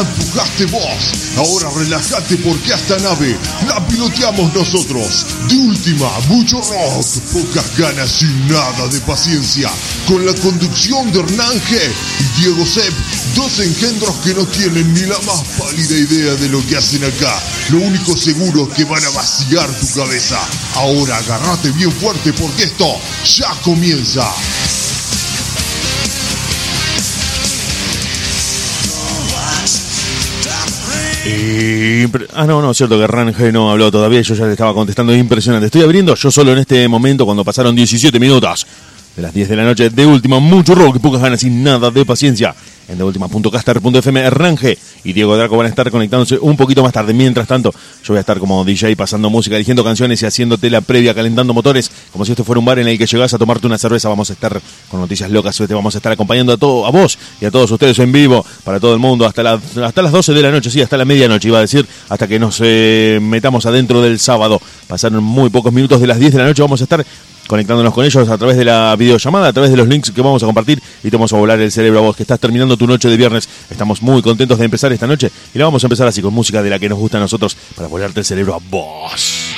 Empujaste 0.00 0.64
vos. 0.66 1.12
Ahora 1.36 1.68
relájate 1.76 2.36
porque 2.38 2.72
esta 2.72 2.98
nave 2.98 3.36
la 3.68 3.86
piloteamos 3.86 4.54
nosotros. 4.54 5.26
De 5.48 5.56
última, 5.56 6.08
mucho 6.28 6.56
rock, 6.56 7.04
pocas 7.32 7.76
ganas 7.76 8.22
y 8.22 8.26
nada 8.48 8.88
de 8.88 9.00
paciencia. 9.00 9.70
Con 10.06 10.24
la 10.24 10.32
conducción 10.34 11.12
de 11.12 11.20
Hernán 11.20 11.60
G 11.62 11.78
y 12.20 12.40
Diego 12.40 12.64
Sepp, 12.64 12.94
dos 13.34 13.60
engendros 13.60 14.14
que 14.24 14.32
no 14.32 14.46
tienen 14.46 14.92
ni 14.94 15.02
la 15.02 15.18
más 15.20 15.42
pálida 15.58 15.94
idea 15.94 16.34
de 16.34 16.48
lo 16.48 16.66
que 16.66 16.76
hacen 16.78 17.04
acá. 17.04 17.38
Lo 17.68 17.78
único 17.78 18.16
seguro 18.16 18.68
es 18.70 18.76
que 18.76 18.84
van 18.84 19.04
a 19.04 19.10
vaciar 19.10 19.68
tu 19.80 19.86
cabeza. 20.00 20.38
Ahora 20.76 21.18
agárrate 21.18 21.70
bien 21.72 21.92
fuerte 21.92 22.32
porque 22.32 22.64
esto 22.64 22.98
ya 23.36 23.50
comienza. 23.62 24.26
Ah, 32.34 32.46
no, 32.46 32.62
no, 32.62 32.72
cierto 32.72 32.98
que 32.98 33.06
Range 33.06 33.52
no 33.52 33.70
habló 33.70 33.90
todavía, 33.90 34.22
yo 34.22 34.34
ya 34.34 34.46
le 34.46 34.52
estaba 34.52 34.72
contestando, 34.72 35.14
impresionante. 35.14 35.66
Estoy 35.66 35.82
abriendo 35.82 36.14
yo 36.14 36.30
solo 36.30 36.52
en 36.52 36.58
este 36.58 36.88
momento 36.88 37.26
cuando 37.26 37.44
pasaron 37.44 37.74
17 37.74 38.18
minutos 38.18 38.66
de 39.16 39.22
las 39.22 39.34
10 39.34 39.48
de 39.50 39.56
la 39.56 39.64
noche 39.64 39.90
de 39.90 40.06
última, 40.06 40.38
mucho 40.38 40.74
rock, 40.74 40.98
pocas 40.98 41.20
ganas 41.20 41.42
y 41.42 41.50
nada 41.50 41.90
de 41.90 42.06
paciencia. 42.06 42.54
En 42.90 42.98
deultima.caster.fm, 42.98 44.30
Range 44.30 44.76
y 45.04 45.12
Diego 45.12 45.36
Draco 45.36 45.56
van 45.56 45.66
a 45.66 45.68
estar 45.68 45.88
conectándose 45.92 46.38
un 46.38 46.56
poquito 46.56 46.82
más 46.82 46.92
tarde. 46.92 47.14
Mientras 47.14 47.46
tanto, 47.46 47.70
yo 47.72 48.08
voy 48.08 48.16
a 48.16 48.20
estar 48.20 48.40
como 48.40 48.64
DJ 48.64 48.96
pasando 48.96 49.30
música, 49.30 49.54
eligiendo 49.54 49.84
canciones 49.84 50.20
y 50.22 50.26
haciéndote 50.26 50.68
la 50.70 50.80
previa, 50.80 51.14
calentando 51.14 51.54
motores, 51.54 51.88
como 52.12 52.24
si 52.24 52.32
esto 52.32 52.42
fuera 52.42 52.58
un 52.58 52.64
bar 52.64 52.80
en 52.80 52.88
el 52.88 52.98
que 52.98 53.06
llegás 53.06 53.32
a 53.32 53.38
tomarte 53.38 53.68
una 53.68 53.78
cerveza. 53.78 54.08
Vamos 54.08 54.30
a 54.30 54.32
estar 54.32 54.60
con 54.90 55.00
noticias 55.00 55.30
locas, 55.30 55.56
te 55.56 55.72
vamos 55.72 55.94
a 55.94 55.98
estar 55.98 56.10
acompañando 56.10 56.52
a 56.52 56.56
todo, 56.56 56.84
a 56.84 56.90
vos 56.90 57.16
y 57.40 57.44
a 57.44 57.50
todos 57.52 57.70
ustedes 57.70 57.96
en 58.00 58.10
vivo, 58.10 58.44
para 58.64 58.80
todo 58.80 58.92
el 58.92 58.98
mundo, 58.98 59.24
hasta, 59.24 59.52
hasta 59.52 60.02
las 60.02 60.10
12 60.10 60.34
de 60.34 60.42
la 60.42 60.50
noche, 60.50 60.68
sí, 60.68 60.82
hasta 60.82 60.96
la 60.96 61.04
medianoche, 61.04 61.46
iba 61.46 61.58
a 61.58 61.62
decir, 61.62 61.86
hasta 62.08 62.26
que 62.26 62.40
nos 62.40 62.60
eh, 62.60 63.20
metamos 63.22 63.66
adentro 63.66 64.02
del 64.02 64.18
sábado. 64.18 64.60
Pasaron 64.88 65.22
muy 65.22 65.48
pocos 65.48 65.72
minutos 65.72 66.00
de 66.00 66.08
las 66.08 66.18
10 66.18 66.32
de 66.32 66.38
la 66.38 66.46
noche, 66.46 66.62
vamos 66.62 66.80
a 66.80 66.84
estar 66.84 67.06
conectándonos 67.50 67.92
con 67.92 68.04
ellos 68.04 68.28
a 68.28 68.38
través 68.38 68.56
de 68.56 68.64
la 68.64 68.94
videollamada, 68.96 69.48
a 69.48 69.52
través 69.52 69.72
de 69.72 69.76
los 69.76 69.88
links 69.88 70.12
que 70.12 70.22
vamos 70.22 70.40
a 70.40 70.46
compartir 70.46 70.80
y 71.02 71.10
te 71.10 71.16
vamos 71.16 71.32
a 71.32 71.36
volar 71.36 71.58
el 71.58 71.72
cerebro 71.72 71.98
a 71.98 72.02
vos 72.02 72.14
que 72.14 72.22
estás 72.22 72.38
terminando 72.38 72.76
tu 72.76 72.86
noche 72.86 73.08
de 73.08 73.16
viernes. 73.16 73.48
Estamos 73.68 74.02
muy 74.02 74.22
contentos 74.22 74.56
de 74.56 74.66
empezar 74.66 74.92
esta 74.92 75.08
noche 75.08 75.32
y 75.52 75.58
la 75.58 75.64
vamos 75.64 75.82
a 75.82 75.88
empezar 75.88 76.06
así 76.06 76.22
con 76.22 76.32
música 76.32 76.62
de 76.62 76.70
la 76.70 76.78
que 76.78 76.88
nos 76.88 76.96
gusta 76.96 77.16
a 77.16 77.20
nosotros 77.20 77.56
para 77.74 77.88
volarte 77.88 78.20
el 78.20 78.24
cerebro 78.24 78.54
a 78.54 78.60
vos. 78.70 79.49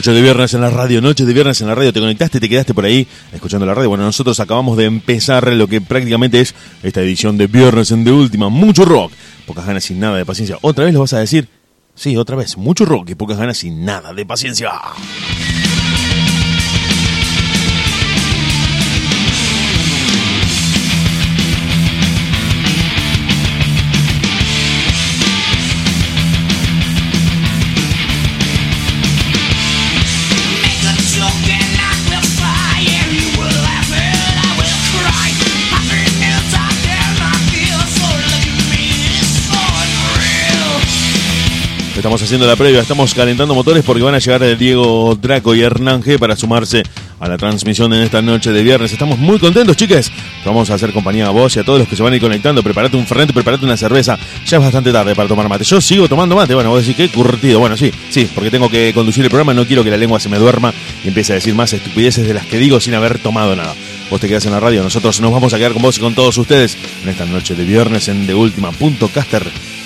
Noche 0.00 0.12
de 0.12 0.22
viernes 0.22 0.54
en 0.54 0.62
la 0.62 0.70
radio, 0.70 1.02
noche 1.02 1.26
de 1.26 1.34
viernes 1.34 1.60
en 1.60 1.66
la 1.66 1.74
radio. 1.74 1.92
Te 1.92 2.00
conectaste, 2.00 2.40
te 2.40 2.48
quedaste 2.48 2.72
por 2.72 2.86
ahí 2.86 3.06
escuchando 3.34 3.66
la 3.66 3.74
radio. 3.74 3.90
Bueno, 3.90 4.04
nosotros 4.04 4.40
acabamos 4.40 4.78
de 4.78 4.86
empezar 4.86 5.52
lo 5.52 5.66
que 5.66 5.82
prácticamente 5.82 6.40
es 6.40 6.54
esta 6.82 7.02
edición 7.02 7.36
de 7.36 7.48
viernes 7.48 7.90
en 7.90 8.02
de 8.02 8.10
última. 8.10 8.48
Mucho 8.48 8.86
rock, 8.86 9.12
pocas 9.46 9.66
ganas 9.66 9.90
y 9.90 9.94
nada 9.94 10.16
de 10.16 10.24
paciencia. 10.24 10.56
¿Otra 10.62 10.86
vez 10.86 10.94
lo 10.94 11.00
vas 11.00 11.12
a 11.12 11.18
decir? 11.18 11.48
Sí, 11.94 12.16
otra 12.16 12.34
vez. 12.34 12.56
Mucho 12.56 12.86
rock 12.86 13.10
y 13.10 13.14
pocas 13.14 13.36
ganas 13.36 13.62
y 13.62 13.70
nada 13.72 14.14
de 14.14 14.24
paciencia. 14.24 14.70
Estamos 42.10 42.22
haciendo 42.24 42.46
la 42.48 42.56
previa, 42.56 42.80
estamos 42.80 43.14
calentando 43.14 43.54
motores 43.54 43.84
porque 43.84 44.02
van 44.02 44.16
a 44.16 44.18
llegar 44.18 44.58
Diego 44.58 45.16
Draco 45.22 45.54
y 45.54 45.60
Hernán 45.60 46.02
G 46.02 46.18
para 46.18 46.34
sumarse 46.34 46.82
a 47.20 47.28
la 47.28 47.38
transmisión 47.38 47.92
en 47.92 48.00
esta 48.00 48.20
noche 48.20 48.50
de 48.50 48.64
viernes. 48.64 48.90
Estamos 48.90 49.16
muy 49.16 49.38
contentos, 49.38 49.76
chicas. 49.76 50.10
Vamos 50.44 50.68
a 50.70 50.74
hacer 50.74 50.92
compañía 50.92 51.28
a 51.28 51.30
vos 51.30 51.54
y 51.54 51.60
a 51.60 51.64
todos 51.64 51.78
los 51.78 51.86
que 51.86 51.94
se 51.94 52.02
van 52.02 52.12
a 52.12 52.16
ir 52.16 52.20
conectando. 52.20 52.64
Preparate 52.64 52.96
un 52.96 53.06
fernet, 53.06 53.32
preparate 53.32 53.64
una 53.64 53.76
cerveza. 53.76 54.18
Ya 54.44 54.56
es 54.56 54.60
bastante 54.60 54.90
tarde 54.90 55.14
para 55.14 55.28
tomar 55.28 55.48
mate. 55.48 55.62
Yo 55.62 55.80
sigo 55.80 56.08
tomando 56.08 56.34
mate. 56.34 56.52
Bueno, 56.52 56.70
vos 56.70 56.84
decís 56.84 56.96
que 56.96 57.16
curtido. 57.16 57.60
Bueno, 57.60 57.76
sí, 57.76 57.92
sí, 58.10 58.28
porque 58.34 58.50
tengo 58.50 58.68
que 58.68 58.92
conducir 58.92 59.22
el 59.22 59.30
programa. 59.30 59.54
No 59.54 59.64
quiero 59.64 59.84
que 59.84 59.90
la 59.92 59.96
lengua 59.96 60.18
se 60.18 60.28
me 60.28 60.38
duerma 60.38 60.74
y 61.04 61.08
empiece 61.08 61.34
a 61.34 61.36
decir 61.36 61.54
más 61.54 61.72
estupideces 61.72 62.26
de 62.26 62.34
las 62.34 62.44
que 62.44 62.58
digo 62.58 62.80
sin 62.80 62.94
haber 62.94 63.20
tomado 63.20 63.54
nada. 63.54 63.76
Vos 64.10 64.20
te 64.20 64.26
quedás 64.26 64.44
en 64.46 64.50
la 64.50 64.58
radio. 64.58 64.82
Nosotros 64.82 65.20
nos 65.20 65.30
vamos 65.30 65.54
a 65.54 65.58
quedar 65.58 65.74
con 65.74 65.82
vos 65.82 65.96
y 65.96 66.00
con 66.00 66.16
todos 66.16 66.36
ustedes 66.38 66.76
en 67.04 67.08
esta 67.08 67.24
noche 67.24 67.54
de 67.54 67.62
viernes 67.62 68.08
en 68.08 68.26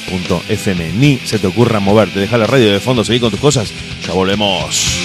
deultima.caster.fm. 0.07 0.93
Ni 0.93 1.19
se 1.19 1.39
te 1.39 1.47
ocurra 1.47 1.81
moverte. 1.81 2.21
Deja 2.21 2.39
la 2.39 2.47
radio 2.47 2.73
de 2.73 2.81
fondo, 2.81 3.05
seguí 3.05 3.21
con 3.21 3.31
tus 3.31 3.41
cosas. 3.41 3.73
Ya 4.07 4.13
volvemos. 4.13 5.04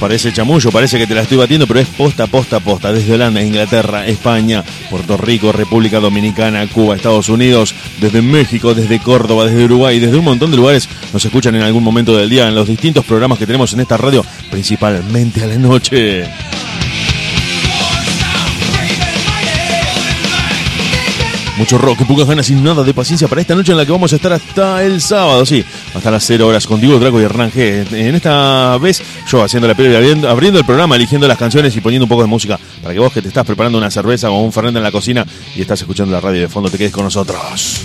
Parece 0.00 0.32
chamullo, 0.32 0.72
parece 0.72 0.96
que 0.96 1.06
te 1.06 1.14
la 1.14 1.20
estoy 1.20 1.36
batiendo, 1.36 1.66
pero 1.66 1.78
es 1.78 1.86
posta, 1.86 2.26
posta, 2.26 2.58
posta. 2.58 2.90
Desde 2.90 3.12
Holanda, 3.12 3.42
Inglaterra, 3.42 4.06
España, 4.06 4.64
Puerto 4.88 5.18
Rico, 5.18 5.52
República 5.52 6.00
Dominicana, 6.00 6.66
Cuba, 6.68 6.96
Estados 6.96 7.28
Unidos, 7.28 7.74
desde 8.00 8.22
México, 8.22 8.72
desde 8.72 8.98
Córdoba, 8.98 9.44
desde 9.44 9.64
Uruguay, 9.64 10.00
desde 10.00 10.16
un 10.16 10.24
montón 10.24 10.50
de 10.50 10.56
lugares 10.56 10.88
nos 11.12 11.22
escuchan 11.22 11.54
en 11.54 11.62
algún 11.62 11.84
momento 11.84 12.16
del 12.16 12.30
día 12.30 12.48
en 12.48 12.54
los 12.54 12.66
distintos 12.66 13.04
programas 13.04 13.38
que 13.38 13.46
tenemos 13.46 13.74
en 13.74 13.80
esta 13.80 13.98
radio, 13.98 14.24
principalmente 14.50 15.44
a 15.44 15.46
la 15.46 15.56
noche. 15.56 16.24
Mucho 21.60 21.76
rock 21.76 22.06
pocas 22.06 22.26
ganas 22.26 22.48
y 22.48 22.54
nada 22.54 22.82
de 22.82 22.94
paciencia 22.94 23.28
para 23.28 23.42
esta 23.42 23.54
noche 23.54 23.72
en 23.72 23.76
la 23.76 23.84
que 23.84 23.92
vamos 23.92 24.10
a 24.14 24.16
estar 24.16 24.32
hasta 24.32 24.82
el 24.82 25.02
sábado, 25.02 25.44
sí, 25.44 25.62
hasta 25.94 26.10
las 26.10 26.24
0 26.24 26.46
horas 26.46 26.66
contigo, 26.66 26.98
Draco 26.98 27.20
y 27.20 27.24
Hernán 27.24 27.52
G. 27.52 27.92
En 27.92 28.14
esta 28.14 28.78
vez 28.78 29.02
yo 29.30 29.44
haciendo 29.44 29.68
la 29.68 29.74
previa, 29.74 29.98
abriendo, 29.98 30.28
abriendo, 30.28 30.58
el 30.58 30.64
programa, 30.64 30.96
eligiendo 30.96 31.28
las 31.28 31.38
canciones 31.38 31.76
y 31.76 31.80
poniendo 31.80 32.04
un 32.04 32.08
poco 32.08 32.22
de 32.22 32.28
música 32.28 32.58
para 32.82 32.92
que 32.92 33.00
vos 33.00 33.12
que 33.12 33.22
te 33.22 33.28
estás 33.28 33.46
preparando 33.46 33.78
una 33.78 33.90
cerveza 33.90 34.30
o 34.30 34.40
un 34.40 34.52
fernet 34.52 34.74
en 34.74 34.82
la 34.82 34.90
cocina 34.90 35.24
y 35.54 35.60
estás 35.60 35.80
escuchando 35.80 36.12
la 36.12 36.20
radio 36.20 36.40
de 36.40 36.48
fondo 36.48 36.68
te 36.68 36.78
quedes 36.78 36.92
con 36.92 37.04
nosotros. 37.04 37.80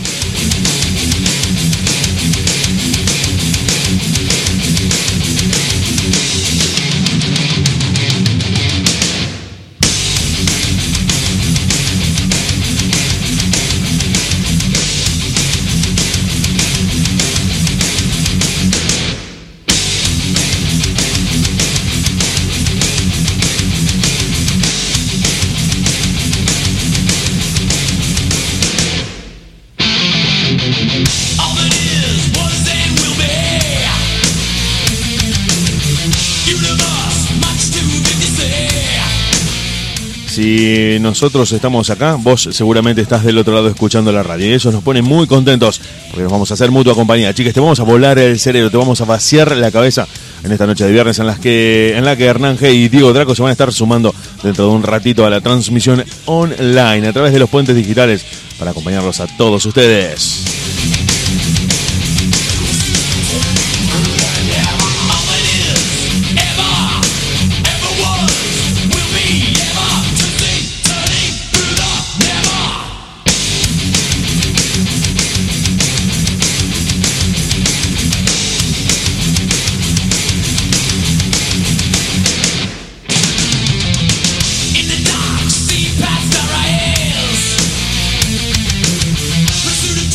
Si 40.36 40.98
nosotros 41.00 41.50
estamos 41.54 41.90
acá, 41.90 42.18
vos 42.20 42.50
seguramente 42.52 43.02
estás 43.02 43.24
del 43.24 43.38
otro 43.38 43.54
lado 43.54 43.70
escuchando 43.70 44.12
la 44.12 44.22
radio. 44.22 44.46
Y 44.48 44.52
eso 44.52 44.70
nos 44.70 44.84
pone 44.84 45.02
muy 45.02 45.28
contentos 45.28 45.80
porque 46.10 46.24
nos 46.24 46.32
vamos 46.34 46.52
a 46.52 46.56
hacer 46.56 46.72
mutua 46.72 46.94
compañía. 46.94 47.34
Chicas, 47.34 47.54
te 47.54 47.62
vamos 47.62 47.80
a 47.80 47.84
volar 47.84 48.20
el 48.20 48.38
cerebro, 48.38 48.70
te 48.70 48.76
vamos 48.76 49.00
a 49.00 49.06
vaciar 49.06 49.56
la 49.56 49.72
cabeza 49.72 50.06
en 50.44 50.52
esta 50.52 50.68
noche 50.68 50.84
de 50.84 50.92
viernes 50.92 51.20
en, 51.20 51.28
las 51.28 51.40
que, 51.40 51.94
en 51.96 52.04
la 52.04 52.18
que 52.18 52.26
Hernán 52.26 52.58
G 52.58 52.70
y 52.74 52.90
Diego 52.90 53.14
Draco 53.14 53.34
se 53.34 53.44
van 53.44 53.50
a 53.52 53.54
estar 53.54 53.72
sumando 53.72 54.14
dentro 54.44 54.68
de 54.68 54.72
un 54.72 54.84
ratito 54.84 55.26
a 55.26 55.30
la 55.30 55.40
transmisión 55.40 56.04
online 56.26 57.08
a 57.08 57.14
través 57.14 57.32
de 57.32 57.40
los 57.40 57.50
puentes 57.50 57.74
digitales 57.74 58.26
para 58.60 58.72
acompañarlos 58.72 59.22
a 59.22 59.28
todos 59.38 59.66
ustedes. 59.66 60.94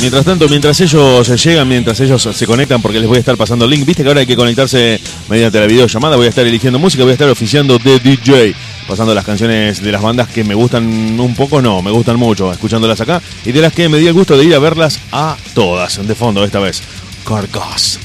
Mientras 0.00 0.24
tanto, 0.24 0.48
mientras 0.48 0.80
ellos 0.80 1.44
llegan, 1.44 1.68
mientras 1.68 2.00
ellos 2.00 2.22
se 2.32 2.46
conectan, 2.46 2.80
porque 2.80 2.98
les 2.98 3.06
voy 3.06 3.18
a 3.18 3.20
estar 3.20 3.36
pasando 3.36 3.66
el 3.66 3.70
link, 3.70 3.84
viste 3.84 4.02
que 4.02 4.08
ahora 4.08 4.20
hay 4.20 4.26
que 4.26 4.34
conectarse 4.34 4.98
mediante 5.28 5.60
la 5.60 5.66
videollamada, 5.66 6.16
voy 6.16 6.24
a 6.24 6.30
estar 6.30 6.46
eligiendo 6.46 6.78
música, 6.78 7.02
voy 7.02 7.10
a 7.10 7.12
estar 7.12 7.28
oficiando 7.28 7.78
de 7.78 7.98
DJ, 7.98 8.54
pasando 8.88 9.14
las 9.14 9.26
canciones 9.26 9.82
de 9.82 9.92
las 9.92 10.00
bandas 10.00 10.28
que 10.28 10.42
me 10.42 10.54
gustan 10.54 10.86
un 11.20 11.34
poco, 11.34 11.60
no, 11.60 11.82
me 11.82 11.90
gustan 11.90 12.16
mucho, 12.16 12.50
escuchándolas 12.50 13.00
acá, 13.02 13.20
y 13.44 13.52
de 13.52 13.60
las 13.60 13.74
que 13.74 13.90
me 13.90 13.98
di 13.98 14.06
el 14.06 14.14
gusto 14.14 14.38
de 14.38 14.44
ir 14.44 14.54
a 14.54 14.58
verlas 14.58 14.98
a 15.12 15.36
todas, 15.54 16.06
de 16.06 16.14
fondo 16.14 16.44
esta 16.44 16.60
vez. 16.60 16.82
Carcass, 17.26 17.98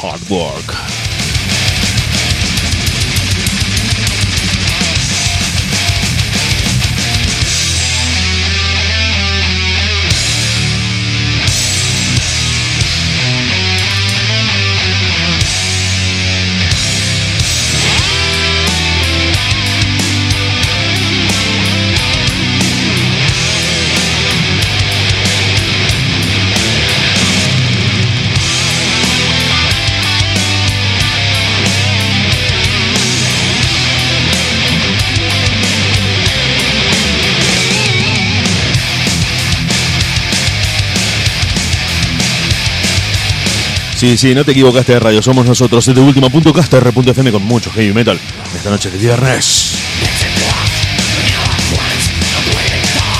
Hard 0.00 0.20
Work. 0.30 1.19
Sí, 44.00 44.16
sí, 44.16 44.34
no 44.34 44.46
te 44.46 44.52
equivocaste 44.52 44.94
de 44.94 44.98
radio, 44.98 45.20
somos 45.20 45.44
nosotros 45.44 45.84
de 45.84 46.00
última.caster.fm 46.00 47.32
con 47.32 47.42
mucho 47.42 47.70
heavy 47.70 47.92
metal 47.92 48.18
esta 48.56 48.70
noche 48.70 48.90
de 48.90 48.96
viernes. 48.96 49.74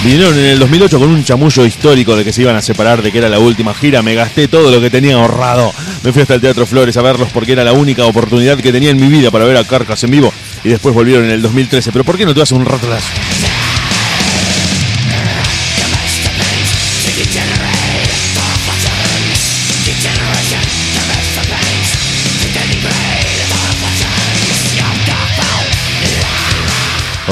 Vinieron 0.03 0.39
en 0.39 0.47
el 0.47 0.59
2008 0.59 0.99
con 0.99 1.11
un 1.11 1.23
chamullo 1.23 1.67
histórico 1.67 2.17
de 2.17 2.25
que 2.25 2.33
se 2.33 2.41
iban 2.41 2.57
a 2.57 2.63
separar, 2.63 3.03
de 3.03 3.13
que 3.13 3.19
era 3.19 3.29
la 3.29 3.39
última 3.39 3.75
gira. 3.75 4.01
Me 4.01 4.15
gasté 4.15 4.49
todo 4.49 4.71
lo 4.71 4.81
que 4.81 4.89
tenía 4.89 5.17
ahorrado. 5.17 5.71
Me 6.03 6.15
fui 6.15 6.23
hasta 6.23 6.37
el 6.37 6.41
Teatro 6.41 6.65
Flores 6.65 6.97
a 6.97 7.03
verlos 7.03 7.29
porque 7.31 7.53
era 7.53 7.63
la 7.63 7.75
única 7.75 8.07
oportunidad 8.07 8.57
que 8.57 8.73
tenía 8.73 8.89
en 8.89 8.99
mi 8.99 9.09
vida 9.09 9.31
para 9.31 9.45
ver 9.45 9.59
a 9.59 9.65
Carcas 9.65 10.03
en 10.05 10.13
vivo. 10.13 10.33
Y 10.65 10.71
después 10.71 10.95
volvieron 10.95 11.27
en 11.27 11.33
el 11.33 11.43
2013. 11.43 11.93
Pero 11.93 12.05
¿por 12.05 12.17
qué 12.17 12.25
no 12.25 12.33
te 12.33 12.41
vas 12.41 12.53
un 12.53 12.65
rato 12.65 12.89
las... 12.89 13.05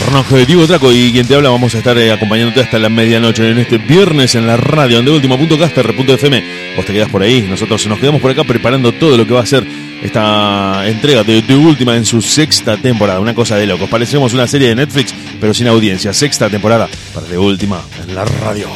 de 0.09 0.47
Diego 0.47 0.67
Traco 0.67 0.91
y 0.91 1.13
quien 1.13 1.27
te 1.27 1.35
habla 1.35 1.51
vamos 1.51 1.75
a 1.75 1.79
estar 1.79 1.97
eh, 1.99 2.11
acompañándote 2.11 2.63
hasta 2.63 2.79
la 2.79 2.89
medianoche 2.89 3.51
en 3.51 3.59
este 3.59 3.77
viernes 3.77 4.35
en 4.35 4.47
la 4.47 4.57
radio 4.57 4.99
en 4.99 5.05
deultima.caster.fm 5.05 6.45
vos 6.77 6.87
te 6.87 6.93
quedás 6.95 7.11
por 7.11 7.23
ahí, 7.23 7.43
nosotros 7.43 7.87
nos 7.87 7.99
quedamos 7.99 8.23
por 8.23 8.31
acá 8.31 8.43
preparando 8.43 8.93
todo 8.93 9.19
lo 9.19 9.27
que 9.27 9.35
va 9.35 9.43
a 9.43 9.47
ser 9.47 9.67
esta 10.03 10.89
entrega 10.89 11.25
de, 11.25 11.43
de 11.43 11.55
última 11.55 11.95
en 11.95 12.07
su 12.07 12.23
sexta 12.23 12.79
temporada, 12.79 13.21
una 13.21 13.35
cosa 13.35 13.57
de 13.57 13.67
locos. 13.67 13.89
Parecemos 13.91 14.33
una 14.33 14.47
serie 14.47 14.69
de 14.69 14.77
Netflix 14.77 15.15
pero 15.39 15.53
sin 15.53 15.67
audiencia, 15.67 16.15
sexta 16.15 16.49
temporada 16.49 16.89
para 17.13 17.27
de 17.27 17.37
última 17.37 17.83
en 18.07 18.15
la 18.15 18.25
radio 18.25 18.69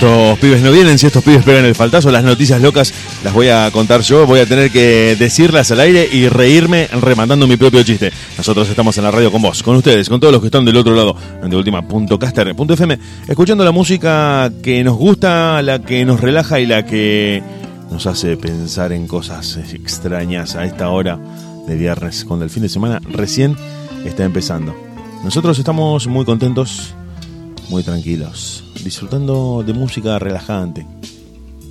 estos 0.00 0.38
pibes 0.38 0.62
no 0.62 0.72
vienen, 0.72 0.98
si 0.98 1.08
estos 1.08 1.22
pibes 1.22 1.44
pegan 1.44 1.66
el 1.66 1.74
faltazo, 1.74 2.10
las 2.10 2.24
noticias 2.24 2.58
locas 2.62 2.94
las 3.22 3.34
voy 3.34 3.48
a 3.48 3.70
contar 3.70 4.00
yo. 4.00 4.26
Voy 4.26 4.40
a 4.40 4.46
tener 4.46 4.70
que 4.70 5.14
decirlas 5.14 5.70
al 5.72 5.80
aire 5.80 6.08
y 6.10 6.26
reírme 6.26 6.86
remandando 7.02 7.46
mi 7.46 7.58
propio 7.58 7.82
chiste. 7.82 8.10
Nosotros 8.38 8.66
estamos 8.70 8.96
en 8.96 9.04
la 9.04 9.10
radio 9.10 9.30
con 9.30 9.42
vos, 9.42 9.62
con 9.62 9.76
ustedes, 9.76 10.08
con 10.08 10.18
todos 10.18 10.32
los 10.32 10.40
que 10.40 10.46
están 10.46 10.64
del 10.64 10.78
otro 10.78 10.94
lado, 10.94 11.14
en 11.42 11.50
de 11.50 11.56
última.caster.fm, 11.56 12.98
escuchando 13.28 13.62
la 13.62 13.72
música 13.72 14.50
que 14.62 14.82
nos 14.82 14.96
gusta, 14.96 15.60
la 15.60 15.82
que 15.82 16.02
nos 16.06 16.18
relaja 16.18 16.60
y 16.60 16.64
la 16.64 16.86
que 16.86 17.42
nos 17.90 18.06
hace 18.06 18.38
pensar 18.38 18.92
en 18.92 19.06
cosas 19.06 19.58
extrañas 19.74 20.56
a 20.56 20.64
esta 20.64 20.88
hora 20.88 21.18
de 21.68 21.76
viernes, 21.76 22.24
cuando 22.24 22.46
el 22.46 22.50
fin 22.50 22.62
de 22.62 22.70
semana 22.70 23.02
recién 23.12 23.54
está 24.06 24.24
empezando. 24.24 24.74
Nosotros 25.22 25.58
estamos 25.58 26.06
muy 26.06 26.24
contentos, 26.24 26.94
muy 27.68 27.82
tranquilos, 27.82 28.64
disfrutando 28.84 29.62
de 29.64 29.72
música 29.72 30.18
relajante, 30.18 30.86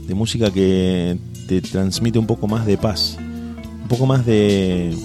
de 0.08 0.14
música 0.14 0.52
que 0.52 1.18
te 1.48 1.62
transmite 1.62 2.20
un 2.20 2.28
poco 2.28 2.48
más 2.48 2.66
de 2.66 2.78
paz, 2.78 3.18
un 3.20 3.88
poco 3.88 4.06
más 4.06 4.26
de 4.26 4.96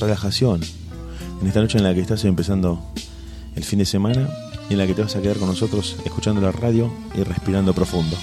relajación. 0.00 0.60
En 1.40 1.46
esta 1.46 1.60
noche 1.60 1.78
en 1.78 1.84
la 1.84 1.94
que 1.94 2.00
estás 2.00 2.24
empezando 2.24 2.80
el 3.54 3.64
fin 3.64 3.78
de 3.78 3.84
semana 3.84 4.28
y 4.68 4.72
en 4.72 4.78
la 4.78 4.86
que 4.86 4.94
te 4.94 5.02
vas 5.02 5.16
a 5.16 5.22
quedar 5.22 5.36
con 5.36 5.48
nosotros 5.48 5.96
escuchando 6.04 6.40
la 6.40 6.52
radio 6.52 6.92
y 7.14 7.22
respirando 7.22 7.74
profundo. 7.74 8.16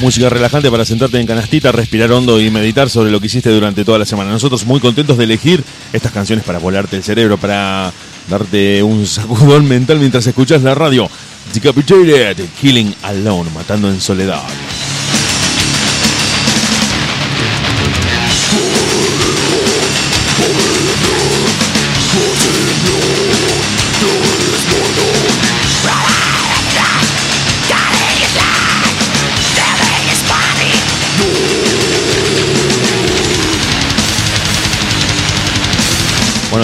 Música 0.00 0.30
relajante 0.30 0.70
para 0.70 0.86
sentarte 0.86 1.20
en 1.20 1.26
canastita, 1.26 1.72
respirar 1.72 2.10
hondo 2.10 2.40
y 2.40 2.50
meditar 2.50 2.88
sobre 2.88 3.10
lo 3.10 3.20
que 3.20 3.26
hiciste 3.26 3.50
durante 3.50 3.84
toda 3.84 3.98
la 3.98 4.06
semana. 4.06 4.30
Nosotros 4.30 4.64
muy 4.64 4.80
contentos 4.80 5.18
de 5.18 5.24
elegir 5.24 5.62
estas 5.92 6.10
canciones 6.10 6.42
para 6.42 6.58
volarte 6.58 6.96
el 6.96 7.02
cerebro, 7.02 7.36
para 7.36 7.92
darte 8.28 8.82
un 8.82 9.06
sacudón 9.06 9.64
mental 9.68 9.98
mientras 9.98 10.26
escuchas 10.26 10.62
la 10.62 10.74
radio. 10.74 11.08
Decapitated, 11.52 12.46
Killing 12.60 12.94
Alone, 13.02 13.50
matando 13.54 13.90
en 13.90 14.00
soledad. 14.00 14.42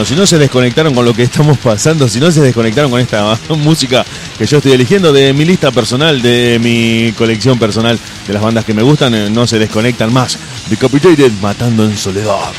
Si 0.06 0.14
no 0.14 0.24
se 0.24 0.38
desconectaron 0.38 0.94
con 0.94 1.04
lo 1.04 1.12
que 1.12 1.24
estamos 1.24 1.58
pasando, 1.58 2.08
si 2.08 2.20
no 2.20 2.30
se 2.30 2.40
desconectaron 2.40 2.92
con 2.92 3.00
esta 3.00 3.36
música 3.56 4.06
que 4.38 4.46
yo 4.46 4.58
estoy 4.58 4.70
eligiendo 4.72 5.12
de 5.12 5.32
mi 5.32 5.44
lista 5.44 5.72
personal, 5.72 6.22
de 6.22 6.60
mi 6.62 7.12
colección 7.18 7.58
personal 7.58 7.98
de 8.24 8.32
las 8.32 8.40
bandas 8.40 8.64
que 8.64 8.72
me 8.72 8.82
gustan, 8.82 9.16
eh, 9.16 9.28
no 9.30 9.48
se 9.48 9.58
desconectan 9.58 10.12
más. 10.12 10.38
Decapitated, 10.70 11.32
Matando 11.42 11.84
en 11.84 11.96
Soledad. 11.96 12.52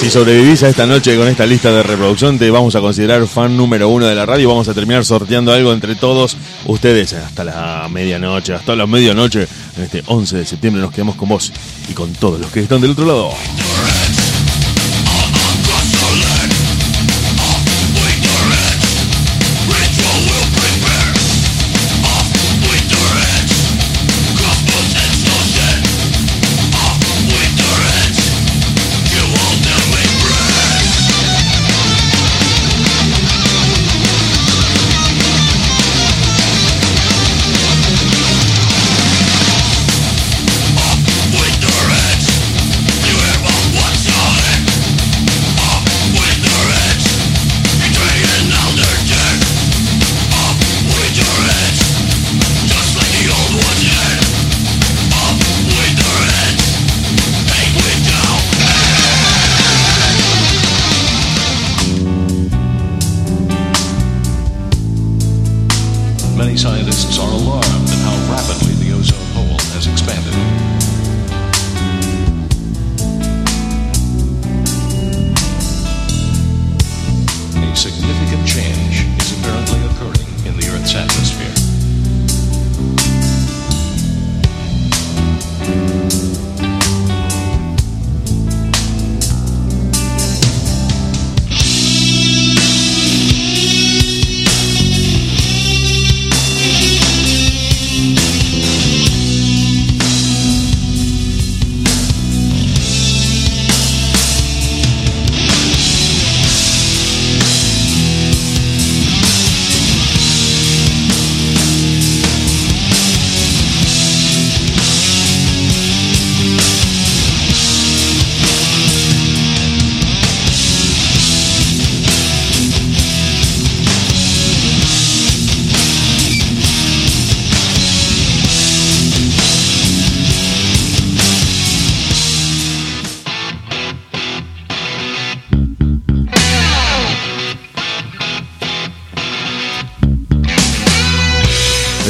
Si 0.00 0.08
sobrevivís 0.08 0.62
a 0.62 0.70
esta 0.70 0.86
noche 0.86 1.14
con 1.14 1.28
esta 1.28 1.44
lista 1.44 1.70
de 1.70 1.82
reproducción, 1.82 2.38
te 2.38 2.50
vamos 2.50 2.74
a 2.74 2.80
considerar 2.80 3.26
fan 3.26 3.54
número 3.54 3.90
uno 3.90 4.06
de 4.06 4.14
la 4.14 4.24
radio. 4.24 4.48
Vamos 4.48 4.66
a 4.66 4.72
terminar 4.72 5.04
sorteando 5.04 5.52
algo 5.52 5.74
entre 5.74 5.94
todos 5.94 6.38
ustedes 6.64 7.12
hasta 7.12 7.44
la 7.44 7.86
medianoche, 7.90 8.54
hasta 8.54 8.74
la 8.74 8.86
medianoche. 8.86 9.46
En 9.76 9.82
este 9.84 10.02
11 10.06 10.38
de 10.38 10.46
septiembre 10.46 10.80
nos 10.80 10.90
quedamos 10.90 11.16
con 11.16 11.28
vos 11.28 11.52
y 11.86 11.92
con 11.92 12.14
todos 12.14 12.40
los 12.40 12.50
que 12.50 12.60
están 12.60 12.80
del 12.80 12.92
otro 12.92 13.04
lado. 13.04 13.30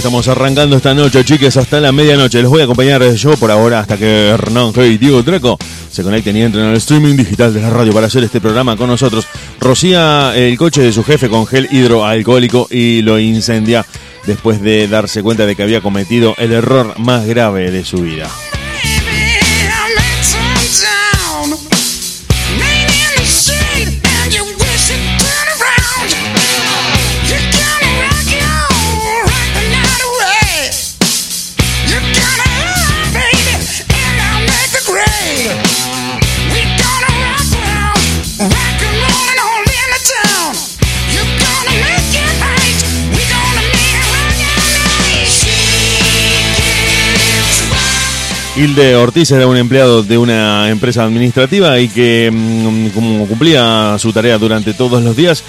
Estamos 0.01 0.29
arrancando 0.29 0.79
esta 0.79 0.95
noche, 0.95 1.23
chiques, 1.27 1.59
hasta 1.59 1.79
la 1.79 1.93
medianoche. 1.93 2.41
Los 2.41 2.51
voy 2.51 2.63
a 2.63 2.65
acompañar 2.65 3.03
yo 3.13 3.37
por 3.37 3.51
ahora 3.51 3.81
hasta 3.81 3.99
que 3.99 4.29
Hernán 4.29 4.73
y 4.79 4.97
Diego 4.97 5.23
Draco 5.23 5.59
se 5.91 6.03
conecten 6.03 6.35
y 6.39 6.41
entren 6.41 6.65
al 6.65 6.77
streaming 6.77 7.17
digital 7.17 7.53
de 7.53 7.61
la 7.61 7.69
radio 7.69 7.93
para 7.93 8.07
hacer 8.07 8.25
este 8.25 8.41
programa 8.41 8.79
con 8.79 8.89
nosotros. 8.89 9.27
Rocía 9.61 10.33
el 10.35 10.57
coche 10.57 10.81
de 10.81 10.95
su 10.95 11.05
jefe 11.05 11.29
con 11.29 11.47
gel 11.47 11.69
hidroalcohólico 11.71 12.67
y 12.71 13.03
lo 13.03 13.19
incendia 13.19 13.85
después 14.25 14.63
de 14.63 14.89
darse 14.89 15.23
cuenta 15.23 15.45
de 15.45 15.55
que 15.55 15.65
había 15.65 15.83
cometido 15.83 16.35
el 16.39 16.53
error 16.53 16.99
más 16.99 17.27
grave 17.27 17.71
de 17.71 17.85
su 17.85 17.99
vida. 17.99 18.31
Hilde 48.61 48.95
Ortiz 48.95 49.31
era 49.31 49.47
un 49.47 49.57
empleado 49.57 50.03
de 50.03 50.19
una 50.19 50.69
empresa 50.69 51.03
administrativa 51.03 51.81
y 51.81 51.89
que, 51.89 52.31
mm, 52.31 52.89
como 52.89 53.27
cumplía 53.27 53.97
su 53.99 54.13
tarea 54.13 54.37
durante 54.37 54.75
todos 54.75 55.03
los 55.03 55.17
días, 55.17 55.43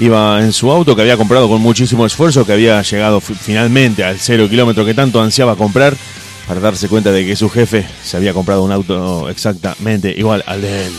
iba 0.00 0.42
en 0.42 0.52
su 0.52 0.72
auto 0.72 0.96
que 0.96 1.02
había 1.02 1.16
comprado 1.16 1.48
con 1.48 1.60
muchísimo 1.60 2.04
esfuerzo, 2.04 2.44
que 2.44 2.54
había 2.54 2.82
llegado 2.82 3.20
finalmente 3.20 4.02
al 4.02 4.18
cero 4.18 4.48
kilómetro 4.50 4.84
que 4.84 4.94
tanto 4.94 5.22
ansiaba 5.22 5.54
comprar, 5.54 5.96
para 6.48 6.58
darse 6.58 6.88
cuenta 6.88 7.12
de 7.12 7.24
que 7.24 7.36
su 7.36 7.48
jefe 7.48 7.86
se 8.02 8.16
había 8.16 8.34
comprado 8.34 8.64
un 8.64 8.72
auto 8.72 9.28
exactamente 9.28 10.12
igual 10.18 10.42
al 10.44 10.60
de 10.60 10.86
él. 10.86 10.92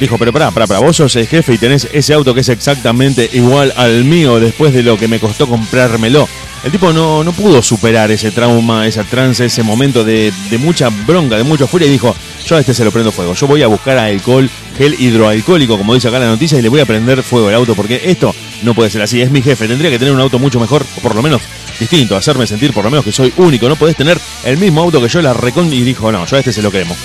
Dijo, 0.00 0.16
pero 0.16 0.32
pará, 0.32 0.50
pará, 0.52 0.66
pará, 0.66 0.80
vos 0.80 0.96
sos 0.96 1.16
el 1.16 1.26
jefe 1.26 1.54
y 1.54 1.58
tenés 1.58 1.88
ese 1.92 2.14
auto 2.14 2.32
que 2.32 2.40
es 2.40 2.48
exactamente 2.48 3.28
igual 3.32 3.72
al 3.76 4.04
mío 4.04 4.38
después 4.38 4.72
de 4.72 4.84
lo 4.84 4.96
que 4.96 5.08
me 5.08 5.18
costó 5.18 5.48
comprármelo. 5.48 6.28
El 6.64 6.72
tipo 6.72 6.92
no, 6.92 7.22
no 7.24 7.32
pudo 7.32 7.62
superar 7.62 8.10
ese 8.10 8.30
trauma, 8.30 8.86
esa 8.86 9.04
trance, 9.04 9.44
ese 9.44 9.62
momento 9.62 10.04
de, 10.04 10.32
de 10.50 10.58
mucha 10.58 10.88
bronca, 10.88 11.36
de 11.36 11.44
mucha 11.44 11.66
furia 11.66 11.86
y 11.86 11.90
dijo, 11.90 12.14
yo 12.46 12.56
a 12.56 12.60
este 12.60 12.74
se 12.74 12.84
lo 12.84 12.90
prendo 12.90 13.12
fuego. 13.12 13.34
Yo 13.34 13.46
voy 13.46 13.62
a 13.62 13.66
buscar 13.66 13.98
alcohol, 13.98 14.48
gel 14.76 14.94
hidroalcohólico, 14.98 15.76
como 15.78 15.94
dice 15.94 16.08
acá 16.08 16.18
la 16.18 16.26
noticia, 16.26 16.58
y 16.58 16.62
le 16.62 16.68
voy 16.68 16.80
a 16.80 16.86
prender 16.86 17.22
fuego 17.22 17.48
al 17.48 17.54
auto 17.54 17.74
porque 17.74 18.00
esto 18.04 18.34
no 18.62 18.74
puede 18.74 18.90
ser 18.90 19.02
así. 19.02 19.20
Es 19.20 19.30
mi 19.30 19.42
jefe, 19.42 19.68
tendría 19.68 19.90
que 19.90 19.98
tener 19.98 20.14
un 20.14 20.20
auto 20.20 20.38
mucho 20.38 20.58
mejor, 20.60 20.84
o 20.96 21.00
por 21.00 21.14
lo 21.14 21.22
menos 21.22 21.42
distinto, 21.78 22.16
hacerme 22.16 22.46
sentir 22.46 22.72
por 22.72 22.84
lo 22.84 22.90
menos 22.90 23.04
que 23.04 23.12
soy 23.12 23.32
único. 23.36 23.68
No 23.68 23.76
podés 23.76 23.96
tener 23.96 24.18
el 24.44 24.58
mismo 24.58 24.80
auto 24.80 25.00
que 25.00 25.08
yo, 25.08 25.22
la 25.22 25.34
recon 25.34 25.72
y 25.72 25.82
dijo, 25.82 26.10
no, 26.10 26.26
yo 26.26 26.36
a 26.36 26.38
este 26.40 26.52
se 26.52 26.62
lo 26.62 26.70
quemo. 26.70 26.96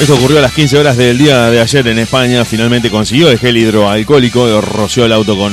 Esto 0.00 0.14
ocurrió 0.14 0.38
a 0.38 0.40
las 0.40 0.54
15 0.54 0.78
horas 0.78 0.96
del 0.96 1.18
día 1.18 1.50
de 1.50 1.60
ayer 1.60 1.86
en 1.86 1.98
España. 1.98 2.42
Finalmente 2.46 2.90
consiguió 2.90 3.30
el 3.30 3.38
gel 3.38 3.58
hidroalcohólico, 3.58 4.62
roció 4.62 5.04
el 5.04 5.12
auto 5.12 5.36
con 5.36 5.52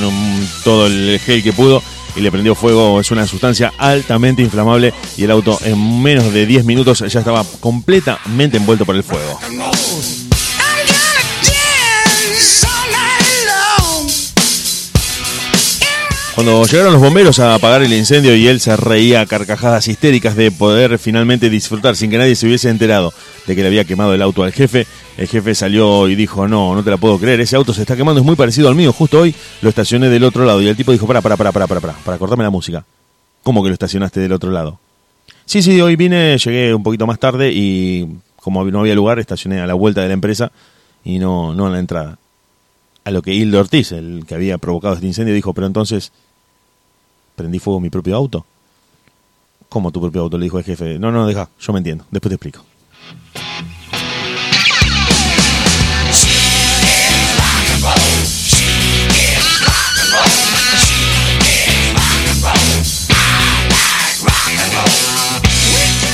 todo 0.64 0.88
el 0.88 1.20
gel 1.20 1.44
que 1.44 1.52
pudo 1.52 1.84
y 2.16 2.22
le 2.22 2.32
prendió 2.32 2.56
fuego. 2.56 3.02
Es 3.02 3.12
una 3.12 3.28
sustancia 3.28 3.74
altamente 3.78 4.42
inflamable 4.42 4.94
y 5.18 5.26
el 5.26 5.32
auto 5.32 5.60
en 5.66 6.02
menos 6.02 6.32
de 6.32 6.46
10 6.46 6.64
minutos 6.64 7.00
ya 7.00 7.20
estaba 7.20 7.44
completamente 7.60 8.56
envuelto 8.56 8.86
por 8.86 8.96
el 8.96 9.04
fuego. 9.04 9.38
Cuando 16.36 16.64
llegaron 16.66 16.94
los 16.94 17.02
bomberos 17.02 17.40
a 17.40 17.56
apagar 17.56 17.82
el 17.82 17.92
incendio 17.92 18.34
y 18.34 18.48
él 18.48 18.62
se 18.62 18.78
reía 18.78 19.22
a 19.22 19.26
carcajadas 19.26 19.90
histéricas 19.90 20.38
de 20.38 20.52
poder 20.52 21.00
finalmente 21.00 21.50
disfrutar 21.50 21.98
sin 21.98 22.10
que 22.12 22.18
nadie 22.18 22.36
se 22.36 22.46
hubiese 22.46 22.70
enterado 22.70 23.12
de 23.48 23.56
que 23.56 23.62
le 23.62 23.68
había 23.68 23.86
quemado 23.86 24.14
el 24.14 24.22
auto 24.22 24.44
al 24.44 24.52
jefe, 24.52 24.86
el 25.18 25.28
jefe 25.28 25.56
salió 25.56 26.08
y 26.10 26.16
dijo, 26.16 26.48
no, 26.48 26.76
no 26.76 26.84
te 26.84 26.92
la 26.92 26.98
puedo 26.98 27.18
creer, 27.18 27.40
ese 27.40 27.56
auto 27.56 27.74
se 27.74 27.82
está 27.82 27.96
quemando, 27.96 28.20
es 28.20 28.26
muy 28.26 28.36
parecido 28.36 28.68
al 28.68 28.76
mío, 28.76 28.94
justo 28.94 29.22
hoy 29.22 29.34
lo 29.62 29.70
estacioné 29.70 30.10
del 30.10 30.26
otro 30.26 30.46
lado. 30.46 30.62
Y 30.62 30.68
el 30.68 30.76
tipo 30.76 30.92
dijo, 30.92 31.08
para, 31.08 31.22
para, 31.22 31.38
para, 31.38 31.52
para, 31.52 31.66
para, 31.66 31.82
para, 31.82 31.94
para 31.94 32.18
cortarme 32.18 32.44
la 32.44 32.50
música. 32.50 32.86
¿Cómo 33.42 33.64
que 33.64 33.70
lo 33.70 33.74
estacionaste 33.74 34.20
del 34.20 34.34
otro 34.34 34.52
lado? 34.52 34.80
Sí, 35.46 35.62
sí, 35.62 35.80
hoy 35.80 35.96
vine, 35.96 36.38
llegué 36.38 36.74
un 36.74 36.84
poquito 36.84 37.08
más 37.08 37.20
tarde 37.20 37.52
y 37.54 38.06
como 38.36 38.66
no 38.66 38.82
había 38.82 38.96
lugar, 38.96 39.20
estacioné 39.20 39.62
a 39.62 39.68
la 39.68 39.74
vuelta 39.74 40.02
de 40.02 40.08
la 40.08 40.14
empresa 40.14 40.52
y 41.06 41.20
no, 41.20 41.54
no 41.54 41.68
a 41.68 41.70
la 41.70 41.80
entrada. 41.80 42.18
A 43.06 43.12
lo 43.12 43.22
que 43.22 43.34
Hildo 43.34 43.60
Ortiz, 43.60 43.94
el 43.94 44.26
que 44.28 44.36
había 44.36 44.58
provocado 44.58 44.96
este 44.96 45.08
incendio, 45.08 45.34
dijo, 45.34 45.54
pero 45.54 45.68
entonces 45.68 46.12
prendí 47.38 47.60
fuego 47.60 47.80
mi 47.80 47.90
propio 47.90 48.18
auto. 48.18 48.46
¿Cómo 49.70 49.92
tu 49.92 50.02
propio 50.02 50.22
auto? 50.24 50.38
Le 50.38 50.44
dijo 50.44 50.58
el 50.60 50.66
jefe. 50.66 51.00
No, 51.00 51.12
no, 51.12 51.26
deja, 51.26 51.50
yo 51.60 51.72
me 51.72 51.80
entiendo. 51.80 52.06
Después 52.12 52.30
te 52.30 52.36
explico. 52.36 52.66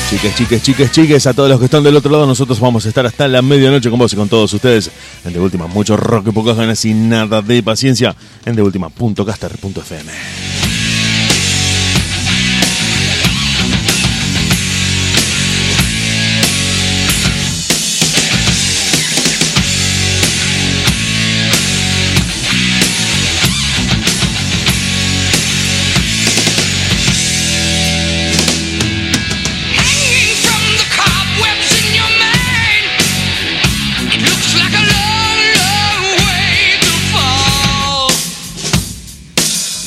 Chiques, 0.09 0.35
chiques, 0.35 0.61
chiques, 0.61 0.91
chiques, 0.91 1.27
a 1.27 1.33
todos 1.33 1.49
los 1.49 1.59
que 1.59 1.65
están 1.65 1.83
del 1.83 1.95
otro 1.97 2.11
lado, 2.11 2.27
nosotros 2.27 2.59
vamos 2.59 2.85
a 2.85 2.89
estar 2.89 3.05
hasta 3.05 3.27
la 3.27 3.41
medianoche 3.41 3.89
con 3.89 3.99
vos 3.99 4.13
y 4.13 4.15
con 4.15 4.29
todos 4.29 4.53
ustedes. 4.53 4.91
En 5.25 5.33
De 5.33 5.39
Última, 5.39 5.67
mucho 5.67 5.97
rock 5.97 6.27
y 6.27 6.31
pocas 6.31 6.55
ganas 6.55 6.85
y 6.85 6.93
nada 6.93 7.41
de 7.41 7.63
paciencia. 7.63 8.15
En 8.45 8.55
deultima.caster.fm. 8.55 10.52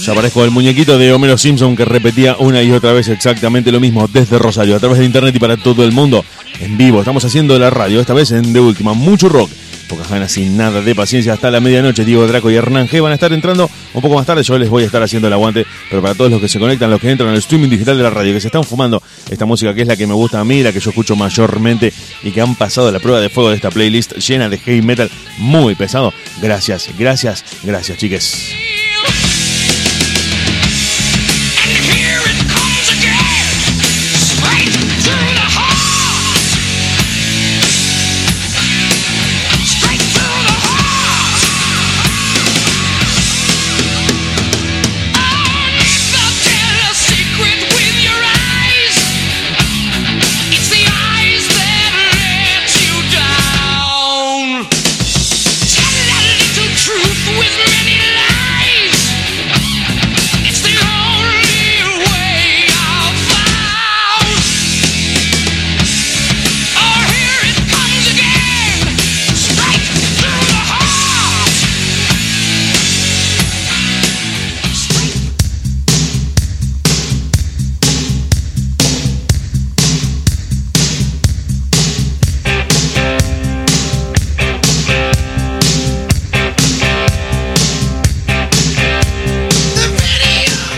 Ya 0.07 0.13
aparezco 0.13 0.45
el 0.45 0.53
muñequito 0.53 0.99
de 0.99 1.13
Homero 1.13 1.37
Simpson 1.37 1.75
que 1.75 1.85
repetía 1.85 2.37
una 2.39 2.63
y 2.63 2.71
otra 2.71 2.93
vez 2.93 3.09
exactamente 3.09 3.73
lo 3.73 3.81
mismo 3.81 4.07
desde 4.07 4.39
Rosario, 4.39 4.77
a 4.77 4.79
través 4.79 4.99
de 5.01 5.05
internet 5.05 5.35
y 5.35 5.41
para 5.41 5.57
todo 5.57 5.83
el 5.83 5.91
mundo, 5.91 6.25
en 6.61 6.79
vivo. 6.79 7.01
Estamos 7.01 7.25
haciendo 7.25 7.59
la 7.59 7.71
radio, 7.71 8.01
esta 8.01 8.15
vez 8.15 8.31
en 8.31 8.53
De 8.53 8.61
Última, 8.61 8.93
mucho 8.93 9.29
rock. 9.29 9.51
Pocas 9.89 10.09
ganas 10.09 10.31
sin 10.31 10.57
nada 10.57 10.81
de 10.81 10.95
paciencia 10.95 11.33
hasta 11.33 11.51
la 11.51 11.59
medianoche. 11.59 12.05
Diego 12.05 12.25
Draco 12.29 12.49
y 12.53 12.55
Hernán 12.55 12.87
G 12.87 13.03
van 13.03 13.11
a 13.11 13.15
estar 13.17 13.33
entrando 13.33 13.69
un 13.95 14.01
poco 14.01 14.15
más 14.15 14.27
tarde. 14.27 14.45
Yo 14.45 14.57
les 14.59 14.71
voy 14.71 14.85
a 14.85 14.87
estar 14.87 15.03
haciendo 15.03 15.27
el 15.27 15.35
aguante. 15.35 15.67
Pero 15.91 16.01
para 16.01 16.15
todos 16.15 16.31
los 16.31 16.41
que 16.41 16.47
se 16.47 16.61
conectan, 16.61 16.89
los 16.89 17.01
que 17.01 17.11
entran 17.11 17.31
al 17.31 17.39
streaming 17.39 17.69
digital 17.69 17.97
de 17.97 18.05
la 18.05 18.11
radio, 18.11 18.33
que 18.33 18.41
se 18.41 18.47
están 18.47 18.63
fumando 18.63 19.03
esta 19.29 19.45
música 19.45 19.75
que 19.75 19.83
es 19.83 19.89
la 19.89 19.97
que 19.97 20.07
me 20.07 20.15
gusta 20.15 20.39
a 20.39 20.45
mí, 20.45 20.63
la 20.63 20.73
que 20.73 20.79
yo 20.79 20.91
escucho 20.91 21.17
mayormente 21.17 21.93
y 22.23 22.31
que 22.31 22.41
han 22.41 22.55
pasado 22.55 22.93
la 22.93 23.01
prueba 23.01 23.21
de 23.21 23.29
fuego 23.29 23.51
de 23.51 23.57
esta 23.57 23.71
playlist 23.71 24.13
llena 24.19 24.49
de 24.49 24.59
heavy 24.59 24.83
metal 24.83 25.11
muy 25.39 25.75
pesado. 25.75 26.13
Gracias, 26.41 26.91
gracias, 26.97 27.45
gracias, 27.65 27.99
chiques. 27.99 28.86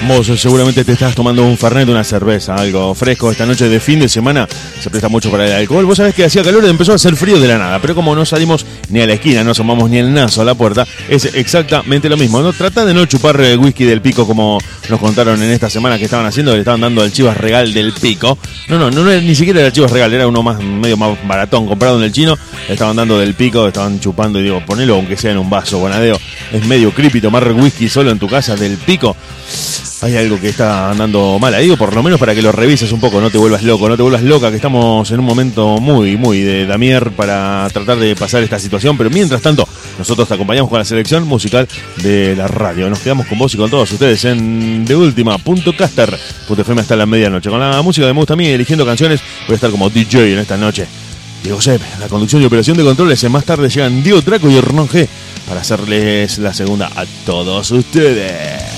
Vos 0.09 0.27
seguramente 0.41 0.85
te 0.85 0.93
estás 0.93 1.15
tomando 1.15 1.45
un 1.45 1.59
fernet, 1.59 1.87
una 1.89 2.03
cerveza, 2.03 2.55
algo 2.55 2.95
fresco 2.95 3.31
esta 3.31 3.45
noche 3.45 3.69
de 3.69 3.79
fin 3.79 4.01
de 4.01 4.09
semana. 4.09 4.49
Se 4.81 4.89
presta 4.89 5.09
mucho 5.09 5.31
para 5.31 5.47
el 5.47 5.53
alcohol. 5.53 5.85
Vos 5.85 5.99
sabés 5.99 6.15
que 6.15 6.25
hacía 6.25 6.43
calor 6.43 6.65
y 6.65 6.69
empezó 6.69 6.93
a 6.93 6.95
hacer 6.95 7.15
frío 7.15 7.39
de 7.39 7.47
la 7.47 7.59
nada. 7.59 7.79
Pero 7.79 7.95
como 7.95 8.15
no 8.15 8.25
salimos 8.25 8.65
ni 8.89 9.01
a 9.01 9.07
la 9.07 9.15
esquina, 9.15 9.45
no 9.45 9.51
asomamos 9.51 9.91
ni 9.91 9.99
el 9.99 10.13
naso 10.13 10.41
a 10.41 10.45
la 10.45 10.55
puerta, 10.55 10.87
es 11.09 11.27
exactamente 11.35 12.09
lo 12.09 12.17
mismo. 12.17 12.41
No 12.41 12.53
trata 12.53 12.87
de 12.87 12.95
no 12.95 13.05
chupar 13.05 13.39
eh, 13.41 13.57
whisky 13.57 13.85
del 13.85 14.01
pico 14.01 14.27
como 14.27 14.59
nos 14.89 14.99
contaron 14.99 15.43
en 15.43 15.51
esta 15.51 15.69
semana 15.69 15.99
que 15.99 16.05
estaban 16.05 16.25
haciendo, 16.25 16.55
le 16.55 16.61
estaban 16.61 16.81
dando 16.81 17.05
el 17.05 17.13
chivas 17.13 17.37
regal 17.37 17.75
del 17.75 17.93
pico. 17.93 18.39
No, 18.69 18.79
no, 18.79 18.91
no, 18.91 19.05
ni 19.05 19.35
siquiera 19.35 19.61
era 19.61 19.73
chivas 19.73 19.91
regal, 19.91 20.13
era 20.13 20.27
uno 20.27 20.43
más 20.43 20.63
medio 20.63 20.97
más 20.97 21.19
baratón, 21.27 21.67
comprado 21.67 21.99
en 21.99 22.05
el 22.05 22.13
chino. 22.13 22.39
Le 22.67 22.75
estaban 22.75 22.97
dando 22.97 23.19
del 23.19 23.35
pico, 23.35 23.67
estaban 23.67 24.01
chupando 24.01 24.41
y 24.41 24.45
digo, 24.45 24.63
ponelo 24.65 24.95
aunque 24.95 25.17
sea 25.17 25.33
en 25.33 25.39
un 25.39 25.51
vaso, 25.51 25.79
bonadeo. 25.79 26.19
Es 26.53 26.65
medio 26.67 26.93
creepy 26.93 27.21
tomar 27.21 27.53
whisky 27.53 27.89
solo 27.89 28.11
en 28.11 28.19
tu 28.19 28.27
casa 28.27 28.57
del 28.57 28.79
pico 28.79 29.15
hay 30.01 30.17
algo 30.17 30.41
que 30.41 30.49
está 30.49 30.91
andando 30.91 31.39
mal 31.41 31.53
ahí, 31.55 31.75
por 31.77 31.95
lo 31.95 32.03
menos 32.03 32.21
para 32.21 32.35
que 32.35 32.43
lo 32.43 32.53
revises 32.53 32.93
un 32.93 33.01
poco, 33.01 33.21
no 33.21 33.31
te 33.31 33.39
vuelvas 33.39 33.63
loco, 33.63 33.89
no 33.89 33.97
te 33.97 34.03
vuelvas 34.03 34.23
loca, 34.23 34.51
que 34.51 34.57
estamos 34.57 35.11
en 35.11 35.19
un 35.19 35.27
momento 35.27 35.79
muy, 35.79 36.17
muy 36.17 36.41
de 36.41 36.67
Damier 36.67 37.11
para 37.13 37.69
tratar 37.73 37.99
de 37.99 38.15
pasar 38.15 38.43
esta 38.43 38.59
situación, 38.59 38.97
pero 38.97 39.11
mientras 39.11 39.43
tanto, 39.43 39.67
nosotros 39.99 40.29
te 40.29 40.35
acompañamos 40.35 40.71
con 40.71 40.79
la 40.79 40.85
selección 40.85 41.27
musical 41.27 41.67
de 41.97 42.37
la 42.37 42.47
radio. 42.47 42.89
Nos 42.89 43.01
quedamos 43.01 43.27
con 43.27 43.39
vos 43.39 43.53
y 43.55 43.57
con 43.57 43.71
todos 43.71 43.91
ustedes 43.91 44.25
en 44.25 44.85
de 44.85 44.95
última, 44.95 45.37
punto 45.39 45.77
caster, 45.77 46.17
hasta 46.79 46.97
la 46.97 47.07
medianoche. 47.07 47.51
Con 47.51 47.59
la 47.59 47.83
música 47.83 48.07
de 48.07 48.13
Me 48.13 48.21
gusta 48.21 48.35
a 48.35 48.37
mí, 48.37 48.47
eligiendo 48.47 48.87
canciones, 48.87 49.21
voy 49.47 49.55
a 49.55 49.57
estar 49.57 49.71
como 49.71 49.91
DJ 49.91 50.33
en 50.33 50.39
esta 50.39 50.57
noche. 50.57 50.87
Diego 51.43 51.61
Sepp, 51.61 51.83
la 52.01 52.09
conducción 52.09 52.43
y 52.43 52.45
operación 52.45 52.77
de 52.77 52.85
controles. 52.85 53.23
Más 53.31 53.45
tarde 53.45 53.69
llegan 53.69 54.03
Diego 54.03 54.23
Traco 54.23 54.49
y 54.51 54.57
Hernán 54.57 54.89
G 54.89 55.09
para 55.49 55.61
hacerles 55.61 56.39
la 56.39 56.53
segunda 56.53 56.91
a 56.95 57.05
todos 57.25 57.71
ustedes. 57.71 58.78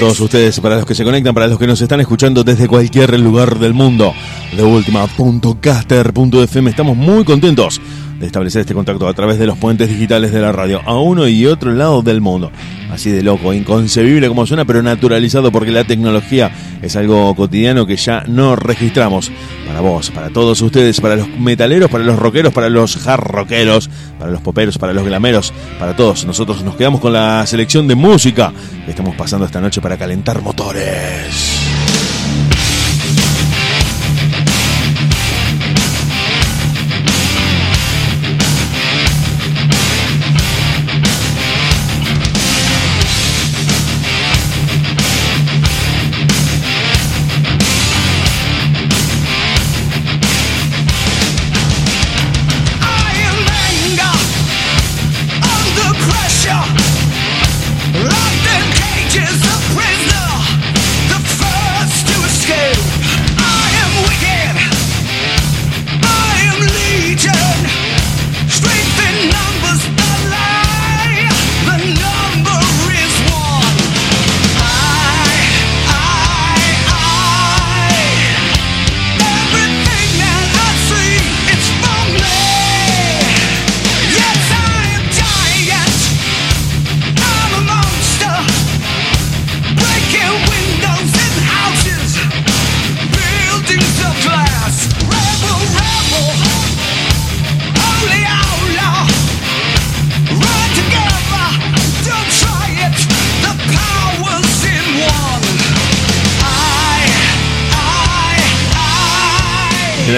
Todos 0.00 0.18
ustedes, 0.20 0.58
para 0.60 0.76
los 0.76 0.86
que 0.86 0.94
se 0.94 1.04
conectan, 1.04 1.34
para 1.34 1.46
los 1.46 1.58
que 1.58 1.66
nos 1.66 1.78
están 1.82 2.00
escuchando 2.00 2.42
desde 2.42 2.66
cualquier 2.66 3.20
lugar 3.20 3.58
del 3.58 3.74
mundo. 3.74 4.14
De 4.56 4.62
última, 4.62 5.06
punto 5.06 6.42
FM. 6.42 6.70
Estamos 6.70 6.96
muy 6.96 7.22
contentos 7.22 7.78
de 8.18 8.24
establecer 8.24 8.62
este 8.62 8.72
contacto 8.72 9.06
a 9.06 9.12
través 9.12 9.38
de 9.38 9.46
los 9.46 9.58
puentes 9.58 9.90
digitales 9.90 10.32
de 10.32 10.40
la 10.40 10.52
radio 10.52 10.80
a 10.86 10.98
uno 10.98 11.28
y 11.28 11.44
otro 11.44 11.72
lado 11.72 12.00
del 12.00 12.22
mundo. 12.22 12.50
Así 12.90 13.10
de 13.10 13.22
loco, 13.22 13.52
inconcebible 13.52 14.28
como 14.28 14.46
suena, 14.46 14.64
pero 14.64 14.82
naturalizado 14.82 15.52
porque 15.52 15.70
la 15.70 15.84
tecnología 15.84 16.50
es 16.82 16.96
algo 16.96 17.34
cotidiano 17.34 17.86
que 17.86 17.96
ya 17.96 18.24
no 18.26 18.56
registramos. 18.56 19.30
Para 19.66 19.80
vos, 19.80 20.10
para 20.10 20.30
todos 20.30 20.60
ustedes, 20.60 21.00
para 21.00 21.16
los 21.16 21.28
metaleros, 21.28 21.90
para 21.90 22.02
los 22.02 22.18
rockeros, 22.18 22.52
para 22.52 22.68
los 22.68 23.06
hard 23.06 23.20
rockeros, 23.20 23.88
para 24.18 24.32
los 24.32 24.40
poperos, 24.40 24.78
para 24.78 24.92
los 24.92 25.04
glameros, 25.04 25.52
para 25.78 25.94
todos. 25.94 26.24
Nosotros 26.24 26.64
nos 26.64 26.74
quedamos 26.74 27.00
con 27.00 27.12
la 27.12 27.46
selección 27.46 27.86
de 27.86 27.94
música 27.94 28.52
que 28.84 28.90
estamos 28.90 29.14
pasando 29.14 29.46
esta 29.46 29.60
noche 29.60 29.80
para 29.80 29.96
calentar 29.96 30.42
motores. 30.42 31.69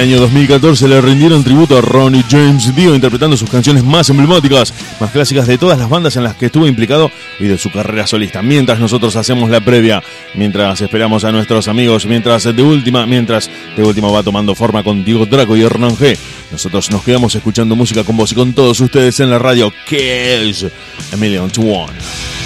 Año 0.03 0.19
2014 0.19 0.88
le 0.88 1.01
rindieron 1.01 1.45
tributo 1.45 1.79
a 1.79 1.81
Ronnie 1.81 2.25
James 2.29 2.75
Dio 2.75 2.93
interpretando 2.93 3.37
sus 3.37 3.49
canciones 3.49 3.85
más 3.85 4.11
emblemáticas, 4.11 4.75
más 4.99 5.12
clásicas 5.12 5.47
de 5.47 5.59
todas 5.59 5.79
las 5.79 5.88
bandas 5.88 6.17
en 6.17 6.25
las 6.25 6.35
que 6.35 6.47
estuvo 6.47 6.67
implicado 6.67 7.09
y 7.38 7.47
de 7.47 7.57
su 7.57 7.71
carrera 7.71 8.05
solista. 8.09 8.43
Mientras 8.43 8.81
nosotros 8.81 9.15
hacemos 9.15 9.49
la 9.49 9.61
previa, 9.61 10.03
mientras 10.35 10.81
esperamos 10.81 11.23
a 11.23 11.31
nuestros 11.31 11.69
amigos, 11.69 12.05
mientras 12.07 12.45
de 12.45 12.62
última, 12.62 13.07
mientras 13.07 13.49
de 13.77 13.85
última 13.85 14.11
va 14.11 14.25
tomando 14.25 14.57
forma 14.57 14.83
con 14.83 15.05
Diego 15.05 15.25
Draco 15.25 15.57
y 15.57 15.62
Hernán 15.62 15.97
G, 15.97 16.19
nosotros 16.51 16.91
nos 16.91 17.05
quedamos 17.05 17.35
escuchando 17.37 17.77
música 17.77 18.03
con 18.03 18.17
vos 18.17 18.33
y 18.33 18.35
con 18.35 18.53
todos 18.55 18.81
ustedes 18.81 19.21
en 19.21 19.31
la 19.31 19.38
radio, 19.38 19.73
que 19.87 20.49
es 20.49 20.67
Million 21.17 21.49
to 21.49 21.62
One. 21.62 22.42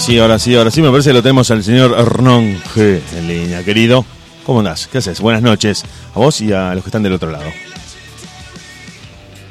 Sí, 0.00 0.18
ahora 0.18 0.38
sí, 0.38 0.56
ahora 0.56 0.70
sí, 0.70 0.80
me 0.80 0.90
parece 0.90 1.10
que 1.10 1.14
lo 1.14 1.22
tenemos 1.22 1.50
al 1.50 1.62
señor 1.62 1.94
Hernán 1.98 2.58
G 2.74 3.00
en 3.16 3.28
línea, 3.28 3.62
querido. 3.62 4.04
¿Cómo 4.46 4.60
andás? 4.60 4.86
¿Qué 4.86 4.98
haces? 4.98 5.20
Buenas 5.20 5.42
noches 5.42 5.84
a 6.14 6.18
vos 6.18 6.40
y 6.40 6.52
a 6.52 6.74
los 6.74 6.82
que 6.82 6.88
están 6.88 7.02
del 7.02 7.12
otro 7.12 7.30
lado. 7.30 7.44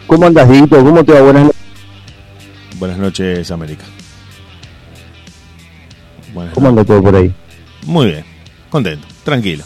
¿Cómo 0.07 0.25
andas, 0.25 0.49
Dieguito? 0.49 0.83
¿Cómo 0.83 1.03
te 1.03 1.13
va? 1.13 1.21
Buenas 1.21 1.43
noches. 1.43 1.59
Buenas 2.79 2.97
noches, 2.97 3.51
América. 3.51 3.85
Buenas 6.33 6.53
¿Cómo 6.55 6.69
anda 6.69 6.83
todo 6.83 7.03
por 7.03 7.15
ahí? 7.15 7.31
Muy 7.85 8.07
bien, 8.07 8.25
contento, 8.69 9.07
tranquilo. 9.23 9.63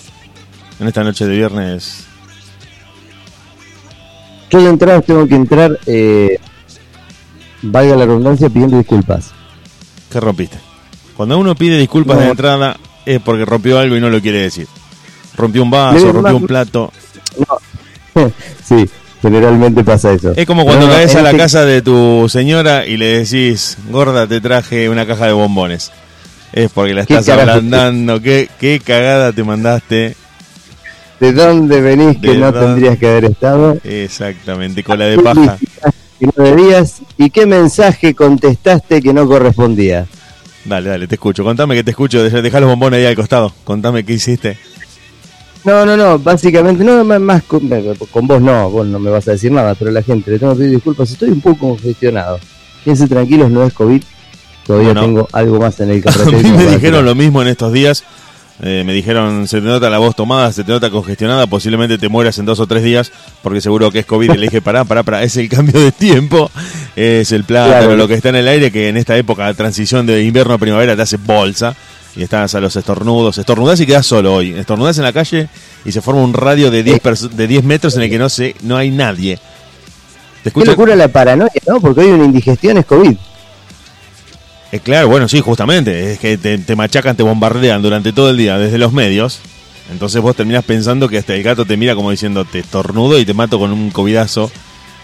En 0.80 0.88
esta 0.88 1.04
noche 1.04 1.26
de 1.26 1.36
viernes, 1.36 2.06
Yo 4.50 4.62
de 4.62 4.70
entrada 4.70 5.02
tengo 5.02 5.28
que 5.28 5.36
entrar, 5.36 5.80
eh, 5.86 6.40
valga 7.62 7.96
la 7.96 8.06
redundancia, 8.06 8.50
pidiendo 8.50 8.78
disculpas. 8.78 9.32
¿qué 10.14 10.20
rompiste? 10.20 10.73
Cuando 11.16 11.38
uno 11.38 11.56
pide 11.56 11.78
disculpas 11.78 12.18
No. 12.18 12.24
de 12.24 12.30
entrada 12.30 12.78
es 13.06 13.20
porque 13.22 13.46
rompió 13.46 13.80
algo 13.80 13.96
y 13.96 14.02
no 14.02 14.10
lo 14.10 14.22
quiere 14.22 14.40
decir. 14.42 14.68
Rompió 15.36 15.64
un 15.64 15.72
vaso, 15.72 16.12
rompió 16.12 16.38
un 16.38 16.48
plato. 16.48 16.92
No. 18.16 18.32
sí, 18.64 18.90
generalmente 19.22 19.84
pasa 19.84 20.14
eso. 20.14 20.34
Es 20.36 20.46
como 20.46 20.64
cuando 20.64 20.88
No, 20.88 20.94
caes 20.94 21.16
a 21.16 21.22
la 21.22 21.30
este- 21.32 21.42
casa 21.42 21.66
de 21.66 21.82
tu 21.82 22.28
señora 22.30 22.86
y 22.86 22.98
le 22.98 23.20
decís, 23.24 23.78
gorda, 23.90 24.28
te 24.28 24.40
traje 24.42 24.90
una 24.90 25.06
caja 25.06 25.26
de 25.28 25.34
bombones. 25.34 25.92
Es 26.52 26.70
porque 26.72 26.94
la 26.94 27.06
¿Qué 27.06 27.16
estás 27.16 27.38
ablandando. 27.40 28.22
¿Qué, 28.22 28.48
qué 28.60 28.80
cagada 28.80 29.32
te 29.34 29.44
mandaste. 29.44 30.16
¿De 31.20 31.32
dónde 31.34 31.82
venís 31.82 32.20
que 32.20 32.38
no 32.38 32.54
tendrías 32.54 32.98
que 32.98 33.08
haber 33.08 33.26
estado? 33.26 33.78
Exactamente, 33.84 34.84
cola 34.84 35.06
de 35.06 35.18
paja. 35.20 35.58
Que 36.20 36.28
no 36.28 36.44
debías. 36.44 37.02
¿Y 37.18 37.30
qué 37.32 37.46
mensaje 37.48 38.14
contestaste 38.14 39.02
que 39.02 39.14
no 39.14 39.28
correspondía? 39.28 40.06
Dale, 40.66 40.90
dale, 40.90 41.08
te 41.08 41.16
escucho. 41.16 41.44
Contame 41.44 41.76
que 41.76 41.84
te 41.84 41.92
escucho. 41.92 42.24
Deja 42.24 42.42
deja 42.42 42.60
los 42.60 42.70
bombones 42.70 43.00
ahí 43.00 43.06
al 43.06 43.16
costado. 43.16 43.54
Contame 43.64 44.04
qué 44.04 44.14
hiciste. 44.14 44.58
No, 45.66 45.86
no, 45.86 45.96
no, 45.96 46.20
básicamente, 46.20 46.84
no, 46.84 47.06
más, 47.06 47.42
con, 47.44 47.70
con 48.12 48.28
vos 48.28 48.42
no, 48.42 48.70
vos 48.70 48.86
no 48.86 49.00
me 49.00 49.10
vas 49.10 49.26
a 49.30 49.32
decir 49.32 49.50
nada, 49.50 49.76
pero 49.76 49.92
a 49.92 49.94
la 49.94 50.04
gente 50.04 50.30
le 50.30 50.38
tengo 50.38 50.52
que 50.52 50.60
pedir 50.60 50.72
disculpas, 50.72 51.10
estoy 51.10 51.30
un 51.30 51.40
poco 51.40 51.70
congestionado. 51.70 52.38
Quédense 52.84 53.08
tranquilos, 53.08 53.50
no 53.50 53.64
es 53.64 53.72
COVID, 53.72 54.04
todavía 54.68 54.90
No, 54.90 54.96
no. 54.96 55.02
tengo 55.08 55.28
algo 55.32 55.60
más 55.62 55.80
en 55.80 55.92
el 55.92 56.00
A 56.06 56.12
carrete. 56.12 56.44
mí 56.44 56.52
me 56.52 56.66
dijeron 56.66 57.06
lo 57.06 57.16
mismo 57.16 57.42
en 57.42 57.48
estos 57.48 57.72
días. 57.72 58.04
Eh, 58.66 58.84
me 58.86 58.94
dijeron, 58.94 59.46
se 59.46 59.60
te 59.60 59.68
nota 59.68 59.90
la 59.90 59.98
voz 59.98 60.16
tomada, 60.16 60.54
se 60.54 60.64
te 60.64 60.72
nota 60.72 60.90
congestionada, 60.90 61.48
posiblemente 61.48 61.98
te 61.98 62.08
mueras 62.08 62.38
en 62.40 62.46
dos 62.46 62.62
o 62.62 62.66
tres 62.68 62.82
días, 62.82 63.12
porque 63.42 63.60
seguro 63.60 63.92
que 63.92 64.00
es 64.00 64.06
COVID. 64.06 64.32
Y 64.34 64.38
le 64.38 64.44
dije, 64.44 64.62
pará, 64.62 64.86
pará, 64.86 65.04
pará, 65.04 65.22
es 65.22 65.36
el 65.36 65.50
cambio 65.50 65.82
de 65.82 65.92
tiempo, 65.92 66.50
es 66.96 67.34
el 67.34 67.44
plátano, 67.44 67.80
Claro. 67.80 67.96
lo 67.98 68.08
que 68.08 68.14
está 68.14 68.30
en 68.30 68.38
el 68.38 68.48
aire, 68.48 68.72
que 68.72 68.88
en 68.88 68.96
esta 68.96 69.18
época 69.18 69.48
de 69.48 69.54
transición 69.54 70.06
de 70.06 70.24
invierno 70.24 70.54
a 70.54 70.58
primavera 70.58 70.96
te 70.96 71.02
hace 71.02 71.18
bolsa. 71.18 71.76
Y 72.16 72.22
estás 72.22 72.54
a 72.54 72.60
los 72.62 72.76
estornudos, 72.76 73.40
estornudás 73.40 73.80
y 73.80 73.88
quedás 73.88 74.06
solo 74.06 74.36
hoy. 74.36 74.52
Estornudás 74.54 74.98
en 75.00 75.04
la 75.04 75.12
calle 75.12 75.50
y 75.84 75.92
se 75.92 76.00
forma 76.00 76.22
un 76.22 76.32
radio 76.34 76.70
de 76.70 76.84
10, 76.84 77.02
perso- 77.02 77.28
de 77.30 77.48
10 77.48 77.64
metros 77.64 77.96
en 77.98 78.04
el 78.04 78.10
que 78.12 78.20
no, 78.20 78.30
se, 78.30 78.56
no 78.62 78.78
hay 78.78 78.92
nadie. 78.92 79.40
¿Te 80.44 80.52
Qué 80.52 80.64
locura 80.64 80.96
la 80.96 81.08
paranoia, 81.08 81.50
¿no? 81.68 81.80
Porque 81.82 82.02
hoy 82.02 82.12
una 82.12 82.26
indigestión 82.26 82.78
es 82.78 82.86
COVID. 82.86 83.18
Eh, 84.74 84.80
claro, 84.80 85.08
bueno, 85.08 85.28
sí, 85.28 85.40
justamente. 85.40 86.14
Es 86.14 86.20
que 86.20 86.36
te, 86.38 86.58
te 86.58 86.76
machacan, 86.76 87.16
te 87.16 87.22
bombardean 87.22 87.82
durante 87.84 88.12
todo 88.12 88.32
el 88.32 88.38
día 88.38 88.58
desde 88.58 88.80
los 88.80 88.92
medios. 88.92 89.40
Entonces 89.92 90.20
vos 90.20 90.36
terminás 90.36 90.64
pensando 90.64 91.08
que 91.08 91.20
hasta 91.20 91.36
el 91.36 91.44
gato 91.44 91.64
te 91.66 91.78
mira 91.78 91.94
como 91.94 92.10
diciendo 92.10 92.44
te 92.44 92.60
estornudo 92.60 93.20
y 93.20 93.26
te 93.26 93.36
mato 93.36 93.60
con 93.60 93.72
un 93.72 93.92
covidazo. 93.92 94.50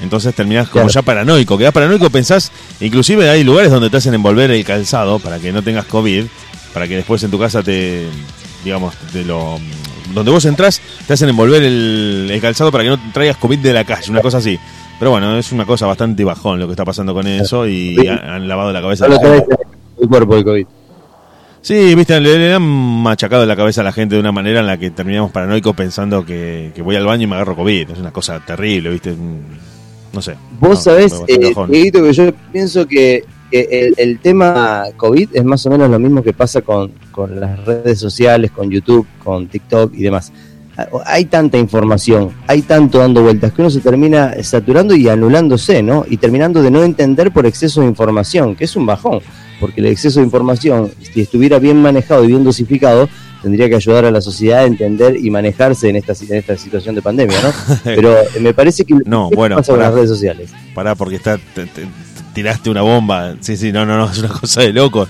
Entonces 0.02 0.34
terminás 0.34 0.70
como 0.70 0.86
Claro. 0.86 0.94
ya 0.94 1.02
paranoico. 1.04 1.56
Quedás 1.58 1.74
paranoico, 1.74 2.10
pensás. 2.10 2.52
Inclusive 2.80 3.30
hay 3.30 3.44
lugares 3.44 3.70
donde 3.70 3.90
te 3.92 3.98
hacen 3.98 4.14
envolver 4.16 4.50
el 4.50 4.64
calzado 4.66 5.20
para 5.20 5.38
que 5.38 5.52
no 5.52 5.62
tengas 5.62 5.86
COVID. 5.86 6.26
Para 6.74 6.88
que 6.88 6.96
después 6.96 7.22
en 7.24 7.30
tu 7.30 7.38
casa 7.38 7.62
te. 7.62 8.08
Digamos, 8.64 8.96
te 9.14 9.24
lo. 9.24 9.60
Donde 10.14 10.32
vos 10.32 10.46
entrás, 10.46 10.82
te 11.08 11.14
hacen 11.14 11.30
envolver 11.30 11.62
el, 11.64 12.28
el 12.32 12.42
calzado 12.42 12.72
para 12.72 12.84
que 12.84 12.90
no 12.92 13.00
traigas 13.14 13.38
COVID 13.38 13.60
de 13.60 13.74
la 13.74 13.84
calle, 13.84 14.12
una 14.12 14.22
cosa 14.22 14.38
así. 14.38 14.60
Pero 14.98 15.12
bueno, 15.12 15.38
es 15.38 15.52
una 15.54 15.66
cosa 15.66 15.86
bastante 15.88 16.24
bajón 16.26 16.60
lo 16.60 16.66
que 16.68 16.74
está 16.74 16.84
pasando 16.84 17.14
con 17.14 17.26
eso 17.28 17.66
y 17.68 17.96
Sí. 18.00 18.08
han, 18.08 18.20
han 18.20 18.48
lavado 18.48 18.74
la 18.74 18.82
cabeza. 18.82 19.08
No 19.08 19.16
lo 19.16 19.36
en 19.36 19.46
el 20.02 20.08
cuerpo 20.10 20.36
el 20.36 20.44
COVID. 20.44 20.66
Sí, 21.62 21.94
viste, 21.94 22.20
le, 22.22 22.38
le 22.38 22.54
han 22.54 22.62
machacado 22.62 23.46
la 23.46 23.56
cabeza 23.56 23.82
a 23.82 23.84
la 23.84 23.92
gente 23.92 24.16
de 24.16 24.22
una 24.22 24.32
manera 24.32 24.62
en 24.62 24.68
la 24.68 24.78
que 24.78 24.92
terminamos 24.92 25.32
paranoicos 25.32 25.76
pensando 25.76 26.26
que, 26.26 26.72
que 26.74 26.82
voy 26.82 26.96
al 26.96 27.06
baño 27.06 27.24
y 27.24 27.28
me 27.28 27.36
agarro 27.36 27.56
COVID. 27.56 27.92
Es 27.92 28.00
una 28.00 28.12
cosa 28.12 28.40
terrible, 28.46 28.90
viste. 28.90 29.14
No 30.14 30.22
sé. 30.22 30.36
Vos 30.60 30.70
No, 30.70 30.76
sabés, 30.76 31.14
eh, 31.28 31.54
que 31.54 32.14
yo 32.14 32.34
pienso 32.52 32.88
que, 32.88 33.24
que 33.52 33.68
el, 33.72 33.94
el 33.98 34.20
tema 34.20 34.84
COVID 34.98 35.30
es 35.34 35.44
más 35.44 35.66
o 35.66 35.70
menos 35.70 35.90
lo 35.90 36.00
mismo 36.00 36.24
que 36.24 36.34
pasa 36.34 36.62
con, 36.62 36.92
con 37.20 37.38
las 37.38 37.66
redes 37.66 38.00
sociales, 38.00 38.50
con 38.52 38.70
YouTube, 38.72 39.06
con 39.22 39.48
TikTok 39.48 39.94
y 39.94 40.04
demás. 40.04 40.32
Hay 41.06 41.26
tanta 41.26 41.58
información, 41.58 42.30
hay 42.48 42.62
tanto 42.62 43.00
dando 43.00 43.22
vueltas 43.22 43.52
que 43.52 43.60
uno 43.62 43.70
se 43.70 43.82
termina 43.82 44.34
saturando 44.42 44.96
y 44.96 45.10
anulándose, 45.10 45.84
¿no? 45.84 46.06
Y 46.10 46.16
terminando 46.16 46.62
de 46.62 46.72
no 46.72 46.82
entender 46.82 47.32
por 47.34 47.46
exceso 47.46 47.82
de 47.82 47.88
información, 47.88 48.56
que 48.56 48.64
es 48.64 48.78
un 48.78 48.86
bajón, 48.86 49.20
porque 49.60 49.82
el 49.82 49.88
exceso 49.88 50.22
de 50.22 50.26
información, 50.28 50.90
si 51.14 51.20
estuviera 51.20 51.60
bien 51.60 51.82
manejado 51.82 52.24
y 52.24 52.28
bien 52.28 52.46
dosificado, 52.46 53.10
tendría 53.42 53.68
que 53.68 53.76
ayudar 53.76 54.06
a 54.06 54.12
la 54.12 54.22
sociedad 54.22 54.60
a 54.60 54.64
entender 54.64 55.18
y 55.18 55.30
manejarse 55.30 55.90
en 55.90 55.98
esta, 55.98 56.14
en 56.14 56.36
esta 56.36 56.56
situación 56.56 56.96
de 56.96 57.02
pandemia, 57.02 57.38
¿no? 57.44 57.52
Pero 57.84 58.14
eh, 58.18 58.40
me 58.40 58.54
parece 58.54 58.86
que 58.86 58.96
No, 59.06 59.30
¿qué 59.30 59.36
bueno, 59.36 59.58
pasa 59.58 59.74
con 59.74 59.82
las 59.82 59.94
redes 59.94 60.08
sociales. 60.10 60.52
Pará, 60.74 60.96
porque 60.96 61.18
está, 61.18 61.38
te- 61.38 61.66
te- 61.66 61.88
tiraste 62.34 62.70
una 62.70 62.84
bomba. 62.84 63.36
Sí, 63.42 63.58
sí, 63.58 63.74
no, 63.74 63.86
no, 63.86 63.98
no, 63.98 64.10
es 64.10 64.18
una 64.20 64.30
cosa 64.30 64.62
de 64.62 64.72
locos. 64.72 65.10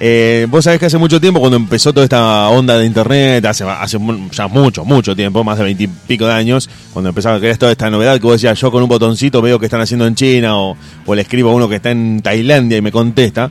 Eh, 0.00 0.46
vos 0.50 0.64
sabés 0.64 0.80
que 0.80 0.86
hace 0.86 0.98
mucho 0.98 1.20
tiempo, 1.20 1.40
cuando 1.40 1.56
empezó 1.56 1.92
toda 1.92 2.04
esta 2.04 2.48
onda 2.48 2.76
de 2.76 2.86
internet, 2.86 3.44
hace, 3.46 3.64
hace 3.64 3.98
ya 4.32 4.48
mucho, 4.48 4.84
mucho 4.84 5.14
tiempo, 5.14 5.44
más 5.44 5.58
de 5.58 5.64
veintipico 5.64 6.26
de 6.26 6.32
años, 6.32 6.68
cuando 6.92 7.10
empezaba 7.10 7.36
a 7.36 7.38
crear 7.40 7.56
toda 7.56 7.72
esta 7.72 7.88
novedad 7.90 8.14
que 8.16 8.26
vos 8.26 8.34
decías, 8.34 8.58
yo 8.60 8.70
con 8.70 8.82
un 8.82 8.88
botoncito 8.88 9.40
veo 9.40 9.58
que 9.58 9.66
están 9.66 9.80
haciendo 9.80 10.06
en 10.06 10.14
China 10.14 10.58
o, 10.58 10.76
o 11.06 11.14
le 11.14 11.22
escribo 11.22 11.50
a 11.50 11.54
uno 11.54 11.68
que 11.68 11.76
está 11.76 11.90
en 11.90 12.20
Tailandia 12.20 12.78
y 12.78 12.82
me 12.82 12.92
contesta. 12.92 13.48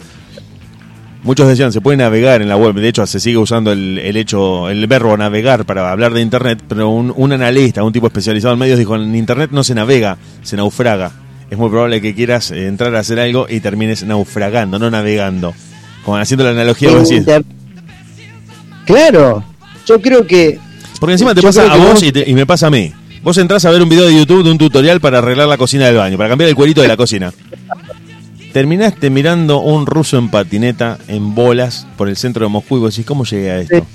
Muchos 1.23 1.47
decían, 1.47 1.71
se 1.71 1.79
puede 1.79 1.95
navegar 1.95 2.41
en 2.41 2.49
la 2.49 2.57
web. 2.57 2.75
De 2.75 2.89
hecho, 2.89 3.07
se 3.07 3.17
sigue 3.21 3.37
usando 3.37 3.71
el, 3.71 4.17
hecho, 4.17 4.69
el 4.69 4.85
verbo 4.87 5.15
navegar 5.15 5.63
para 5.63 5.89
hablar 5.89 6.13
de 6.13 6.19
Internet. 6.19 6.61
Pero 6.67 6.89
un, 6.89 7.31
analista, 7.31 7.81
un 7.81 7.93
tipo 7.93 8.07
especializado 8.07 8.53
en 8.53 8.59
medios, 8.59 8.77
dijo: 8.77 8.97
en 8.97 9.15
Internet 9.15 9.51
no 9.53 9.63
se 9.63 9.73
navega, 9.73 10.17
se 10.41 10.57
naufraga. 10.57 11.13
Es 11.49 11.57
muy 11.57 11.69
probable 11.69 12.01
que 12.01 12.13
quieras 12.13 12.51
entrar 12.51 12.93
a 12.95 12.99
hacer 12.99 13.21
algo 13.21 13.45
y 13.47 13.61
termines 13.61 14.03
naufragando, 14.03 14.79
no 14.79 14.91
navegando. 14.91 15.53
Como 16.03 16.17
haciendo 16.17 16.43
la 16.43 16.51
analogía. 16.51 16.89
Inter- 16.91 17.43
Claro, 18.85 19.43
yo 19.85 20.01
creo 20.01 20.25
que 20.27 20.59
Porque 20.99 21.13
encima 21.13 21.33
te 21.33 21.41
pasa 21.41 21.71
a 21.71 21.77
vos 21.77 21.93
vos- 21.93 22.03
y, 22.03 22.11
te- 22.11 22.29
y 22.29 22.33
me 22.33 22.45
pasa 22.45 22.67
a 22.67 22.69
mí. 22.69 22.91
Vos 23.23 23.37
entrás 23.37 23.63
a 23.63 23.71
ver 23.71 23.81
un 23.81 23.87
video 23.87 24.05
de 24.05 24.15
YouTube 24.15 24.43
de 24.43 24.51
un 24.51 24.57
tutorial 24.57 24.99
para 24.99 25.19
arreglar 25.19 25.47
la 25.47 25.57
cocina 25.57 25.85
del 25.85 25.95
baño, 25.95 26.17
para 26.17 26.29
cambiar 26.29 26.49
el 26.49 26.55
cuerito 26.55 26.81
de 26.81 26.89
la 26.89 26.97
cocina. 26.97 27.31
Terminaste 28.51 29.09
mirando 29.09 29.59
un 29.61 29.85
ruso 29.85 30.17
en 30.17 30.29
patineta, 30.29 30.97
en 31.07 31.33
bolas, 31.33 31.87
por 31.97 32.09
el 32.09 32.17
centro 32.17 32.45
de 32.45 32.49
Moscú 32.51 32.77
y 32.77 32.79
vos 32.81 32.93
decís, 32.93 33.05
¿cómo 33.05 33.23
llegué 33.23 33.51
a 33.51 33.59
esto? 33.61 33.85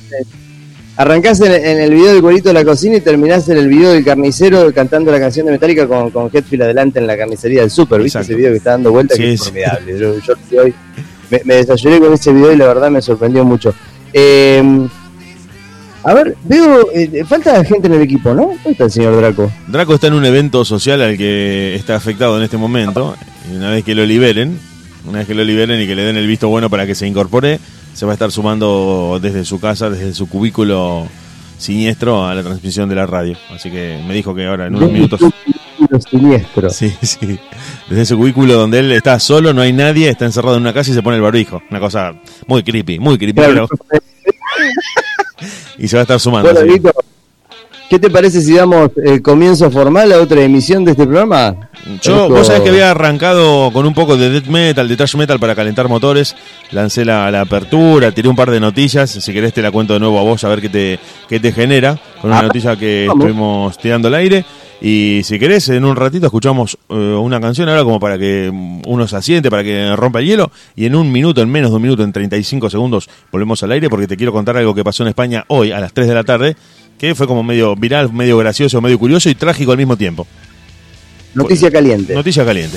arrancás 0.97 1.41
en, 1.43 1.53
en 1.53 1.79
el 1.79 1.95
video 1.95 2.13
del 2.15 2.21
cuerito 2.23 2.49
de 2.49 2.55
la 2.55 2.65
cocina 2.65 2.97
y 2.97 3.01
terminás 3.01 3.49
en 3.49 3.57
el 3.59 3.69
video 3.69 3.93
del 3.93 4.05
carnicero 4.05 4.73
cantando 4.75 5.13
la 5.13 5.21
canción 5.21 5.47
de 5.47 5.53
Metallica 5.53 5.87
con, 5.87 6.11
con 6.11 6.29
Hetfield 6.33 6.63
adelante 6.65 6.99
en 6.99 7.07
la 7.07 7.17
carnicería 7.17 7.61
del 7.61 7.71
Super, 7.71 8.03
¿viste 8.03 8.19
Exacto. 8.19 8.33
ese 8.33 8.37
video 8.37 8.51
que 8.51 8.57
está 8.57 8.71
dando 8.71 8.91
vuelta? 8.91 9.15
Sí, 9.15 9.23
que 9.23 9.33
es 9.35 9.41
sí. 9.41 9.45
formidable. 9.47 9.97
Yo, 10.01 10.15
yo 10.19 10.63
hoy, 10.63 10.75
me, 11.31 11.41
me 11.45 11.55
desayuné 11.57 12.01
con 12.01 12.13
ese 12.13 12.33
video 12.33 12.53
y 12.53 12.57
la 12.57 12.67
verdad 12.67 12.91
me 12.91 13.03
sorprendió 13.03 13.45
mucho. 13.45 13.75
Eh, 14.13 14.89
a 16.05 16.15
ver, 16.15 16.37
veo, 16.45 16.89
eh, 16.95 17.25
falta 17.29 17.63
gente 17.65 17.89
en 17.89 17.95
el 17.95 18.03
equipo, 18.03 18.33
¿no? 18.33 18.47
¿Dónde 18.47 18.71
está 18.71 18.85
el 18.85 18.91
señor 18.91 19.17
Draco? 19.17 19.51
Draco 19.67 19.95
está 19.95 20.07
en 20.07 20.15
un 20.15 20.25
evento 20.25 20.65
social 20.65 21.03
al 21.03 21.19
que 21.19 21.75
está 21.75 21.97
afectado 21.97 22.39
en 22.39 22.45
este 22.45 22.57
momento. 22.57 23.15
Y 23.53 23.57
una 23.57 23.71
vez 23.71 23.85
que 23.85 23.95
lo 23.95 24.07
liberen, 24.07 24.59
Una 25.07 25.19
vez 25.19 25.27
que 25.27 25.35
lo 25.35 25.45
liberen 25.45 25.81
y 25.81 25.87
que 25.87 25.95
le 25.95 26.03
den 26.03 26.17
el 26.17 26.27
visto 26.27 26.49
bueno 26.49 26.69
para 26.69 26.87
que 26.87 26.95
se 26.95 27.07
incorpore, 27.07 27.59
se 27.95 28.05
va 28.05 28.13
a 28.13 28.15
estar 28.15 28.31
sumando 28.31 29.19
desde 29.21 29.45
su 29.45 29.59
casa, 29.59 29.91
desde 29.91 30.13
su 30.13 30.29
cubículo 30.29 31.07
siniestro 31.57 32.27
a 32.27 32.35
la 32.35 32.43
transmisión 32.43 32.89
de 32.89 32.95
la 32.95 33.07
radio. 33.07 33.37
Así 33.51 33.71
que 33.71 34.03
me 34.07 34.15
dijo 34.15 34.35
que 34.35 34.47
ahora 34.47 34.67
en 34.67 34.77
unos 34.77 34.93
minutos... 34.93 35.21
Lo 35.91 36.01
siniestro. 36.01 36.71
Sí, 36.71 36.93
sí. 37.03 37.39
Desde 37.89 38.07
su 38.07 38.17
cubículo 38.17 38.55
donde 38.55 38.81
él 38.81 38.93
está 38.93 39.19
solo, 39.21 39.53
no 39.55 39.63
hay 39.63 39.73
nadie, 39.73 40.09
está 40.09 40.25
encerrado 40.25 40.57
en 40.57 40.63
una 40.63 40.73
casa 40.73 40.91
y 40.91 40.95
se 40.95 41.03
pone 41.03 41.17
el 41.17 41.23
barbijo. 41.23 41.63
Una 41.71 41.81
cosa 41.81 42.13
muy 42.47 42.63
creepy, 42.63 42.99
muy 42.99 43.17
creepy. 43.19 43.41
Claro. 43.41 43.69
pero- 43.89 44.03
Y 45.79 45.87
se 45.89 45.97
va 45.97 46.01
a 46.01 46.03
estar 46.03 46.19
sumando. 46.21 46.53
Bueno. 46.53 46.73
Nico, 46.73 46.91
¿qué 47.89 47.99
te 48.01 48.11
parece 48.11 48.41
si 48.43 48.55
damos 48.55 48.91
el 48.97 49.23
comienzo 49.23 49.71
formal 49.71 50.11
a 50.13 50.19
otra 50.21 50.43
emisión 50.43 50.85
de 50.85 50.91
este 50.93 51.07
programa? 51.07 51.71
Yo, 52.03 52.25
Esto- 52.25 52.29
vos 52.29 52.47
sabés 52.49 52.63
que 52.63 52.71
había 52.71 52.91
arrancado 52.91 53.71
con 53.73 53.87
un 53.87 53.95
poco 53.95 54.17
de 54.17 54.29
death 54.31 54.47
metal, 54.49 54.89
de 54.89 54.97
thrash 54.97 55.15
metal 55.15 55.39
para 55.39 55.55
calentar 55.55 55.87
motores. 55.89 56.35
Lancé 56.73 57.05
la, 57.05 57.31
la 57.31 57.43
apertura, 57.43 58.11
tiré 58.11 58.29
un 58.29 58.35
par 58.37 58.51
de 58.51 58.59
noticias. 58.59 59.11
Si 59.11 59.33
querés 59.33 59.53
te 59.55 59.63
la 59.63 59.71
cuento 59.71 59.93
de 59.95 60.01
nuevo 60.01 60.19
a 60.19 60.23
vos 60.23 60.43
a 60.43 60.49
ver 60.49 60.61
qué 60.61 60.69
te, 60.69 60.99
qué 61.29 61.39
te 61.39 61.53
genera. 61.53 61.97
Con 62.21 62.31
una 62.31 62.41
Ah, 62.41 62.43
noticia 62.43 62.75
que 62.77 63.05
vamos. 63.07 63.25
estuvimos 63.25 63.79
tirando 63.79 64.09
al 64.09 64.15
aire. 64.15 64.45
Y 64.81 65.23
si 65.25 65.39
querés, 65.39 65.69
en 65.71 65.85
un 65.85 65.97
ratito 65.97 66.27
escuchamos 66.27 66.79
eh, 66.89 66.95
una 66.95 67.41
canción 67.41 67.69
ahora 67.69 67.83
como 67.83 67.99
para 67.99 68.17
que 68.17 68.49
uno 68.51 69.09
se 69.09 69.17
asiente, 69.17 69.51
para 69.51 69.65
que 69.65 69.95
rompa 69.97 70.21
el 70.21 70.27
hielo. 70.27 70.53
Y 70.77 70.87
en 70.87 70.95
un 70.95 71.11
minuto, 71.11 71.43
en 71.43 71.51
menos 71.51 71.71
de 71.71 71.77
un 71.77 71.83
minuto, 71.83 72.05
en 72.05 72.13
35 72.13 72.71
segundos, 72.71 73.09
volvemos 73.33 73.63
al 73.63 73.73
aire 73.73 73.91
porque 73.91 74.07
te 74.07 74.17
quiero 74.17 74.33
contar 74.33 74.57
algo 74.57 74.75
que 74.75 74.85
pasó 74.85 75.03
en 75.03 75.09
España 75.09 75.45
hoy 75.49 75.73
a 75.73 75.81
las 75.81 75.93
3 75.93 76.07
de 76.07 76.15
la 76.15 76.25
tarde. 76.25 76.57
Que 76.97 77.15
fue 77.15 77.27
como 77.27 77.45
medio 77.45 77.77
viral, 77.77 78.13
medio 78.13 78.37
gracioso, 78.39 78.81
medio 78.81 78.99
curioso 78.99 79.31
y 79.31 79.35
trágico 79.35 79.71
al 79.73 79.79
mismo 79.79 79.97
tiempo. 79.97 80.27
Noticia 81.35 81.71
caliente. 81.71 82.15
Noticia 82.15 82.45
caliente. 82.45 82.77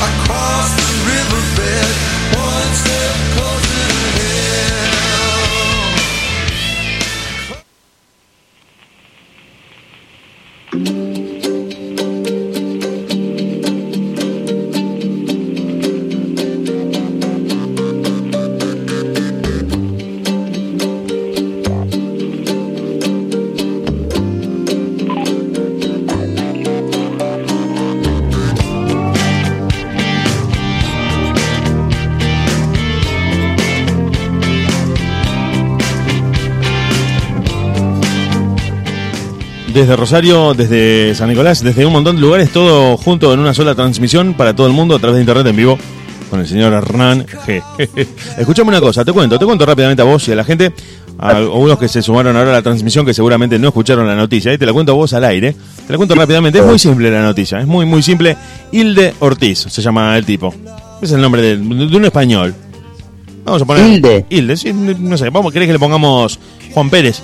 Across 0.00 0.72
the 0.76 0.88
riverbed, 1.04 2.09
Desde 39.72 39.94
Rosario, 39.94 40.52
desde 40.52 41.14
San 41.14 41.28
Nicolás, 41.28 41.62
desde 41.62 41.86
un 41.86 41.92
montón 41.92 42.16
de 42.16 42.22
lugares, 42.22 42.50
todo 42.50 42.96
junto 42.96 43.32
en 43.32 43.38
una 43.38 43.54
sola 43.54 43.74
transmisión 43.76 44.34
para 44.34 44.54
todo 44.54 44.66
el 44.66 44.72
mundo 44.72 44.96
a 44.96 44.98
través 44.98 45.14
de 45.14 45.20
internet 45.20 45.46
en 45.46 45.56
vivo 45.56 45.78
con 46.28 46.40
el 46.40 46.46
señor 46.48 46.72
Hernán 46.72 47.24
G. 47.24 47.62
Escuchame 48.38 48.70
una 48.70 48.80
cosa, 48.80 49.04
te 49.04 49.12
cuento, 49.12 49.38
te 49.38 49.44
cuento 49.44 49.64
rápidamente 49.64 50.02
a 50.02 50.04
vos 50.04 50.26
y 50.26 50.32
a 50.32 50.34
la 50.34 50.42
gente, 50.42 50.72
a 51.18 51.28
algunos 51.36 51.78
que 51.78 51.86
se 51.86 52.02
sumaron 52.02 52.36
ahora 52.36 52.50
a 52.50 52.54
la 52.54 52.62
transmisión 52.62 53.06
que 53.06 53.14
seguramente 53.14 53.60
no 53.60 53.68
escucharon 53.68 54.08
la 54.08 54.16
noticia, 54.16 54.52
y 54.52 54.58
te 54.58 54.66
la 54.66 54.72
cuento 54.72 54.90
a 54.90 54.96
vos 54.96 55.12
al 55.12 55.24
aire, 55.24 55.54
te 55.86 55.92
la 55.92 55.96
cuento 55.96 56.16
rápidamente, 56.16 56.58
es 56.58 56.64
muy 56.64 56.78
simple 56.78 57.08
la 57.10 57.22
noticia, 57.22 57.60
es 57.60 57.66
muy 57.66 57.86
muy 57.86 58.02
simple, 58.02 58.36
Hilde 58.72 59.14
Ortiz 59.20 59.66
se 59.68 59.82
llama 59.82 60.18
el 60.18 60.24
tipo, 60.24 60.52
es 61.00 61.12
el 61.12 61.20
nombre 61.20 61.42
de, 61.42 61.56
de 61.56 61.96
un 61.96 62.04
español. 62.04 62.54
Vamos 63.44 63.62
a 63.62 63.64
poner 63.64 63.86
Hilde. 63.86 64.26
Hilde, 64.28 64.56
sí, 64.56 64.72
no 64.72 65.16
sé, 65.16 65.30
vamos, 65.30 65.52
¿querés 65.52 65.66
que 65.68 65.72
le 65.74 65.78
pongamos 65.78 66.40
Juan 66.74 66.90
Pérez? 66.90 67.22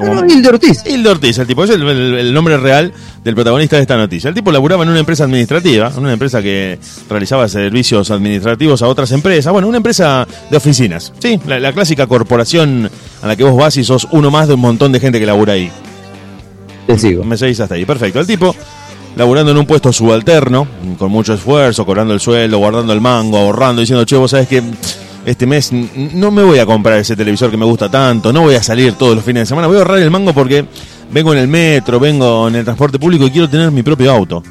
Como- 0.00 0.14
No, 0.22 0.26
Hilde 0.32 0.48
Ortiz. 0.48 0.84
Hilde 0.86 1.08
Ortiz, 1.10 1.38
el 1.38 1.46
tipo, 1.46 1.64
es 1.64 1.70
el, 1.70 1.82
el- 1.88 2.14
el 2.18 2.32
nombre 2.34 2.56
real 2.56 2.92
del 3.22 3.34
protagonista 3.34 3.76
de 3.76 3.82
esta 3.82 3.96
noticia. 3.96 4.28
El 4.28 4.34
tipo 4.34 4.50
laburaba 4.50 4.82
en 4.82 4.88
una 4.90 4.98
empresa 5.00 5.24
administrativa, 5.24 5.92
en 5.94 5.98
una 6.02 6.12
empresa 6.12 6.42
que 6.42 6.78
realizaba 7.08 7.46
servicios 7.48 8.10
administrativos 8.10 8.82
a 8.82 8.86
otras 8.88 9.12
empresas, 9.12 9.52
bueno, 9.52 9.68
una 9.68 9.76
empresa 9.76 10.26
de 10.50 10.56
oficinas, 10.56 11.12
sí, 11.18 11.38
la, 11.46 11.60
la 11.60 11.72
clásica 11.72 12.06
corporación 12.06 12.90
a 13.22 13.26
la 13.26 13.36
que 13.36 13.44
vos 13.44 13.56
vas 13.56 13.76
y 13.76 13.84
sos 13.84 14.08
uno 14.10 14.30
más 14.30 14.48
de 14.48 14.54
un 14.54 14.60
montón 14.60 14.90
de 14.92 15.00
gente 15.00 15.20
que 15.20 15.26
labura 15.26 15.52
ahí. 15.52 15.70
Te 16.86 16.98
sigo. 16.98 17.22
Me 17.24 17.36
seguís 17.36 17.60
hasta 17.60 17.74
ahí, 17.76 17.84
perfecto. 17.84 18.18
El 18.20 18.26
tipo, 18.26 18.54
laburando 19.16 19.52
en 19.52 19.58
un 19.58 19.66
puesto 19.66 19.92
subalterno, 19.92 20.66
con 20.98 21.10
mucho 21.12 21.34
esfuerzo, 21.34 21.84
cobrando 21.84 22.14
el 22.14 22.20
sueldo, 22.20 22.58
guardando 22.58 22.92
el 22.92 23.00
mango, 23.00 23.38
ahorrando, 23.38 23.80
diciendo, 23.80 24.04
che, 24.04 24.16
vos 24.16 24.30
sabés 24.30 24.48
que 24.48 24.62
este 25.30 25.46
mes 25.46 25.72
no 25.72 26.30
me 26.30 26.42
voy 26.42 26.58
a 26.58 26.66
comprar 26.66 26.98
ese 26.98 27.16
televisor 27.16 27.50
que 27.50 27.56
me 27.56 27.64
gusta 27.64 27.90
tanto, 27.90 28.32
no 28.32 28.42
voy 28.42 28.54
a 28.54 28.62
salir 28.62 28.94
todos 28.94 29.14
los 29.16 29.24
fines 29.24 29.42
de 29.42 29.46
semana, 29.46 29.66
voy 29.66 29.76
a 29.76 29.80
ahorrar 29.80 29.98
el 29.98 30.10
mango 30.10 30.32
porque 30.32 30.64
vengo 31.10 31.32
en 31.32 31.38
el 31.38 31.48
metro, 31.48 31.98
vengo 32.00 32.48
en 32.48 32.56
el 32.56 32.64
transporte 32.64 32.98
público 32.98 33.26
y 33.26 33.30
quiero 33.30 33.48
tener 33.48 33.70
mi 33.70 33.82
propio 33.82 34.10
auto. 34.12 34.42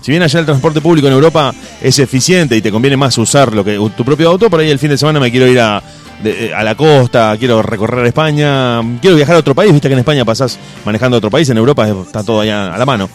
Si 0.00 0.12
bien 0.12 0.22
allá 0.22 0.40
el 0.40 0.46
transporte 0.46 0.80
público 0.80 1.06
en 1.08 1.12
Europa 1.14 1.52
es 1.82 1.98
eficiente 1.98 2.56
y 2.56 2.62
te 2.62 2.70
conviene 2.70 2.96
más 2.96 3.18
usar 3.18 3.52
lo 3.52 3.64
que 3.64 3.76
tu 3.96 4.04
propio 4.04 4.30
auto, 4.30 4.48
por 4.48 4.60
ahí 4.60 4.70
el 4.70 4.78
fin 4.78 4.90
de 4.90 4.96
semana 4.98 5.18
me 5.20 5.30
quiero 5.30 5.46
ir 5.46 5.58
a, 5.60 5.82
de- 6.22 6.54
a 6.54 6.62
la 6.62 6.74
costa, 6.76 7.34
quiero 7.38 7.60
recorrer 7.62 8.06
España, 8.06 8.80
quiero 9.00 9.16
viajar 9.16 9.36
a 9.36 9.38
otro 9.40 9.54
país, 9.54 9.72
viste 9.72 9.88
que 9.88 9.94
en 9.94 9.98
España 10.00 10.24
pasás 10.24 10.58
manejando 10.84 11.16
a 11.16 11.18
otro 11.18 11.30
país, 11.30 11.48
en 11.50 11.58
Europa 11.58 11.86
está 11.88 12.22
todo 12.22 12.40
allá 12.40 12.74
a 12.74 12.78
la 12.78 12.86
mano. 12.86 13.08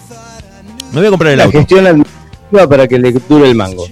Me 0.92 1.00
voy 1.00 1.08
a 1.08 1.10
comprar 1.10 1.32
el 1.32 1.38
La 1.40 1.46
auto. 1.46 1.58
gestión 1.58 1.88
administrativa 1.88 2.68
para 2.70 2.88
que 2.88 3.00
le 3.00 3.12
dure 3.14 3.50
el 3.50 3.56
mango. 3.56 3.86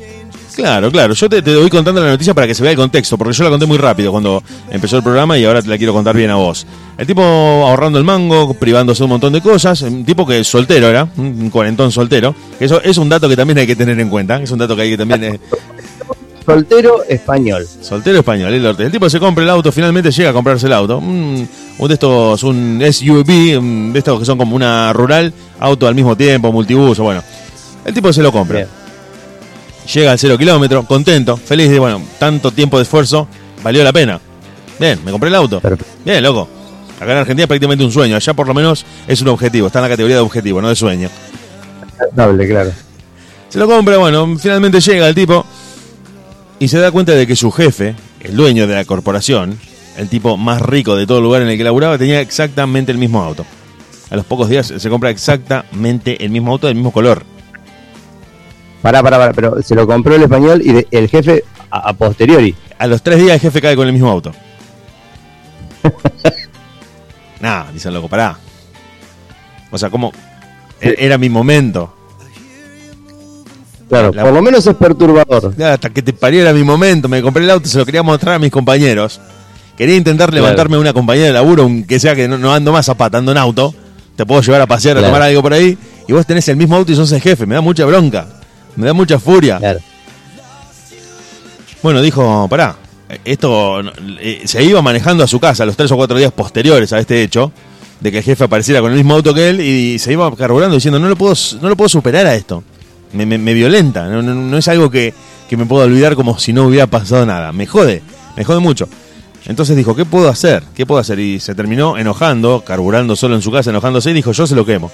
Claro, 0.55 0.91
claro. 0.91 1.13
Yo 1.13 1.29
te, 1.29 1.41
te 1.41 1.55
voy 1.55 1.69
contando 1.69 2.01
la 2.03 2.09
noticia 2.09 2.33
para 2.33 2.45
que 2.45 2.53
se 2.53 2.61
vea 2.61 2.71
el 2.71 2.77
contexto, 2.77 3.17
porque 3.17 3.33
yo 3.33 3.43
la 3.43 3.49
conté 3.49 3.65
muy 3.65 3.77
rápido 3.77 4.11
cuando 4.11 4.43
empezó 4.69 4.97
el 4.97 5.03
programa 5.03 5.37
y 5.37 5.45
ahora 5.45 5.61
te 5.61 5.69
la 5.69 5.77
quiero 5.77 5.93
contar 5.93 6.15
bien 6.15 6.29
a 6.29 6.35
vos. 6.35 6.65
El 6.97 7.07
tipo 7.07 7.21
ahorrando 7.23 7.97
el 7.97 8.03
mango, 8.03 8.53
privándose 8.53 8.99
de 8.99 9.05
un 9.05 9.09
montón 9.11 9.33
de 9.33 9.41
cosas, 9.41 9.81
un 9.81 10.03
tipo 10.05 10.25
que 10.27 10.43
soltero 10.43 10.87
era, 10.89 11.07
un 11.17 11.49
cuarentón 11.49 11.91
soltero. 11.91 12.35
Eso 12.59 12.81
es 12.81 12.97
un 12.97 13.07
dato 13.09 13.29
que 13.29 13.35
también 13.35 13.59
hay 13.59 13.67
que 13.67 13.75
tener 13.75 13.99
en 13.99 14.09
cuenta, 14.09 14.41
es 14.41 14.51
un 14.51 14.59
dato 14.59 14.75
que 14.75 14.81
hay 14.83 14.89
que 14.91 14.97
también... 14.97 15.23
eh, 15.23 15.39
Soltero 16.45 17.03
español. 17.07 17.65
soltero 17.81 18.19
español, 18.19 18.51
el 18.53 18.63
norte. 18.63 18.83
El 18.83 18.91
tipo 18.91 19.09
se 19.09 19.19
compra 19.19 19.43
el 19.43 19.49
auto, 19.49 19.71
finalmente 19.71 20.11
llega 20.11 20.31
a 20.31 20.33
comprarse 20.33 20.65
el 20.65 20.73
auto. 20.73 20.97
Un, 20.97 21.47
un 21.77 21.87
de 21.87 21.93
estos, 21.93 22.43
un 22.43 22.81
SUV, 22.91 23.57
un 23.59 23.93
de 23.93 23.99
estos 23.99 24.19
que 24.19 24.25
son 24.25 24.37
como 24.39 24.55
una 24.55 24.91
rural, 24.91 25.31
auto 25.59 25.87
al 25.87 25.93
mismo 25.95 26.17
tiempo, 26.17 26.51
multibuso, 26.51 27.03
bueno. 27.03 27.23
El 27.85 27.93
tipo 27.93 28.11
se 28.11 28.21
lo 28.23 28.31
compra. 28.31 28.57
Bien. 28.57 28.80
Llega 29.93 30.11
al 30.11 30.19
cero 30.19 30.37
kilómetro, 30.37 30.85
contento, 30.85 31.35
feliz 31.35 31.69
de, 31.69 31.77
bueno, 31.77 32.01
tanto 32.17 32.51
tiempo 32.51 32.77
de 32.77 32.83
esfuerzo, 32.83 33.27
valió 33.61 33.83
la 33.83 33.91
pena. 33.91 34.21
Bien, 34.79 34.99
me 35.03 35.11
compré 35.11 35.27
el 35.27 35.35
auto. 35.35 35.61
Bien, 36.05 36.23
loco. 36.23 36.47
Acá 36.97 37.11
en 37.11 37.17
Argentina 37.17 37.43
es 37.43 37.47
prácticamente 37.47 37.83
un 37.83 37.91
sueño, 37.91 38.15
allá 38.15 38.33
por 38.33 38.47
lo 38.47 38.53
menos 38.53 38.85
es 39.07 39.21
un 39.21 39.27
objetivo, 39.27 39.67
está 39.67 39.79
en 39.79 39.83
la 39.83 39.89
categoría 39.89 40.17
de 40.17 40.21
objetivo, 40.21 40.61
no 40.61 40.69
de 40.69 40.75
sueño. 40.75 41.09
Notable, 41.99 42.47
claro. 42.47 42.71
Se 43.49 43.59
lo 43.59 43.67
compra, 43.67 43.97
bueno, 43.97 44.37
finalmente 44.37 44.79
llega 44.79 45.09
el 45.09 45.15
tipo 45.15 45.45
y 46.57 46.67
se 46.67 46.77
da 46.77 46.91
cuenta 46.91 47.11
de 47.11 47.27
que 47.27 47.35
su 47.35 47.51
jefe, 47.51 47.95
el 48.21 48.35
dueño 48.37 48.67
de 48.67 48.75
la 48.75 48.85
corporación, 48.85 49.59
el 49.97 50.07
tipo 50.07 50.37
más 50.37 50.61
rico 50.61 50.95
de 50.95 51.05
todo 51.05 51.17
el 51.17 51.23
lugar 51.25 51.41
en 51.41 51.49
el 51.49 51.57
que 51.57 51.63
laburaba, 51.65 51.97
tenía 51.97 52.21
exactamente 52.21 52.93
el 52.93 52.97
mismo 52.97 53.21
auto. 53.21 53.45
A 54.09 54.15
los 54.15 54.25
pocos 54.25 54.47
días 54.47 54.71
se 54.77 54.89
compra 54.89 55.09
exactamente 55.09 56.23
el 56.23 56.29
mismo 56.29 56.51
auto 56.51 56.67
del 56.67 56.75
mismo 56.75 56.91
color. 56.91 57.25
Pará, 58.81 59.03
pará, 59.03 59.17
pará, 59.17 59.33
pero 59.33 59.61
se 59.61 59.75
lo 59.75 59.85
compró 59.85 60.15
el 60.15 60.23
español 60.23 60.61
y 60.63 60.71
de- 60.73 60.87
el 60.91 61.07
jefe 61.07 61.43
a, 61.69 61.89
a 61.89 61.93
posteriori. 61.93 62.55
A 62.79 62.87
los 62.87 63.01
tres 63.03 63.19
días 63.19 63.33
el 63.35 63.39
jefe 63.39 63.61
cae 63.61 63.75
con 63.75 63.85
el 63.87 63.93
mismo 63.93 64.09
auto. 64.09 64.31
Nada, 67.39 67.67
dice 67.73 67.87
el 67.87 67.93
loco, 67.95 68.07
pará. 68.07 68.37
O 69.71 69.77
sea, 69.77 69.89
como. 69.89 70.11
e- 70.79 70.95
Era 70.99 71.17
mi 71.17 71.29
momento. 71.29 71.95
Claro, 73.89 74.11
La- 74.13 74.23
por 74.23 74.33
lo 74.33 74.41
menos 74.41 74.65
es 74.65 74.75
perturbador. 74.75 75.53
Hasta 75.63 75.89
que 75.89 76.01
te 76.01 76.13
parió 76.13 76.41
era 76.41 76.53
mi 76.53 76.63
momento. 76.63 77.07
Me 77.09 77.21
compré 77.21 77.43
el 77.43 77.49
auto, 77.51 77.67
se 77.67 77.77
lo 77.77 77.85
quería 77.85 78.03
mostrar 78.03 78.35
a 78.35 78.39
mis 78.39 78.51
compañeros. 78.51 79.19
Quería 79.77 79.95
intentar 79.95 80.29
Claro. 80.29 80.43
levantarme 80.43 80.77
una 80.77 80.93
compañía 80.93 81.25
de 81.25 81.33
laburo, 81.33 81.63
aunque 81.63 81.99
sea 81.99 82.15
que 82.15 82.27
no, 82.27 82.37
no 82.37 82.53
ando 82.53 82.71
más 82.71 82.85
zapata, 82.85 83.17
ando 83.17 83.31
en 83.31 83.37
auto. 83.37 83.73
Te 84.15 84.25
puedo 84.25 84.41
llevar 84.41 84.61
a 84.61 84.67
pasear, 84.67 84.97
a 84.97 85.01
tomar 85.01 85.21
algo 85.21 85.41
por 85.41 85.53
ahí. 85.53 85.77
Y 86.07 86.13
vos 86.13 86.25
tenés 86.25 86.47
el 86.49 86.57
mismo 86.57 86.75
auto 86.75 86.91
y 86.91 86.95
sos 86.95 87.11
el 87.11 87.21
jefe. 87.21 87.45
Me 87.45 87.55
da 87.55 87.61
mucha 87.61 87.85
bronca. 87.85 88.27
Me 88.75 88.85
da 88.87 88.93
mucha 88.93 89.19
furia. 89.19 89.57
Claro. 89.57 89.79
Bueno, 91.83 92.01
dijo, 92.01 92.47
pará, 92.47 92.75
esto 93.25 93.81
eh, 94.19 94.41
se 94.45 94.63
iba 94.63 94.81
manejando 94.81 95.23
a 95.23 95.27
su 95.27 95.39
casa 95.39 95.65
los 95.65 95.75
tres 95.75 95.91
o 95.91 95.95
cuatro 95.97 96.17
días 96.17 96.31
posteriores 96.31 96.93
a 96.93 96.99
este 96.99 97.23
hecho, 97.23 97.51
de 97.99 98.11
que 98.11 98.19
el 98.19 98.23
jefe 98.23 98.43
apareciera 98.43 98.81
con 98.81 98.91
el 98.91 98.97
mismo 98.97 99.15
auto 99.15 99.33
que 99.33 99.49
él 99.49 99.61
y 99.61 99.97
se 99.99 100.11
iba 100.13 100.33
carburando 100.35 100.75
diciendo, 100.75 100.99
no 100.99 101.09
lo 101.09 101.15
puedo, 101.15 101.33
no 101.61 101.69
lo 101.69 101.75
puedo 101.75 101.89
superar 101.89 102.25
a 102.27 102.35
esto. 102.35 102.63
Me, 103.13 103.25
me- 103.25 103.37
me 103.37 103.53
violenta, 103.53 104.07
no, 104.07 104.21
no- 104.21 104.35
no 104.35 104.57
es 104.57 104.67
algo 104.67 104.89
que, 104.89 105.13
que 105.49 105.57
me 105.57 105.65
puedo 105.65 105.83
olvidar 105.83 106.15
como 106.15 106.37
si 106.39 106.53
no 106.53 106.65
hubiera 106.65 106.87
pasado 106.87 107.25
nada. 107.25 107.51
Me 107.51 107.65
jode, 107.67 108.01
me 108.37 108.43
jode 108.43 108.59
mucho. 108.59 108.87
Entonces 109.47 109.75
dijo, 109.75 109.95
¿qué 109.95 110.05
puedo 110.05 110.29
hacer? 110.29 110.63
¿Qué 110.75 110.85
puedo 110.85 111.01
hacer? 111.01 111.19
Y 111.19 111.39
se 111.39 111.55
terminó 111.55 111.97
enojando, 111.97 112.63
carburando 112.65 113.15
solo 113.15 113.35
en 113.35 113.41
su 113.41 113.51
casa, 113.51 113.71
enojándose 113.71 114.11
y 114.11 114.13
dijo, 114.13 114.31
yo 114.31 114.45
se 114.45 114.55
lo 114.55 114.65
quemo. 114.65 114.91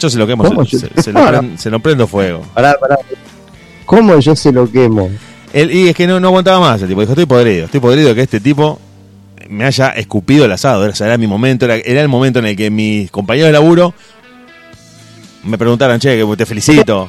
Yo 0.00 0.08
se 0.10 0.18
lo 0.18 0.26
quemo, 0.26 0.64
se, 0.64 0.78
se- 0.78 1.02
se 1.02 1.12
lo 1.12 1.20
pren- 1.20 1.56
se 1.56 1.70
lo 1.70 1.80
prendo 1.80 2.06
fuego. 2.06 2.42
Pará, 2.54 2.76
pará. 2.80 2.96
¿Cómo 3.86 4.18
yo 4.18 4.36
se 4.36 4.52
lo 4.52 4.70
quemo? 4.70 5.10
Él, 5.52 5.70
y 5.70 5.88
es 5.88 5.96
que 5.96 6.06
no, 6.06 6.20
no 6.20 6.28
aguantaba 6.28 6.60
más 6.60 6.80
el 6.82 6.88
tipo. 6.88 7.00
Dijo, 7.00 7.12
estoy 7.12 7.26
podrido, 7.26 7.64
estoy 7.64 7.80
podrido 7.80 8.14
que 8.14 8.20
este 8.22 8.38
tipo 8.40 8.78
me 9.48 9.64
haya 9.64 9.88
escupido 9.90 10.44
el 10.44 10.52
asado. 10.52 10.82
Era, 10.84 10.92
o 10.92 10.96
sea, 10.96 11.06
era 11.06 11.16
mi 11.18 11.26
momento, 11.26 11.64
era, 11.64 11.76
era 11.76 12.00
el 12.02 12.08
momento 12.08 12.38
en 12.38 12.46
el 12.46 12.56
que 12.56 12.70
mis 12.70 13.10
compañeros 13.10 13.48
de 13.48 13.52
laburo 13.52 13.94
me 15.44 15.56
preguntaran, 15.56 15.98
che, 16.00 16.16
que 16.24 16.36
te 16.36 16.46
felicito. 16.46 17.08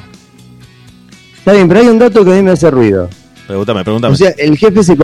Está 1.40 1.54
bien, 1.54 1.68
pero 1.68 1.82
hay 1.82 1.88
un 1.88 2.00
dato 2.00 2.24
que 2.24 2.32
a 2.32 2.36
mí 2.36 2.42
me 2.42 2.52
hace 2.52 2.70
ruido. 2.72 3.10
Pregúntame, 3.48 3.84
pregúntame. 3.84 4.14
O 4.14 4.18
sea, 4.18 4.30
el 4.38 4.58
jefe 4.58 4.84
se 4.84 4.94
el 4.94 5.00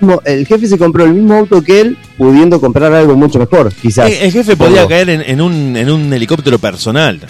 mismo- 0.00 0.20
el 0.24 0.46
jefe 0.46 0.66
se 0.66 0.78
compró 0.78 1.04
el 1.04 1.12
mismo 1.14 1.34
auto 1.34 1.62
que 1.62 1.80
él, 1.80 1.98
pudiendo 2.16 2.60
comprar 2.60 2.92
algo 2.92 3.16
mucho 3.16 3.38
mejor, 3.38 3.72
quizás. 3.72 4.10
Eh, 4.10 4.24
el 4.24 4.32
jefe 4.32 4.56
podía 4.56 4.86
caer 4.86 5.08
en, 5.10 5.20
en 5.22 5.40
un, 5.40 5.76
en 5.76 5.90
un 5.90 6.12
helicóptero 6.12 6.58
personal. 6.58 7.20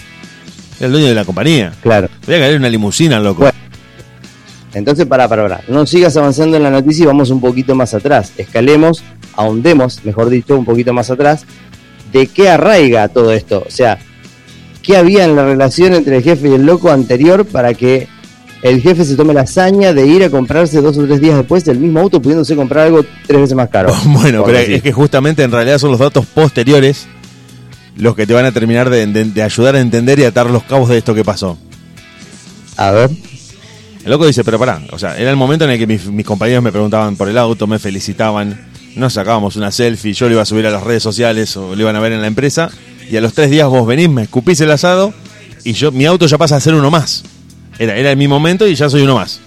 Era 0.79 0.87
el 0.87 0.93
dueño 0.93 1.09
de 1.09 1.15
la 1.15 1.25
compañía. 1.25 1.73
Claro. 1.83 2.09
Podía 2.25 2.39
caer 2.41 2.53
en 2.55 2.59
una 2.61 2.69
limusina, 2.71 3.21
loco. 3.21 3.41
Bueno. 3.43 3.59
Entonces, 4.73 5.05
pará, 5.07 5.29
pará, 5.29 5.43
pará. 5.43 5.61
No 5.69 5.85
sigas 5.85 6.17
avanzando 6.17 6.57
en 6.57 6.63
la 6.63 6.71
noticia 6.71 7.03
y 7.03 7.07
vamos 7.07 7.31
un 7.31 7.41
poquito 7.41 7.75
más 7.75 7.93
atrás. 7.93 8.33
Escalemos, 8.39 9.03
ahondemos, 9.35 10.05
mejor 10.05 10.31
dicho, 10.31 10.57
un 10.57 10.65
poquito 10.65 10.93
más 10.93 11.11
atrás. 11.11 11.45
¿De 12.13 12.29
qué 12.29 12.49
arraiga 12.49 13.09
todo 13.09 13.33
esto? 13.33 13.65
O 13.67 13.71
sea, 13.71 13.99
¿qué 14.83 14.97
había 14.97 15.25
en 15.25 15.35
la 15.37 15.45
relación 15.45 15.95
entre 15.95 16.17
el 16.19 16.23
jefe 16.23 16.49
y 16.49 16.55
el 16.55 16.67
loco 16.67 16.91
anterior 16.91 17.45
para 17.45 17.75
que 17.75 18.07
el 18.63 18.81
jefe 18.83 19.05
se 19.05 19.15
tome 19.17 19.33
la 19.35 19.43
hazaña 19.43 19.93
de 19.93 20.07
ir 20.07 20.23
a 20.25 20.31
comprarse 20.31 20.81
dos 20.83 20.97
o 20.99 21.05
tres 21.07 21.21
días 21.21 21.37
después 21.37 21.67
el 21.69 21.79
mismo 21.79 22.01
auto 22.01 22.21
pudiéndose 22.21 22.55
comprar 22.57 22.87
algo 22.87 23.05
tres 23.27 23.41
veces 23.41 23.57
más 23.57 23.69
caro? 23.71 23.95
Bueno, 24.07 24.43
pero 24.45 24.59
decir. 24.59 24.75
es 24.77 24.83
que 24.83 24.93
justamente 24.93 25.43
en 25.43 25.51
realidad 25.53 25.79
son 25.79 25.91
los 25.91 26.01
datos 26.01 26.27
posteriores 26.27 27.07
los 27.97 28.15
que 28.15 28.27
te 28.27 28.33
van 28.35 28.45
a 28.47 28.53
terminar 28.53 28.89
de, 28.91 29.07
de- 29.07 29.25
de 29.25 29.43
ayudar 29.43 29.77
a 29.77 29.81
entender 29.81 30.19
y 30.19 30.25
atar 30.25 30.49
los 30.51 30.63
cabos 30.65 30.89
de 30.89 30.99
esto 30.99 31.15
que 31.15 31.25
pasó. 31.25 31.59
A 32.77 32.91
ver. 32.93 33.11
El 34.05 34.11
loco 34.11 34.27
dice, 34.27 34.43
pero 34.45 34.59
pará, 34.59 34.81
o 34.93 34.99
sea, 34.99 35.19
era 35.19 35.29
el 35.31 35.37
momento 35.37 35.65
en 35.67 35.73
el 35.73 35.79
que 35.79 35.87
mis, 35.87 36.07
mis 36.07 36.25
compañeros 36.25 36.63
me 36.65 36.73
preguntaban 36.73 37.17
por 37.17 37.29
el 37.29 37.37
auto, 37.37 37.67
me 37.67 37.79
felicitaban, 37.79 38.69
nos 38.97 39.13
sacábamos 39.13 39.57
una 39.57 39.71
selfie, 39.71 40.15
yo 40.15 40.27
lo 40.27 40.33
iba 40.35 40.43
a 40.43 40.47
subir 40.47 40.67
a 40.67 40.71
las 40.71 40.83
redes 40.83 41.03
sociales 41.03 41.55
o 41.59 41.75
lo 41.77 41.83
iban 41.83 41.95
a 41.97 42.01
ver 42.01 42.13
en 42.13 42.23
la 42.23 42.27
empresa, 42.27 42.71
y 43.11 43.17
a 43.19 43.21
los 43.21 43.35
tres 43.35 43.51
días 43.51 43.69
vos 43.69 43.87
venís, 43.87 44.09
me 44.09 44.23
escupís 44.23 44.59
el 44.63 44.71
asado, 44.71 45.13
y 45.65 45.75
yo 45.75 45.93
mi 45.93 46.07
auto 46.07 46.25
ya 46.27 46.39
pasa 46.39 46.57
a 46.57 46.61
ser 46.61 46.75
uno 46.75 46.91
más. 46.91 47.25
Era, 47.81 47.97
era 47.97 48.15
mi 48.15 48.29
momento 48.29 48.69
y 48.69 48.75
ya 48.77 48.89
soy 48.89 49.03
uno 49.03 49.17
más. 49.17 49.41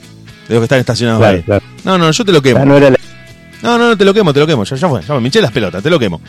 De 0.50 0.56
los 0.56 0.60
que 0.62 0.66
están 0.66 0.80
estacionados 0.80 1.20
Claro, 1.22 1.38
ahí. 1.38 1.44
claro. 1.44 1.64
No, 1.86 1.98
no, 1.98 2.12
yo 2.12 2.26
te 2.26 2.32
lo 2.34 2.42
quemo. 2.42 2.66
No 2.66 2.76
era 2.76 2.90
la- 2.90 2.98
No, 3.62 3.78
no, 3.78 3.88
no, 3.90 3.98
te 3.98 4.04
lo 4.04 4.14
quemo, 4.14 4.34
te 4.34 4.40
lo 4.42 4.48
quemo. 4.48 4.64
Ya, 4.66 4.76
ya 4.76 4.90
fue, 4.90 5.02
ya. 5.02 5.14
Me 5.20 5.28
hinché 5.28 5.40
las 5.42 5.52
pelotas, 5.52 5.82
te 5.82 5.90
lo 5.90 5.98
quemo. 6.00 6.20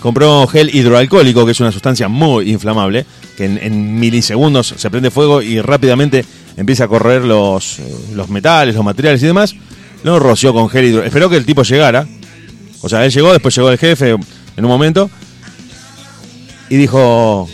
Compró 0.00 0.46
gel 0.46 0.70
hidroalcohólico, 0.74 1.44
que 1.44 1.50
es 1.52 1.60
una 1.60 1.72
sustancia 1.72 2.06
muy 2.08 2.50
inflamable, 2.52 3.04
que 3.36 3.44
en, 3.46 3.58
en 3.60 3.98
milisegundos 3.98 4.68
se 4.76 4.90
prende 4.90 5.10
fuego 5.10 5.42
y 5.42 5.60
rápidamente 5.60 6.24
empieza 6.56 6.84
a 6.84 6.88
correr 6.88 7.24
los, 7.24 7.80
eh, 7.80 7.94
los 8.14 8.28
metales, 8.30 8.74
los 8.76 8.84
materiales 8.84 9.20
y 9.22 9.26
demás. 9.26 9.54
Lo 10.04 10.20
roció 10.20 10.54
con 10.54 10.68
gel 10.70 10.84
hidro. 10.84 11.02
Esperó 11.02 11.28
que 11.28 11.36
el 11.36 11.44
tipo 11.44 11.64
llegara. 11.64 12.06
O 12.80 12.88
sea, 12.88 13.04
él 13.04 13.10
llegó, 13.10 13.32
después 13.32 13.52
llegó 13.56 13.70
el 13.70 13.78
jefe 13.78 14.10
en 14.10 14.64
un 14.64 14.70
momento. 14.70 15.10
Y 16.70 16.76
dijo, 16.76 17.48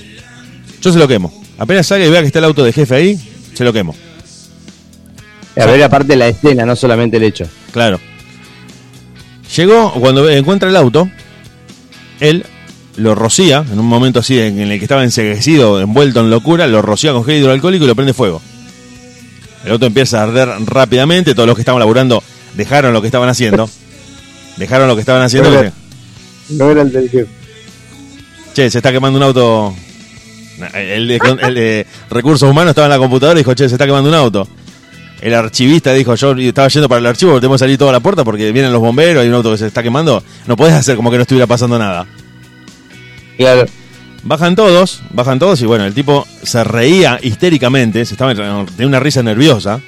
yo 0.82 0.92
se 0.92 0.98
lo 0.98 1.08
quemo. 1.08 1.32
Apenas 1.58 1.86
salga 1.86 2.04
y 2.06 2.10
vea 2.10 2.20
que 2.20 2.26
está 2.26 2.38
el 2.40 2.44
auto 2.46 2.64
de 2.64 2.72
jefe 2.72 2.94
ahí, 2.94 3.20
se 3.54 3.64
lo 3.64 3.72
quemo. 3.72 3.94
A 5.56 5.66
ver, 5.66 5.82
aparte 5.84 6.16
la 6.16 6.28
escena, 6.28 6.66
no 6.66 6.74
solamente 6.74 7.16
el 7.16 7.22
hecho. 7.22 7.46
Claro. 7.72 8.00
Llegó, 9.56 9.92
cuando 9.94 10.28
encuentra 10.28 10.68
el 10.68 10.76
auto, 10.76 11.08
él 12.20 12.44
lo 12.96 13.14
rocía, 13.14 13.64
en 13.70 13.78
un 13.78 13.86
momento 13.86 14.20
así 14.20 14.38
en 14.38 14.58
el 14.58 14.78
que 14.78 14.84
estaba 14.84 15.04
enseguecido, 15.04 15.80
envuelto 15.80 16.20
en 16.20 16.30
locura, 16.30 16.66
lo 16.66 16.82
rocía 16.82 17.12
con 17.12 17.24
gel 17.24 17.36
hidroalcohólico 17.40 17.84
y 17.84 17.88
lo 17.88 17.94
prende 17.94 18.14
fuego. 18.14 18.42
El 19.64 19.72
auto 19.72 19.86
empieza 19.86 20.20
a 20.20 20.24
arder 20.24 20.48
rápidamente, 20.66 21.34
todos 21.34 21.46
los 21.46 21.54
que 21.56 21.62
estaban 21.62 21.78
laburando 21.78 22.22
dejaron 22.56 22.92
lo 22.92 23.00
que 23.00 23.08
estaban 23.08 23.28
haciendo. 23.28 23.68
Dejaron 24.56 24.86
lo 24.86 24.94
que 24.94 25.00
estaban 25.00 25.22
haciendo. 25.22 25.50
Pero- 25.50 25.72
y- 26.48 26.54
No 26.54 26.70
era 26.70 26.82
el 26.82 26.92
del 26.92 27.10
jefe. 27.10 27.26
Che, 28.54 28.70
se 28.70 28.78
está 28.78 28.92
quemando 28.92 29.16
un 29.18 29.22
auto. 29.24 29.74
El 30.74 31.08
de, 31.08 31.20
el 31.42 31.54
de 31.54 31.86
recursos 32.10 32.48
humanos 32.48 32.70
estaba 32.70 32.86
en 32.86 32.92
la 32.92 32.98
computadora 32.98 33.38
y 33.38 33.42
dijo, 33.42 33.54
che, 33.54 33.68
se 33.68 33.74
está 33.74 33.86
quemando 33.86 34.08
un 34.08 34.14
auto. 34.14 34.48
El 35.20 35.34
archivista 35.34 35.92
dijo, 35.92 36.14
yo 36.14 36.32
estaba 36.32 36.68
yendo 36.68 36.88
para 36.88 36.98
el 36.98 37.06
archivo, 37.06 37.32
porque 37.32 37.40
tenemos 37.40 37.56
que 37.58 37.64
salir 37.64 37.78
toda 37.78 37.92
la 37.92 38.00
puerta 38.00 38.24
porque 38.24 38.52
vienen 38.52 38.72
los 38.72 38.80
bomberos, 38.80 39.22
hay 39.22 39.28
un 39.28 39.34
auto 39.34 39.50
que 39.52 39.58
se 39.58 39.66
está 39.66 39.82
quemando. 39.82 40.22
No 40.46 40.56
podés 40.56 40.74
hacer 40.74 40.96
como 40.96 41.10
que 41.10 41.16
no 41.16 41.22
estuviera 41.22 41.46
pasando 41.46 41.78
nada. 41.78 42.06
Claro. 43.36 43.64
Bajan 44.22 44.56
todos, 44.56 45.02
bajan 45.10 45.38
todos 45.38 45.60
y 45.60 45.66
bueno, 45.66 45.84
el 45.84 45.92
tipo 45.92 46.26
se 46.42 46.64
reía 46.64 47.18
histéricamente, 47.22 48.04
se 48.06 48.14
estaba 48.14 48.34
tenía 48.34 48.86
una 48.86 49.00
risa 49.00 49.22
nerviosa, 49.22 49.80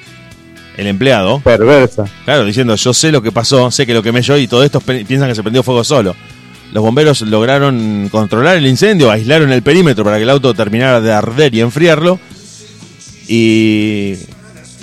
el 0.77 0.85
empleado, 0.85 1.39
Perversa. 1.39 2.05
claro, 2.23 2.45
diciendo 2.45 2.75
yo 2.75 2.93
sé 2.93 3.11
lo 3.11 3.23
que 3.23 3.31
pasó, 3.31 3.71
sé 3.71 3.87
que 3.87 3.95
lo 3.95 4.03
quemé 4.03 4.21
yo 4.21 4.37
y 4.37 4.47
todo 4.47 4.63
esto 4.63 4.79
piensan 4.79 5.27
que 5.27 5.33
se 5.33 5.41
prendió 5.41 5.63
fuego 5.63 5.83
solo. 5.83 6.15
Los 6.77 6.83
bomberos 6.83 7.21
lograron 7.21 8.07
controlar 8.11 8.55
el 8.57 8.67
incendio, 8.67 9.09
aislaron 9.09 9.51
el 9.51 9.63
perímetro 9.63 10.03
para 10.03 10.17
que 10.17 10.23
el 10.23 10.29
auto 10.29 10.53
terminara 10.53 11.01
de 11.01 11.11
arder 11.11 11.55
y 11.55 11.61
enfriarlo. 11.61 12.19
Y 13.27 14.13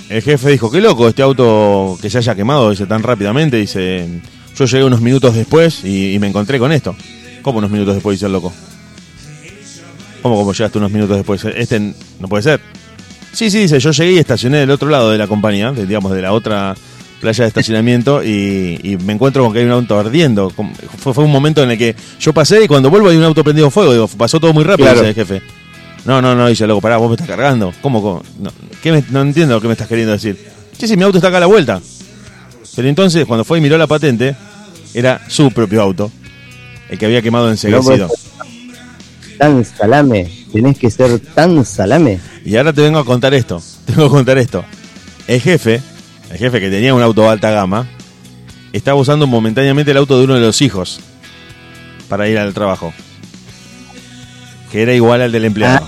el 0.09 0.21
jefe 0.21 0.49
dijo, 0.49 0.69
qué 0.69 0.81
loco 0.81 1.07
este 1.07 1.21
auto 1.21 1.97
que 2.01 2.09
se 2.09 2.17
haya 2.17 2.35
quemado 2.35 2.69
dice, 2.69 2.85
tan 2.85 3.01
rápidamente. 3.01 3.55
Dice, 3.55 4.09
yo 4.57 4.65
llegué 4.65 4.83
unos 4.83 4.99
minutos 4.99 5.35
después 5.35 5.85
y, 5.85 6.19
me 6.19 6.27
encontré 6.27 6.59
con 6.59 6.73
esto. 6.73 6.97
¿Cómo 7.41 7.59
unos 7.59 7.71
minutos 7.71 7.93
después? 7.95 8.15
Dice 8.15 8.25
el 8.25 8.33
loco. 8.33 8.51
¿Cómo, 10.21 10.35
cómo 10.35 10.51
llegaste 10.51 10.77
unos 10.77 10.91
minutos 10.91 11.15
después? 11.15 11.45
Este 11.45 11.79
no 11.79 12.27
puede 12.27 12.43
ser. 12.43 12.59
Sí, 13.31 13.49
sí, 13.49 13.59
dice, 13.59 13.79
yo 13.79 13.91
llegué 13.91 14.11
y 14.11 14.17
estacioné 14.17 14.57
del 14.57 14.71
otro 14.71 14.89
lado 14.89 15.11
de 15.11 15.17
la 15.17 15.27
compañía, 15.27 15.71
digamos, 15.71 16.11
de 16.11 16.21
la 16.21 16.33
otra 16.33 16.75
playa 17.21 17.43
de 17.43 17.47
estacionamiento 17.47 18.23
y, 18.23 18.79
y 18.83 18.97
me 18.97 19.13
encuentro 19.13 19.43
con 19.43 19.53
que 19.53 19.59
hay 19.59 19.65
un 19.65 19.71
auto 19.71 19.97
ardiendo. 19.99 20.49
Fue, 20.97 21.13
fue 21.13 21.23
un 21.23 21.31
momento 21.31 21.63
en 21.63 21.71
el 21.71 21.77
que 21.77 21.95
yo 22.19 22.33
pasé 22.33 22.63
y 22.63 22.67
cuando 22.67 22.89
vuelvo 22.89 23.09
hay 23.09 23.17
un 23.17 23.23
auto 23.23 23.43
prendido 23.43 23.69
fuego. 23.71 23.93
Digo, 23.93 24.07
pasó 24.07 24.39
todo 24.39 24.53
muy 24.53 24.63
rápido, 24.63 24.87
Claro. 24.89 24.99
dice 25.07 25.09
el 25.09 25.15
jefe. 25.27 25.41
No, 26.05 26.21
no, 26.21 26.35
no, 26.35 26.47
dice, 26.47 26.67
loco, 26.67 26.81
pará, 26.81 26.97
vos 26.97 27.09
me 27.09 27.15
estás 27.15 27.27
cargando. 27.27 27.73
¿Cómo? 27.81 28.01
cómo? 28.01 28.23
No, 28.39 28.51
¿qué 28.83 28.91
me- 28.91 29.03
no 29.09 29.21
entiendo 29.21 29.55
lo 29.55 29.61
que 29.61 29.67
me 29.67 29.73
estás 29.73 29.87
queriendo 29.87 30.11
decir. 30.13 30.37
Sí, 30.77 30.87
sí, 30.87 30.95
mi 30.97 31.03
auto 31.03 31.17
está 31.17 31.29
acá 31.29 31.37
a 31.37 31.41
la 31.41 31.45
vuelta. 31.47 31.81
Pero 32.75 32.87
entonces, 32.87 33.25
cuando 33.25 33.43
fue 33.43 33.57
y 33.57 33.61
miró 33.61 33.77
la 33.77 33.87
patente, 33.87 34.35
era 34.93 35.21
su 35.27 35.49
propio 35.51 35.81
auto. 35.81 36.11
El 36.89 36.99
que 36.99 37.05
había 37.07 37.21
quemado 37.23 37.49
enseguecido. 37.49 38.09
Tan 39.39 39.65
salame. 39.65 40.31
Tenés 40.53 40.77
que 40.77 40.89
ser 40.91 41.19
tan 41.19 41.65
salame. 41.65 42.19
Y 42.45 42.55
ahora 42.55 42.71
te 42.71 42.81
vengo 42.81 42.99
a 42.99 43.05
contar 43.05 43.33
esto. 43.33 43.61
Te 43.85 43.93
vengo 43.93 44.05
a 44.07 44.09
contar 44.09 44.37
esto. 44.37 44.63
El 45.27 45.41
jefe, 45.41 45.81
el 46.35 46.39
jefe 46.39 46.59
que 46.59 46.69
tenía 46.69 46.93
un 46.93 47.01
auto 47.01 47.21
de 47.21 47.29
alta 47.29 47.49
gama, 47.49 47.87
estaba 48.73 48.99
usando 48.99 49.25
momentáneamente 49.25 49.91
el 49.91 49.97
auto 49.97 50.17
de 50.17 50.25
uno 50.25 50.33
de 50.33 50.41
los 50.41 50.61
hijos 50.61 50.99
para 52.09 52.27
ir 52.27 52.37
al 52.37 52.53
trabajo. 52.53 52.93
Que 54.69 54.81
era 54.81 54.93
igual 54.93 55.21
al 55.21 55.31
del 55.31 55.45
empleado. 55.45 55.87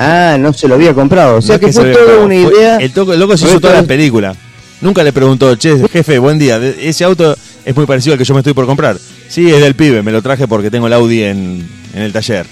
Ah, 0.00 0.36
no 0.40 0.52
se 0.52 0.66
lo 0.66 0.74
había 0.74 0.92
comprado. 0.94 1.36
O 1.36 1.42
sea 1.42 1.58
No 1.58 1.60
que 1.60 1.72
se 1.72 1.80
fue 1.80 1.92
toda 1.92 2.24
una 2.24 2.34
idea. 2.34 2.78
El, 2.78 2.92
toco- 2.92 3.12
el 3.12 3.20
loco 3.20 3.36
se 3.36 3.46
hizo 3.46 3.60
toda 3.60 3.74
la 3.74 3.82
película. 3.84 4.34
Nunca 4.80 5.04
le 5.04 5.12
preguntó, 5.12 5.54
che, 5.54 5.88
jefe, 5.88 6.18
buen 6.18 6.40
día. 6.40 6.56
Ese 6.80 7.04
auto 7.04 7.36
es 7.64 7.76
muy 7.76 7.86
parecido 7.86 8.14
al 8.14 8.18
que 8.18 8.24
yo 8.24 8.34
me 8.34 8.40
estoy 8.40 8.52
por 8.52 8.66
comprar. 8.66 8.98
Sí, 9.28 9.48
es 9.48 9.60
del 9.60 9.76
pibe, 9.76 10.02
me 10.02 10.10
lo 10.10 10.22
traje 10.22 10.48
porque 10.48 10.72
tengo 10.72 10.88
el 10.88 10.92
Audi 10.92 11.22
en, 11.22 11.68
en 11.94 12.02
el 12.02 12.12
taller. 12.12 12.46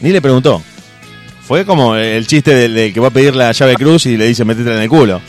Ni 0.00 0.10
le 0.10 0.22
preguntó. 0.22 0.62
Fue 1.42 1.66
como 1.66 1.96
el 1.96 2.24
chiste 2.28 2.54
del, 2.54 2.72
del 2.74 2.94
que 2.94 3.00
va 3.00 3.08
a 3.08 3.10
pedir 3.10 3.34
la 3.34 3.50
llave 3.50 3.74
cruz 3.74 4.06
y 4.06 4.16
le 4.16 4.26
dice, 4.28 4.44
métetela 4.44 4.76
en 4.76 4.82
el 4.82 4.88
culo. 4.88 5.20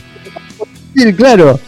Claro. 1.16 1.60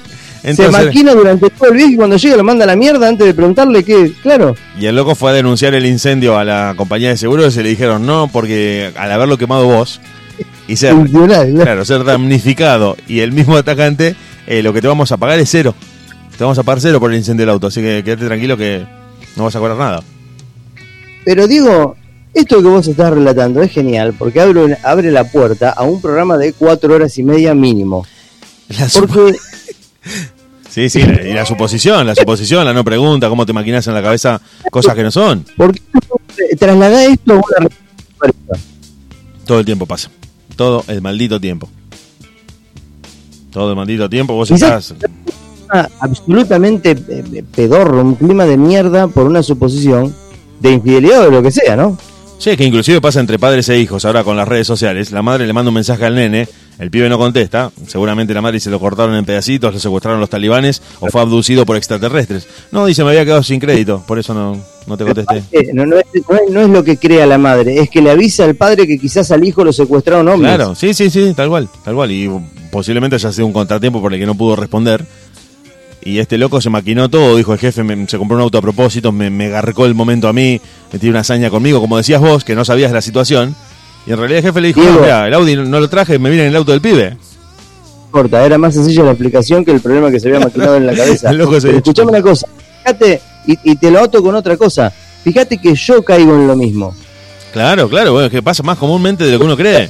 Entonces- 0.44 0.76
se 0.76 0.86
maquina 0.86 1.14
durante 1.14 1.50
todo 1.50 1.70
el 1.70 1.76
viaje 1.76 1.94
y 1.94 1.96
cuando 1.98 2.16
llega 2.16 2.38
lo 2.38 2.44
manda 2.44 2.64
a 2.64 2.68
la 2.68 2.76
mierda 2.76 3.08
antes 3.08 3.26
de 3.28 3.34
preguntarle 3.34 3.84
qué. 3.84 4.14
Claro. 4.22 4.56
Y 4.80 4.86
el 4.86 4.96
loco 4.96 5.16
fue 5.16 5.32
a 5.32 5.34
denunciar 5.34 5.74
el 5.74 5.86
incendio 5.86 6.38
a 6.38 6.46
la 6.46 6.74
compañía 6.78 7.10
de 7.10 7.18
seguros 7.18 7.56
y 7.58 7.64
le 7.64 7.70
dijeron 7.70 8.06
no, 8.06 8.30
porque 8.32 8.92
al 8.96 9.12
haberlo 9.12 9.38
quemado 9.38 9.66
vos 9.66 10.00
y 10.68 10.76
ser, 10.76 10.96
claro, 11.56 11.84
ser 11.86 12.04
damnificado 12.04 12.96
y 13.08 13.20
el 13.22 13.32
mismo 13.32 13.58
atacante, 13.58 14.16
eh, 14.46 14.62
lo 14.62 14.74
que 14.74 14.82
te 14.82 14.88
vamos 14.88 15.12
a 15.12 15.18
pagar 15.18 15.40
es 15.40 15.50
cero. 15.50 15.74
Te 16.38 16.44
vamos 16.44 16.60
a 16.60 16.64
pagar 16.64 16.82
cero 16.82 17.00
por 17.00 17.12
el 17.12 17.18
incendio 17.18 17.46
del 17.46 17.54
auto, 17.54 17.68
así 17.68 17.82
que 17.82 18.04
quédate 18.06 18.28
tranquilo 18.28 18.56
que 18.56 18.86
no 19.36 19.46
vas 19.46 19.56
a 19.56 19.60
cobrar 19.60 19.78
nada. 19.78 20.04
Pero 21.26 21.48
digo, 21.48 21.96
esto 22.34 22.62
que 22.62 22.68
vos 22.68 22.88
estás 22.88 23.12
relatando 23.12 23.62
es 23.64 23.72
genial 23.72 24.14
porque 24.18 24.40
abre, 24.40 24.78
abre 24.84 25.12
la 25.12 25.24
puerta 25.26 25.72
a 25.72 25.84
un 25.84 26.00
programa 26.00 26.38
de 26.38 26.54
cuatro 26.54 26.94
horas 26.94 27.18
y 27.18 27.24
media 27.24 27.54
mínimo. 27.54 28.06
La 28.70 28.88
Porque 28.94 29.36
sí, 30.70 30.90
sí, 30.90 31.02
la- 31.02 31.22
y 31.28 31.34
la 31.34 31.46
suposición, 31.46 32.06
la 32.06 32.16
suposición, 32.16 32.66
la 32.66 32.74
no 32.74 32.84
pregunta, 32.84 33.30
cómo 33.30 33.46
te 33.46 33.54
maquinas 33.54 33.88
en 33.88 33.94
la 33.94 34.02
cabeza 34.02 34.42
cosas 34.72 34.96
que 34.96 35.04
no 35.04 35.12
son. 35.12 35.46
porque 35.56 35.82
trasladá 36.60 37.06
esto 37.06 37.34
a 37.34 37.36
una. 37.36 37.70
Todo 39.46 39.60
el 39.60 39.66
tiempo 39.66 39.86
pasa. 39.86 40.10
Todo 40.56 40.84
el 40.88 41.02
maldito 41.02 41.40
tiempo. 41.40 41.70
Todo 43.52 43.70
el 43.72 43.76
maldito 43.76 44.10
tiempo 44.10 44.34
vos 44.34 44.52
estás... 44.52 44.94
Absolutamente 46.00 46.92
eh, 46.92 47.44
pedorro, 47.54 48.02
un 48.02 48.16
clima 48.16 48.46
de 48.46 48.56
mierda 48.58 49.08
por 49.10 49.26
una 49.26 49.44
suposición 49.44 50.16
de 50.62 50.72
infidelidad 50.72 51.22
o 51.22 51.26
de 51.26 51.32
lo 51.32 51.44
que 51.44 51.52
sea, 51.52 51.76
¿no? 51.76 51.98
Sí, 52.40 52.56
que 52.56 52.64
inclusive 52.64 53.02
pasa 53.02 53.20
entre 53.20 53.38
padres 53.38 53.68
e 53.68 53.78
hijos 53.80 54.06
ahora 54.06 54.24
con 54.24 54.38
las 54.38 54.48
redes 54.48 54.66
sociales. 54.68 55.12
La 55.12 55.22
madre 55.22 55.46
le 55.46 55.52
manda 55.54 55.70
un 55.70 55.76
mensaje 55.76 56.06
al 56.06 56.16
nene, 56.16 56.48
el 56.80 56.92
pibe 56.92 57.10
no 57.10 57.18
contesta. 57.18 57.72
Seguramente 57.88 58.34
la 58.34 58.42
madre 58.42 58.60
se 58.60 58.70
lo 58.70 58.80
cortaron 58.80 59.16
en 59.16 59.26
pedacitos, 59.26 59.74
lo 59.74 59.80
secuestraron 59.80 60.20
los 60.20 60.30
talibanes 60.30 60.82
o 61.00 61.08
fue 61.08 61.22
abducido 61.22 61.66
por 61.66 61.76
extraterrestres. 61.78 62.48
No, 62.72 62.86
dice, 62.86 63.04
me 63.04 63.10
había 63.10 63.26
quedado 63.26 63.44
sin 63.44 63.60
crédito, 63.60 64.04
por 64.08 64.20
eso 64.20 64.34
no, 64.34 64.58
no 64.86 64.98
te 64.98 65.04
contesté. 65.06 65.44
No, 65.74 65.86
no 65.86 65.98
es, 65.98 66.06
no 66.30 66.36
es- 66.36 66.52
no 66.52 66.62
es 66.62 66.70
lo 66.70 66.84
que 66.84 66.98
crea 66.98 67.26
la 67.26 67.38
madre, 67.38 67.80
es 67.80 67.90
que 67.90 68.02
le 68.02 68.12
avisa 68.12 68.44
al 68.46 68.56
padre 68.56 68.86
que 68.88 69.00
quizás 69.00 69.32
al 69.32 69.44
hijo 69.44 69.64
lo 69.64 69.74
secuestraron 69.74 70.28
hombres. 70.28 70.54
Claro, 70.56 70.76
sí, 70.76 70.94
sí, 70.94 71.10
sí, 71.10 71.34
tal 71.36 71.50
cual, 71.50 71.68
tal 71.84 71.96
cual. 71.96 72.12
Y 72.12 72.30
posiblemente 72.72 73.16
haya 73.16 73.32
sido 73.32 73.48
un 73.48 73.54
contratiempo 73.54 74.02
por 74.02 74.14
el 74.14 74.20
que 74.20 74.26
no 74.26 74.36
pudo 74.36 74.56
responder. 74.56 75.04
Y 76.04 76.20
este 76.20 76.38
loco 76.38 76.62
se 76.62 76.70
maquinó 76.70 77.10
todo, 77.10 77.36
dijo 77.36 77.52
el 77.54 77.60
jefe, 77.60 77.84
me- 77.84 78.08
se 78.08 78.18
compró 78.18 78.38
un 78.38 78.44
auto 78.44 78.58
a 78.60 78.62
propósito, 78.62 79.12
me, 79.12 79.30
me 79.30 79.50
garcó 79.50 79.86
el 79.86 79.94
momento 79.96 80.28
a 80.30 80.34
mí, 80.34 80.62
me 80.94 81.00
tiró 81.00 81.10
una 81.12 81.20
hazaña 81.22 81.50
conmigo, 81.50 81.82
como 81.82 81.98
decías 81.98 82.22
vos, 82.22 82.44
que 82.46 82.56
no 82.56 82.64
sabías 82.64 82.92
la 82.94 83.02
situación. 83.02 83.56
Y 84.08 84.12
en 84.14 84.18
realidad 84.18 84.40
el 84.40 84.46
jefe 84.46 84.62
le 84.62 84.68
dijo, 84.70 84.82
Diego. 84.82 85.02
mira, 85.02 85.28
el 85.28 85.34
Audi 85.34 85.56
no 85.58 85.80
lo 85.80 85.90
traje, 85.90 86.18
me 86.18 86.30
viene 86.30 86.44
en 86.46 86.50
el 86.52 86.56
auto 86.56 86.72
del 86.72 86.80
pibe. 86.82 87.18
corta, 88.10 88.46
era 88.46 88.58
más 88.58 88.74
sencilla 88.74 89.04
la 89.04 89.12
explicación 89.12 89.66
que 89.66 89.72
el 89.72 89.82
problema 89.82 90.10
que 90.10 90.20
se 90.20 90.30
había 90.30 90.40
maquinado 90.40 90.78
en 90.78 90.86
la 90.86 90.94
cabeza. 90.96 91.34
Loco 91.34 91.60
se 91.60 91.76
escuchame 91.76 92.12
una 92.12 92.22
cosa, 92.22 92.48
fíjate, 92.84 93.22
y, 93.46 93.72
y 93.72 93.76
te 93.76 93.92
lo 93.92 94.00
ato 94.00 94.24
con 94.24 94.34
otra 94.34 94.56
cosa, 94.56 94.92
fíjate 95.24 95.58
que 95.58 95.76
yo 95.76 96.02
caigo 96.04 96.36
en 96.36 96.48
lo 96.48 96.56
mismo. 96.56 96.96
Claro, 97.52 97.90
claro, 97.90 98.14
bueno, 98.14 98.28
es 98.28 98.32
que 98.32 98.42
pasa 98.42 98.64
más 98.64 98.78
comúnmente 98.78 99.26
de 99.26 99.32
lo 99.34 99.40
que 99.40 99.46
uno 99.46 99.58
cree. 99.58 99.90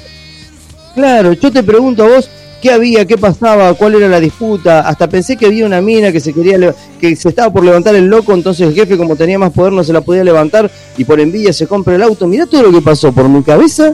Claro, 0.95 1.33
yo 1.33 1.51
te 1.51 1.61
pregunto 1.61 2.03
a 2.03 2.07
vos 2.07 2.29
qué 2.61 2.71
había, 2.71 3.05
qué 3.05 3.17
pasaba, 3.19 3.71
cuál 3.75 3.95
era 3.95 4.07
la 4.07 4.19
disputa, 4.19 4.79
hasta 4.81 5.07
pensé 5.07 5.37
que 5.37 5.45
había 5.45 5.65
una 5.65 5.79
mina 5.79 6.11
que 6.11 6.19
se 6.19 6.33
quería 6.33 6.73
que 6.99 7.15
se 7.15 7.29
estaba 7.29 7.53
por 7.53 7.63
levantar 7.63 7.93
el 7.95 8.07
loco, 8.07 8.33
entonces 8.33 8.67
el 8.67 8.73
jefe 8.73 8.97
como 8.97 9.15
tenía 9.15 9.37
más 9.37 9.51
poder 9.51 9.73
no 9.73 9.83
se 9.83 9.93
la 9.93 10.01
podía 10.01 10.23
levantar 10.23 10.71
y 10.97 11.03
por 11.03 11.19
envidia 11.19 11.53
se 11.53 11.67
compra 11.67 11.93
el 11.95 12.01
auto. 12.01 12.25
Mirá 12.25 12.47
todo 12.47 12.63
lo 12.63 12.71
que 12.71 12.81
pasó 12.81 13.11
por 13.11 13.29
mi 13.29 13.43
cabeza, 13.43 13.93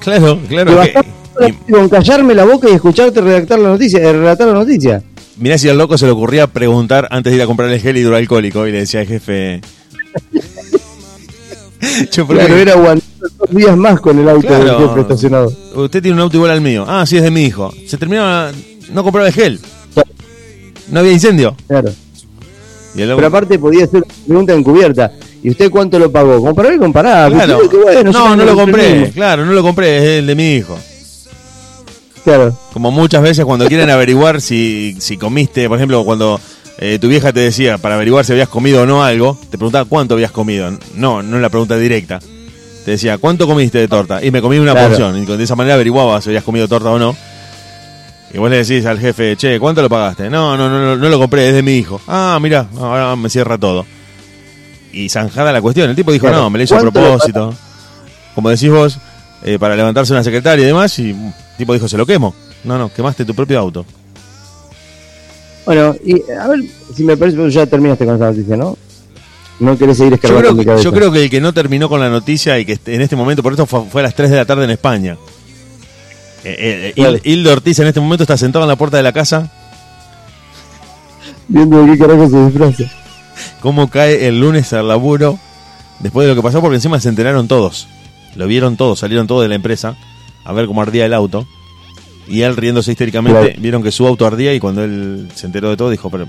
Claro, 0.00 0.38
claro. 0.48 0.70
que- 0.72 0.76
bastaba 0.92 1.06
y 1.48 1.72
con 1.72 1.88
callarme 1.88 2.34
la 2.34 2.44
boca 2.44 2.68
y 2.68 2.72
escucharte 2.74 3.20
redactar 3.20 3.58
la 3.60 3.68
noticia, 3.70 4.00
eh, 4.00 4.12
relatar 4.12 4.48
la 4.48 4.54
noticia. 4.54 5.02
mirá 5.36 5.56
si 5.56 5.68
al 5.68 5.78
loco 5.78 5.96
se 5.96 6.04
le 6.06 6.10
ocurría 6.12 6.48
preguntar 6.48 7.06
antes 7.12 7.30
de 7.32 7.36
ir 7.36 7.42
a 7.42 7.46
comprar 7.46 7.70
el 7.70 7.80
gel 7.80 7.96
hidroalcohólico 7.96 8.66
y 8.66 8.72
le 8.72 8.78
decía 8.80 9.00
al 9.00 9.06
jefe... 9.06 9.60
Yo, 12.12 12.26
¿por 12.26 12.36
Claro, 12.36 12.56
era 12.56 12.74
dos 12.74 13.00
días 13.50 13.76
más 13.76 14.00
con 14.00 14.18
el 14.18 14.28
auto 14.28 14.46
Claro. 14.48 14.64
del 14.80 14.88
jefe 14.88 15.00
estacionado. 15.02 15.52
Usted 15.76 16.02
tiene 16.02 16.16
un 16.16 16.20
auto 16.22 16.36
igual 16.36 16.50
al 16.50 16.60
mío. 16.60 16.84
Ah, 16.88 17.06
sí, 17.06 17.16
es 17.16 17.22
de 17.22 17.30
mi 17.30 17.44
hijo. 17.44 17.72
Se 17.86 17.96
terminó, 17.96 18.24
no 18.92 19.04
compraba 19.04 19.28
el 19.28 19.32
gel. 19.34 19.60
No 20.90 21.00
había 21.00 21.12
incendio. 21.12 21.54
Claro. 21.68 21.90
Pero 22.96 23.26
aparte 23.26 23.58
podía 23.60 23.86
ser 23.86 24.02
una 24.02 24.24
pregunta 24.26 24.54
encubierta. 24.54 25.12
¿Y 25.42 25.50
usted 25.50 25.70
cuánto 25.70 25.98
lo 25.98 26.10
pagó? 26.10 26.40
Compará 26.42 26.74
y 26.74 26.78
compará. 26.78 27.28
Claro. 27.30 27.60
Bueno, 27.84 28.10
no, 28.12 28.36
no 28.36 28.44
lo 28.44 28.54
compré. 28.56 29.10
Claro, 29.14 29.44
no 29.46 29.52
lo 29.52 29.62
compré. 29.62 29.98
Es 29.98 30.04
el 30.20 30.26
de 30.26 30.34
mi 30.34 30.54
hijo. 30.54 30.76
Claro. 32.24 32.56
Como 32.72 32.90
muchas 32.90 33.22
veces 33.22 33.44
cuando 33.44 33.66
quieren 33.66 33.88
averiguar 33.90 34.40
si, 34.40 34.96
si 34.98 35.16
comiste, 35.16 35.68
por 35.68 35.78
ejemplo, 35.78 36.04
cuando 36.04 36.40
eh, 36.78 36.98
tu 37.00 37.08
vieja 37.08 37.32
te 37.32 37.40
decía 37.40 37.78
para 37.78 37.94
averiguar 37.94 38.24
si 38.24 38.32
habías 38.32 38.48
comido 38.48 38.82
o 38.82 38.86
no 38.86 39.02
algo, 39.02 39.38
te 39.50 39.56
preguntaba 39.56 39.84
cuánto 39.84 40.14
habías 40.14 40.32
comido. 40.32 40.70
No, 40.94 41.22
no 41.22 41.36
es 41.36 41.42
la 41.42 41.48
pregunta 41.48 41.76
directa. 41.76 42.18
Te 42.84 42.92
decía, 42.92 43.18
¿cuánto 43.18 43.46
comiste 43.46 43.78
de 43.78 43.88
torta? 43.88 44.22
Y 44.24 44.30
me 44.30 44.40
comí 44.42 44.58
una 44.58 44.72
Claro. 44.72 44.88
porción. 44.88 45.16
Y 45.22 45.24
de 45.24 45.44
esa 45.44 45.54
manera 45.56 45.74
averiguaba 45.74 46.20
si 46.20 46.30
habías 46.30 46.44
comido 46.44 46.66
torta 46.68 46.90
o 46.90 46.98
no. 46.98 47.14
Y 48.34 48.38
vos 48.38 48.50
le 48.50 48.62
decís 48.62 48.84
al 48.84 48.98
jefe, 48.98 49.36
che, 49.36 49.58
¿cuánto 49.58 49.80
lo 49.80 49.88
pagaste? 49.88 50.28
No, 50.28 50.56
no, 50.56 50.68
no, 50.68 50.78
no, 50.80 50.96
no 50.96 51.08
lo 51.08 51.18
compré, 51.18 51.48
es 51.48 51.54
de 51.54 51.62
mi 51.62 51.76
hijo. 51.76 52.00
Ah, 52.08 52.38
mira, 52.42 52.66
ahora 52.78 53.16
me 53.16 53.30
cierra 53.30 53.56
todo. 53.56 53.86
Y 54.92 55.08
zanjada 55.08 55.52
la 55.52 55.60
cuestión. 55.62 55.90
El 55.90 55.96
tipo 55.96 56.12
dijo, 56.12 56.26
Claro. 56.26 56.42
no, 56.44 56.50
me 56.50 56.58
lo 56.58 56.64
hizo 56.64 56.74
a 56.76 56.80
¿Cuánto 56.80 57.00
lo 57.00 57.06
propósito. 57.08 57.54
Como 58.34 58.50
decís 58.50 58.70
vos, 58.70 58.98
eh, 59.44 59.58
para 59.58 59.76
levantarse 59.76 60.12
una 60.12 60.24
secretaria 60.24 60.62
y 60.64 60.66
demás. 60.66 60.98
Y 60.98 61.10
el 61.10 61.32
tipo 61.56 61.72
dijo, 61.74 61.88
se 61.88 61.96
lo 61.98 62.06
quemo. 62.06 62.34
No, 62.64 62.78
no, 62.78 62.92
quemaste 62.92 63.24
tu 63.24 63.34
propio 63.34 63.58
auto. 63.58 63.84
Bueno, 65.66 65.94
y 66.04 66.14
a 66.32 66.48
ver 66.48 66.60
si 66.94 67.04
me 67.04 67.16
parece, 67.16 67.50
ya 67.50 67.66
terminaste 67.66 68.06
con 68.06 68.14
esa 68.16 68.30
noticia, 68.30 68.56
¿no? 68.56 68.76
No 69.60 69.76
querés 69.76 69.98
seguir 69.98 70.12
Yo 70.12 70.14
escarbando 70.16 70.40
creo, 70.40 70.50
en 70.52 70.56
mi 70.56 70.76
que, 70.76 70.82
yo 70.82 70.92
creo 70.92 71.12
que 71.12 71.22
el 71.24 71.30
que 71.30 71.40
no 71.40 71.52
terminó 71.52 71.88
con 71.88 72.00
la 72.00 72.08
noticia 72.08 72.58
y 72.58 72.64
que 72.64 72.78
en 72.86 73.02
este 73.02 73.16
momento, 73.16 73.42
por 73.42 73.52
esto 73.52 73.66
fue, 73.66 73.84
fue 73.90 74.00
a 74.00 74.04
las 74.04 74.14
3 74.14 74.30
de 74.30 74.36
la 74.36 74.44
tarde 74.44 74.64
en 74.64 74.70
España. 74.70 75.16
Eh, 76.44 76.56
eh, 76.88 76.92
Claro. 76.94 77.16
Hil- 77.16 77.20
Hildo 77.24 77.52
Ortiz 77.52 77.78
en 77.80 77.88
este 77.88 78.00
momento 78.00 78.22
está 78.22 78.36
sentado 78.36 78.64
en 78.64 78.68
la 78.68 78.76
puerta 78.76 78.96
de 78.96 79.02
la 79.02 79.12
casa. 79.12 79.50
Viendo 81.48 81.84
de 81.84 81.92
qué 81.92 81.98
carajo 81.98 82.28
se 82.28 82.44
disfraza. 82.46 82.84
Cómo 83.60 83.88
cae 83.90 84.28
el 84.28 84.40
lunes 84.40 84.72
al 84.72 84.88
laburo 84.88 85.38
después 86.00 86.26
de 86.26 86.34
lo 86.34 86.40
que 86.40 86.44
pasó, 86.46 86.60
porque 86.60 86.76
encima 86.76 87.00
se 87.00 87.08
enteraron 87.08 87.48
todos. 87.48 87.88
Lo 88.36 88.46
vieron 88.46 88.76
todos, 88.76 88.98
salieron 89.00 89.26
todos 89.26 89.42
de 89.42 89.48
la 89.48 89.54
empresa 89.56 89.96
a 90.44 90.52
ver 90.52 90.66
cómo 90.66 90.82
ardía 90.82 91.06
el 91.06 91.14
auto. 91.14 91.46
Y 92.28 92.42
él 92.42 92.56
riéndose 92.56 92.92
histéricamente, 92.92 93.40
Claro. 93.40 93.54
vieron 93.60 93.82
que 93.82 93.90
su 93.90 94.06
auto 94.06 94.26
ardía 94.26 94.52
y 94.54 94.60
cuando 94.60 94.84
él 94.84 95.28
se 95.34 95.46
enteró 95.46 95.70
de 95.70 95.76
todo 95.76 95.90
dijo, 95.90 96.10
pero 96.10 96.26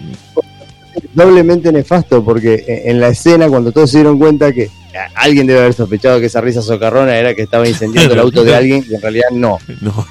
Doblemente 1.14 1.72
nefasto, 1.72 2.24
porque 2.24 2.54
eh, 2.68 2.84
en 2.86 3.00
la 3.00 3.10
escena, 3.10 3.48
cuando 3.48 3.72
todos 3.72 3.92
se 3.92 3.98
dieron 3.98 4.18
cuenta 4.18 4.52
que 4.52 4.70
alguien 5.16 5.46
debe 5.48 5.60
haber 5.60 5.74
sospechado 5.74 6.20
que 6.20 6.26
esa 6.28 6.42
risa 6.42 6.62
socarrona 6.62 7.16
era 7.18 7.34
que 7.36 7.42
estaba 7.44 7.68
incendiando 7.68 8.14
el 8.14 8.20
auto 8.20 8.44
de 8.44 8.56
alguien, 8.56 8.86
y 8.90 8.96
en 8.96 9.02
realidad 9.02 9.28
no. 9.32 9.58
no, 9.82 10.06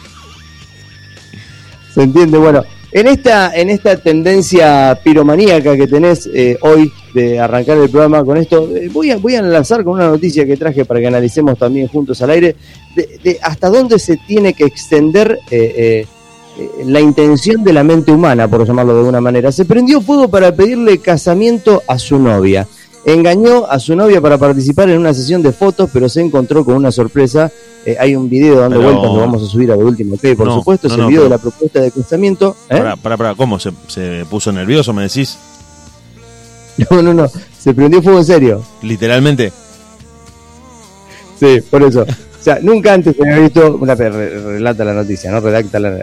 ¿Se 1.94 2.02
entiende? 2.02 2.38
Bueno, 2.38 2.64
en 2.92 3.06
esta, 3.06 3.54
en 3.54 3.70
esta 3.70 3.96
tendencia 3.96 4.98
piromaníaca 5.02 5.76
que 5.76 5.86
tenés 5.86 6.28
eh, 6.32 6.58
hoy 6.62 6.92
de 7.14 7.38
arrancar 7.38 7.78
el 7.78 7.90
programa 7.90 8.24
con 8.24 8.36
esto, 8.36 8.68
eh, 8.74 8.88
voy, 8.92 9.10
a, 9.10 9.16
voy 9.16 9.34
a 9.34 9.40
enlazar 9.40 9.84
con 9.84 9.94
una 9.94 10.08
noticia 10.08 10.46
que 10.46 10.56
traje 10.56 10.84
para 10.84 11.00
que 11.00 11.06
analicemos 11.06 11.58
también 11.58 11.88
juntos 11.88 12.20
al 12.22 12.30
aire, 12.30 12.56
de, 12.94 13.18
de 13.22 13.38
hasta 13.42 13.68
dónde 13.68 13.98
se 13.98 14.16
tiene 14.16 14.54
que 14.54 14.64
extender 14.64 15.38
eh, 15.50 16.06
eh, 16.58 16.84
la 16.86 17.00
intención 17.00 17.62
de 17.62 17.72
la 17.72 17.84
mente 17.84 18.10
humana, 18.10 18.48
por 18.48 18.66
llamarlo 18.66 18.94
de 18.94 19.00
alguna 19.00 19.20
manera. 19.20 19.52
Se 19.52 19.64
prendió 19.64 20.00
fuego 20.00 20.28
para 20.28 20.54
pedirle 20.54 20.98
casamiento 20.98 21.82
a 21.86 21.98
su 21.98 22.18
novia. 22.18 22.66
Engañó 23.12 23.64
a 23.66 23.78
su 23.78 23.96
novia 23.96 24.20
para 24.20 24.36
participar 24.36 24.90
en 24.90 24.98
una 24.98 25.14
sesión 25.14 25.42
de 25.42 25.52
fotos, 25.52 25.88
pero 25.92 26.08
se 26.08 26.20
encontró 26.20 26.64
con 26.64 26.74
una 26.74 26.92
sorpresa. 26.92 27.50
Eh, 27.86 27.96
hay 27.98 28.14
un 28.14 28.28
video 28.28 28.60
dando 28.60 28.76
Pero- 28.78 28.90
vueltas, 28.92 29.12
lo 29.14 29.20
vamos 29.20 29.42
a 29.42 29.46
subir 29.46 29.72
a 29.72 29.76
de 29.76 29.84
último. 29.84 30.14
Ok, 30.16 30.36
por 30.36 30.46
No, 30.46 30.54
supuesto, 30.56 30.88
no, 30.88 30.94
es 30.94 31.00
el 31.00 31.06
video 31.06 31.20
pero- 31.22 31.24
de 31.24 31.30
la 31.30 31.38
propuesta 31.38 31.80
de 31.80 31.90
casamiento. 31.90 32.56
¿eh? 32.68 32.76
para, 32.76 32.96
para, 32.96 33.16
para, 33.16 33.34
¿cómo? 33.34 33.58
¿Se, 33.58 33.70
¿Se 33.86 34.26
puso 34.28 34.52
nervioso, 34.52 34.92
me 34.92 35.02
decís? 35.02 35.38
No, 36.90 37.02
no, 37.02 37.12
no. 37.12 37.26
Se 37.58 37.74
prendió 37.74 38.00
fuego 38.02 38.18
en 38.18 38.24
serio. 38.24 38.62
Literalmente. 38.82 39.52
Sí, 41.40 41.60
por 41.70 41.82
eso. 41.82 42.02
O 42.02 42.42
sea, 42.42 42.58
nunca 42.62 42.92
antes 42.94 43.16
se 43.16 43.22
había 43.22 43.38
visto, 43.42 43.76
una 43.80 43.94
relata 43.94 44.84
la 44.84 44.92
noticia, 44.94 45.30
¿no? 45.30 45.40
Redacta 45.40 45.80
la- 45.80 45.98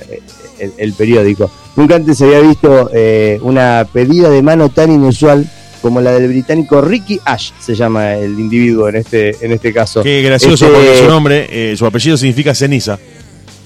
el, 0.59 0.73
el 0.77 0.93
periódico. 0.93 1.49
Nunca 1.75 1.95
antes 1.95 2.17
se 2.17 2.25
había 2.25 2.39
visto 2.41 2.89
eh, 2.93 3.39
una 3.41 3.87
pedida 3.91 4.29
de 4.29 4.41
mano 4.41 4.69
tan 4.69 4.91
inusual 4.91 5.49
como 5.85 6.01
la 6.01 6.13
del 6.13 6.29
británico 6.29 6.81
Ricky 6.81 7.19
Ash, 7.25 7.51
se 7.59 7.75
llama 7.75 8.15
el 8.15 8.39
individuo 8.39 8.89
en 8.89 8.95
este, 8.95 9.35
en 9.45 9.51
este 9.51 9.71
caso. 9.71 10.01
Qué 10.01 10.23
gracioso, 10.23 10.65
Este- 10.65 10.75
porque 10.75 10.97
su 10.97 11.07
nombre, 11.07 11.47
eh, 11.47 11.77
su 11.77 11.85
apellido 11.85 12.17
significa 12.17 12.55
ceniza. 12.55 12.97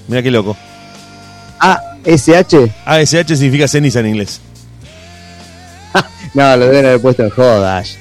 Mira 0.06 0.22
qué 0.22 0.30
loco. 0.30 0.54
ASH, 1.58 2.70
ASH 2.84 3.26
significa 3.38 3.66
ceniza 3.66 4.00
en 4.00 4.08
inglés. 4.08 4.38
no, 6.34 6.56
lo 6.58 6.66
deben 6.66 6.84
haber 6.84 7.00
puesto 7.00 7.22
en 7.22 7.30
joda, 7.30 7.78
Ash. 7.78 7.92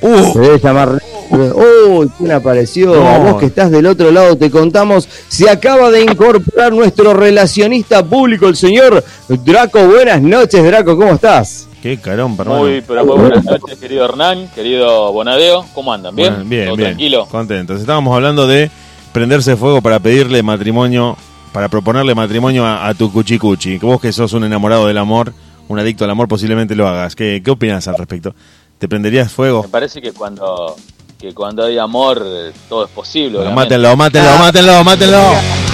Uh, 0.00 0.32
Se 0.32 0.38
debe 0.38 0.58
llamar. 0.58 1.02
Uy, 1.30 2.10
¿quién 2.16 2.32
apareció? 2.32 2.94
No. 2.94 3.20
Vos 3.20 3.38
que 3.38 3.46
estás 3.46 3.70
del 3.70 3.84
otro 3.84 4.10
lado, 4.12 4.34
te 4.34 4.50
contamos. 4.50 5.06
Se 5.28 5.50
acaba 5.50 5.90
de 5.90 6.04
incorporar 6.04 6.72
nuestro 6.72 7.12
relacionista 7.12 8.02
público, 8.02 8.48
el 8.48 8.56
señor 8.56 9.04
Draco. 9.28 9.86
Buenas 9.88 10.22
noches, 10.22 10.64
Draco, 10.64 10.96
¿cómo 10.96 11.12
estás? 11.12 11.68
Qué 11.82 11.98
carón, 11.98 12.36
hermano. 12.38 12.60
Muy, 12.60 12.80
pero 12.80 13.04
muy 13.04 13.16
buenas 13.18 13.44
noches, 13.44 13.78
querido 13.78 14.04
Hernán, 14.04 14.48
querido 14.54 15.12
Bonadeo. 15.12 15.66
¿Cómo 15.74 15.92
andan? 15.92 16.14
¿Bien? 16.16 16.32
Bueno, 16.32 16.48
bien, 16.48 16.64
¿Todo 16.66 16.76
bien. 16.76 16.88
tranquilo? 16.90 17.26
Contentos. 17.26 17.80
Estábamos 17.80 18.14
hablando 18.14 18.46
de 18.46 18.70
prenderse 19.12 19.56
fuego 19.56 19.82
para 19.82 19.98
pedirle 19.98 20.42
matrimonio, 20.42 21.16
para 21.52 21.68
proponerle 21.68 22.14
matrimonio 22.14 22.64
a, 22.64 22.86
a 22.88 22.94
tu 22.94 23.12
cuchicuchi. 23.12 23.78
Que 23.78 23.84
vos 23.86 24.00
que 24.00 24.12
sos 24.12 24.32
un 24.32 24.44
enamorado 24.44 24.86
del 24.86 24.96
amor, 24.98 25.32
un 25.68 25.78
adicto 25.78 26.04
al 26.04 26.10
amor, 26.10 26.28
posiblemente 26.28 26.74
lo 26.74 26.86
hagas. 26.88 27.14
¿Qué, 27.16 27.42
qué 27.44 27.50
opinas 27.50 27.86
al 27.88 27.96
respecto? 27.98 28.34
¿Te 28.78 28.88
prenderías 28.88 29.30
fuego? 29.32 29.62
Me 29.62 29.68
parece 29.68 30.00
que 30.00 30.12
cuando, 30.12 30.76
que 31.18 31.34
cuando 31.34 31.64
hay 31.64 31.78
amor, 31.78 32.24
todo 32.68 32.84
es 32.84 32.90
posible. 32.90 33.38
Bueno, 33.38 33.52
mátenlo, 33.52 33.96
mátenlo, 33.96 34.38
mátenlo, 34.38 34.84
mátenlo. 34.84 35.71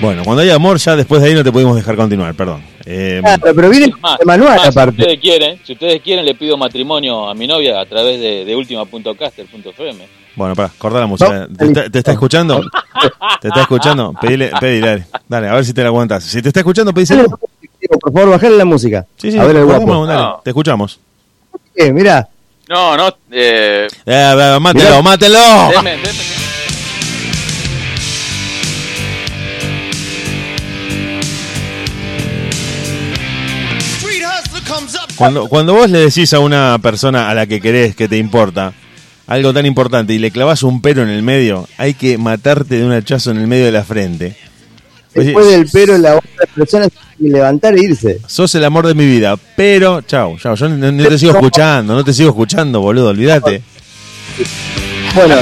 Bueno, 0.00 0.22
cuando 0.24 0.42
hay 0.42 0.50
amor, 0.50 0.78
ya 0.78 0.96
después 0.96 1.20
de 1.20 1.28
ahí 1.28 1.34
no 1.34 1.44
te 1.44 1.52
pudimos 1.52 1.76
dejar 1.76 1.96
continuar, 1.96 2.34
perdón. 2.34 2.62
Eh, 2.86 3.20
Claro, 3.22 3.52
pero 3.54 3.68
viene 3.68 3.92
más, 4.00 4.18
de 4.18 4.24
manual 4.24 4.50
más, 4.56 4.62
Si 4.62 4.68
aparte. 4.68 5.00
ustedes 5.02 5.20
quieren, 5.20 5.60
si 5.64 5.72
ustedes 5.74 6.00
quieren, 6.02 6.24
le 6.24 6.34
pido 6.34 6.56
matrimonio 6.56 7.28
a 7.28 7.34
mi 7.34 7.46
novia 7.46 7.80
a 7.80 7.86
través 7.86 8.18
de, 8.20 8.44
de 8.44 8.56
ultima.caster.fm. 8.56 10.06
bueno, 10.36 10.54
pará, 10.56 10.70
corta 10.78 11.00
la 11.00 11.06
música. 11.06 11.46
No, 11.48 11.56
¿Te, 11.56 11.64
está- 11.66 11.90
te 11.90 11.98
está 11.98 12.12
escuchando? 12.12 12.62
¿Te 13.40 13.48
está 13.48 13.60
escuchando? 13.62 14.14
Pedile, 14.20 14.50
pedile, 14.60 14.86
dale. 14.86 15.04
Dale, 15.28 15.48
a 15.48 15.54
ver 15.54 15.64
si 15.64 15.72
te 15.74 15.82
la 15.82 15.88
aguantas. 15.88 16.24
Si 16.24 16.40
te 16.40 16.48
está 16.48 16.60
escuchando, 16.60 16.92
pedíselo. 16.94 17.24
Por 17.28 18.12
favor, 18.12 18.30
bajale 18.30 18.56
la 18.56 18.64
música. 18.64 19.06
Sí, 19.16 19.30
sí, 19.32 19.38
a 19.38 19.44
ver 19.44 19.56
el 19.56 19.64
guapo. 19.64 20.06
dale, 20.06 20.20
No. 20.20 20.40
te 20.44 20.50
escuchamos. 20.50 20.98
Eh, 21.74 21.92
mirá, 21.92 22.28
No, 22.68 22.96
no, 22.96 23.08
eh, 23.32 23.88
Eh, 24.06 24.58
mátelo, 24.60 25.02
mátelo. 25.02 25.38
deme- 25.72 25.96
deme- 25.96 26.39
Cuando, 35.20 35.48
cuando 35.48 35.74
vos 35.74 35.90
le 35.90 35.98
decís 35.98 36.32
a 36.32 36.38
una 36.38 36.78
persona 36.80 37.28
a 37.28 37.34
la 37.34 37.46
que 37.46 37.60
querés, 37.60 37.94
que 37.94 38.08
te 38.08 38.16
importa, 38.16 38.72
algo 39.26 39.52
tan 39.52 39.66
importante 39.66 40.14
y 40.14 40.18
le 40.18 40.30
clavas 40.30 40.62
un 40.62 40.80
pero 40.80 41.02
en 41.02 41.10
el 41.10 41.22
medio, 41.22 41.68
hay 41.76 41.92
que 41.92 42.16
matarte 42.16 42.78
de 42.78 42.86
un 42.86 42.92
hachazo 42.92 43.30
en 43.30 43.36
el 43.36 43.46
medio 43.46 43.66
de 43.66 43.72
la 43.72 43.84
frente. 43.84 44.34
Después 45.12 45.46
del 45.46 45.68
pero 45.70 45.98
la 45.98 46.16
otra 46.16 46.46
persona 46.54 46.88
tiene 46.88 47.32
que 47.32 47.36
levantar 47.36 47.76
e 47.76 47.82
irse. 47.82 48.18
Sos 48.26 48.54
el 48.54 48.64
amor 48.64 48.86
de 48.86 48.94
mi 48.94 49.04
vida, 49.04 49.36
pero, 49.56 50.00
chau, 50.00 50.38
chau, 50.38 50.54
yo 50.54 50.70
no, 50.70 50.90
no 50.90 51.08
te 51.08 51.18
sigo 51.18 51.32
escuchando, 51.32 51.94
no 51.94 52.02
te 52.02 52.14
sigo 52.14 52.30
escuchando, 52.30 52.80
boludo, 52.80 53.08
olvídate. 53.08 53.62
Bueno. 55.14 55.34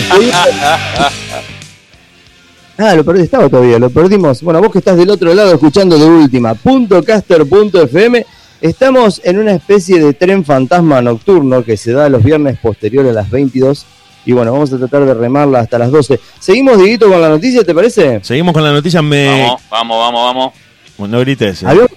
Ah, 2.78 2.94
lo 2.96 3.04
perdí, 3.04 3.22
estaba 3.22 3.48
todavía, 3.48 3.78
lo 3.78 3.90
perdimos. 3.90 4.42
Bueno, 4.42 4.60
vos 4.60 4.72
que 4.72 4.78
estás 4.78 4.96
del 4.96 5.10
otro 5.10 5.32
lado 5.34 5.54
escuchando 5.54 5.96
de 5.96 6.04
última, 6.04 6.54
punto 6.54 7.00
caster 7.04 7.46
punto 7.46 7.80
FM, 7.82 8.26
estamos 8.60 9.20
en 9.24 9.38
una 9.38 9.52
especie 9.52 9.98
de 10.00 10.12
tren 10.14 10.44
fantasma 10.44 11.00
nocturno 11.02 11.64
que 11.64 11.76
se 11.76 11.92
da 11.92 12.08
los 12.08 12.22
viernes 12.24 12.58
posteriores 12.58 13.12
a 13.12 13.14
las 13.14 13.30
22 13.30 13.86
y 14.26 14.32
bueno, 14.32 14.52
vamos 14.52 14.72
a 14.72 14.78
tratar 14.78 15.06
de 15.06 15.14
remarla 15.14 15.60
hasta 15.60 15.78
las 15.78 15.90
12. 15.90 16.20
Seguimos, 16.38 16.76
Dieguito, 16.78 17.08
con 17.08 17.20
la 17.20 17.28
noticia, 17.30 17.64
¿te 17.64 17.74
parece? 17.74 18.20
Seguimos 18.22 18.52
con 18.52 18.62
la 18.62 18.72
noticia, 18.72 19.00
me... 19.00 19.26
Vamos, 19.26 19.62
vamos, 19.70 19.98
vamos, 19.98 20.24
vamos. 20.24 20.52
Bueno, 20.98 21.16
no 21.16 21.20
grites. 21.20 21.62
eh. 21.62 21.66
Hablado 21.66 21.88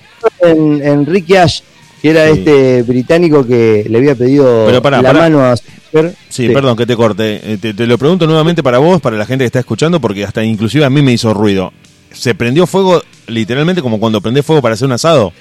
en, 0.44 0.82
en 0.86 1.06
Ricky 1.06 1.36
Ash, 1.36 1.62
que 2.02 2.12
era 2.12 2.28
Sí. 2.28 2.40
este 2.40 2.84
británico 2.84 3.46
que 3.46 3.86
le 3.90 3.98
había 3.98 4.16
pedido 4.16 4.64
Pero 4.66 4.82
pará, 4.82 5.02
la 5.02 5.10
pará. 5.10 5.20
mano 5.24 5.44
a. 5.44 5.56
Sí, 6.30 6.48
perdón 6.50 6.78
que 6.78 6.86
te 6.86 6.96
corte. 6.96 7.42
Eh, 7.54 7.58
Te, 7.60 7.74
te 7.74 7.86
lo 7.86 7.98
pregunto 7.98 8.26
nuevamente 8.28 8.64
para 8.64 8.78
vos, 8.78 9.02
para 9.02 9.18
la 9.18 9.26
gente 9.26 9.44
que 9.44 9.48
está 9.48 9.60
escuchando, 9.60 10.00
porque 10.00 10.24
hasta 10.24 10.42
inclusive 10.44 10.86
a 10.86 10.90
mí 10.90 11.02
me 11.02 11.12
hizo 11.12 11.34
ruido. 11.34 11.74
¿Se 12.14 12.34
prendió 12.34 12.66
fuego 12.66 13.02
literalmente 13.28 13.82
como 13.82 14.00
cuando 14.00 14.22
prendés 14.22 14.46
fuego 14.46 14.62
para 14.62 14.76
hacer 14.76 14.86
un 14.86 14.94
asado? 14.94 15.34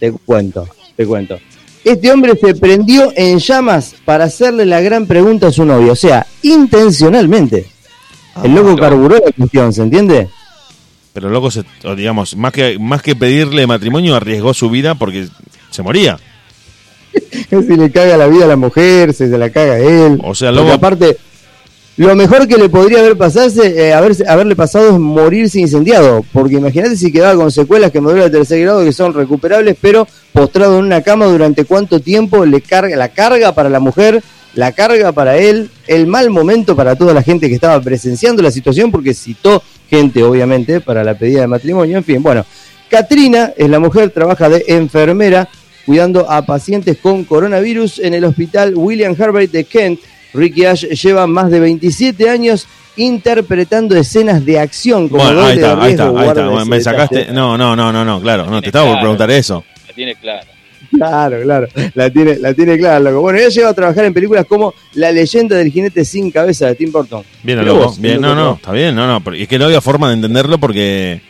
Te 0.00 0.10
cuento, 0.12 0.66
te 0.96 1.06
cuento. 1.06 1.38
Este 1.84 2.10
hombre 2.10 2.32
se 2.40 2.54
prendió 2.54 3.12
en 3.16 3.38
llamas 3.38 3.94
para 4.04 4.24
hacerle 4.24 4.66
la 4.66 4.80
gran 4.80 5.06
pregunta 5.06 5.46
a 5.46 5.52
su 5.52 5.64
novia, 5.64 5.92
o 5.92 5.96
sea, 5.96 6.26
intencionalmente. 6.42 7.66
El 8.42 8.54
loco 8.54 8.74
claro. 8.76 8.96
carburó 8.96 9.16
la 9.24 9.32
cuestión, 9.32 9.72
¿se 9.72 9.82
entiende? 9.82 10.28
Pero 11.12 11.28
loco, 11.28 11.50
se, 11.50 11.64
digamos, 11.96 12.36
más 12.36 12.52
que, 12.52 12.78
más 12.78 13.02
que 13.02 13.16
pedirle 13.16 13.66
matrimonio, 13.66 14.14
arriesgó 14.16 14.54
su 14.54 14.70
vida 14.70 14.94
porque 14.94 15.28
se 15.70 15.82
moría. 15.82 16.18
si 17.50 17.76
le 17.76 17.90
caga 17.90 18.16
la 18.16 18.26
vida 18.26 18.44
a 18.44 18.48
la 18.48 18.56
mujer, 18.56 19.12
se 19.12 19.26
la 19.26 19.50
caga 19.50 19.74
a 19.74 19.78
él. 19.78 20.20
O 20.22 20.34
sea, 20.34 20.50
Porque 20.50 20.62
loco- 20.62 20.74
aparte, 20.74 21.16
lo 22.06 22.16
mejor 22.16 22.48
que 22.48 22.56
le 22.56 22.70
podría 22.70 23.00
haber 23.00 23.18
pasado, 23.18 23.62
eh, 23.62 23.92
haberle 23.92 24.56
pasado 24.56 24.88
es 24.88 24.98
morirse 24.98 25.60
incendiado. 25.60 26.24
Porque 26.32 26.54
imagínate 26.54 26.96
si 26.96 27.12
quedaba 27.12 27.34
con 27.34 27.50
secuelas 27.50 27.90
que 27.90 28.00
de 28.00 28.30
tercer 28.30 28.62
grado 28.62 28.82
que 28.82 28.92
son 28.92 29.12
recuperables, 29.12 29.76
pero 29.78 30.08
postrado 30.32 30.78
en 30.78 30.86
una 30.86 31.02
cama 31.02 31.26
durante 31.26 31.66
cuánto 31.66 32.00
tiempo 32.00 32.46
le 32.46 32.62
carga 32.62 32.96
la 32.96 33.10
carga 33.10 33.54
para 33.54 33.68
la 33.68 33.80
mujer, 33.80 34.22
la 34.54 34.72
carga 34.72 35.12
para 35.12 35.36
él, 35.36 35.68
el 35.88 36.06
mal 36.06 36.30
momento 36.30 36.74
para 36.74 36.96
toda 36.96 37.12
la 37.12 37.22
gente 37.22 37.50
que 37.50 37.54
estaba 37.54 37.78
presenciando 37.82 38.42
la 38.42 38.50
situación, 38.50 38.90
porque 38.90 39.12
citó 39.12 39.62
gente, 39.90 40.22
obviamente, 40.22 40.80
para 40.80 41.04
la 41.04 41.18
pedida 41.18 41.42
de 41.42 41.48
matrimonio. 41.48 41.98
En 41.98 42.04
fin, 42.04 42.22
bueno, 42.22 42.46
Katrina 42.88 43.52
es 43.58 43.68
la 43.68 43.78
mujer, 43.78 44.08
trabaja 44.08 44.48
de 44.48 44.64
enfermera 44.68 45.50
cuidando 45.84 46.30
a 46.30 46.46
pacientes 46.46 46.96
con 46.96 47.24
coronavirus 47.24 47.98
en 47.98 48.14
el 48.14 48.24
hospital 48.24 48.74
William 48.74 49.14
Harvey 49.18 49.48
de 49.48 49.64
Kent. 49.64 50.00
Ricky 50.34 50.64
Ash 50.64 50.84
lleva 50.84 51.26
más 51.26 51.50
de 51.50 51.60
27 51.60 52.28
años 52.28 52.66
interpretando 52.96 53.96
escenas 53.96 54.44
de 54.44 54.58
acción 54.58 55.08
como 55.08 55.22
Bueno, 55.24 55.42
ahí 55.44 55.58
doble 55.58 55.60
de 55.60 55.60
está, 55.60 55.82
ahí 55.82 55.90
está, 55.90 56.04
riesgo, 56.04 56.18
ahí 56.18 56.28
está. 56.28 56.64
me 56.64 56.78
detalle. 56.78 56.82
sacaste. 56.82 57.32
No, 57.32 57.56
no, 57.56 57.76
no, 57.76 57.92
no, 57.92 58.04
no, 58.04 58.20
claro. 58.20 58.46
No, 58.46 58.60
te 58.60 58.66
estaba 58.68 58.90
por 58.90 59.00
preguntar 59.00 59.30
eso. 59.30 59.64
La 59.88 59.94
tiene 59.94 60.14
clara. 60.16 60.44
Claro, 60.90 61.40
claro, 61.42 61.68
la 61.94 62.10
tiene, 62.10 62.36
la 62.38 62.52
tiene 62.52 62.76
clara, 62.76 62.98
loco. 62.98 63.20
Bueno, 63.20 63.38
ella 63.38 63.48
llega 63.48 63.68
a 63.68 63.74
trabajar 63.74 64.04
en 64.06 64.12
películas 64.12 64.44
como 64.44 64.74
La 64.94 65.12
leyenda 65.12 65.56
del 65.56 65.70
jinete 65.70 66.04
sin 66.04 66.32
cabeza 66.32 66.66
de 66.66 66.74
Tim 66.74 66.90
Burton. 66.90 67.22
Bien, 67.44 67.64
loco. 67.64 67.84
vos, 67.84 68.00
Bien, 68.00 68.20
no, 68.20 68.30
loco, 68.30 68.40
no, 68.40 68.54
está 68.56 68.72
bien, 68.72 68.94
no, 68.96 69.06
no. 69.06 69.22
porque 69.22 69.42
Es 69.42 69.48
que 69.48 69.56
no 69.58 69.66
había 69.66 69.80
forma 69.80 70.08
de 70.08 70.14
entenderlo 70.14 70.58
porque. 70.58 71.20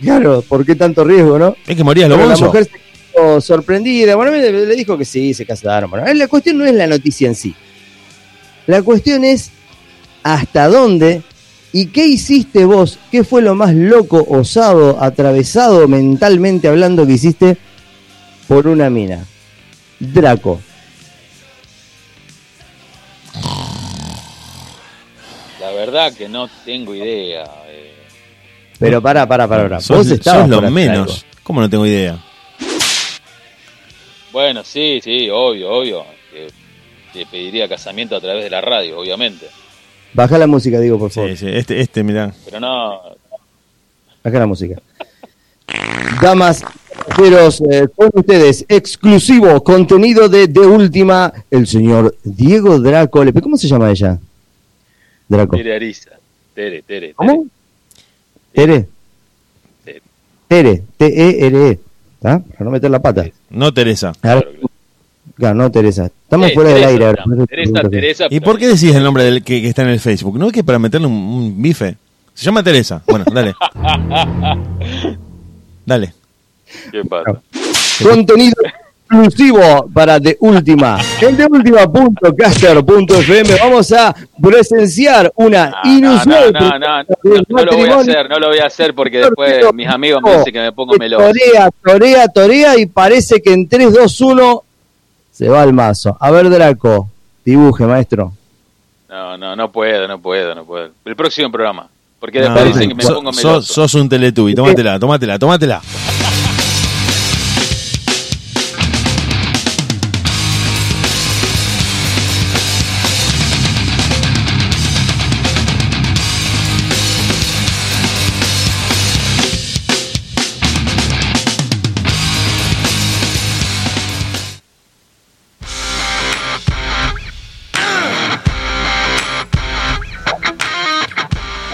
Claro, 0.00 0.42
¿por 0.42 0.66
qué 0.66 0.74
tanto 0.74 1.04
riesgo, 1.04 1.38
no? 1.38 1.56
Es 1.66 1.76
que 1.76 1.84
morías 1.84 2.08
lo 2.08 2.16
Pero 2.16 2.28
la 2.28 2.36
mujer 2.36 2.64
se 2.64 2.70
quedó 3.14 3.40
sorprendida. 3.40 4.16
Bueno, 4.16 4.32
le 4.32 4.74
dijo 4.74 4.98
que 4.98 5.04
sí, 5.04 5.34
se 5.34 5.46
casaron. 5.46 5.90
Bueno, 5.90 6.12
la 6.12 6.26
cuestión 6.28 6.58
no 6.58 6.64
es 6.64 6.74
la 6.74 6.86
noticia 6.88 7.28
en 7.28 7.34
sí. 7.36 7.54
La 8.68 8.82
cuestión 8.82 9.24
es 9.24 9.50
hasta 10.22 10.68
dónde 10.68 11.22
y 11.72 11.86
qué 11.86 12.06
hiciste 12.06 12.66
vos. 12.66 12.98
¿Qué 13.10 13.24
fue 13.24 13.40
lo 13.40 13.54
más 13.54 13.74
loco, 13.74 14.26
osado, 14.28 15.02
atravesado 15.02 15.88
mentalmente 15.88 16.68
hablando 16.68 17.06
que 17.06 17.14
hiciste 17.14 17.56
por 18.46 18.66
una 18.68 18.90
mina? 18.90 19.24
Draco. 19.98 20.60
La 25.60 25.70
verdad 25.72 26.12
que 26.12 26.28
no 26.28 26.48
tengo 26.64 26.94
idea. 26.94 27.44
eh. 27.68 27.94
Pero 28.78 29.00
pará, 29.02 29.26
pará, 29.26 29.48
pará. 29.48 29.62
pará. 29.62 29.80
Sos, 29.80 29.96
Vos 29.98 30.10
estabas 30.10 30.48
sos 30.48 30.62
lo 30.62 30.70
menos. 30.70 30.98
algo. 31.10 31.14
¿Cómo 31.42 31.60
no 31.62 31.70
tengo 31.70 31.86
idea? 31.86 32.22
Bueno, 34.30 34.62
sí, 34.62 35.00
sí, 35.02 35.28
obvio, 35.30 35.70
obvio. 35.70 36.04
Te 37.12 37.26
pediría 37.26 37.68
casamiento 37.68 38.16
a 38.16 38.20
través 38.20 38.44
de 38.44 38.50
la 38.50 38.60
radio, 38.60 38.98
obviamente. 38.98 39.46
Baja 40.14 40.38
la 40.38 40.46
música, 40.46 40.80
digo, 40.80 40.98
por 40.98 41.10
favor. 41.10 41.30
Sí, 41.30 41.36
sí, 41.36 41.48
este, 41.48 41.80
este, 41.80 42.02
mirá. 42.02 42.32
Pero 42.44 42.60
no, 42.60 43.00
Baja 44.24 44.38
la 44.38 44.46
música. 44.46 44.80
Damas, 46.20 46.64
caballeros, 47.08 47.62
eh, 47.70 47.86
con 47.94 48.10
ustedes, 48.14 48.64
exclusivo 48.68 49.62
contenido 49.62 50.28
de 50.28 50.48
De 50.48 50.60
Última, 50.60 51.32
el 51.50 51.66
señor 51.66 52.16
Diego 52.24 52.78
Draco. 52.80 53.22
¿Cómo 53.42 53.56
se 53.56 53.68
llama 53.68 53.90
ella? 53.90 54.18
Draco. 55.28 55.56
Tere 55.56 55.76
Ariza. 55.76 56.10
Tere, 56.54 56.82
Tere. 56.82 57.14
¿Cómo? 57.14 57.46
Tere. 58.52 58.88
Tere. 59.84 60.02
Tere. 60.48 60.82
T-E-R-E. 60.96 61.78
¿Ah? 62.24 62.40
Para 62.40 62.64
no 62.64 62.70
meter 62.72 62.90
la 62.90 63.00
pata. 63.00 63.26
No, 63.50 63.72
Teresa. 63.72 64.12
Ahora- 64.22 64.46
No, 65.38 65.70
Teresa. 65.70 66.06
Estamos 66.06 66.48
Eh, 66.50 66.54
fuera 66.54 66.70
del 66.74 66.84
aire 66.84 67.06
ahora. 67.06 67.24
Teresa, 67.48 67.88
Teresa. 67.88 68.26
¿Y 68.30 68.40
por 68.40 68.58
qué 68.58 68.66
decís 68.66 68.94
el 68.94 69.02
nombre 69.04 69.22
del 69.24 69.42
que, 69.44 69.62
que 69.62 69.68
está 69.68 69.82
en 69.82 69.88
el 69.90 70.00
Facebook? 70.00 70.38
¿No 70.38 70.46
es 70.48 70.52
que 70.52 70.64
para 70.64 70.78
meterle 70.78 71.06
un, 71.06 71.12
un 71.14 71.62
bife? 71.62 71.96
Se 72.34 72.44
llama 72.44 72.62
Teresa. 72.62 73.02
Bueno, 73.06 73.24
dale. 73.32 73.54
Dale. 75.86 76.12
¿Qué 76.92 77.02
pasa? 77.04 77.40
Contenido 78.02 78.54
exclusivo 79.10 79.88
para 79.92 80.20
De 80.20 80.36
Última. 80.40 80.98
En 81.22 81.34
deultima.caster.fm 81.36 83.56
vamos 83.58 83.90
a 83.92 84.14
presenciar 84.42 85.32
una 85.36 85.70
No, 85.70 85.76
no, 85.84 85.90
inusual 85.92 86.52
no, 86.52 86.60
no, 86.60 86.78
no, 86.78 87.02
no, 87.02 87.06
no 87.48 87.64
lo 87.64 87.72
voy 87.76 87.88
a 87.88 87.96
hacer, 87.96 88.28
no 88.28 88.38
lo 88.38 88.48
voy 88.48 88.58
a 88.58 88.66
hacer 88.66 88.94
porque 88.94 89.18
después 89.18 89.60
mis 89.72 89.88
amigos 89.88 90.20
me 90.22 90.36
dicen 90.38 90.52
que 90.52 90.60
me 90.60 90.72
pongo 90.72 90.94
meloso. 90.98 91.24
Torea, 91.26 91.70
torea, 91.82 92.28
torea 92.28 92.78
y 92.78 92.84
parece 92.86 93.40
que 93.40 93.52
en 93.54 93.66
3, 93.66 93.94
2, 93.94 94.20
1 94.20 94.62
se 95.38 95.48
va 95.48 95.62
al 95.62 95.72
mazo. 95.72 96.16
A 96.18 96.32
ver, 96.32 96.50
Draco, 96.50 97.08
dibuje, 97.44 97.86
maestro. 97.86 98.32
No, 99.08 99.38
no, 99.38 99.54
no 99.54 99.70
puedo, 99.70 100.08
no 100.08 100.18
puedo, 100.18 100.52
no 100.52 100.64
puedo. 100.64 100.90
El 101.04 101.14
próximo 101.14 101.48
programa. 101.52 101.86
Porque 102.18 102.40
No, 102.40 102.46
después 102.46 102.66
dicen 102.74 102.88
que 102.88 102.94
me 102.96 103.02
so- 103.04 103.14
pongo 103.14 103.30
meloso. 103.30 103.62
sos 103.62 103.94
un 103.94 104.08
teletubi, 104.08 104.52
tómatela, 104.52 104.98
tómatela, 104.98 105.38
tómatela. 105.38 105.80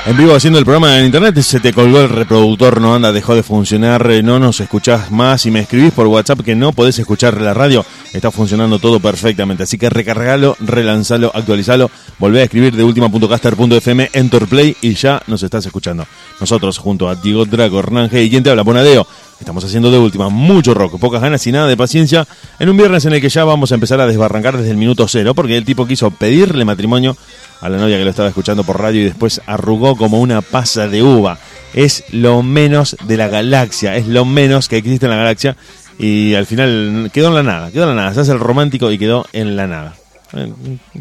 En 0.07 0.19
vivo 0.19 0.35
haciendo 0.35 0.59
el 0.59 0.67
programa 0.67 0.99
en 0.99 1.07
internet, 1.07 1.41
se 1.41 1.61
te 1.61 1.73
colgó 1.73 2.03
el 2.03 2.11
reproductor, 2.11 2.79
no 2.79 2.95
anda, 2.95 3.11
dejó 3.11 3.35
de 3.35 3.43
funcionar, 3.43 4.11
eh, 4.11 4.23
no 4.23 4.39
nos 4.39 4.61
escuchás 4.61 5.11
más 5.11 5.47
y 5.47 5.51
me 5.51 5.61
escribís 5.61 5.93
por 5.93 6.07
WhatsApp 6.09 6.43
que 6.43 6.55
no 6.55 6.73
podés 6.73 6.99
escuchar 6.99 7.41
la 7.41 7.55
radio, 7.55 7.87
está 8.13 8.31
funcionando 8.31 8.79
todo 8.79 9.01
perfectamente, 9.01 9.63
así 9.63 9.79
que 9.79 9.89
recargalo, 9.89 10.59
relanzalo, 10.61 11.33
actualizalo, 11.35 11.91
volvé 12.19 12.43
a 12.43 12.45
escribir 12.45 12.77
de 12.77 12.85
última.caster.fm, 12.85 14.11
enter 14.13 14.47
play 14.47 14.77
y 14.83 14.93
ya 14.93 15.23
nos 15.27 15.43
estás 15.43 15.65
escuchando. 15.65 16.07
Nosotros 16.39 16.77
junto 16.77 17.09
a 17.09 17.15
Diego 17.15 17.47
Draco, 17.47 17.79
Hernán 17.79 18.11
G 18.11 18.27
y 18.27 18.29
quien 18.29 18.43
te 18.43 18.51
habla, 18.51 18.63
Bonadeo, 18.63 19.07
estamos 19.41 19.65
haciendo 19.65 19.91
de 19.91 19.99
última 19.99 20.29
mucho 20.29 20.75
rock, 20.75 20.99
pocas 20.99 21.23
ganas 21.23 21.47
y 21.47 21.53
nada 21.53 21.67
de 21.67 21.79
paciencia 21.79 22.29
en 22.59 22.69
un 22.69 22.77
viernes 22.77 23.07
en 23.07 23.15
el 23.15 23.23
que 23.23 23.31
ya 23.31 23.45
vamos 23.45 23.73
a 23.73 23.77
empezar 23.77 24.03
a 24.03 24.07
desbarrancar 24.07 24.59
desde 24.59 24.71
el 24.71 24.77
minuto 24.77 25.09
cero, 25.09 25.35
porque 25.35 25.57
el 25.57 25.65
tipo 25.65 25.87
quiso 25.87 26.11
pedirle 26.11 26.67
matrimonio 26.67 27.17
a 27.65 27.69
la 27.71 27.79
novia 27.79 27.97
que 27.99 28.05
lo 28.05 28.11
estaba 28.11 28.29
escuchando 28.29 28.63
por 28.63 28.81
radio 28.81 29.01
y 29.01 29.05
después 29.05 29.41
arrugó 29.47 29.97
como 29.97 30.21
una 30.21 30.43
pasa 30.43 30.87
de 30.87 31.03
uva. 31.03 31.39
Es 31.73 32.05
lo 32.13 32.43
menos 32.43 32.97
de 33.07 33.17
la 33.17 33.27
galaxia, 33.29 33.97
es 33.97 34.07
lo 34.07 34.25
menos 34.25 34.69
que 34.69 34.77
existe 34.77 35.07
en 35.07 35.11
la 35.11 35.17
galaxia 35.17 35.57
y 35.99 36.35
al 36.35 36.47
final 36.47 37.11
quedó 37.13 37.29
en 37.29 37.35
la 37.35 37.43
nada, 37.43 37.71
quedó 37.73 37.85
en 37.85 37.97
la 37.97 38.03
nada. 38.03 38.15
Se 38.15 38.21
hace 38.21 38.33
el 38.33 38.39
romántico 38.41 38.91
y 38.93 38.99
quedó 38.99 39.27
en 39.33 39.57
la 39.57 39.67
nada. 39.67 39.95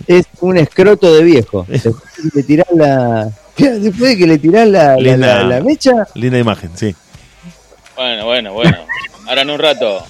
Es 0.07 0.25
un 0.41 0.57
escroto 0.57 1.13
de 1.13 1.23
viejo. 1.23 1.65
Después 1.69 1.95
de 2.23 2.29
que 2.31 2.37
le 2.37 2.43
tirás 2.43 2.67
la. 2.75 3.29
Después 3.57 4.11
de 4.11 4.17
que 4.17 4.27
le 4.27 4.37
tirás 4.37 4.67
la, 4.67 4.95
Linda. 4.95 5.43
la- 5.43 5.57
la 5.57 5.61
mecha. 5.63 5.91
Linda 6.15 6.37
imagen, 6.39 6.71
sí. 6.75 6.95
Bueno, 7.95 8.25
bueno, 8.25 8.53
bueno. 8.53 8.77
Ahora 9.27 9.41
en 9.41 9.49
un 9.49 9.59
rato. 9.59 10.03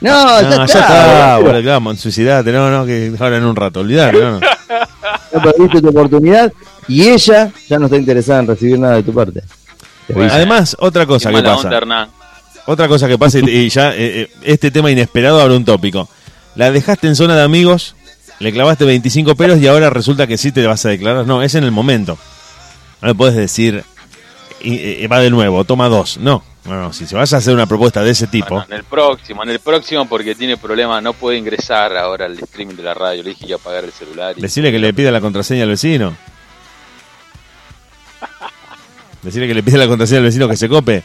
No, 0.00 0.42
No, 0.42 0.50
ya, 0.50 0.56
ya 0.56 0.64
está. 0.64 1.38
bueno, 1.38 1.62
claro, 1.62 1.96
suicidate, 1.96 2.52
no, 2.52 2.70
no, 2.70 2.84
que 2.84 3.12
ahora 3.18 3.38
en 3.38 3.44
un 3.44 3.56
rato, 3.56 3.80
olvidate, 3.80 4.18
no, 4.20 4.32
no. 4.32 4.40
Ya 5.36 5.42
perdiste 5.42 5.80
tu 5.80 5.88
oportunidad 5.88 6.52
y 6.88 7.08
ella 7.08 7.52
ya 7.68 7.78
no 7.78 7.86
está 7.86 7.96
interesada 7.96 8.40
en 8.40 8.46
recibir 8.46 8.78
nada 8.78 8.96
de 8.96 9.02
tu 9.02 9.12
parte. 9.12 9.42
Bueno. 10.08 10.32
Además, 10.32 10.76
otra 10.78 11.04
cosa 11.06 11.30
Qué 11.30 11.36
que 11.36 11.42
pasa. 11.42 11.68
onda. 11.78 12.08
Otra 12.66 12.88
cosa 12.88 13.06
que 13.08 13.16
pasa, 13.18 13.38
y, 13.38 13.48
y 13.48 13.68
ya 13.68 13.92
eh, 13.94 14.22
eh, 14.22 14.30
este 14.42 14.70
tema 14.70 14.90
inesperado 14.90 15.40
abre 15.40 15.56
un 15.56 15.64
tópico. 15.64 16.08
La 16.56 16.70
dejaste 16.70 17.06
en 17.06 17.14
zona 17.14 17.36
de 17.36 17.42
amigos, 17.42 17.94
le 18.40 18.52
clavaste 18.52 18.84
25 18.84 19.36
pelos 19.36 19.60
y 19.60 19.66
ahora 19.66 19.90
resulta 19.90 20.26
que 20.26 20.36
sí 20.36 20.52
te 20.52 20.66
vas 20.66 20.84
a 20.84 20.88
declarar. 20.88 21.26
No, 21.26 21.42
es 21.42 21.54
en 21.54 21.64
el 21.64 21.70
momento. 21.70 22.18
No 23.02 23.08
le 23.08 23.14
puedes 23.14 23.36
decir, 23.36 23.84
y, 24.60 24.74
eh, 25.04 25.08
va 25.08 25.20
de 25.20 25.30
nuevo, 25.30 25.64
toma 25.64 25.88
dos. 25.88 26.18
No, 26.18 26.42
no, 26.68 26.80
no, 26.82 26.92
si 26.92 27.06
se 27.06 27.14
vas 27.16 27.32
a 27.32 27.36
hacer 27.38 27.54
una 27.54 27.66
propuesta 27.66 28.02
de 28.02 28.10
ese 28.10 28.26
tipo, 28.26 28.50
Bueno, 28.56 28.66
en 28.68 28.74
el 28.76 28.84
próximo, 28.84 29.42
en 29.42 29.50
el 29.50 29.58
próximo 29.60 30.06
porque 30.08 30.34
tiene 30.34 30.56
problemas, 30.56 31.02
no 31.02 31.12
puede 31.12 31.38
ingresar 31.38 31.96
ahora 31.96 32.26
al 32.26 32.38
streaming 32.38 32.74
de 32.74 32.82
la 32.82 32.94
radio. 32.94 33.22
Le 33.22 33.30
dije 33.30 33.40
que 33.42 33.46
iba 33.50 33.56
a 33.56 33.60
apagar 33.60 33.84
el 33.84 33.92
celular. 33.92 34.34
Y... 34.36 34.40
decirle 34.42 34.72
que 34.72 34.78
le 34.78 34.92
pida 34.92 35.10
la 35.10 35.20
contraseña 35.20 35.62
al 35.62 35.68
vecino. 35.70 36.16
Decirle 39.22 39.48
que 39.48 39.54
le 39.54 39.62
pida 39.62 39.78
la 39.78 39.86
contraseña 39.88 40.18
al 40.18 40.24
vecino 40.24 40.48
que 40.48 40.56
se 40.56 40.68
cope. 40.68 41.02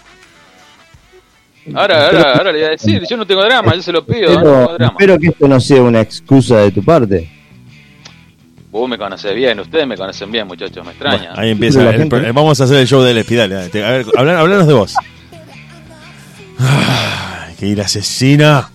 Ahora, 1.76 2.08
ahora, 2.08 2.34
ahora 2.34 2.52
le 2.52 2.60
voy 2.60 2.68
a 2.68 2.72
decir, 2.72 3.04
yo 3.08 3.18
no 3.18 3.26
tengo 3.26 3.44
drama, 3.44 3.76
yo 3.76 3.82
se 3.84 3.92
lo 3.92 4.04
pido, 4.06 4.30
no 4.30 4.34
Espero, 4.34 4.42
tengo 4.66 4.74
drama. 4.74 4.92
espero 4.98 5.20
que 5.20 5.28
esto 5.28 5.48
no 5.48 5.60
sea 5.60 5.82
una 5.84 6.02
excusa 6.02 6.58
de 6.58 6.72
tu 6.72 6.84
parte. 6.84 7.30
Vos 8.72 8.90
me 8.90 8.98
conocés 8.98 9.36
bien, 9.36 9.60
ustedes 9.60 9.86
me 9.86 9.96
conocen 9.98 10.32
bien, 10.32 10.48
muchachos, 10.48 10.84
me 10.86 10.92
extraña. 10.92 11.18
Bueno, 11.30 11.34
ahí 11.42 11.50
empieza. 11.52 11.88
El 11.90 11.98
gente- 11.98 12.18
eh, 12.18 12.32
vamos 12.32 12.60
a 12.60 12.64
hacer 12.64 12.78
el 12.78 12.88
show 12.88 13.02
del 13.04 13.18
Espi, 13.20 13.36
dale, 13.36 13.56
dale. 13.56 13.70
Te- 13.70 13.84
A 13.84 13.92
ver, 13.92 14.06
hablan- 14.18 14.38
hablanos 14.38 14.66
de 14.68 14.74
vos. 14.74 14.96
Ay, 16.62 17.56
que 17.56 17.66
ir 17.68 17.82
asesina. 17.82 18.70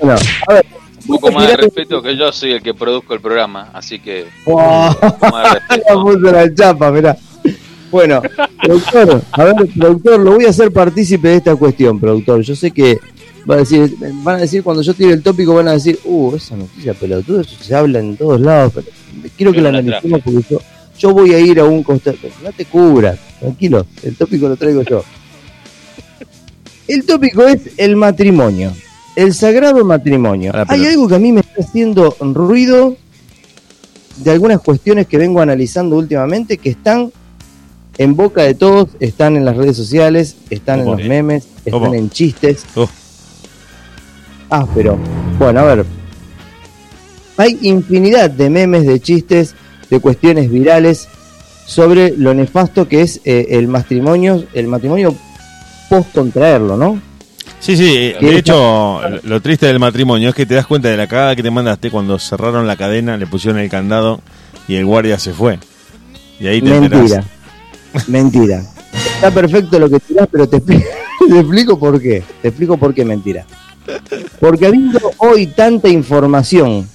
Bueno, 0.00 0.16
a 0.48 0.54
ver. 0.54 0.66
Un 1.08 1.16
poco 1.16 1.32
más 1.32 1.48
de 1.48 1.56
respeto 1.56 2.00
que 2.00 2.16
yo 2.16 2.30
soy 2.32 2.52
el 2.52 2.62
que 2.62 2.74
produzco 2.74 3.14
el 3.14 3.20
programa, 3.20 3.70
así 3.72 3.98
que 3.98 4.26
Wow. 4.46 4.88
un 4.90 4.94
poco 4.94 5.30
más 5.30 5.52
de 5.54 5.60
Ya 5.68 5.76
respeto. 5.76 6.02
puso 6.02 6.18
la 6.32 6.54
chapa, 6.54 6.90
mirá. 6.92 7.16
Bueno, 7.90 8.22
productor, 8.62 9.22
a 9.32 9.44
ver, 9.44 9.54
productor, 9.78 10.20
lo 10.20 10.32
voy 10.36 10.46
a 10.46 10.50
hacer 10.50 10.72
partícipe 10.72 11.28
de 11.28 11.36
esta 11.36 11.56
cuestión, 11.56 11.98
productor. 12.00 12.40
Yo 12.42 12.54
sé 12.56 12.70
que 12.70 12.98
va 13.50 13.56
a 13.56 13.58
decir, 13.58 13.94
van 14.22 14.36
a 14.36 14.38
decir 14.38 14.62
cuando 14.62 14.80
yo 14.82 14.94
tire 14.94 15.12
el 15.12 15.22
tópico, 15.22 15.54
van 15.54 15.68
a 15.68 15.72
decir, 15.72 15.98
uh, 16.04 16.34
esa 16.36 16.56
noticia 16.56 16.94
pelotuda, 16.94 17.42
eso 17.42 17.56
se 17.60 17.74
habla 17.74 17.98
en 17.98 18.16
todos 18.16 18.40
lados, 18.40 18.72
pero 18.74 18.86
quiero 19.36 19.52
que 19.52 19.58
Yo 19.58 19.64
la 19.64 19.72
la 19.72 19.78
analicemos 19.80 20.20
porque 20.24 20.40
yo, 20.48 20.60
yo 20.98 21.10
voy 21.12 21.34
a 21.34 21.40
ir 21.40 21.58
a 21.60 21.64
un 21.64 21.82
costado. 21.82 22.16
No 22.42 22.50
te 22.52 22.64
cubras, 22.64 23.18
tranquilo, 23.40 23.84
el 24.04 24.16
tópico 24.16 24.48
lo 24.48 24.56
traigo 24.56 24.82
yo. 24.82 25.04
El 26.92 27.06
tópico 27.06 27.46
es 27.46 27.70
el 27.78 27.96
matrimonio, 27.96 28.70
el 29.16 29.32
sagrado 29.32 29.82
matrimonio. 29.82 30.52
A 30.52 30.58
la 30.58 30.66
Hay 30.68 30.84
algo 30.84 31.08
que 31.08 31.14
a 31.14 31.18
mí 31.18 31.32
me 31.32 31.40
está 31.40 31.62
haciendo 31.62 32.14
ruido 32.20 32.98
de 34.18 34.30
algunas 34.30 34.60
cuestiones 34.60 35.06
que 35.06 35.16
vengo 35.16 35.40
analizando 35.40 35.96
últimamente 35.96 36.58
que 36.58 36.68
están 36.68 37.10
en 37.96 38.14
boca 38.14 38.42
de 38.42 38.52
todos, 38.52 38.90
están 39.00 39.38
en 39.38 39.46
las 39.46 39.56
redes 39.56 39.74
sociales, 39.74 40.36
están 40.50 40.80
en 40.80 40.84
los 40.84 41.02
memes, 41.02 41.46
están 41.64 41.80
¿Cómo? 41.80 41.94
en 41.94 42.10
chistes. 42.10 42.66
Oh, 42.74 42.86
Ah, 44.50 44.66
pero 44.74 44.98
bueno, 45.38 45.60
a 45.60 45.74
ver. 45.74 45.86
Hay 47.38 47.58
infinidad 47.62 48.28
de 48.28 48.50
memes, 48.50 48.86
de 48.86 49.00
chistes, 49.00 49.54
de 49.88 49.98
cuestiones 49.98 50.50
virales 50.50 51.08
sobre 51.64 52.14
lo 52.14 52.34
nefasto 52.34 52.86
que 52.86 53.00
es 53.00 53.22
eh, 53.24 53.46
el 53.52 53.66
matrimonio, 53.66 54.44
el 54.52 54.68
matrimonio 54.68 55.16
post 55.92 56.14
contraerlo, 56.14 56.76
¿no? 56.78 56.98
Sí, 57.60 57.76
sí, 57.76 58.14
de 58.18 58.36
hecho, 58.38 59.00
lo- 59.24 59.40
triste 59.42 59.66
del 59.66 59.78
matrimonio 59.78 60.30
es 60.30 60.34
que 60.34 60.46
te 60.46 60.54
das 60.54 60.66
cuenta 60.66 60.88
de 60.88 60.96
la 60.96 61.06
cagada 61.06 61.36
que 61.36 61.42
te 61.42 61.50
mandaste 61.50 61.90
cuando 61.90 62.18
cerraron 62.18 62.66
la 62.66 62.76
cadena, 62.76 63.16
le 63.18 63.26
pusieron 63.26 63.60
el 63.60 63.68
candado 63.68 64.20
y 64.66 64.76
el 64.76 64.86
guardia 64.86 65.18
se 65.18 65.32
fue. 65.34 65.58
Y 66.40 66.46
ahí 66.46 66.62
te 66.62 66.70
Mentira. 66.70 66.98
enterás. 66.98 67.24
Mentira. 68.08 68.62
Está 69.16 69.30
perfecto 69.30 69.78
lo 69.78 69.90
que 69.90 70.00
tirás, 70.00 70.28
pero 70.32 70.48
te 70.48 70.60
te 70.60 70.76
explico 71.38 71.78
por 71.78 72.00
qué. 72.00 72.22
Te 72.40 72.48
explico 72.48 72.76
por 72.78 72.94
qué 72.94 73.04
mentira. 73.04 73.44
Porque 74.40 74.66
habiendo 74.66 74.98
hoy 75.18 75.46
tanta 75.48 75.88
información 75.88 76.88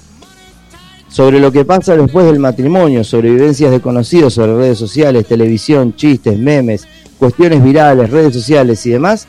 sobre 1.18 1.40
lo 1.40 1.52
que 1.52 1.66
pasa 1.66 1.96
después 1.98 2.28
del 2.28 2.38
matrimonio, 2.38 3.04
sobre 3.04 3.32
vivencias 3.32 3.72
de 3.72 3.80
conocidos, 3.82 4.36
sobre 4.36 4.56
redes 4.56 4.78
sociales, 4.78 5.26
televisión, 5.26 5.96
chistes, 5.96 6.38
memes, 6.38 6.88
cuestiones 7.18 7.64
virales, 7.64 8.12
redes 8.12 8.34
sociales 8.36 8.86
y 8.86 8.92
demás, 8.92 9.28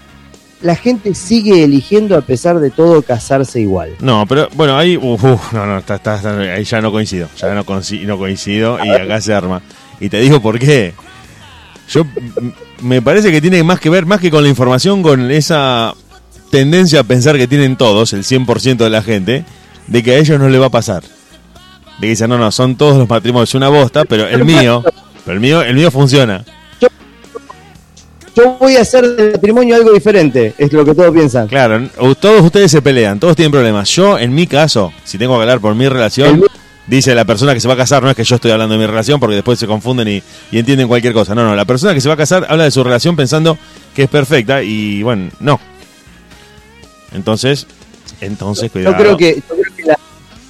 la 0.61 0.77
gente 0.77 1.15
sigue 1.15 1.65
eligiendo 1.65 2.15
a 2.15 2.21
pesar 2.21 2.61
de 2.61 2.69
todo 2.71 3.01
casarse 3.01 3.59
igual. 3.63 3.93
No, 4.01 4.27
pero 4.29 4.49
bueno, 4.55 4.77
ahí, 4.77 4.99
uf, 4.99 5.25
uf, 5.25 5.53
no, 5.55 5.65
no, 5.65 5.79
está, 5.79 5.95
está- 5.95 6.17
está- 6.17 6.39
ahí 6.39 6.63
ya 6.65 6.83
no 6.83 6.93
coincido, 6.93 7.27
ya 7.39 7.55
no, 7.55 7.65
conci- 7.65 8.05
no 8.05 8.19
coincido 8.19 8.79
y 8.85 8.91
acá 8.91 9.19
se 9.23 9.33
arma. 9.33 9.63
Y 9.99 10.11
te 10.11 10.21
digo 10.21 10.43
por 10.43 10.59
qué. 10.59 10.93
Yo 11.89 12.05
me 12.83 13.01
parece 13.01 13.33
que 13.33 13.41
tiene 13.41 13.63
más 13.63 13.81
que 13.81 13.89
ver, 13.89 14.05
más 14.05 14.21
que 14.21 14.31
con 14.31 14.43
la 14.43 14.51
información, 14.51 15.03
con 15.03 15.31
esa 15.31 15.95
tendencia 16.51 17.01
a 17.01 17.05
pensar 17.05 17.39
que 17.39 17.47
tienen 17.49 17.77
todos, 17.77 18.13
el 18.13 18.25
100% 18.25 18.77
de 18.77 18.91
la 18.91 19.01
gente, 19.01 19.45
de 19.87 20.03
que 20.03 20.11
a 20.13 20.19
ellos 20.19 20.39
no 20.39 20.51
le 20.51 20.59
va 20.59 20.67
a 20.67 20.71
pasar. 20.71 21.03
De 21.99 22.07
que 22.07 22.11
dicen, 22.11 22.31
no, 22.31 22.39
no, 22.39 22.51
son 22.53 22.77
todos 22.77 22.97
los 22.97 23.09
matrimonios 23.09 23.55
una 23.55 23.69
bosta, 23.69 24.05
pero 24.05 24.27
el 24.29 24.45
mío, 24.45 24.85
pero 25.25 25.35
el 25.35 25.41
mío, 25.41 25.63
el 25.63 25.75
mío 25.75 25.91
funciona. 25.91 26.45
Yo 28.37 28.57
voy 28.61 28.77
a 28.77 28.83
hacer 28.83 29.05
del 29.17 29.33
matrimonio 29.33 29.75
algo 29.75 29.93
diferente, 29.93 30.55
es 30.59 30.73
lo 30.73 30.85
que 30.85 30.95
todos 30.95 31.13
piensan. 31.13 31.49
Claro, 31.49 31.89
todos 32.21 32.43
ustedes 32.43 32.71
se 32.71 32.81
pelean, 32.81 33.19
todos 33.19 33.35
tienen 33.35 33.51
problemas. 33.51 33.89
Yo, 33.91 34.17
en 34.17 34.33
mi 34.33 34.47
caso, 34.47 34.93
si 35.03 35.19
tengo 35.19 35.35
que 35.37 35.41
hablar 35.43 35.59
por 35.59 35.75
mi 35.75 35.89
relación, 35.89 36.37
El- 36.37 36.45
dice 36.87 37.17
la 37.17 37.25
persona 37.25 37.53
que 37.53 37.59
se 37.59 37.67
va 37.67 37.75
a 37.75 37.77
casar, 37.77 38.01
no 38.05 38.11
es 38.11 38.15
que 38.17 38.23
yo 38.23 38.37
estoy 38.37 38.53
hablando 38.53 38.75
de 38.75 38.79
mi 38.81 38.87
relación 38.87 39.19
porque 39.19 39.35
después 39.35 39.59
se 39.59 39.67
confunden 39.67 40.07
y, 40.07 40.23
y 40.53 40.59
entienden 40.61 40.87
cualquier 40.87 41.13
cosa. 41.15 41.35
No, 41.35 41.43
no, 41.43 41.57
la 41.57 41.65
persona 41.65 41.95
que 41.95 42.01
se 42.01 42.07
va 42.07 42.15
a 42.15 42.17
casar 42.17 42.47
habla 42.49 42.63
de 42.63 42.71
su 42.71 42.85
relación 42.85 43.17
pensando 43.17 43.59
que 43.93 44.05
es 44.05 44.09
perfecta 44.09 44.63
y 44.63 45.03
bueno, 45.03 45.31
no. 45.41 45.59
Entonces, 47.13 47.67
entonces, 48.21 48.71
cuidado. 48.71 48.95
Yo 48.97 49.03
creo 49.03 49.17
que, 49.17 49.35
yo 49.35 49.57
creo 49.57 49.68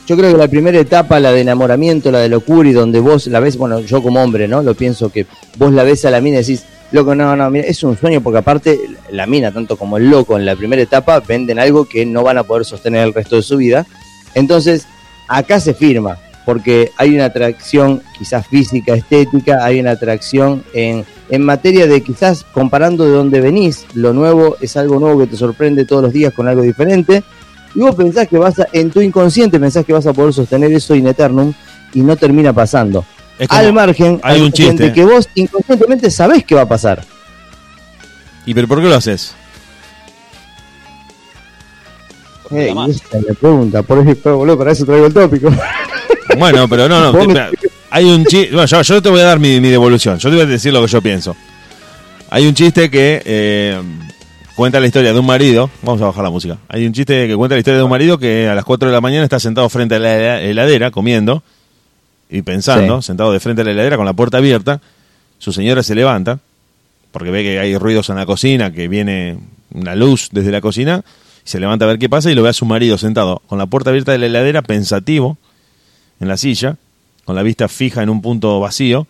yo 0.09 0.17
creo 0.17 0.33
que 0.33 0.39
la 0.39 0.49
primera 0.49 0.79
etapa, 0.79 1.21
la 1.21 1.33
de 1.33 1.43
enamoramiento, 1.43 2.11
la 2.11 2.21
de 2.21 2.31
locura, 2.31 2.67
y 2.67 2.73
donde 2.73 2.99
vos 2.99 3.27
la 3.27 3.41
ves, 3.41 3.59
bueno, 3.59 3.81
yo 3.81 4.03
como 4.03 4.23
hombre, 4.23 4.49
¿no? 4.49 4.63
Lo 4.63 4.75
pienso 4.75 5.11
que 5.13 5.27
vos 5.59 5.71
la 5.71 5.83
ves 5.83 6.07
a 6.07 6.11
la 6.11 6.23
mina 6.23 6.37
y 6.37 6.41
decís, 6.41 6.65
loco, 6.93 7.15
no, 7.15 7.37
no, 7.37 7.51
mira, 7.51 7.67
es 7.67 7.83
un 7.83 7.95
sueño, 7.95 8.23
porque 8.23 8.39
aparte 8.39 8.81
la 9.11 9.27
mina, 9.27 9.53
tanto 9.53 9.77
como 9.77 9.99
el 9.99 10.09
loco 10.09 10.39
en 10.39 10.47
la 10.47 10.57
primera 10.57 10.81
etapa, 10.81 11.21
venden 11.21 11.59
algo 11.59 11.85
que 11.85 12.07
no 12.07 12.23
van 12.23 12.39
a 12.39 12.45
poder 12.45 12.65
sostener 12.65 13.07
el 13.07 13.13
resto 13.13 13.37
de 13.37 13.43
su 13.43 13.59
vida. 13.59 13.87
Entonces, 14.35 14.87
acá 15.29 15.61
se 15.61 15.75
firma, 15.75 16.17
porque 16.47 16.91
hay 16.97 17.15
una 17.15 17.27
atracción 17.27 18.03
quizás 18.19 18.47
física, 18.47 18.95
estética, 18.95 19.63
hay 19.63 19.79
una 19.79 19.91
atracción 19.91 20.65
en, 20.73 21.05
en 21.29 21.45
materia 21.45 21.87
de 21.87 22.01
quizás 22.01 22.45
comparando 22.45 23.05
de 23.05 23.11
dónde 23.11 23.43
venís, 23.43 23.85
lo 23.93 24.15
nuevo 24.15 24.57
es 24.63 24.79
algo 24.79 24.99
nuevo 25.01 25.21
que 25.21 25.27
te 25.27 25.37
sorprende 25.37 25.85
todos 25.85 26.03
los 26.03 26.15
días 26.15 26.33
con 26.33 26.49
algo 26.49 26.63
diferente, 26.63 27.23
y 27.75 27.81
vos 27.81 27.95
pensás 27.95 28.27
que 28.29 28.39
vas 28.39 28.59
a, 28.59 28.67
en 28.73 28.91
tu 28.91 29.01
inconsciente 29.01 29.59
pensás 29.61 29.85
que 29.85 29.93
vas 29.93 30.07
a 30.07 30.13
poder 30.13 30.33
sostener 30.33 30.73
eso 30.73 30.95
in 30.95 31.07
eternum 31.07 31.53
y 31.95 32.01
no 32.01 32.17
termina 32.17 32.53
pasando. 32.53 33.05
Es 33.39 33.49
como- 33.49 33.61
Al 33.61 33.73
margen, 33.73 34.21
hay 34.23 34.41
un 34.41 34.47
de 34.51 34.53
chiste. 34.53 34.93
que 34.93 35.05
vos 35.05 35.29
inconscientemente 35.35 36.11
sabés 36.11 36.45
que 36.45 36.55
va 36.55 36.63
a 36.63 36.69
pasar. 36.69 37.05
¿Y 38.47 38.55
pero 38.55 38.67
por 38.67 38.81
qué 38.81 38.89
lo 38.89 38.95
haces? 38.97 39.35
Porque 42.43 42.63
Ey, 42.63 42.69
la 42.69 42.75
más. 42.75 42.91
esa 42.91 43.19
es 43.19 43.25
la 43.25 43.35
pregunta, 43.35 43.83
por 43.83 44.07
eso, 44.09 44.37
boludo, 44.37 44.59
para 44.59 44.73
eso 44.73 44.85
traigo 44.85 45.07
el 45.07 45.15
tópico. 45.15 45.51
Bueno, 46.39 46.69
pero 46.69 46.89
no, 46.91 47.11
no. 47.11 47.19
Hay 47.91 48.05
un 48.05 48.25
chiste. 48.27 48.51
Bueno, 48.53 48.67
yo, 48.67 48.83
yo 48.83 49.01
te 49.03 49.09
voy 49.09 49.21
a 49.21 49.25
dar 49.25 49.41
mi, 49.41 49.61
mi 49.61 49.71
devolución. 49.71 50.19
Yo 50.19 50.29
te 50.29 50.37
voy 50.37 50.45
a 50.45 50.47
decir 50.47 50.73
lo 50.75 50.83
que 50.83 50.87
yo 50.87 51.01
pienso. 51.01 51.35
Hay 52.29 52.47
un 52.47 52.53
chiste 52.55 52.91
que 52.91 53.23
eh, 53.25 53.81
cuenta 54.59 54.81
la 54.81 54.89
historia 54.89 55.13
de 55.13 55.21
un 55.21 55.25
marido. 55.25 55.71
Vamos 55.83 56.03
a 56.03 56.07
bajar 56.07 56.25
la 56.25 56.31
música. 56.31 56.59
Hay 56.69 56.85
un 56.85 56.93
chiste 56.93 57.29
que 57.29 57.37
cuenta 57.37 57.55
la 57.55 57.61
historia 57.61 57.79
de 57.79 57.85
un 57.85 57.91
marido 57.91 58.19
que 58.19 58.49
a 58.49 58.57
las 58.57 58.65
4 58.65 58.89
de 58.89 58.93
la 58.93 59.01
mañana 59.01 59.23
está 59.23 59.39
sentado 59.39 59.69
frente 59.69 59.95
a 59.95 59.99
la 60.01 60.41
heladera 60.43 60.91
comiendo 60.91 61.45
y 62.29 62.43
pensando, 62.43 63.01
Sí. 63.01 63.07
sentado 63.07 63.31
de 63.33 63.39
frente 63.39 63.63
a 63.63 63.65
la 63.65 63.71
heladera 63.71 63.97
con 63.97 64.05
la 64.05 64.15
puerta 64.15 64.39
abierta. 64.39 64.81
Su 65.39 65.53
señora 65.53 65.85
se 65.85 65.95
levanta 65.95 66.41
porque 67.13 67.31
ve 67.31 67.45
que 67.45 67.61
hay 67.61 67.79
ruidos 67.79 68.11
en 68.11 68.17
la 68.17 68.27
cocina, 68.27 68.73
que 68.73 68.89
viene 68.89 69.39
una 69.73 69.95
luz 69.95 70.29
desde 70.33 70.51
la 70.51 70.61
cocina. 70.61 71.05
y 71.45 71.49
Se 71.49 71.61
levanta 71.61 71.85
a 71.85 71.89
ver 71.89 72.01
qué 72.01 72.09
pasa 72.09 72.29
y 72.29 72.35
lo 72.35 72.43
ve 72.43 72.49
a 72.49 72.53
su 72.53 72.67
marido 72.67 72.99
sentado 72.99 73.41
con 73.47 73.59
la 73.59 73.67
puerta 73.67 73.91
abierta 73.91 74.11
de 74.11 74.19
la 74.19 74.27
heladera, 74.27 74.63
pensativo, 74.63 75.39
en 76.19 76.27
la 76.27 76.37
silla, 76.37 76.77
con 77.25 77.37
la 77.37 77.45
vista 77.45 77.69
fija 77.69 78.03
en 78.03 78.11
un 78.11 78.21
punto 78.23 78.59
vacío. 78.59 79.07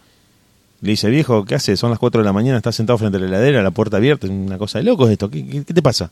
Le 0.80 0.90
dice, 0.90 1.10
viejo, 1.10 1.44
¿qué 1.44 1.56
haces? 1.56 1.78
Son 1.80 1.90
las 1.90 1.98
4 1.98 2.20
de 2.20 2.24
la 2.24 2.32
mañana, 2.32 2.56
estás 2.58 2.76
sentado 2.76 2.98
frente 2.98 3.16
a 3.16 3.20
la 3.20 3.26
heladera, 3.26 3.62
la 3.62 3.70
puerta 3.72 3.96
abierta, 3.96 4.26
es 4.26 4.32
una 4.32 4.58
cosa 4.58 4.78
de 4.78 4.84
loco 4.84 5.08
esto, 5.08 5.28
¿qué, 5.28 5.44
qué- 5.46 5.64
qué 5.64 5.74
te 5.74 5.82
pasa? 5.82 6.10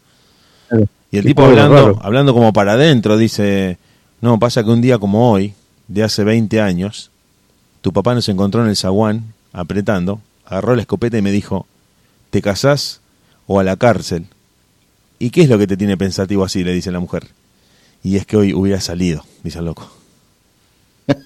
Y 1.13 1.19
el 1.19 1.25
tipo 1.25 1.43
hablando, 1.45 1.75
raro. 1.77 1.99
hablando 2.03 2.35
como 2.35 2.53
para 2.53 2.73
adentro, 2.73 3.17
dice, 3.17 3.79
no, 4.21 4.39
pasa 4.41 4.65
que 4.65 4.71
un 4.71 4.81
día 4.81 4.99
como 4.99 5.31
hoy, 5.31 5.55
de 5.87 6.03
hace 6.03 6.25
20 6.25 6.61
años, 6.61 7.13
tu 7.81 7.93
papá 7.93 8.15
nos 8.17 8.29
encontró 8.29 8.63
en 8.65 8.69
el 8.71 8.77
zaguán, 8.77 9.33
apretando, 9.53 10.21
agarró 10.45 10.75
la 10.75 10.81
escopeta 10.83 11.17
y 11.17 11.23
me 11.23 11.31
dijo, 11.31 11.67
¿te 12.31 12.43
casás 12.43 13.01
o 13.47 13.61
a 13.61 13.65
la 13.65 13.77
cárcel? 13.77 14.27
¿Y 15.21 15.31
qué 15.31 15.43
es 15.43 15.49
lo 15.49 15.59
que 15.59 15.69
te 15.69 15.77
tiene 15.77 15.97
pensativo 15.97 16.45
así? 16.45 16.65
le 16.65 16.73
dice 16.73 16.91
la 16.91 16.99
mujer. 17.01 17.29
Y 18.03 18.17
es 18.17 18.27
que 18.27 18.37
hoy 18.37 18.53
hubiera 18.53 18.81
salido, 18.81 19.25
dice 19.45 19.61
el 19.61 19.67
loco. 19.67 19.89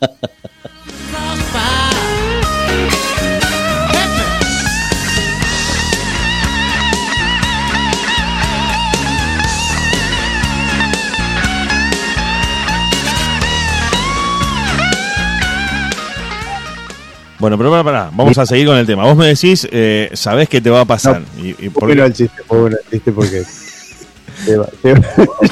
Bueno, 17.40 17.56
pero 17.58 17.70
para, 17.70 17.82
para, 17.82 18.10
vamos 18.12 18.36
a 18.38 18.44
seguir 18.46 18.66
con 18.66 18.76
el 18.76 18.86
tema. 18.86 19.02
Vos 19.04 19.16
me 19.16 19.26
decís, 19.26 19.66
eh, 19.72 20.10
sabés 20.12 20.48
qué 20.48 20.60
te 20.60 20.68
va 20.70 20.82
a 20.82 20.84
pasar. 20.84 21.22
y, 21.42 21.48
y 21.66 21.68
por 21.70 21.86
qué- 21.92 22.00
el 22.02 22.12
chiste, 22.12 22.42
bueno 22.48 22.76
el 22.76 22.90
chiste 22.90 23.12
porque 23.12 23.42
lleva, 24.46 24.68
lleva, 24.84 25.02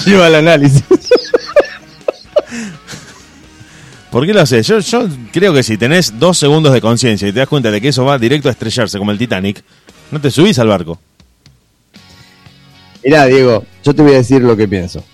lleva 0.05 0.27
al 0.27 0.35
análisis. 0.37 0.85
¿Por 4.11 4.27
qué 4.27 4.33
lo 4.33 4.41
haces? 4.41 4.67
Yo, 4.67 4.79
yo 4.81 5.07
creo 5.33 5.53
que 5.53 5.63
si 5.63 5.77
tenés 5.77 6.19
dos 6.19 6.39
segundos 6.39 6.73
de 6.73 6.81
conciencia 6.81 7.29
y 7.29 7.33
te 7.33 7.41
das 7.41 7.49
cuenta 7.49 7.71
de 7.71 7.79
que 7.81 7.89
eso 7.89 8.05
va 8.07 8.19
directo 8.19 8.49
a 8.49 8.53
estrellarse 8.53 8.99
como 8.99 9.11
el 9.11 9.19
Titanic, 9.19 9.63
no 10.11 10.21
te 10.21 10.31
subís 10.31 10.59
al 10.59 10.69
barco. 10.69 10.99
Mirá, 13.05 13.27
Diego, 13.27 13.65
yo 13.85 13.95
te 13.95 14.03
voy 14.03 14.13
a 14.13 14.17
decir 14.17 14.41
lo 14.43 14.57
que 14.57 14.67
pienso. 14.67 15.05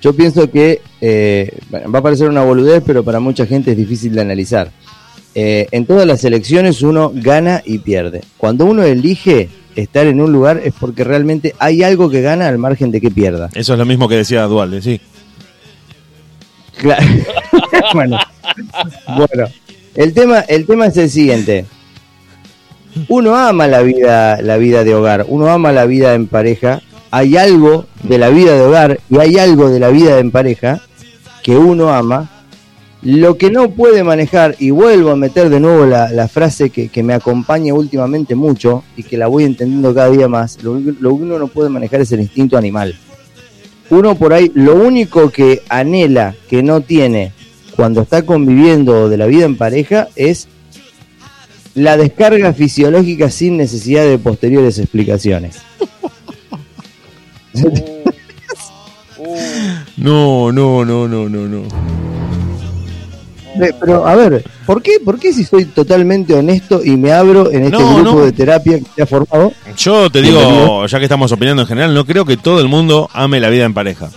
Yo 0.00 0.14
pienso 0.14 0.50
que 0.50 0.80
eh, 1.00 1.58
va 1.72 1.98
a 1.98 2.02
parecer 2.02 2.28
una 2.28 2.42
boludez, 2.42 2.82
pero 2.86 3.04
para 3.04 3.20
mucha 3.20 3.44
gente 3.46 3.72
es 3.72 3.76
difícil 3.76 4.14
de 4.14 4.20
analizar. 4.22 4.70
Eh, 5.38 5.68
en 5.70 5.84
todas 5.84 6.06
las 6.06 6.24
elecciones 6.24 6.80
uno 6.80 7.12
gana 7.14 7.62
y 7.62 7.76
pierde. 7.76 8.22
Cuando 8.38 8.64
uno 8.64 8.84
elige 8.84 9.50
estar 9.74 10.06
en 10.06 10.22
un 10.22 10.32
lugar 10.32 10.62
es 10.64 10.72
porque 10.72 11.04
realmente 11.04 11.54
hay 11.58 11.82
algo 11.82 12.08
que 12.08 12.22
gana 12.22 12.48
al 12.48 12.56
margen 12.56 12.90
de 12.90 13.02
que 13.02 13.10
pierda. 13.10 13.50
Eso 13.52 13.74
es 13.74 13.78
lo 13.78 13.84
mismo 13.84 14.08
que 14.08 14.16
decía 14.16 14.44
Dualde, 14.44 14.80
sí. 14.80 14.98
Claro. 16.78 17.04
bueno, 17.92 18.18
bueno, 19.08 19.48
el 19.94 20.14
tema, 20.14 20.40
el 20.40 20.64
tema 20.64 20.86
es 20.86 20.96
el 20.96 21.10
siguiente. 21.10 21.66
Uno 23.08 23.36
ama 23.36 23.66
la 23.66 23.82
vida, 23.82 24.40
la 24.40 24.56
vida 24.56 24.84
de 24.84 24.94
hogar, 24.94 25.26
uno 25.28 25.50
ama 25.50 25.70
la 25.70 25.84
vida 25.84 26.14
en 26.14 26.28
pareja. 26.28 26.80
Hay 27.10 27.36
algo 27.36 27.84
de 28.04 28.16
la 28.16 28.30
vida 28.30 28.54
de 28.54 28.62
hogar 28.62 29.00
y 29.10 29.18
hay 29.18 29.36
algo 29.36 29.68
de 29.68 29.80
la 29.80 29.90
vida 29.90 30.18
en 30.18 30.30
pareja 30.30 30.80
que 31.42 31.58
uno 31.58 31.90
ama. 31.92 32.30
Lo 33.02 33.36
que 33.36 33.50
no 33.50 33.70
puede 33.70 34.02
manejar, 34.02 34.56
y 34.58 34.70
vuelvo 34.70 35.10
a 35.10 35.16
meter 35.16 35.48
de 35.48 35.60
nuevo 35.60 35.86
la, 35.86 36.28
frase 36.28 36.70
que, 36.70 36.88
que 36.88 37.02
me 37.02 37.14
acompaña 37.14 37.74
últimamente 37.74 38.34
mucho 38.34 38.84
y 38.96 39.02
que 39.02 39.16
la 39.16 39.26
voy 39.26 39.44
entendiendo 39.44 39.94
cada 39.94 40.10
día 40.10 40.28
más, 40.28 40.62
lo, 40.62 40.78
lo 40.78 41.16
que 41.16 41.22
uno 41.22 41.38
no 41.38 41.48
puede 41.48 41.68
manejar 41.68 42.00
es 42.00 42.12
el 42.12 42.20
instinto 42.20 42.56
animal 42.56 42.96
uno 43.90 44.16
por 44.16 44.32
ahí, 44.32 44.50
lo 44.54 44.74
único 44.74 45.30
que 45.30 45.62
anhela, 45.68 46.34
que 46.48 46.62
no 46.62 46.80
tiene 46.80 47.32
cuando 47.74 48.02
está 48.02 48.22
conviviendo 48.22 49.08
de 49.08 49.16
la 49.16 49.26
vida 49.26 49.44
en 49.44 49.56
pareja 49.56 50.08
es 50.16 50.48
la 51.74 51.96
descarga 51.96 52.52
fisiológica 52.52 53.30
sin 53.30 53.56
necesidad 53.56 54.04
de 54.04 54.18
posteriores 54.18 54.78
explicaciones. 54.78 55.58
No, 59.96 60.52
no, 60.52 60.84
no, 60.84 61.08
no, 61.08 61.28
no, 61.28 61.48
no. 61.48 62.05
Eh, 63.62 63.72
Pero 63.80 64.06
a 64.06 64.14
ver, 64.14 64.44
¿por 64.66 64.82
qué, 64.82 64.98
¿por 65.04 65.18
qué 65.18 65.32
si 65.32 65.44
soy 65.44 65.64
totalmente 65.66 66.34
honesto 66.34 66.82
y 66.84 66.96
me 66.96 67.12
abro 67.12 67.50
en 67.50 67.64
este 67.64 67.78
No, 67.78 67.94
grupo 67.96 68.18
no. 68.18 68.24
de 68.24 68.32
terapia 68.32 68.78
que 68.78 68.84
se 68.94 69.02
ha 69.02 69.06
formado? 69.06 69.52
Yo 69.76 70.10
te 70.10 70.20
digo, 70.22 70.86
ya 70.86 70.98
que 70.98 71.04
estamos 71.04 71.30
opinando 71.32 71.62
en 71.62 71.68
general, 71.68 71.94
no 71.94 72.04
creo 72.04 72.24
que 72.24 72.36
todo 72.36 72.60
el 72.60 72.68
mundo 72.68 73.08
ame 73.12 73.40
la 73.40 73.48
vida 73.48 73.64
en 73.64 73.74
pareja. 73.74 74.10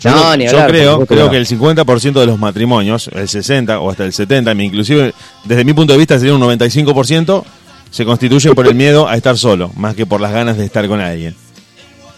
Yo, 0.00 0.10
No, 0.10 0.16
creo- 0.16 0.36
ni 0.36 0.44
yo 0.44 0.50
hablar, 0.50 0.66
por 0.66 0.74
creo, 0.76 1.06
creo 1.06 1.24
que 1.26 1.30
que 1.32 1.36
el 1.38 1.46
50% 1.46 2.20
de 2.20 2.26
los 2.26 2.38
matrimonios, 2.38 3.08
el 3.14 3.28
60 3.28 3.80
o 3.80 3.90
hasta 3.90 4.04
el 4.04 4.12
70, 4.12 4.52
inclusive 4.52 5.14
desde 5.44 5.64
mi 5.64 5.72
punto 5.72 5.92
de 5.94 5.98
vista 5.98 6.18
sería 6.18 6.34
un 6.34 6.40
95%, 6.40 7.44
se 7.90 8.04
constituyen 8.04 8.54
por 8.54 8.66
el 8.66 8.74
miedo 8.74 9.08
a 9.08 9.16
estar 9.16 9.38
solo, 9.38 9.70
más 9.76 9.94
que 9.94 10.04
por 10.04 10.20
las 10.20 10.32
ganas 10.32 10.58
de 10.58 10.64
estar 10.66 10.86
con 10.86 11.00
alguien. 11.00 11.34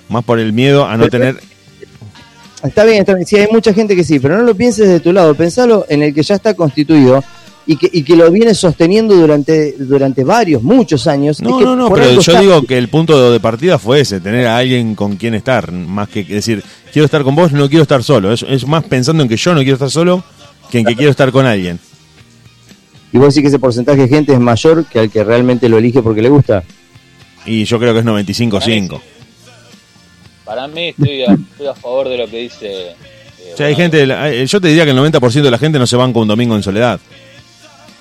Más 0.09 0.25
por 0.25 0.39
el 0.41 0.53
miedo 0.53 0.87
a 0.87 0.97
no 0.97 1.09
tener... 1.09 1.37
Está 2.63 2.85
bien, 2.85 2.99
está 3.01 3.15
bien. 3.15 3.27
Sí, 3.27 3.37
hay 3.37 3.49
mucha 3.53 3.73
gente 3.73 3.95
que 3.95 4.03
sí, 4.05 4.19
pero 4.19 4.37
no 4.37 4.43
lo 4.43 4.55
pienses 4.55 4.89
de 4.89 5.01
tu 5.01 5.13
lado. 5.13 5.35
Pensalo 5.35 5.87
en 5.89 6.03
el 6.03 6.13
que 6.15 6.23
ya 6.23 6.35
está 6.35 6.55
constituido 6.55 7.23
y 7.67 7.77
que, 7.77 7.89
y 7.93 8.03
que 8.03 8.17
lo 8.17 8.31
viene 8.31 8.55
sosteniendo 8.55 9.15
durante, 9.15 9.75
durante 9.79 10.25
varios, 10.25 10.63
muchos 10.63 11.07
años. 11.07 11.41
No, 11.41 11.51
Es 11.51 11.57
que 11.59 11.65
no, 11.65 11.77
no, 11.77 11.91
pero 11.93 12.11
yo 12.13 12.19
está- 12.21 12.41
digo 12.41 12.63
que 12.63 12.79
el 12.79 12.89
punto 12.89 13.31
de 13.31 13.39
partida 13.41 13.79
fue 13.79 14.01
ese, 14.01 14.21
tener 14.21 14.47
a 14.47 14.57
alguien 14.59 14.95
con 14.95 15.17
quien 15.17 15.35
estar, 15.35 15.71
más 15.71 16.09
que 16.09 16.25
decir, 16.25 16.65
quiero 16.93 17.05
estar 17.05 17.23
con 17.23 17.35
vos, 17.37 17.53
no 17.53 17.69
quiero 17.69 17.83
estar 17.83 18.03
solo. 18.03 18.33
Es, 18.33 18.43
es 18.49 18.67
más 18.67 18.85
pensando 18.85 19.23
en 19.23 19.29
que 19.29 19.37
yo 19.37 19.53
no 19.55 19.61
quiero 19.61 19.75
estar 19.75 19.91
solo 19.91 20.25
que 20.71 20.79
en 20.81 20.85
que 20.87 20.97
quiero 20.97 21.11
estar 21.11 21.31
con 21.31 21.47
alguien. 21.47 21.79
Y 23.13 23.19
vos 23.19 23.35
decís 23.35 23.43
que 23.43 23.49
ese 23.49 23.59
porcentaje 23.59 24.03
de 24.03 24.09
gente 24.09 24.33
es 24.33 24.41
mayor 24.41 24.85
que 24.85 24.99
al 24.99 25.11
que 25.11 25.23
realmente 25.25 25.69
lo 25.69 25.79
elige 25.79 26.03
porque 26.03 26.21
le 26.23 26.29
gusta. 26.29 26.63
Y 27.47 27.65
yo 27.65 27.79
creo 27.79 27.95
que 27.95 28.01
es 28.01 28.05
95-5. 28.05 29.01
Para 30.49 30.67
mí 30.67 30.89
estoy 30.89 31.23
a, 31.25 31.35
estoy 31.35 31.67
a 31.67 31.75
favor 31.75 32.09
de 32.09 32.17
lo 32.19 32.27
que 32.29 32.39
dice. 32.39 32.67
eh, 32.89 32.95
O 33.53 33.57
sea, 33.57 33.67
hay 33.67 33.75
gente, 33.77 34.11
hay- 34.13 34.47
yo 34.47 34.61
te 34.61 34.69
diría 34.69 34.85
que 34.85 34.91
el 34.93 34.97
90% 34.97 35.43
de 35.43 35.51
la 35.51 35.59
gente 35.59 35.79
no 35.79 35.87
se 35.87 35.95
banca 35.97 36.19
un 36.19 36.27
domingo 36.29 36.57
en 36.57 36.63
soledad. 36.63 36.99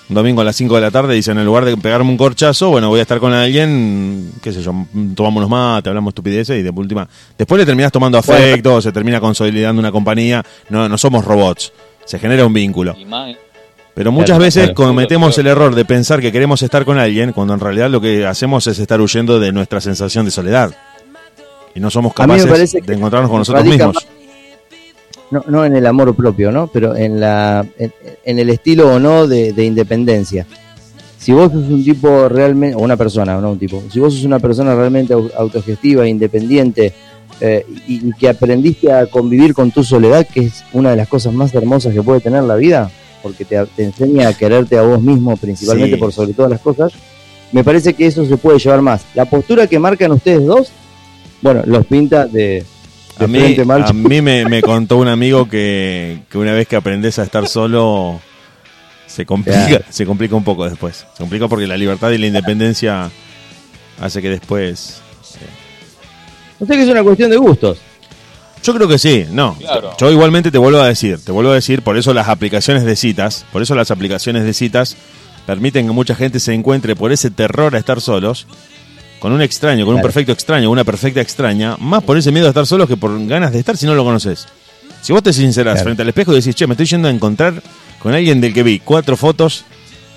Un 0.09 0.15
domingo 0.15 0.39
a 0.39 0.45
las 0.45 0.55
5 0.55 0.73
de 0.75 0.81
la 0.81 0.89
tarde 0.89 1.13
dicen, 1.13 1.37
en 1.37 1.43
lugar 1.45 1.65
de 1.65 1.75
pegarme 1.75 2.09
un 2.09 2.15
corchazo, 2.15 2.69
bueno, 2.69 2.87
voy 2.87 2.99
a 2.99 3.01
estar 3.01 3.19
con 3.19 3.33
alguien, 3.33 4.31
qué 4.41 4.53
sé 4.53 4.63
yo, 4.63 4.73
tomamos 5.13 5.41
unos 5.41 5.49
mates, 5.49 5.89
hablamos 5.89 6.11
estupideces 6.11 6.57
y 6.57 6.63
de 6.63 6.69
última... 6.69 7.05
Después 7.37 7.59
le 7.59 7.65
terminás 7.65 7.91
tomando 7.91 8.17
afecto, 8.17 8.81
se 8.81 8.93
termina 8.93 9.19
consolidando 9.19 9.81
una 9.81 9.91
compañía, 9.91 10.41
no, 10.69 10.87
no 10.87 10.97
somos 10.97 11.25
robots, 11.25 11.73
se 12.05 12.17
genera 12.19 12.45
un 12.45 12.53
vínculo. 12.53 12.95
y 12.97 13.03
más- 13.03 13.35
Pero 13.93 14.13
muchas 14.13 14.27
Claro, 14.37 14.43
veces 14.43 14.63
claro. 14.63 14.75
cometemos 14.75 15.37
el 15.39 15.47
error 15.47 15.75
de 15.75 15.83
pensar 15.83 16.21
que 16.21 16.31
queremos 16.31 16.61
estar 16.61 16.85
con 16.85 16.97
alguien 16.99 17.33
cuando 17.33 17.53
en 17.55 17.59
realidad 17.59 17.89
lo 17.89 17.99
que 17.99 18.25
hacemos 18.25 18.65
es 18.67 18.79
estar 18.79 19.01
huyendo 19.01 19.41
de 19.41 19.51
nuestra 19.51 19.81
sensación 19.81 20.23
de 20.23 20.31
soledad. 20.31 20.71
Y 21.76 21.80
no 21.80 21.89
somos 21.89 22.13
capaces 22.13 22.72
de 22.74 22.93
encontrarnos 22.93 23.30
con 23.30 23.39
nosotros 23.39 23.65
mismos. 23.65 24.07
no, 25.32 25.43
no 25.47 25.65
en 25.65 25.76
el 25.76 25.86
amor 25.86 26.15
propio, 26.15 26.51
¿no? 26.51 26.68
Pero 26.68 26.95
en, 26.95 27.20
la, 27.20 27.65
en, 27.78 27.93
en 28.24 28.39
el 28.39 28.49
estilo 28.49 28.93
o 28.95 28.99
no 28.99 29.28
de, 29.28 29.53
de 29.53 29.65
independencia. 29.65 30.45
Si 31.20 31.34
vos 31.34 31.51
sos 31.51 31.63
un 31.65 31.84
tipo 31.84 32.30
realmente, 32.30 32.76
o 32.76 32.80
una 32.80 32.95
persona, 32.95 33.39
no 33.41 33.51
un 33.51 33.59
tipo, 33.59 33.84
si 33.91 33.99
vos 33.99 34.13
sos 34.13 34.24
una 34.24 34.39
persona 34.39 34.74
realmente 34.76 35.13
au- 35.13 35.32
autogestiva, 35.38 36.07
independiente, 36.07 36.93
eh, 37.41 37.65
y, 37.88 38.07
y 38.07 38.13
que 38.13 38.30
aprendiste 38.30 38.91
a 38.91 39.05
convivir 39.07 39.53
con 39.53 39.72
tu 39.72 39.84
soledad, 39.84 40.26
que 40.28 40.41
es 40.45 40.63
una 40.74 40.91
de 40.91 40.95
las 40.95 41.07
cosas 41.07 41.34
más 41.34 41.53
hermosas 41.53 41.93
que 41.93 42.01
puede 42.01 42.22
tener 42.22 42.43
la 42.43 42.55
vida, 42.55 42.89
porque 43.22 43.43
te, 43.45 43.63
te 43.76 43.84
enseña 43.84 44.30
a 44.30 44.34
quererte 44.34 44.78
a 44.78 44.84
vos 44.84 45.01
mismo, 45.01 45.36
principalmente 45.36 45.95
Sí. 45.95 45.99
por 45.99 46.13
sobre 46.13 46.34
todas 46.34 46.49
las 46.51 46.61
cosas, 46.61 46.93
me 47.51 47.63
parece 47.63 47.93
que 47.93 48.05
eso 48.07 48.26
se 48.26 48.38
puede 48.38 48.59
llevar 48.59 48.82
más. 48.82 49.01
La 49.13 49.26
postura 49.26 49.68
que 49.68 49.80
marcan 49.80 50.11
ustedes 50.13 50.45
dos, 50.45 50.70
bueno, 51.41 51.61
los 51.65 51.85
pinta 51.85 52.25
de, 52.25 52.65
de 53.19 53.25
A 53.25 53.27
mí, 53.27 53.39
frente 53.39 53.65
mal. 53.65 53.83
a 53.83 53.93
mí 53.93 54.21
me, 54.21 54.45
me 54.45 54.61
contó 54.61 54.97
un 54.97 55.07
amigo 55.07 55.47
que, 55.47 56.19
que 56.29 56.38
una 56.38 56.53
vez 56.53 56.67
que 56.67 56.75
aprendes 56.75 57.19
a 57.19 57.23
estar 57.23 57.47
solo, 57.47 58.19
se 59.07 59.25
complica, 59.25 59.65
Claro. 59.67 59.85
se 59.89 60.05
complica 60.05 60.35
un 60.35 60.43
poco 60.43 60.67
después. 60.69 61.05
Se 61.13 61.17
complica 61.19 61.47
porque 61.47 61.67
la 61.67 61.77
libertad 61.77 62.11
y 62.11 62.17
la 62.17 62.27
independencia 62.27 63.09
hace 63.99 64.21
que 64.21 64.29
después... 64.29 65.01
No 66.59 66.65
sé 66.65 66.73
que 66.73 66.83
es 66.83 66.89
una 66.89 67.03
cuestión 67.03 67.29
de 67.29 67.38
gustos. 67.38 67.77
Yo 68.63 68.73
creo 68.73 68.88
que 68.88 68.97
sí, 68.97 69.25
no. 69.31 69.55
Claro. 69.59 69.91
Yo 69.99 70.11
igualmente 70.11 70.49
te 70.51 70.57
vuelvo 70.57 70.79
a 70.79 70.88
decir, 70.88 71.19
te 71.23 71.31
vuelvo 71.31 71.51
a 71.51 71.55
decir, 71.55 71.83
por 71.83 71.97
eso 71.97 72.13
las 72.13 72.27
aplicaciones 72.27 72.83
de 72.83 72.95
citas, 72.95 73.45
por 73.53 73.61
eso 73.61 73.75
las 73.75 73.91
aplicaciones 73.91 74.43
de 74.43 74.53
citas 74.53 74.97
permiten 75.45 75.85
que 75.85 75.93
mucha 75.93 76.15
gente 76.15 76.39
se 76.39 76.53
encuentre 76.53 76.95
por 76.95 77.11
ese 77.11 77.29
terror 77.29 77.75
a 77.75 77.77
estar 77.77 78.01
solos, 78.01 78.47
con 79.20 79.32
un 79.32 79.41
extraño, 79.41 79.86
con 79.86 79.95
un 79.95 80.01
perfecto 80.01 80.32
extraño, 80.32 80.70
una 80.70 80.84
perfecta 80.84 81.22
extraña, 81.22 81.76
más 81.80 82.03
por 82.03 82.18
ese 82.18 82.32
miedo 82.32 82.45
a 82.45 82.49
estar 82.49 82.65
solos 82.68 82.88
que 82.88 82.97
por 82.97 83.26
ganas 83.28 83.51
de 83.51 83.59
estar 83.59 83.76
si 83.78 83.86
no 83.86 83.95
lo 83.95 84.03
conoces. 84.03 84.47
Si 85.01 85.13
vos 85.13 85.24
te 85.24 85.34
sincerás 85.34 85.76
Claro. 85.76 85.86
frente 85.86 86.01
al 86.03 86.09
espejo 86.09 86.34
y 86.34 86.36
decís, 86.36 86.55
che, 86.55 86.68
me 86.68 86.74
estoy 86.74 86.86
yendo 86.86 87.07
a 87.07 87.11
encontrar 87.11 87.61
con 87.99 88.13
alguien 88.13 88.41
del 88.41 88.53
que 88.53 88.63
vi 88.63 88.80
cuatro 88.80 89.18
fotos, 89.18 89.65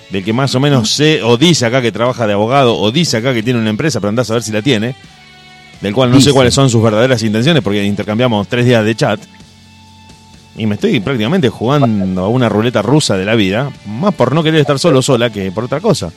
del 0.09 0.23
que 0.23 0.33
más 0.33 0.53
o 0.55 0.59
menos 0.59 0.89
sé, 0.91 1.23
o 1.23 1.37
dice 1.37 1.65
acá 1.65 1.81
que 1.81 1.91
trabaja 1.91 2.27
de 2.27 2.33
abogado, 2.33 2.77
o 2.77 2.91
dice 2.91 3.17
acá 3.17 3.33
que 3.33 3.41
tiene 3.43 3.59
una 3.59 3.69
empresa, 3.69 3.99
pero 3.99 4.09
andás 4.09 4.29
a 4.29 4.33
ver 4.33 4.43
si 4.43 4.51
la 4.51 4.61
tiene, 4.61 4.95
del 5.79 5.93
cual 5.93 6.11
no 6.11 6.19
sé 6.21 6.31
cuáles 6.31 6.53
son 6.53 6.69
sus 6.69 6.83
verdaderas 6.83 7.23
intenciones 7.23 7.63
porque 7.63 7.83
intercambiamos 7.83 8.47
tres 8.47 8.65
días 8.65 8.83
de 8.85 8.95
chat. 8.95 9.19
Y 10.57 10.65
me 10.65 10.75
estoy 10.75 10.99
prácticamente 10.99 11.47
jugando 11.49 12.21
a 12.23 12.27
una 12.27 12.49
ruleta 12.49 12.81
rusa 12.81 13.15
de 13.17 13.25
la 13.25 13.35
vida, 13.35 13.71
más 13.87 14.13
por 14.13 14.35
no 14.35 14.43
querer 14.43 14.59
estar 14.59 14.77
solo 14.77 15.01
sola 15.01 15.29
que 15.31 15.51
por 15.51 15.63
otra 15.63 15.79
cosa. 15.79 16.11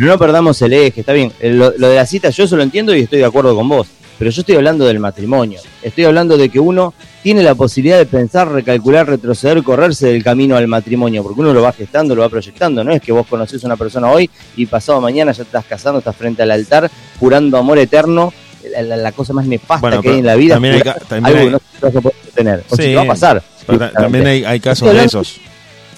No 0.00 0.18
perdamos 0.18 0.60
el 0.62 0.72
eje, 0.72 1.00
está 1.00 1.12
bien. 1.12 1.32
Eh, 1.40 1.50
Lo, 1.50 1.72
lo 1.76 1.88
de 1.88 1.96
la 1.96 2.06
cita 2.06 2.30
yo 2.30 2.44
eso 2.44 2.56
lo 2.56 2.62
entiendo 2.62 2.94
y 2.94 3.00
estoy 3.02 3.18
de 3.18 3.24
acuerdo 3.24 3.54
con 3.54 3.68
vos. 3.68 3.86
Pero 4.18 4.30
yo 4.30 4.40
estoy 4.42 4.54
hablando 4.56 4.84
del 4.84 4.98
matrimonio. 4.98 5.60
Estoy 5.82 6.04
hablando 6.04 6.36
de 6.36 6.50
que 6.50 6.60
uno 6.60 6.92
tiene 7.22 7.42
la 7.42 7.54
posibilidad 7.54 7.96
de 7.96 8.04
pensar, 8.04 8.48
recalcular, 8.52 9.06
retroceder, 9.08 9.62
correrse 9.62 10.08
del 10.08 10.22
camino 10.22 10.56
al 10.56 10.68
matrimonio. 10.68 11.22
Porque 11.22 11.40
uno 11.40 11.54
lo 11.54 11.62
va 11.62 11.72
gestando, 11.72 12.14
lo 12.14 12.20
va 12.20 12.28
proyectando. 12.28 12.84
No 12.84 12.92
es 12.92 13.00
que 13.00 13.12
vos 13.12 13.26
conocés 13.26 13.64
a 13.64 13.66
una 13.66 13.76
persona 13.78 14.10
hoy 14.10 14.28
y 14.56 14.66
pasado 14.66 15.00
mañana 15.00 15.32
ya 15.32 15.38
te 15.38 15.42
estás 15.44 15.64
casando, 15.64 16.00
estás 16.00 16.14
frente 16.16 16.42
al 16.42 16.50
altar, 16.50 16.90
jurando 17.18 17.56
amor 17.56 17.78
eterno. 17.78 18.32
La, 18.70 18.82
la- 18.82 18.96
la 18.98 19.12
cosa 19.12 19.32
más 19.32 19.46
nefasta 19.46 19.80
Bueno, 19.80 20.02
que 20.02 20.10
hay 20.10 20.18
en 20.18 20.26
la 20.26 20.34
vida. 20.36 20.54
también 20.56 20.74
hay 20.74 20.82
también 20.82 21.24
algo 21.24 21.38
hay- 21.38 21.44
que 21.46 21.50
no 21.52 21.58
se 21.58 21.86
vas 21.86 21.96
a 21.96 22.00
poder 22.02 22.16
tener. 22.34 22.64
O 22.68 22.76
Sí. 22.76 22.82
si 22.82 22.94
va 22.94 23.02
a 23.02 23.06
pasar. 23.06 23.42
Pero 23.66 23.90
también 23.90 24.26
hay, 24.26 24.44
hay 24.44 24.60
casos 24.60 24.92
de 24.92 25.02
esos. 25.04 25.40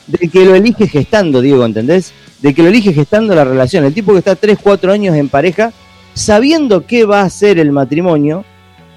del 0.06 0.30
que 0.30 0.44
lo 0.44 0.54
elige 0.54 0.86
gestando, 0.86 1.40
Diego, 1.40 1.64
¿entendés? 1.64 2.12
De 2.42 2.52
que 2.52 2.62
lo 2.62 2.68
elige 2.68 2.92
gestando 2.92 3.34
la 3.34 3.44
relación. 3.44 3.84
El 3.84 3.94
tipo 3.94 4.12
que 4.12 4.18
está 4.18 4.34
3, 4.36 4.58
4 4.62 4.92
años 4.92 5.14
en 5.16 5.28
pareja, 5.28 5.72
sabiendo 6.12 6.84
qué 6.86 7.04
va 7.04 7.22
a 7.22 7.30
ser 7.30 7.58
el 7.58 7.70
matrimonio, 7.72 8.44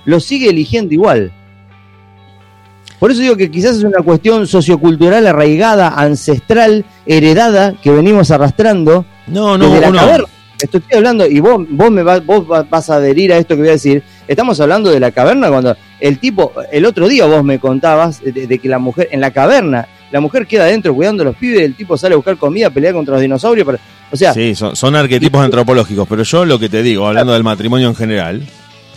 lo 0.03 0.19
sigue 0.19 0.49
eligiendo 0.49 0.93
igual. 0.93 1.31
Por 2.99 3.11
eso 3.11 3.21
digo 3.21 3.35
que 3.35 3.51
quizás 3.51 3.77
es 3.77 3.83
una 3.83 4.01
cuestión 4.01 4.47
sociocultural 4.47 5.25
arraigada, 5.27 5.89
ancestral, 5.89 6.85
heredada, 7.05 7.73
que 7.81 7.91
venimos 7.91 8.31
arrastrando 8.31 9.05
No, 9.27 9.57
no, 9.57 9.65
desde 9.69 9.81
la 9.81 9.91
caverna. 9.91 10.27
Esto 10.59 10.77
estoy 10.77 10.97
hablando, 10.97 11.27
y 11.27 11.41
vos, 11.41 11.65
vos, 11.69 11.91
me 11.91 12.01
vas, 12.01 12.25
vos 12.25 12.49
va- 12.49 12.63
vas 12.63 12.89
a 12.89 12.95
adherir 12.95 13.33
a 13.33 13.37
esto 13.37 13.55
que 13.55 13.61
voy 13.61 13.69
a 13.69 13.73
decir. 13.73 14.01
Estamos 14.25 14.59
hablando 14.61 14.89
de 14.89 15.01
la 15.01 15.11
caverna 15.11 15.49
cuando 15.49 15.75
el 15.99 16.17
tipo, 16.17 16.53
el 16.71 16.85
otro 16.85 17.09
día 17.09 17.25
vos 17.25 17.43
me 17.43 17.59
contabas 17.59 18.23
de, 18.23 18.47
de 18.47 18.57
que 18.59 18.69
la 18.69 18.79
mujer, 18.79 19.09
en 19.11 19.19
la 19.19 19.31
caverna, 19.31 19.85
la 20.15 20.21
mujer 20.21 20.47
queda 20.47 20.63
adentro 20.63 20.95
cuidando 20.95 21.23
a 21.23 21.25
los 21.25 21.35
pibes, 21.35 21.61
el 21.61 21.75
tipo 21.75 21.97
sale 21.97 22.13
a 22.13 22.15
buscar 22.15 22.37
comida, 22.37 22.69
pelea 22.69 22.93
contra 22.93 23.15
los 23.15 23.21
dinosaurios. 23.21 23.65
para- 23.65 23.79
o 24.09 24.15
sea, 24.15 24.33
Sí, 24.33 24.55
son, 24.55 24.73
son 24.73 24.95
arquetipos 24.95 25.43
antropológicos, 25.43 26.07
pero 26.07 26.23
yo 26.23 26.45
lo 26.45 26.57
que 26.57 26.69
te 26.69 26.81
digo, 26.83 27.05
hablando 27.05 27.33
del 27.33 27.43
matrimonio 27.43 27.89
en 27.89 27.95
general, 27.95 28.41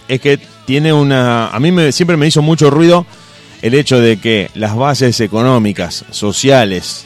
es 0.07 0.21
que 0.21 0.39
tiene 0.65 0.93
una... 0.93 1.49
A 1.49 1.59
mí 1.59 1.73
me, 1.73 1.91
siempre 1.91 2.17
me 2.17 2.29
hizo 2.29 2.41
mucho 2.41 2.71
ruido 2.71 3.05
el 3.63 3.75
hecho 3.75 3.99
de 4.01 4.19
que 4.19 4.49
las 4.55 4.77
bases 4.77 5.21
económicas, 5.21 6.05
sociales 6.13 7.05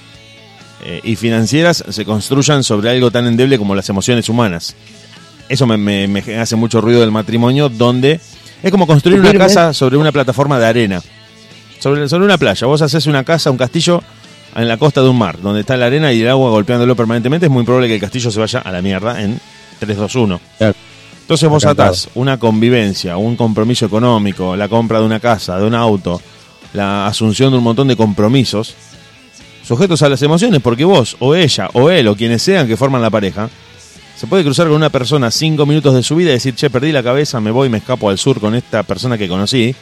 eh, 0.85 1.01
y 1.05 1.17
financieras 1.17 1.83
se 1.89 2.05
construyan 2.05 2.63
sobre 2.65 2.91
algo 2.91 3.11
tan 3.11 3.27
endeble 3.27 3.57
como 3.57 3.75
las 3.75 3.89
emociones 3.89 4.29
humanas. 4.29 4.75
Eso 5.49 5.67
me, 5.67 5.79
me- 5.79 6.07
me 6.07 6.39
hace 6.39 6.55
mucho 6.57 6.83
ruido 6.83 7.01
del 7.01 7.13
matrimonio, 7.13 7.71
donde 7.71 8.21
es 8.63 8.71
como 8.71 8.87
construir 8.87 9.21
una 9.21 9.33
casa 9.33 9.73
sobre 9.73 9.97
una 9.97 10.13
plataforma 10.13 10.59
de 10.59 10.67
arena, 10.67 11.01
sobre, 11.83 12.09
sobre 12.09 12.25
una 12.25 12.39
playa. 12.39 12.67
Vos 12.67 12.81
haces 12.81 13.07
una 13.07 13.25
casa, 13.25 13.51
un 13.51 13.57
castillo 13.57 14.03
en 14.55 14.69
la 14.69 14.77
costa 14.77 15.03
de 15.03 15.09
un 15.09 15.19
mar, 15.19 15.41
donde 15.41 15.61
está 15.61 15.77
la 15.77 15.87
arena 15.87 16.13
y 16.13 16.21
el 16.21 16.29
agua 16.29 16.51
golpeándolo 16.51 16.95
permanentemente, 16.95 17.47
es 17.47 17.53
muy 17.53 17.65
probable 17.65 17.89
que 17.89 17.95
el 17.95 18.01
castillo 18.01 18.31
se 18.31 18.39
vaya 18.39 18.61
a 18.61 18.71
la 18.71 18.81
mierda 18.83 19.21
en 19.21 19.41
3, 19.81 19.97
2, 19.97 20.15
1. 20.15 20.41
Claro. 20.59 20.75
Entonces 21.23 21.49
vos 21.49 21.65
atás 21.65 22.09
una 22.15 22.39
convivencia, 22.39 23.17
un 23.17 23.37
compromiso 23.37 23.87
económico, 23.87 24.55
la 24.55 24.69
compra 24.69 25.01
de 25.01 25.07
una 25.07 25.19
casa, 25.19 25.59
de 25.59 25.67
un 25.67 25.75
auto, 25.75 26.21
la 26.75 27.07
asunción 27.07 27.51
de 27.51 27.59
un 27.59 27.65
montón 27.65 27.89
de 27.89 27.97
compromisos, 27.97 28.75
sujetos 29.67 30.03
a 30.03 30.09
las 30.09 30.21
emociones, 30.23 30.61
porque 30.61 30.85
vos, 30.85 31.17
o 31.21 31.35
ella, 31.35 31.69
o 31.73 31.91
él, 31.91 32.07
o 32.09 32.17
quienes 32.17 32.43
sean 32.43 32.69
que 32.69 32.77
forman 32.77 33.01
la 33.01 33.11
pareja, 33.11 33.49
se 34.17 34.27
puede 34.27 34.45
cruzar 34.45 34.67
con 34.67 34.77
una 34.77 34.91
persona 34.91 35.31
cinco 35.31 35.65
minutos 35.65 35.95
de 35.95 36.03
su 36.03 36.15
vida 36.15 36.31
y 36.31 36.35
decir, 36.35 36.55
che, 36.55 36.71
perdí 36.71 36.93
la 36.93 37.03
cabeza, 37.03 37.41
me 37.41 37.51
voy, 37.51 37.69
me 37.69 37.79
escapo 37.79 38.11
al 38.11 38.19
sur 38.19 38.39
con 38.39 38.55
esta 38.55 38.83
persona 38.83 39.17
que 39.17 39.29
conocí, 39.29 39.75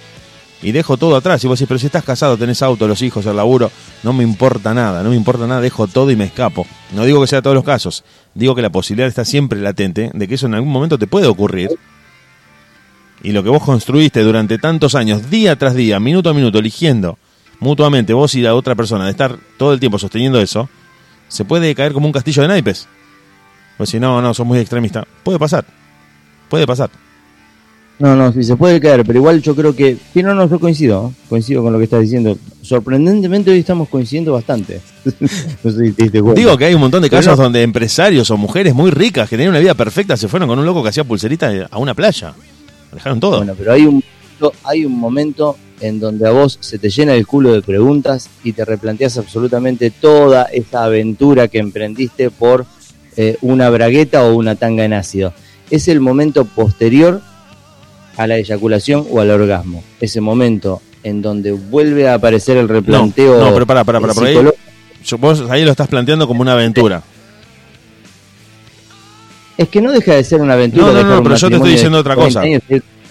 y 0.63 0.73
dejo 0.73 0.97
todo 0.97 1.17
atrás. 1.17 1.43
Y 1.45 1.49
vos 1.49 1.59
decís, 1.59 1.69
pero 1.69 1.79
si 1.79 1.87
estás 1.87 2.05
casado, 2.05 2.37
tenés 2.37 2.63
auto, 2.63 2.87
los 2.87 3.03
hijos, 3.03 3.27
el 3.27 3.37
laburo, 3.37 3.71
no 4.03 4.13
me 4.13 4.25
importa 4.25 4.75
nada, 4.75 5.03
no 5.03 5.11
me 5.11 5.17
importa 5.17 5.47
nada, 5.47 5.61
dejo 5.61 5.87
todo 5.87 6.11
y 6.11 6.17
me 6.17 6.25
escapo. 6.25 6.67
No 6.93 7.05
digo 7.05 7.21
que 7.21 7.27
sea 7.27 7.43
todos 7.43 7.55
los 7.55 7.65
casos, 7.65 8.05
digo 8.35 8.55
que 8.55 8.63
la 8.63 8.71
posibilidad 8.71 9.09
está 9.09 9.25
siempre 9.25 9.61
latente 9.61 10.11
de 10.13 10.29
que 10.29 10.35
eso 10.35 10.47
en 10.47 10.55
algún 10.55 10.73
momento 10.73 10.99
te 10.99 11.07
puede 11.07 11.27
ocurrir. 11.27 11.71
Y 13.23 13.33
lo 13.33 13.43
que 13.43 13.51
vos 13.51 13.63
construiste 13.63 14.23
durante 14.23 14.59
tantos 14.59 14.95
años, 14.95 15.31
día 15.31 15.57
tras 15.57 15.75
día, 15.75 16.01
minuto 16.01 16.31
a 16.31 16.35
minuto, 16.35 16.59
eligiendo 16.59 17.19
mutuamente 17.61 18.15
vos 18.15 18.35
y 18.35 18.41
la 18.41 18.55
otra 18.55 18.75
persona 18.75 19.05
de 19.05 19.11
estar 19.11 19.37
todo 19.59 19.73
el 19.73 19.81
tiempo 19.81 19.99
sosteniendo 19.99 20.41
eso, 20.41 20.69
se 21.29 21.45
puede 21.45 21.75
caer 21.75 21.93
como 21.93 22.07
un 22.07 22.13
castillo 22.13 22.43
de 22.43 22.49
naipes. 22.49 22.89
Pues 23.77 23.91
si 23.91 24.01
no, 24.01 24.21
no, 24.21 24.35
sos 24.35 24.47
muy 24.47 24.59
extremista. 24.59 25.07
Puede 25.23 25.39
pasar. 25.39 25.65
Puede 26.49 26.67
pasar. 26.67 26.91
No, 28.01 28.17
no, 28.17 28.33
sí 28.33 28.43
se 28.43 28.57
puede 28.57 28.81
caer, 28.81 29.05
pero 29.05 29.19
igual 29.19 29.43
yo 29.43 29.55
creo 29.55 29.77
que. 29.77 29.95
Sí, 30.15 30.23
no, 30.23 30.35
no, 30.35 30.49
yo 30.49 30.59
coincido, 30.59 31.13
coincido 31.29 31.63
con 31.63 31.71
lo 31.71 31.79
que 31.79 31.85
estás 31.85 32.01
diciendo. 32.01 32.39
Sorprendentemente 32.63 33.51
hoy 33.51 33.59
estamos 33.59 33.91
coincidiendo 33.91 34.33
bastante. 34.33 34.81
no 35.63 35.71
sé 35.71 35.87
si 35.87 35.93
te 35.93 36.05
diste 36.05 36.23
cuenta. 36.23 36.41
Digo 36.41 36.57
que 36.57 36.65
hay 36.65 36.73
un 36.73 36.81
montón 36.81 37.03
de 37.03 37.11
casos 37.11 37.37
donde 37.37 37.63
empresarios 37.63 38.31
o 38.31 38.39
mujeres 38.39 38.75
muy 38.75 38.91
ricas 38.91 39.29
que 39.29 39.37
tenían 39.37 39.51
una 39.51 39.59
vida 39.59 39.75
perfecta 39.75 40.17
se 40.17 40.29
fueron 40.29 40.49
con 40.49 40.59
un 40.59 40.65
loco 40.65 40.83
que 40.83 40.89
hacía 40.89 41.05
pulserita 41.05 41.69
a 41.71 41.77
una 41.77 41.93
playa. 41.93 42.33
Dejaron 42.91 43.21
todo. 43.21 43.37
Bueno, 43.37 43.55
pero 43.57 43.71
hay 43.71 43.85
un, 43.85 44.03
hay 44.65 44.87
un 44.87 44.99
momento 44.99 45.59
en 45.81 46.01
donde 46.01 46.27
a 46.27 46.31
vos 46.31 46.57
se 46.59 46.79
te 46.79 46.89
llena 46.89 47.15
el 47.15 47.27
culo 47.27 47.53
de 47.53 47.61
preguntas 47.61 48.31
y 48.43 48.55
te 48.55 48.65
replanteas 48.65 49.19
absolutamente 49.19 49.91
toda 49.91 50.45
esa 50.45 50.85
aventura 50.85 51.49
que 51.49 51.59
emprendiste 51.59 52.31
por 52.31 52.65
eh, 53.19 53.37
una 53.43 53.69
bragueta 53.69 54.25
o 54.25 54.37
una 54.37 54.57
tanga 54.57 54.87
en 54.87 54.95
ácido. 54.95 55.35
Es 55.69 55.87
el 55.89 56.01
momento 56.01 56.47
posterior 56.47 57.21
a 58.17 58.27
la 58.27 58.37
eyaculación 58.37 59.07
o 59.11 59.21
al 59.21 59.31
orgasmo. 59.31 59.83
Ese 60.01 60.21
momento 60.21 60.81
en 61.03 61.23
donde 61.23 61.53
vuelve 61.53 62.09
a 62.09 62.15
aparecer 62.15 62.57
el 62.57 62.69
replanteo. 62.69 63.39
no, 63.43 63.53
pero 63.53 63.67
pará, 63.67 63.85
pará, 63.85 64.01
pará, 64.01 64.13
por 64.15 64.27
ahí- 64.27 64.37
vos 65.19 65.43
ahí 65.51 65.65
lo 65.65 65.71
estás 65.71 65.89
planteando 65.89 66.27
como 66.29 66.43
una 66.43 66.53
aventura. 66.53 67.03
Es 69.57 69.69
que 69.69 69.81
no 69.81 69.93
deja 69.93 70.15
de 70.15 70.25
ser 70.25 70.41
una 70.41 70.55
aventura. 70.55 70.87
No, 70.87 70.93
no, 70.93 71.03
no, 71.17 71.23
pero 71.23 71.37
yo 71.37 71.49
te 71.49 71.57
estoy 71.57 71.71
diciendo 71.73 71.99
otra 71.99 72.15
40 72.15 72.41
cosa. 72.41 72.47
años 72.47 72.63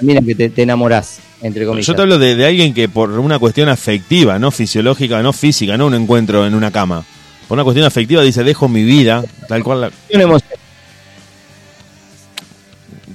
Mira 0.01 0.21
que 0.21 0.33
te, 0.33 0.49
te 0.49 0.61
enamorás, 0.63 1.19
entre 1.41 1.65
comillas. 1.65 1.85
Yo 1.85 1.93
te 1.93 2.01
hablo 2.01 2.17
de, 2.17 2.33
de 2.35 2.45
alguien 2.45 2.73
que 2.73 2.87
por 2.87 3.11
una 3.11 3.37
cuestión 3.37 3.67
afectiva, 3.69 4.39
no 4.39 4.49
fisiológica, 4.49 5.21
no 5.21 5.33
física, 5.33 5.77
no 5.77 5.87
un 5.87 5.93
encuentro 5.93 6.47
en 6.47 6.55
una 6.55 6.71
cama. 6.71 7.03
Por 7.47 7.57
una 7.57 7.63
cuestión 7.65 7.85
afectiva 7.85 8.21
dice, 8.23 8.43
dejo 8.43 8.69
mi 8.69 8.83
vida, 8.83 9.23
tal 9.47 9.61
cual. 9.63 9.81
la- 9.81 9.91
Una 10.13 10.23
emoción. 10.23 10.58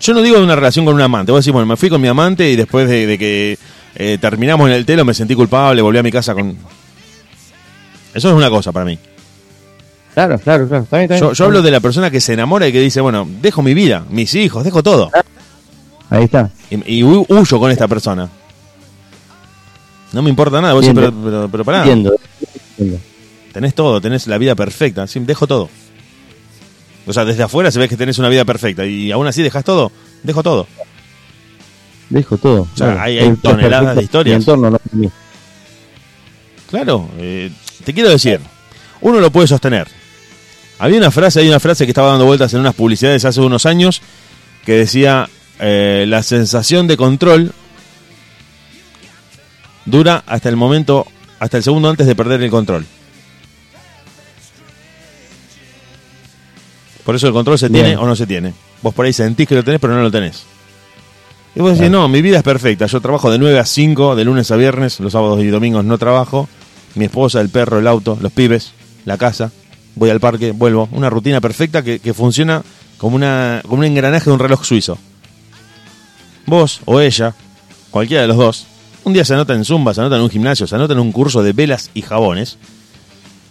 Yo 0.05 0.12
no 0.12 0.20
digo 0.20 0.36
de 0.36 0.44
una 0.44 0.55
relación 0.55 0.84
con 0.84 0.94
un 0.94 1.00
amante. 1.00 1.32
Vos 1.32 1.42
decís, 1.42 1.52
bueno, 1.52 1.64
me 1.66 1.76
fui 1.78 1.88
con 1.88 1.98
mi 1.98 2.09
amante 2.09 2.50
y 2.50 2.57
después 2.57 2.86
de, 2.86 3.07
de 3.07 3.18
que 3.18 3.59
eh, 3.94 4.18
terminamos 4.20 4.68
en 4.68 4.74
el 4.74 4.84
telo 4.84 5.02
me 5.02 5.14
sentí 5.14 5.34
culpable, 5.34 5.80
volví 5.80 5.96
a 5.98 6.02
mi 6.02 6.12
casa 6.12 6.34
con... 6.34 6.55
Eso 8.12 8.28
es 8.28 8.34
una 8.34 8.50
cosa 8.50 8.70
para 8.70 8.84
mí. 8.84 8.98
Claro, 10.12 10.38
claro, 10.38 10.68
claro. 10.68 10.84
Está 10.84 10.98
bien, 10.98 11.05
está 11.11 11.14
bien. 11.14 11.20
Yo, 11.20 11.32
yo 11.32 11.44
hablo 11.46 11.62
de 11.62 11.70
la 11.70 11.80
persona 11.80 12.11
que 12.11 12.20
se 12.20 12.34
enamora 12.34 12.68
y 12.68 12.72
que 12.72 12.80
dice, 12.80 13.00
bueno, 13.00 13.26
dejo 13.40 13.62
mi 13.62 13.72
vida, 13.72 14.05
mis 14.11 14.34
hijos, 14.34 14.62
dejo 14.62 14.82
todo. 14.82 15.11
Ahí 16.11 16.24
está. 16.24 16.50
Y 16.70 16.74
Y, 16.76 16.98
y 16.98 17.02
hu- 17.02 17.24
huyo 17.26 17.59
con 17.59 17.70
esta 17.70 17.88
persona. 17.88 18.28
No 20.12 20.20
me 20.22 20.28
importa 20.28 20.61
nada. 20.61 20.74
Vos 20.74 20.82
decís, 20.84 20.94
pero, 20.94 21.12
pero, 21.24 21.48
pero 21.50 21.64
pará. 21.64 21.78
Entiendo. 21.78 22.14
entiendo. 22.76 23.00
Tenés 23.55 23.74
todo, 23.74 24.00
tenés 24.00 24.26
la 24.26 24.36
vida 24.36 24.55
perfecta. 24.55 25.07
Sí, 25.07 25.18
dejo 25.20 25.46
todo. 25.46 25.70
O 27.07 27.12
sea, 27.12 27.24
desde 27.24 27.42
afuera 27.42 27.70
se 27.70 27.78
ve 27.78 27.88
que 27.88 27.96
tenés 27.96 28.18
una 28.18 28.28
vida 28.28 28.44
perfecta. 28.44 28.84
Y 28.86 29.12
aún 29.12 29.26
así 29.26 29.42
dejas 29.42 29.64
todo. 29.64 29.92
Dejo 30.22 30.42
todo. 30.42 30.66
Dejo 32.11 32.36
todo. 32.38 32.62
O 32.62 32.76
sea, 32.76 32.92
Claro. 32.92 33.00
hay- 33.02 33.36
toneladas 33.42 33.96
de 33.96 34.02
historias. 34.02 34.36
Entorno 34.38 34.70
no 34.70 34.78
mío. 34.92 35.11
Claro, 36.70 37.09
eh, 37.18 37.50
te 37.84 37.92
quiero 37.94 38.09
decir, 38.11 38.40
uno 39.00 39.20
lo 39.20 39.30
puede 39.30 39.46
sostener. 39.46 39.86
Había 40.78 40.98
una 40.98 41.11
frase, 41.11 41.40
hay 41.40 41.48
una 41.48 41.61
frase 41.61 41.84
que 41.84 41.90
estaba 41.92 42.09
dando 42.11 42.24
vueltas 42.26 42.52
en 42.55 42.61
unas 42.61 42.74
publicidades 42.74 43.24
hace 43.24 43.40
unos 43.40 43.64
años 43.66 44.02
que 44.64 44.72
decía, 44.72 45.28
eh, 45.61 46.05
la 46.09 46.22
sensación 46.22 46.86
de 46.88 46.96
control 46.96 47.52
dura 49.84 50.24
hasta 50.26 50.48
el 50.48 50.57
momento, 50.57 51.07
hasta 51.38 51.59
el 51.59 51.62
segundo 51.62 51.88
antes 51.90 52.07
de 52.07 52.16
perder 52.16 52.42
el 52.42 52.50
control. 52.50 52.86
Por 57.05 57.14
eso 57.14 57.26
el 57.26 57.32
control 57.32 57.59
se 57.59 57.68
Bien. 57.68 57.84
tiene 57.84 57.96
o 57.96 58.07
no 58.07 58.16
se 58.16 58.26
tiene. 58.26 58.55
Vos 58.82 58.94
por 58.94 59.07
ahí 59.07 59.12
sentís 59.12 59.46
que 59.46 59.55
lo 59.55 59.64
tenés, 59.64 59.80
pero 59.80 59.94
no 59.94 60.02
lo 60.02 60.11
tenés. 60.11 60.44
Y 61.55 61.61
vos 61.61 61.76
decís, 61.78 61.90
no, 61.90 62.09
mi 62.09 62.20
vida 62.22 62.38
es 62.38 62.42
perfecta. 62.42 62.86
Yo 62.86 63.00
trabajo 63.00 63.30
de 63.30 63.38
9 63.38 63.59
a 63.59 63.64
5, 63.64 64.16
de 64.16 64.24
lunes 64.24 64.50
a 64.50 64.57
viernes, 64.57 64.98
los 65.00 65.12
sábados 65.12 65.40
y 65.42 65.46
domingos 65.48 65.84
no 65.84 65.98
trabajo. 65.98 66.48
Mi 66.94 67.05
esposa, 67.05 67.40
el 67.40 67.48
perro, 67.48 67.78
el 67.78 67.86
auto, 67.86 68.18
los 68.20 68.32
pibes, 68.32 68.72
la 69.05 69.16
casa. 69.18 69.52
Voy 69.94 70.11
al 70.11 70.18
parque, 70.18 70.50
vuelvo. 70.52 70.88
Una 70.92 71.11
rutina 71.11 71.40
perfecta 71.40 71.82
que, 71.82 72.00
que 72.00 72.14
funciona 72.14 72.62
como, 72.98 73.16
una, 73.16 73.61
como 73.62 73.80
un 73.80 73.84
engranaje 73.84 74.24
de 74.26 74.32
un 74.32 74.38
reloj 74.40 74.64
suizo. 74.64 74.98
Vos 76.46 76.80
o 76.84 77.00
ella, 77.00 77.34
cualquiera 77.90 78.22
de 78.22 78.28
los 78.28 78.36
dos, 78.36 78.66
un 79.05 79.12
día 79.12 79.24
se 79.24 79.34
anota 79.34 79.55
en 79.55 79.64
Zumba, 79.64 79.94
se 79.94 80.00
anota 80.00 80.16
en 80.16 80.22
un 80.22 80.30
gimnasio, 80.30 80.66
se 80.66 80.74
anota 80.74 80.94
en 80.94 80.98
un 80.98 81.12
curso 81.12 81.42
de 81.42 81.52
velas 81.52 81.90
y 81.94 82.02
jabones. 82.02 82.59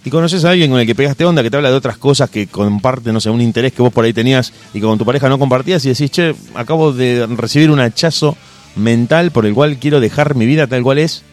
Y 0.05 0.09
conoces 0.09 0.43
a 0.43 0.49
alguien 0.49 0.69
con 0.69 0.79
el 0.79 0.85
que 0.85 0.95
pegaste 0.95 1.23
onda, 1.23 1.41
que 1.41 1.49
te 1.49 1.55
habla 1.55 1.69
de 1.69 1.77
otras 1.77 1.97
cosas, 1.97 2.29
que 2.29 2.47
comparte, 2.47 3.13
no 3.13 3.21
sé, 3.21 3.29
un 3.29 3.39
interés 3.39 3.71
que 3.71 3.81
vos 3.81 3.93
por 3.93 4.03
ahí 4.03 4.11
tenías 4.11 4.51
y 4.73 4.79
que 4.79 4.85
con 4.85 4.97
tu 4.97 5.05
pareja 5.05 5.29
no 5.29 5.39
compartías 5.39 5.85
y 5.85 5.89
decís, 5.89 6.11
che, 6.11 6.35
acabo 6.55 6.91
de 6.91 7.25
recibir 7.37 7.71
un 7.71 7.79
hachazo 7.79 8.35
mental 8.75 9.31
por 9.31 9.45
el 9.45 9.53
cual 9.53 9.77
quiero 9.77 9.99
dejar 10.01 10.35
mi 10.35 10.45
vida 10.45 10.67
tal 10.67 10.83
cual 10.83 10.97
es 10.97 11.23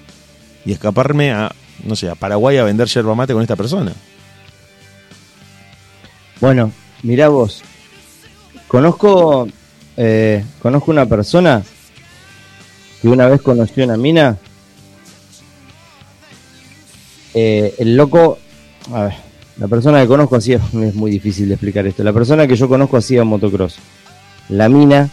y 0.64 0.72
escaparme 0.72 1.32
a, 1.32 1.52
no 1.84 1.96
sé, 1.96 2.08
a 2.08 2.14
Paraguay 2.14 2.58
a 2.58 2.64
vender 2.64 2.86
yerba 2.86 3.14
mate 3.14 3.32
con 3.32 3.42
esta 3.42 3.56
persona. 3.56 3.92
Bueno, 6.40 6.72
mirá 7.02 7.28
vos. 7.28 7.62
Conozco, 8.68 9.48
eh, 9.96 10.44
conozco 10.62 10.90
una 10.90 11.06
persona 11.06 11.62
que 13.02 13.08
una 13.08 13.26
vez 13.26 13.42
conoció 13.42 13.84
una 13.84 13.96
mina. 13.96 14.38
Eh, 17.34 17.74
el 17.78 17.96
loco, 17.96 18.38
a 18.92 19.04
ver, 19.04 19.12
la 19.58 19.68
persona 19.68 20.00
que 20.00 20.06
conozco 20.08 20.36
hacía, 20.36 20.56
es 20.82 20.94
muy 20.94 21.10
difícil 21.10 21.48
de 21.48 21.54
explicar 21.54 21.86
esto. 21.86 22.02
La 22.02 22.12
persona 22.12 22.46
que 22.46 22.56
yo 22.56 22.68
conozco 22.68 22.96
hacía 22.96 23.24
motocross. 23.24 23.76
La 24.48 24.68
mina 24.68 25.08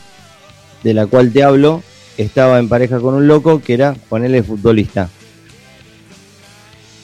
de 0.84 0.94
la 0.94 1.06
cual 1.08 1.32
te 1.32 1.44
hablo 1.44 1.84
estaba 2.18 2.60
en 2.60 2.70
pareja 2.70 3.00
con 3.00 3.14
un 3.14 3.28
loco 3.28 3.62
que 3.62 3.74
era, 3.74 3.94
ponerle 3.94 4.42
futbolista. 4.44 5.10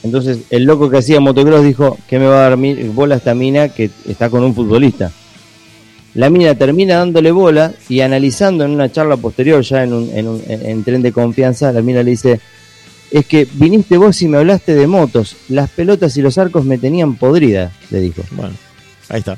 Entonces 0.02 0.40
el 0.50 0.64
loco 0.64 0.90
que 0.90 0.98
hacía 0.98 1.20
motocross 1.20 1.64
dijo 1.64 1.98
que 2.08 2.18
me 2.18 2.26
va 2.26 2.46
a 2.46 2.50
dar 2.50 2.58
bola 2.92 3.16
esta 3.16 3.34
mina 3.34 3.68
que 3.70 3.90
está 4.08 4.28
con 4.28 4.42
un 4.42 4.54
futbolista. 4.54 5.10
La 6.14 6.30
mina 6.30 6.54
termina 6.54 6.98
dándole 6.98 7.32
bola 7.32 7.72
y 7.88 8.00
analizando 8.00 8.64
en 8.64 8.70
una 8.70 8.90
charla 8.92 9.16
posterior, 9.16 9.62
ya 9.62 9.82
en 9.82 9.92
un, 9.92 10.10
en 10.14 10.28
un- 10.28 10.42
en 10.46 10.84
tren 10.84 11.02
de 11.02 11.10
confianza, 11.12 11.72
la 11.72 11.82
mina 11.82 12.02
le 12.02 12.10
dice, 12.12 12.40
es 13.10 13.26
que 13.26 13.46
viniste 13.52 13.96
vos 13.96 14.20
y 14.22 14.28
me 14.28 14.38
hablaste 14.38 14.74
de 14.74 14.86
motos, 14.86 15.36
las 15.48 15.70
pelotas 15.70 16.16
y 16.16 16.22
los 16.22 16.36
arcos 16.38 16.64
me 16.64 16.78
tenían 16.78 17.14
podrida, 17.16 17.72
le 17.90 18.00
dijo. 18.00 18.22
Bueno, 18.32 18.54
ahí 19.08 19.20
está. 19.20 19.36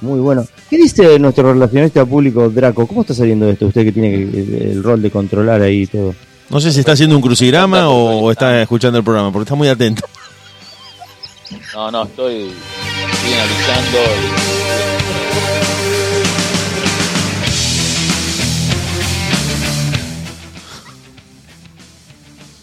Muy 0.00 0.20
bueno. 0.20 0.46
¿Qué 0.68 0.76
dice 0.76 1.18
nuestro 1.18 1.52
relacionista 1.52 2.04
público 2.04 2.48
Draco? 2.50 2.86
¿Cómo 2.86 3.00
está 3.00 3.14
saliendo 3.14 3.48
esto? 3.48 3.66
Usted 3.66 3.84
que 3.84 3.92
tiene 3.92 4.10
que- 4.30 4.70
el 4.72 4.82
rol 4.82 5.00
de 5.00 5.10
controlar 5.10 5.62
ahí 5.62 5.82
y 5.82 5.86
todo. 5.86 6.14
No 6.50 6.60
sé 6.60 6.70
si 6.70 6.80
está 6.80 6.92
haciendo 6.92 7.16
un 7.16 7.22
crucigrama 7.22 7.88
o, 7.88 8.20
o 8.20 8.30
está 8.30 8.60
escuchando 8.62 8.98
el 8.98 9.04
programa, 9.04 9.32
porque 9.32 9.44
está 9.44 9.54
muy 9.54 9.68
atento. 9.68 10.06
No, 11.74 11.90
no, 11.90 12.04
estoy, 12.04 12.34
estoy 13.12 13.32
analizando. 13.32 13.98
y- 14.52 14.55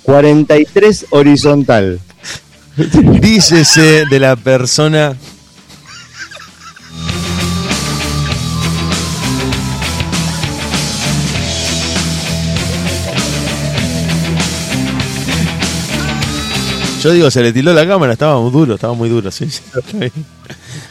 43 0.03 1.07
horizontal. 1.11 1.99
Dícese 3.21 4.05
de 4.09 4.19
la 4.19 4.35
persona. 4.35 5.15
Yo 17.03 17.11
digo, 17.11 17.29
se 17.29 17.43
le 17.43 17.51
tildó 17.51 17.73
la 17.73 17.85
cámara, 17.85 18.13
estaba 18.13 18.39
muy 18.39 18.49
duro, 18.49 18.75
estaba 18.75 18.93
muy 18.93 19.09
duro, 19.09 19.29
sí. 19.29 19.45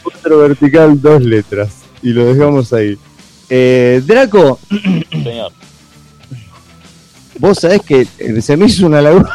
Otro 0.05 0.41
vertical, 0.41 1.01
dos 1.01 1.23
letras. 1.23 1.71
Y 2.03 2.11
lo 2.11 2.27
dejamos 2.27 2.71
ahí. 2.75 2.99
Eh, 3.49 4.03
Draco, 4.05 4.59
Señor, 5.11 5.53
vos 7.39 7.59
sabés 7.59 7.83
que 7.83 8.07
eh, 8.19 8.41
se 8.43 8.57
me 8.57 8.67
hizo 8.67 8.87
una 8.87 9.01
laguna. 9.03 9.29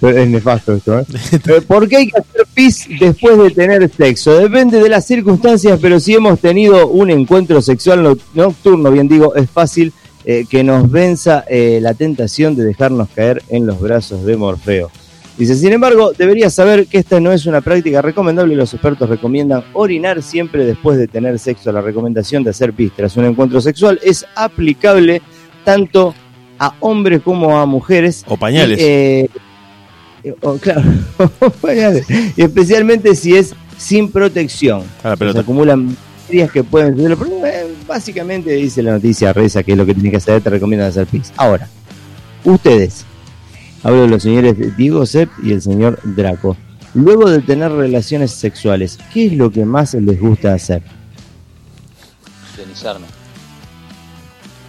Es 0.00 0.28
nefasto 0.28 0.74
esto, 0.74 0.98
¿eh? 0.98 1.04
Eh, 1.48 1.60
¿Por 1.60 1.88
qué 1.88 1.98
hay 1.98 2.08
que 2.08 2.18
hacer 2.18 2.46
pis 2.52 2.88
después 2.98 3.38
de 3.38 3.50
tener 3.50 3.88
sexo? 3.96 4.36
Depende 4.36 4.80
de 4.82 4.88
las 4.88 5.06
circunstancias, 5.06 5.78
pero 5.80 6.00
si 6.00 6.14
hemos 6.14 6.40
tenido 6.40 6.88
un 6.88 7.08
encuentro 7.10 7.62
sexual 7.62 8.02
no- 8.02 8.18
nocturno, 8.34 8.90
bien 8.90 9.06
digo, 9.06 9.34
es 9.36 9.48
fácil 9.48 9.92
eh, 10.24 10.44
que 10.48 10.62
nos 10.62 10.90
venza 10.90 11.44
eh, 11.48 11.78
la 11.82 11.94
tentación 11.94 12.54
de 12.54 12.64
dejarnos 12.64 13.08
caer 13.14 13.42
en 13.48 13.66
los 13.66 13.80
brazos 13.80 14.24
de 14.24 14.36
Morfeo. 14.36 14.90
Dice, 15.36 15.54
sin 15.56 15.72
embargo, 15.72 16.12
deberías 16.16 16.52
saber 16.52 16.86
que 16.86 16.98
esta 16.98 17.18
no 17.18 17.32
es 17.32 17.46
una 17.46 17.62
práctica 17.62 18.02
recomendable 18.02 18.52
y 18.52 18.56
los 18.56 18.72
expertos 18.74 19.08
recomiendan 19.08 19.64
orinar 19.72 20.22
siempre 20.22 20.64
después 20.64 20.98
de 20.98 21.08
tener 21.08 21.38
sexo. 21.38 21.72
La 21.72 21.80
recomendación 21.80 22.44
de 22.44 22.50
hacer 22.50 22.72
pis 22.74 22.92
tras 22.94 23.16
un 23.16 23.24
encuentro 23.24 23.60
sexual 23.60 23.98
es 24.02 24.26
aplicable 24.36 25.22
tanto 25.64 26.14
a 26.58 26.74
hombres 26.80 27.22
como 27.22 27.58
a 27.58 27.66
mujeres. 27.66 28.24
O 28.28 28.36
pañales. 28.36 28.78
Y, 28.78 28.82
eh, 28.84 29.30
oh, 30.42 30.58
claro, 30.58 30.82
pañales. 31.60 32.06
Y 32.36 32.42
especialmente 32.42 33.16
si 33.16 33.34
es 33.34 33.54
sin 33.78 34.12
protección. 34.12 34.84
La 35.02 35.16
Se 35.16 35.38
acumulan 35.38 35.96
bacterias 36.32 36.52
que 36.52 36.62
pueden. 36.62 36.94
Pero, 36.96 37.16
Básicamente 37.92 38.52
dice 38.52 38.82
la 38.82 38.92
noticia, 38.92 39.34
reza 39.34 39.62
que 39.62 39.72
es 39.72 39.76
lo 39.78 39.84
que 39.84 39.92
tiene 39.92 40.10
que 40.10 40.16
hacer, 40.16 40.40
te 40.40 40.48
recomiendan 40.48 40.88
hacer 40.88 41.06
pis. 41.06 41.30
Ahora, 41.36 41.68
ustedes, 42.42 43.04
hablo 43.82 44.00
de 44.00 44.08
los 44.08 44.22
señores 44.22 44.56
Diego 44.78 45.04
Sepp 45.04 45.28
y 45.42 45.52
el 45.52 45.60
señor 45.60 46.00
Draco. 46.02 46.56
Luego 46.94 47.28
de 47.28 47.42
tener 47.42 47.70
relaciones 47.70 48.30
sexuales, 48.30 48.98
¿qué 49.12 49.26
es 49.26 49.32
lo 49.34 49.50
que 49.50 49.66
más 49.66 49.92
les 49.92 50.18
gusta 50.18 50.54
hacer? 50.54 50.82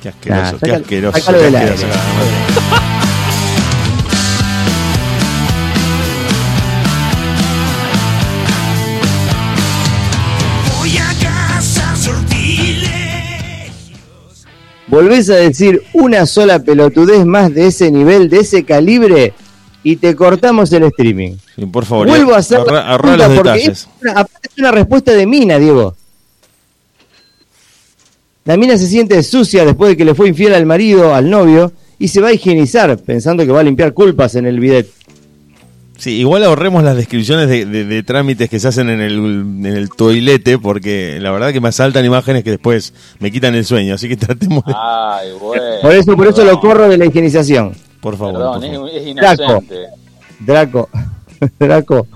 Qué 0.02 0.10
asqueroso, 0.10 0.41
Nah, 0.41 0.52
qué 0.52 0.58
saca- 0.60 0.76
asqueroso. 0.82 1.32
qué 1.40 1.48
asqueroso. 1.58 1.88
Volvés 14.94 15.28
a 15.32 15.38
decir 15.38 15.82
una 15.94 16.28
sola 16.28 16.60
pelotudez 16.60 17.26
más 17.26 17.52
de 17.52 17.65
ese 17.65 17.90
nivel, 17.90 18.30
de 18.30 18.41
ese 18.41 18.64
calibre, 18.64 19.34
y 19.82 19.95
te 19.95 20.15
cortamos 20.15 20.72
el 20.72 20.84
streaming. 20.84 21.32
Sí, 21.56 21.65
por 21.65 21.84
favor, 21.84 22.07
Vuelvo 22.07 22.36
a 22.36 22.38
hacer 22.38 22.60
la 22.60 22.99
pregunta 22.99 23.28
los 23.28 23.38
porque 23.38 23.52
detalles. 23.53 23.80
Es 23.80 23.90
una, 24.03 24.11
aparte 24.11 24.49
es 24.52 24.60
una 24.60 24.72
respuesta 24.72 25.14
de 25.14 25.26
mina, 25.26 25.57
Diego. 25.57 25.95
La 28.45 28.56
mina 28.56 28.78
se 28.78 28.88
siente 28.88 29.24
sucia 29.24 29.65
después 29.65 29.90
de 29.90 29.98
que 29.98 30.06
le 30.06 30.14
fue 30.14 30.28
infiel 30.28 30.53
al 30.53 30.68
marido, 30.68 31.15
al 31.15 31.28
novio, 31.28 31.72
y 31.98 32.10
se 32.10 32.22
va 32.22 32.28
a 32.28 32.34
higienizar 32.34 32.99
pensando 32.99 33.44
que 33.48 33.52
va 33.52 33.61
a 33.61 33.64
limpiar 33.64 33.95
culpas 33.95 34.36
en 34.36 34.45
el 34.45 34.60
bidet. 34.60 34.91
Sí, 36.03 36.17
igual 36.19 36.43
ahorremos 36.43 36.84
las 36.84 36.97
descripciones 36.97 37.47
de, 37.47 37.65
de- 37.65 37.85
de 37.85 38.03
trámites 38.03 38.49
que 38.49 38.59
se 38.59 38.67
hacen 38.67 38.89
en 38.89 38.99
el, 38.99 39.13
en 39.13 39.65
el 39.65 39.89
toilete, 39.89 40.57
porque 40.59 41.17
la 41.21 41.31
verdad 41.31 41.53
que 41.53 41.61
me 41.61 41.69
asaltan 41.69 42.03
imágenes 42.03 42.43
que 42.43 42.49
después 42.49 42.93
me 43.19 43.31
quitan 43.31 43.55
el 43.55 43.63
sueño, 43.63 43.95
así 43.95 44.09
que 44.09 44.17
tratemos 44.17 44.65
de... 44.65 44.73
Ay, 44.75 45.30
bueno. 45.39 45.63
Por 45.81 45.93
eso, 45.93 46.17
por 46.17 46.27
eso 46.27 46.43
lo 46.43 46.59
corro 46.59 46.89
de 46.89 46.97
la 46.97 47.05
higienización. 47.05 47.71
Por 48.01 48.17
favor. 48.17 48.34
Perdón, 48.34 48.61
por 48.61 48.69
favor. 48.69 48.89
es, 48.93 49.07
es 49.07 49.15
Draco. 49.15 49.43
inocente. 49.43 49.75
Draco, 50.41 50.89
Draco, 51.59 52.07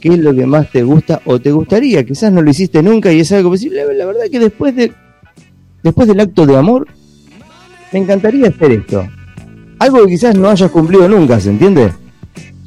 ¿qué 0.00 0.08
es 0.08 0.18
lo 0.20 0.34
que 0.34 0.46
más 0.46 0.70
te 0.72 0.82
gusta 0.82 1.20
o 1.26 1.38
te 1.38 1.52
gustaría? 1.52 2.06
Quizás 2.06 2.32
no 2.32 2.40
lo 2.40 2.48
hiciste 2.50 2.82
nunca 2.82 3.12
y 3.12 3.20
es 3.20 3.30
algo 3.32 3.50
posible. 3.50 3.84
La, 3.84 3.92
la 3.92 4.06
verdad 4.06 4.22
que 4.32 4.38
después 4.38 4.74
de 4.74 4.92
después 5.82 6.08
del 6.08 6.20
acto 6.20 6.46
de 6.46 6.56
amor, 6.56 6.88
me 7.92 7.98
encantaría 7.98 8.48
hacer 8.48 8.72
esto. 8.72 9.06
Algo 9.78 10.04
que 10.04 10.12
quizás 10.12 10.34
no 10.34 10.48
hayas 10.48 10.70
cumplido 10.70 11.06
nunca, 11.06 11.38
¿se 11.38 11.50
entiende? 11.50 11.92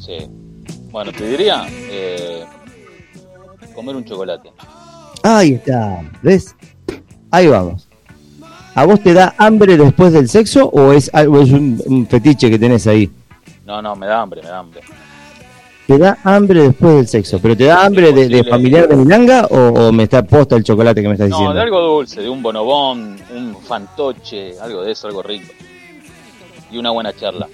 Sí. 0.08 0.18
Bueno, 0.90 1.12
te 1.12 1.28
diría 1.28 1.66
eh, 1.70 2.44
comer 3.76 3.96
un 3.96 4.06
chocolate. 4.06 4.52
Ahí 5.22 5.54
está, 5.54 6.02
¿ves? 6.24 6.56
Ahí 7.30 7.48
vamos. 7.48 7.88
¿A 8.74 8.86
vos 8.86 9.02
te 9.02 9.14
da 9.14 9.36
hambre 9.38 9.76
después 9.78 10.14
del 10.14 10.30
sexo 10.30 10.68
o 10.70 10.94
es 10.94 11.14
algo 11.14 11.42
es 11.42 11.52
un, 11.52 11.82
un 11.88 12.08
fetiche 12.08 12.50
que 12.50 12.58
tenés 12.58 12.88
ahí? 12.88 13.12
No, 13.66 13.82
no, 13.82 13.96
me 13.96 14.08
da 14.08 14.22
hambre, 14.22 14.42
me 14.42 14.48
da 14.50 14.60
hambre. 14.60 14.82
¿Te 15.88 15.98
da 15.98 16.18
hambre 16.24 16.64
después 16.64 16.96
del 16.96 17.08
sexo? 17.08 17.40
¿Pero 17.40 17.58
te 17.58 17.66
da 17.66 17.86
hambre 17.86 18.12
de, 18.14 18.44
familiar 18.44 18.88
de 18.88 18.96
milanga 18.96 19.46
o, 19.50 19.88
o 19.88 19.92
me 19.92 20.04
está 20.04 20.24
posta 20.24 20.56
el 20.56 20.64
chocolate 20.64 21.02
que 21.02 21.08
me 21.08 21.14
estás 21.16 21.30
No, 21.30 21.38
diciendo? 21.38 21.56
de 21.56 21.62
algo 21.62 21.80
dulce, 21.82 22.22
de 22.22 22.30
un 22.30 22.42
bonobón, 22.44 23.18
un 23.36 23.58
fantoche, 23.62 24.60
algo 24.60 24.84
de 24.84 24.92
eso, 24.92 25.08
algo 25.08 25.24
rico. 25.24 25.52
Y 26.72 26.78
una 26.78 26.92
buena 26.92 27.14
charla. 27.14 27.48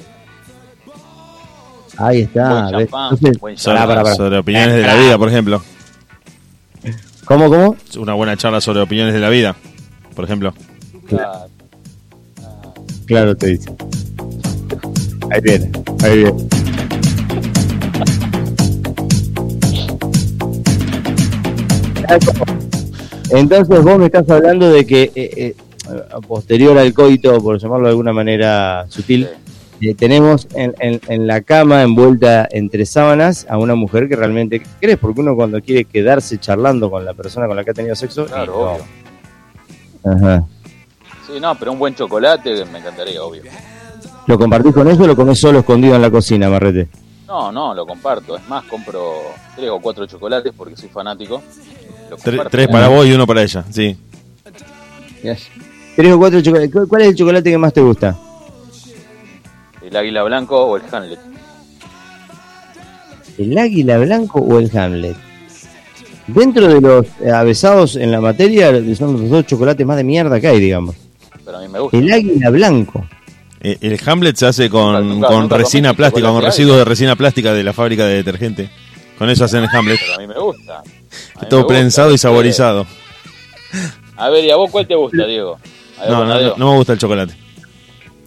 Ahí 1.98 2.22
está. 2.22 2.50
Buen 2.50 2.78
¿ves? 2.78 2.90
champán, 2.90 3.14
Entonces, 3.14 3.40
buen 3.40 3.58
Sobre, 3.58 3.78
pará, 3.78 3.88
pará, 3.88 4.04
pará. 4.04 4.16
sobre 4.16 4.38
opiniones 4.38 4.76
de 4.76 4.82
la 4.82 4.96
vida, 4.96 5.18
por 5.18 5.30
ejemplo. 5.30 5.62
¿Cómo, 7.26 7.50
cómo? 7.50 7.76
Una 7.98 8.14
buena 8.14 8.36
charla 8.36 8.60
sobre 8.62 8.82
opiniones 8.82 9.14
de 9.14 9.20
la 9.20 9.30
vida, 9.30 9.56
por 10.16 10.26
ejemplo. 10.26 10.54
Claro. 11.08 11.48
Claro, 13.06 13.36
te 13.36 13.48
dice. 13.48 13.70
Ahí 15.32 15.42
viene, 15.42 15.72
ahí 16.04 16.18
viene. 16.18 16.48
Entonces 23.32 23.84
vos 23.84 23.98
me 23.98 24.06
estás 24.06 24.30
hablando 24.30 24.70
de 24.70 24.86
que 24.86 25.12
eh, 25.16 25.32
eh, 25.38 25.56
posterior 26.28 26.78
al 26.78 26.94
coito, 26.94 27.42
por 27.42 27.60
llamarlo 27.60 27.86
de 27.86 27.92
alguna 27.92 28.14
manera 28.14 28.86
sutil, 28.90 29.28
eh, 29.90 29.96
tenemos 29.96 30.48
en, 30.56 30.74
en- 30.80 31.02
en 31.08 31.28
la 31.28 31.42
cama 31.42 31.82
envuelta 31.84 32.48
entre 32.52 32.86
sábanas 32.86 33.46
a 33.50 33.58
una 33.58 33.76
mujer 33.76 34.08
que 34.10 34.16
realmente 34.16 34.62
crees, 34.80 34.98
porque 34.98 35.22
uno 35.22 35.36
cuando 35.36 35.62
quiere 35.62 35.86
quedarse 35.86 36.38
charlando 36.40 36.90
con 36.92 37.04
la 37.06 37.14
persona 37.14 37.48
con 37.48 37.56
la 37.56 37.64
que 37.64 37.72
ha 37.72 37.74
tenido 37.74 37.96
sexo, 37.96 38.26
Claro, 38.26 38.54
no. 38.54 38.60
obvio. 38.72 38.84
Ajá. 40.06 40.44
Sí, 41.26 41.40
no, 41.40 41.56
pero 41.56 41.72
un 41.72 41.80
buen 41.80 41.96
chocolate 41.96 42.66
me 42.72 42.80
encantaría, 42.80 43.24
obvio. 43.24 43.44
¿Lo 44.28 44.38
compartís 44.38 44.74
con 44.74 44.88
eso 44.88 45.04
o 45.04 45.08
lo 45.08 45.16
comés 45.16 45.40
solo 45.40 45.60
escondido 45.60 45.96
en 45.96 46.02
la 46.02 46.10
cocina, 46.12 46.50
Marrete? 46.50 46.88
No, 47.28 47.52
no, 47.52 47.74
lo 47.74 47.86
comparto. 47.86 48.36
Es 48.38 48.48
más, 48.48 48.64
compro 48.66 49.14
tres 49.56 49.70
o 49.70 49.80
cuatro 49.80 50.06
chocolates 50.06 50.54
porque 50.56 50.76
soy 50.78 50.90
fanático. 50.90 51.42
Tres 52.52 52.68
para 52.68 52.88
vos 52.90 53.06
y 53.08 53.14
uno 53.14 53.26
para 53.26 53.42
ella, 53.42 53.64
sí. 53.72 53.98
Tres 55.96 56.14
o 56.14 56.18
cuatro 56.18 56.42
chocolates. 56.42 56.72
¿Cuál- 56.72 56.88
¿Cuál 56.88 57.02
es 57.04 57.08
el 57.10 57.16
chocolate 57.16 57.50
que 57.52 57.58
más 57.58 57.74
te 57.74 57.82
gusta? 57.82 58.18
El 59.94 59.98
águila 59.98 60.24
blanco 60.24 60.60
o 60.66 60.76
el 60.78 60.82
Hamlet. 60.92 61.20
¿El 63.38 63.56
águila 63.58 63.98
blanco 64.00 64.40
o 64.40 64.58
el 64.58 64.76
Hamlet? 64.76 65.16
Dentro 66.26 66.68
de 66.68 66.82
los 66.82 67.06
eh, 67.22 67.30
avesados 67.30 67.96
en 67.96 68.12
la 68.12 68.20
materia, 68.20 68.72
son 68.98 69.14
los 69.22 69.30
dos 69.30 69.46
chocolates 69.46 69.86
más 69.86 69.98
de 69.98 70.04
mierda 70.04 70.40
que 70.40 70.48
hay, 70.48 70.60
digamos. 70.60 70.96
Pero 71.46 71.58
a 71.58 71.62
mí 71.62 71.68
me 71.68 71.80
gusta. 71.80 71.96
El 71.98 72.12
águila 72.12 72.50
blanco. 72.50 73.06
Eh, 73.62 73.78
El 73.82 74.00
Hamlet 74.04 74.36
se 74.36 74.48
hace 74.48 74.68
con, 74.68 74.94
Nunca- 74.94 75.04
nunca- 75.14 75.28
con 75.28 75.40
nunca 75.42 75.58
resina 75.58 75.94
plástica, 75.94 76.28
con 76.30 76.42
residuos 76.42 76.78
de 76.78 76.86
resina 76.86 77.16
plástica 77.16 77.54
de 77.54 77.64
la 77.64 77.74
fábrica 77.74 78.06
de 78.08 78.16
detergente. 78.16 78.70
Con 79.20 79.30
eso 79.30 79.46
hacen 79.46 79.64
el 79.64 79.70
Hamlet. 79.72 80.00
Pero 80.02 80.16
a 80.16 80.18
mí 80.18 80.26
me 80.28 80.40
gusta. 80.40 80.82
Me 81.40 81.48
Todo 81.48 81.60
gusta. 81.66 81.74
prensado 81.76 82.14
y 82.14 82.18
saborizado. 82.18 82.88
A 84.18 84.30
ver, 84.30 84.44
¿y 84.44 84.50
a 84.50 84.56
vos 84.56 84.72
cuál 84.72 84.88
te 84.88 84.96
gusta, 84.96 85.26
Diego? 85.28 85.60
A 86.00 86.02
ver, 86.02 86.10
No, 86.10 86.16
no, 86.18 86.24
Bonadeo. 86.24 86.50
no, 86.50 86.66
no 86.66 86.72
me 86.72 86.78
gusta 86.78 86.94
el 86.94 87.00
chocolate. 87.00 87.34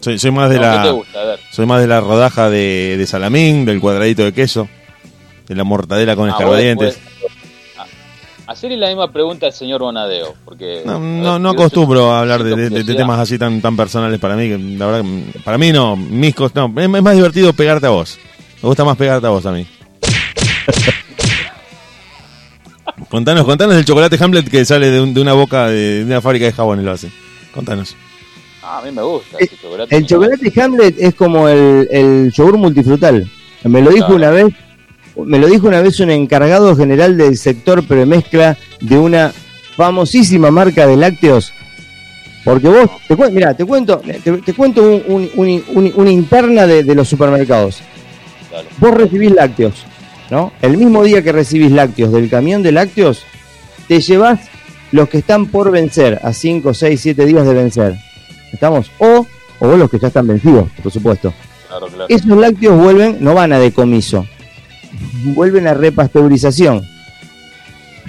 Soy, 0.06 0.20
soy 0.20 0.30
más 0.30 0.48
de 0.50 0.60
No, 0.60 0.62
¿Qué 0.62 0.68
te 0.78 0.84
la 0.84 0.90
gusta? 0.92 1.20
A 1.20 1.24
ver. 1.24 1.40
soy 1.50 1.66
más 1.66 1.80
de 1.80 1.88
la 1.88 2.00
rodaja 2.00 2.48
de, 2.48 2.94
de 2.96 3.06
salamín, 3.08 3.64
del 3.64 3.80
cuadradito 3.80 4.22
de 4.22 4.32
queso, 4.32 4.68
de 5.48 5.54
la 5.56 5.64
mortadela 5.64 6.14
con 6.14 6.28
Ah, 6.28 6.30
escarbadientes. 6.30 6.96
Hacerle 8.46 8.76
la 8.76 8.86
misma 8.86 9.10
pregunta 9.10 9.46
al 9.46 9.52
señor 9.52 9.80
Bonadeo. 9.80 10.36
Porque, 10.44 10.82
No, 10.86 11.48
acostumbro 11.50 12.12
a 12.12 12.20
hablar 12.20 12.44
de, 12.44 12.84
temas 12.84 13.18
así 13.18 13.36
tan 13.36 13.60
tan 13.60 13.76
personales 13.76 14.20
para 14.20 14.36
mí. 14.36 14.76
La 14.76 14.86
verdad, 14.86 15.02
para 15.44 15.58
mí 15.58 15.72
no, 15.72 15.96
mis 15.96 16.36
cos- 16.36 16.52
no, 16.54 16.72
es, 16.80 16.88
más 16.88 17.16
divertido 17.16 17.52
pegarte 17.52 17.86
a 17.86 17.90
vos. 17.90 18.16
Me 18.62 18.68
gusta 18.68 18.84
más 18.84 18.96
pegarte 18.96 19.26
a 19.26 19.30
vos 19.30 19.44
a 19.44 19.50
mí. 19.50 19.66
contanos, 23.08 23.44
contanos 23.44 23.74
del 23.74 23.84
chocolate 23.84 24.22
Hamlet 24.22 24.48
que 24.48 24.64
sale 24.64 24.88
de, 24.88 25.00
un- 25.00 25.14
de 25.14 25.20
una 25.20 25.32
boca 25.32 25.66
de, 25.66 26.04
de 26.04 26.06
una 26.12 26.20
fábrica 26.20 26.44
de 26.46 26.52
jabones 26.52 26.84
lo 26.84 26.92
hace. 26.92 27.10
Contanos. 27.52 27.96
Ah, 28.68 28.78
a 28.78 28.82
mí 28.82 28.90
me 28.90 29.02
gusta 29.02 29.36
Eh, 29.38 29.44
ese 29.44 29.56
chocolate. 29.62 29.97
El 29.97 30.06
chocolate 30.06 30.60
Hamlet 30.60 30.94
es 30.98 31.14
como 31.14 31.48
el, 31.48 31.86
el 31.90 32.32
yogur 32.32 32.59
multifrutal. 32.59 33.30
Me 33.62 33.80
lo 33.80 33.90
dijo 33.90 34.06
Claro. 34.09 34.16
una 34.16 34.30
vez, 34.30 34.47
me 35.24 35.38
lo 35.38 35.47
dijo 35.47 35.68
una 35.68 35.80
vez 35.80 36.01
un 36.01 36.10
encargado 36.10 36.74
general 36.74 37.16
del 37.16 37.36
sector 37.38 37.86
premezcla 37.86 38.56
de 38.80 38.98
una 38.98 39.32
famosísima 39.76 40.51
marca 40.51 40.84
de 40.86 40.97
lácteos. 40.97 41.52
Porque 42.44 42.68
vos, 42.68 42.90
te 43.09 43.16
te 43.56 43.64
cuento, 43.64 43.98
te, 43.98 44.32
te 44.32 44.52
cuento 44.55 44.82
un- 44.82 45.02
un- 45.06 45.30
un- 45.36 45.64
un- 45.74 45.93
una 45.97 46.10
interna 46.10 46.66
de, 46.66 46.82
de 46.82 46.94
los 46.94 47.09
supermercados. 47.09 47.80
Dale. 48.51 48.68
Vos 48.78 48.94
recibís 48.94 49.30
lácteos, 49.32 49.74
¿no? 50.30 50.52
El 50.62 50.76
mismo 50.76 51.02
día 51.05 51.22
que 51.22 51.30
recibís 51.32 51.70
lácteos 51.72 52.12
del 52.12 52.28
camión 52.30 52.62
de 52.64 52.72
lácteos, 52.72 53.22
te 53.88 54.01
llevas 54.01 54.40
los 54.93 55.09
que 55.09 55.18
están 55.18 55.47
por 55.47 55.70
vencer, 55.72 56.20
a 56.22 56.32
5, 56.32 56.72
6, 56.74 57.01
7 57.01 57.26
días 57.26 57.44
de 57.47 57.55
vencer. 57.55 57.97
¿Estamos? 58.56 58.90
O, 58.98 59.26
o 59.60 59.76
los 59.76 59.88
que 59.90 59.98
ya 59.98 60.08
están 60.08 60.26
vencidos, 60.26 60.68
por 60.82 60.90
supuesto. 60.90 61.32
Claro, 61.68 61.86
claro. 61.88 62.06
Esos 62.08 62.36
lácteos 62.38 62.76
vuelven, 62.78 63.18
no 63.20 63.34
van 63.34 63.52
a 63.52 63.58
decomiso, 63.58 64.26
vuelven 65.24 65.66
a 65.68 65.74
repasteurización. 65.74 66.82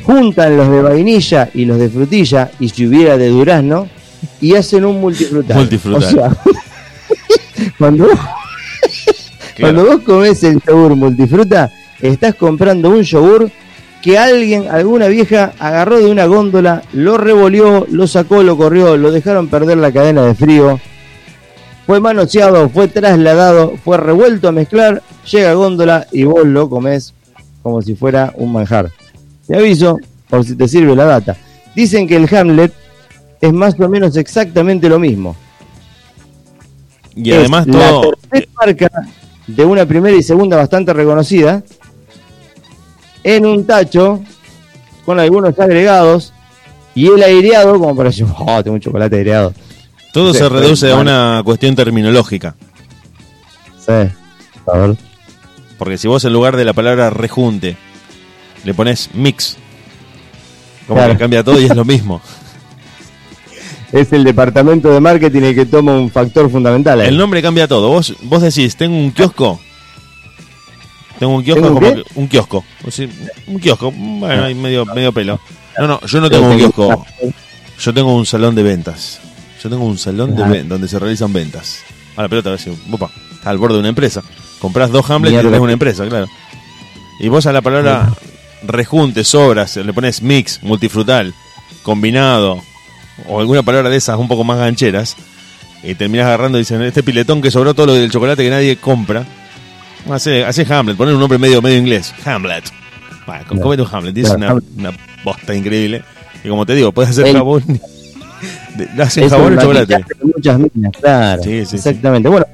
Juntan 0.03 0.55
los 0.55 0.69
de 0.69 0.81
vainilla 0.81 1.49
y 1.53 1.65
los 1.65 1.77
de 1.79 1.89
frutilla, 1.89 2.49
y 2.59 2.69
si 2.69 2.87
hubiera 2.87 3.17
de 3.17 3.27
durazno, 3.29 3.87
y 4.39 4.55
hacen 4.55 4.85
un 4.85 5.01
multifrutal. 5.01 5.57
Multifrutal. 5.57 6.03
O 6.03 6.09
sea, 6.09 6.37
cuando, 7.77 8.05
vos- 8.05 8.19
cuando 9.59 9.85
vos 9.85 9.99
comés 10.05 10.43
el 10.43 10.61
yogur 10.65 10.95
multifruta, 10.95 11.71
estás 12.01 12.35
comprando 12.35 12.89
un 12.89 13.01
yogur 13.01 13.51
que 14.01 14.17
alguien, 14.17 14.67
alguna 14.69 15.07
vieja, 15.07 15.53
agarró 15.59 15.99
de 15.99 16.05
una 16.05 16.25
góndola, 16.25 16.83
lo 16.93 17.17
revolvió, 17.17 17.85
lo 17.89 18.07
sacó, 18.07 18.43
lo 18.43 18.57
corrió, 18.57 18.97
lo 18.97 19.11
dejaron 19.11 19.47
perder 19.47 19.77
la 19.77 19.91
cadena 19.91 20.23
de 20.23 20.35
frío, 20.35 20.79
fue 21.87 22.01
manoseado, 22.01 22.67
fue 22.67 22.89
trasladado, 22.89 23.75
fue 23.83 23.97
revuelto 23.97 24.49
a 24.49 24.51
mezclar, 24.51 25.01
llega 25.31 25.51
a 25.51 25.53
góndola 25.53 26.05
y 26.11 26.25
vos 26.25 26.45
lo 26.45 26.69
comés 26.69 27.13
como 27.63 27.81
si 27.81 27.95
fuera 27.95 28.33
un 28.35 28.51
manjar. 28.51 28.91
Te 29.47 29.55
aviso, 29.55 29.97
por 30.29 30.43
si 30.43 30.55
te 30.55 30.67
sirve 30.67 30.95
la 30.95 31.05
data. 31.05 31.37
Dicen 31.75 32.05
que 32.05 32.17
el 32.17 32.33
Hamlet 32.35 32.73
es 33.39 33.53
más 33.53 33.79
o 33.79 33.87
menos 33.87 34.17
exactamente 34.17 34.89
lo 34.89 34.99
mismo. 34.99 35.35
Y 37.15 37.31
Es 37.31 37.37
además 37.39 37.67
la 37.67 37.89
todo 37.89 38.11
tercera 38.29 38.51
marca 38.53 38.89
de 39.47 39.65
una 39.65 39.85
primera 39.85 40.15
y 40.15 40.23
segunda 40.23 40.57
bastante 40.57 40.91
reconocida 40.91 41.63
en 43.35 43.45
un 43.45 43.65
tacho 43.65 44.21
con 45.05 45.19
algunos 45.19 45.57
agregados 45.59 46.33
y 46.95 47.07
el 47.07 47.21
aireado 47.21 47.77
como 47.79 47.95
para 47.95 48.09
decir, 48.09 48.25
oh, 48.37 48.63
tengo 48.63 48.75
un 48.75 48.81
chocolate 48.81 49.17
aireado. 49.17 49.53
todo 50.13 50.31
Sí, 50.33 50.39
se 50.39 50.49
reduce 50.49 50.91
a 50.91 50.95
una 50.95 51.41
cuestión 51.43 51.75
terminológica. 51.75 52.55
Sí. 53.85 53.91
A 53.91 54.77
ver. 54.77 54.95
Porque 55.77 55.97
si 55.97 56.07
vos 56.07 56.23
en 56.25 56.33
lugar 56.33 56.55
de 56.57 56.65
la 56.65 56.73
palabra 56.73 57.09
rejunte 57.09 57.77
le 58.63 58.73
pones 58.73 59.09
mix, 59.13 59.57
como 60.87 60.99
Claro. 60.99 61.13
que 61.13 61.19
cambia 61.19 61.43
todo 61.43 61.59
y 61.61 61.65
es 61.65 61.75
lo 61.75 61.85
mismo. 61.93 62.21
Es 63.91 64.11
el 64.11 64.23
departamento 64.23 64.89
de 64.89 64.99
marketing 64.99 65.41
el 65.43 65.55
que 65.55 65.65
toma 65.65 65.93
un 65.93 66.09
factor 66.11 66.49
fundamental. 66.49 66.99
ahí. 67.01 67.07
El 67.09 67.17
nombre 67.17 67.41
cambia 67.41 67.67
todo. 67.67 67.87
Vos, 67.89 68.13
vos 68.23 68.41
decís, 68.41 68.75
tengo 68.75 68.97
un 68.97 69.11
kiosco. 69.11 69.59
Tengo 71.19 71.35
un 71.35 71.43
kiosco 71.43 71.61
¿Tengo 71.63 71.75
un 71.75 71.81
como 71.83 71.95
qué? 71.95 72.03
que- 72.03 72.19
un 72.19 72.27
kiosco. 72.27 72.63
O 72.85 72.91
sea, 72.91 73.07
un 73.47 73.59
kiosco. 73.59 73.91
Bueno, 73.91 74.43
hay 74.45 74.53
medio, 74.55 74.85
medio 74.85 75.11
pelo. 75.11 75.39
No, 75.79 75.87
no, 75.87 76.01
yo 76.05 76.21
no 76.21 76.29
tengo 76.29 76.47
un 76.49 76.57
kiosco. 76.57 77.05
Yo 77.79 77.93
tengo 77.93 78.15
un 78.15 78.25
salón 78.25 78.55
de 78.55 78.63
ventas. 78.63 79.19
Yo 79.63 79.69
tengo 79.69 79.83
un 79.85 79.97
salón 79.97 80.31
de 80.31 80.35
Claro. 80.37 80.51
ven- 80.51 80.69
donde 80.69 80.87
se 80.87 80.99
realizan 80.99 81.33
ventas. 81.33 81.79
A 82.15 82.23
la 82.23 82.27
pelota, 82.29 82.49
a 82.49 82.51
ver 82.53 82.59
si. 82.61 82.71
Opa, 82.91 83.09
está 83.33 83.49
al 83.49 83.57
borde 83.57 83.75
de 83.75 83.79
una 83.81 83.89
empresa. 83.89 84.23
Comprás 84.59 84.91
dos 84.91 85.09
Hamlet 85.09 85.33
y 85.33 85.37
tenés 85.37 85.59
una 85.59 85.73
empresa, 85.73 86.05
claro. 86.07 86.27
Y 87.19 87.27
vos 87.29 87.45
a 87.45 87.51
la 87.53 87.61
palabra 87.61 88.11
rejunte, 88.63 89.23
sobras, 89.23 89.75
le 89.77 89.93
pones 89.93 90.21
mix, 90.23 90.61
multifrutal, 90.63 91.33
combinado, 91.83 92.61
o 93.27 93.39
alguna 93.39 93.61
palabra 93.63 93.89
de 93.89 93.97
esas 93.97 94.17
un 94.17 94.27
poco 94.27 94.43
más 94.43 94.57
gancheras, 94.57 95.15
y 95.83 95.93
terminás 95.95 96.25
agarrando 96.27 96.57
y 96.57 96.61
dicen, 96.61 96.81
este 96.81 97.03
piletón 97.03 97.41
que 97.41 97.51
sobró 97.51 97.73
todo 97.75 97.87
lo 97.87 97.93
del 97.93 98.11
chocolate 98.11 98.43
que 98.43 98.49
nadie 98.49 98.77
compra. 98.77 99.25
Hace, 100.09 100.43
hace 100.45 100.65
Hamlet, 100.73 100.95
poner 100.97 101.13
un 101.13 101.19
nombre 101.19 101.37
medio, 101.37 101.61
medio 101.61 101.77
inglés. 101.77 102.13
Hamlet. 102.25 102.63
Bueno, 103.25 103.43
con- 103.47 103.59
comete 103.59 103.81
un 103.81 103.87
Hamlet, 103.91 104.13
dice 104.13 104.35
una, 104.35 104.53
una 104.77 104.91
bosta 105.23 105.53
increíble. 105.53 106.03
Y 106.43 106.49
como 106.49 106.65
te 106.65 106.75
digo, 106.75 106.91
puedes 106.91 107.11
hacer 107.11 107.27
El- 107.27 107.37
jabón. 107.37 107.63
hacen 108.99 109.29
jabón 109.29 109.53
y 109.55 109.57
chocolate. 109.57 110.05
muchas 110.23 110.59
minas, 110.59 110.91
claro. 110.99 111.43
Sí, 111.43 111.49
sí, 111.59 111.65
sí. 111.65 111.75
Exactamente. 111.77 112.29
Bueno, 112.29 112.45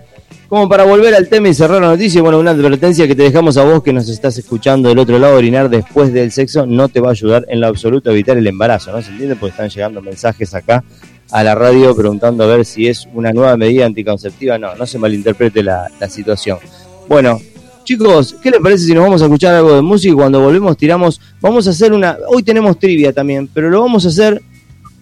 como 0.47 0.69
para 0.69 0.84
volver 0.84 1.13
al 1.15 1.27
tema 1.27 1.49
y 1.49 1.53
cerrar 1.53 1.81
la 1.81 1.88
noticia, 1.89 2.21
bueno, 2.21 2.39
una 2.39 2.51
advertencia 2.51 3.07
que 3.07 3.15
te 3.15 3.23
dejamos 3.23 3.57
a 3.57 3.63
vos 3.63 3.84
que 3.84 3.91
nos 3.93 4.07
estás 4.09 4.38
escuchando 4.38 4.89
del 4.89 4.99
otro 4.99 5.19
lado, 5.19 5.35
orinar 5.35 5.69
después 5.69 6.13
del 6.13 6.31
sexo 6.31 6.65
no 6.65 6.89
te 6.89 6.99
va 6.99 7.09
a 7.09 7.11
ayudar 7.11 7.45
en 7.49 7.59
lo 7.59 7.67
absoluto 7.67 8.09
a 8.09 8.13
evitar 8.13 8.38
el 8.38 8.47
embarazo, 8.47 8.91
¿no? 8.91 9.01
¿Se 9.01 9.09
entiende? 9.11 9.35
Porque 9.35 9.51
están 9.51 9.69
llegando 9.69 10.01
mensajes 10.01 10.53
acá 10.53 10.84
a 11.31 11.43
la 11.43 11.55
radio 11.55 11.95
preguntando 11.95 12.43
a 12.43 12.47
ver 12.47 12.65
si 12.65 12.88
es 12.88 13.07
una 13.13 13.31
nueva 13.34 13.57
medida 13.57 13.85
anticonceptiva. 13.85 14.57
No, 14.59 14.75
no 14.75 14.85
se 14.85 14.99
malinterprete 14.99 15.63
la, 15.63 15.89
la 15.99 16.07
situación. 16.09 16.59
Bueno, 17.07 17.39
chicos, 17.84 18.35
¿qué 18.41 18.51
les 18.51 18.59
parece 18.61 18.85
si 18.85 18.93
nos 18.93 19.03
vamos 19.03 19.21
a 19.21 19.25
escuchar 19.25 19.55
algo 19.55 19.75
de 19.75 19.81
música 19.81 20.13
y 20.13 20.15
cuando 20.15 20.39
volvemos 20.39 20.77
tiramos, 20.77 21.19
vamos 21.41 21.67
a 21.67 21.71
hacer 21.71 21.93
una, 21.93 22.17
hoy 22.27 22.43
tenemos 22.43 22.80
trivia 22.80 23.13
también, 23.13 23.49
pero 23.53 23.69
lo 23.69 23.81
vamos 23.81 24.05
a 24.05 24.09
hacer 24.09 24.41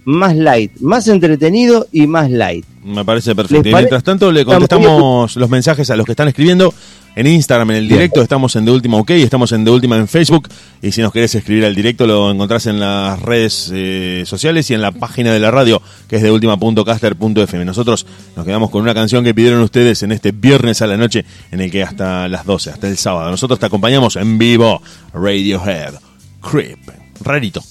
más 0.04 0.36
light, 0.36 0.72
más 0.80 1.08
entretenido 1.08 1.88
y 1.92 2.08
más 2.08 2.30
light. 2.32 2.66
Me 2.84 3.06
parece 3.06 3.36
perfecto. 3.36 3.64
¿Les 3.64 3.72
Y 3.72 3.76
mientras 3.76 4.04
tanto, 4.04 4.32
le 4.32 4.42
Estamos 4.42 4.68
contestamos 4.68 5.36
los 5.36 5.50
mensajes 5.50 5.90
a 5.92 5.96
los 5.96 6.06
que 6.06 6.14
están 6.14 6.28
escribiendo 6.28 6.74
en 7.16 7.28
Instagram, 7.28 7.72
en 7.72 7.78
el 7.78 7.88
Bien. 7.88 8.00
directo. 8.00 8.22
Estamos 8.22 8.56
en 8.56 8.66
De 8.66 8.72
Última 8.72 8.98
OK, 8.98 9.10
estamos 9.12 9.52
en 9.52 9.64
De 9.64 9.72
Última 9.72 9.98
en 9.98 10.08
Facebook. 10.08 10.48
Y 10.82 10.92
si 10.92 11.02
nos 11.02 11.12
querés 11.12 11.34
escribir 11.36 11.66
al 11.66 11.76
directo, 11.76 12.08
lo 12.08 12.32
encontrás 12.32 12.66
en 12.68 12.80
las 12.80 13.22
redes 13.22 13.72
eh, 13.74 14.24
sociales 14.26 14.70
y 14.70 14.74
en 14.74 14.82
la 14.82 14.92
página 14.92 15.34
de 15.34 15.40
la 15.40 15.52
radio, 15.52 15.82
que 16.08 16.18
es 16.18 16.22
de 16.22 16.32
última.caster.fm. 16.32 17.66
Nosotros 17.66 18.06
nos 18.36 18.46
quedamos 18.46 18.70
con 18.70 18.82
una 18.82 18.94
canción 18.94 19.24
que 19.24 19.34
pidieron 19.34 19.62
ustedes 19.62 20.04
en 20.04 20.12
este 20.12 20.32
viernes 20.32 20.82
a 20.82 20.88
la 20.88 20.98
noche, 20.98 21.26
en 21.52 21.62
el 21.62 21.72
que 21.72 21.84
hasta 21.84 22.28
las 22.28 22.46
12, 22.46 22.72
hasta 22.72 22.88
el 22.88 22.98
sábado. 22.98 23.30
Nosotros 23.30 23.60
te 23.60 23.66
acompañamos 23.66 24.16
en 24.16 24.38
vivo. 24.38 24.82
Radiohead, 25.14 25.96
Creep. 26.42 26.80
Rarito. 27.24 27.62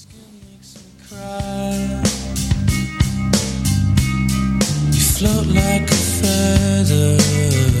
You 4.91 4.99
float 4.99 5.47
like 5.47 5.89
a 5.89 5.93
feather 5.93 7.80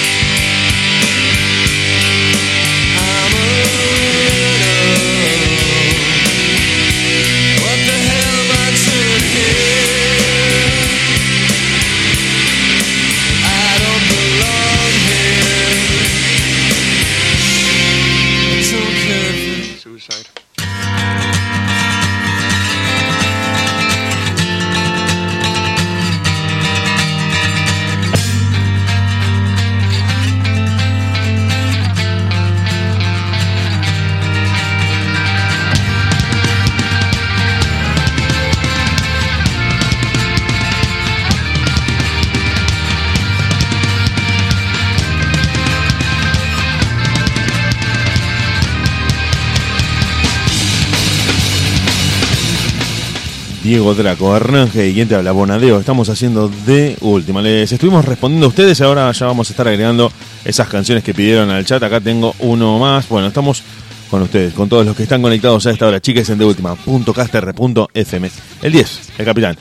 Diego 53.71 53.95
Draco, 53.95 54.33
Arnanje 54.33 54.89
y 54.89 54.93
quien 54.93 55.07
te 55.07 55.15
habla, 55.15 55.31
Bonadeo. 55.31 55.79
Estamos 55.79 56.09
haciendo 56.09 56.51
de 56.65 56.97
última. 56.99 57.41
Les 57.41 57.71
estuvimos 57.71 58.03
respondiendo 58.03 58.47
a 58.47 58.49
ustedes 58.49 58.81
ahora 58.81 59.09
ya 59.13 59.27
vamos 59.27 59.49
a 59.49 59.53
estar 59.53 59.65
agregando 59.65 60.11
esas 60.43 60.67
canciones 60.67 61.05
que 61.05 61.13
pidieron 61.13 61.49
al 61.49 61.63
chat. 61.63 61.81
Acá 61.81 62.01
tengo 62.01 62.35
uno 62.39 62.79
más. 62.79 63.07
Bueno, 63.07 63.29
estamos 63.29 63.63
con 64.09 64.23
ustedes, 64.23 64.53
con 64.53 64.67
todos 64.67 64.85
los 64.85 64.93
que 64.93 65.03
están 65.03 65.21
conectados 65.21 65.65
a 65.67 65.71
esta 65.71 65.87
hora. 65.87 66.01
Chicas 66.01 66.29
en 66.31 66.39
de 66.39 66.43
última, 66.43 66.75
punto 66.75 67.13
caster 67.13 67.53
punto 67.53 67.87
FM. 67.93 68.29
El 68.61 68.73
10, 68.73 69.11
el 69.19 69.25
capitán. 69.25 69.57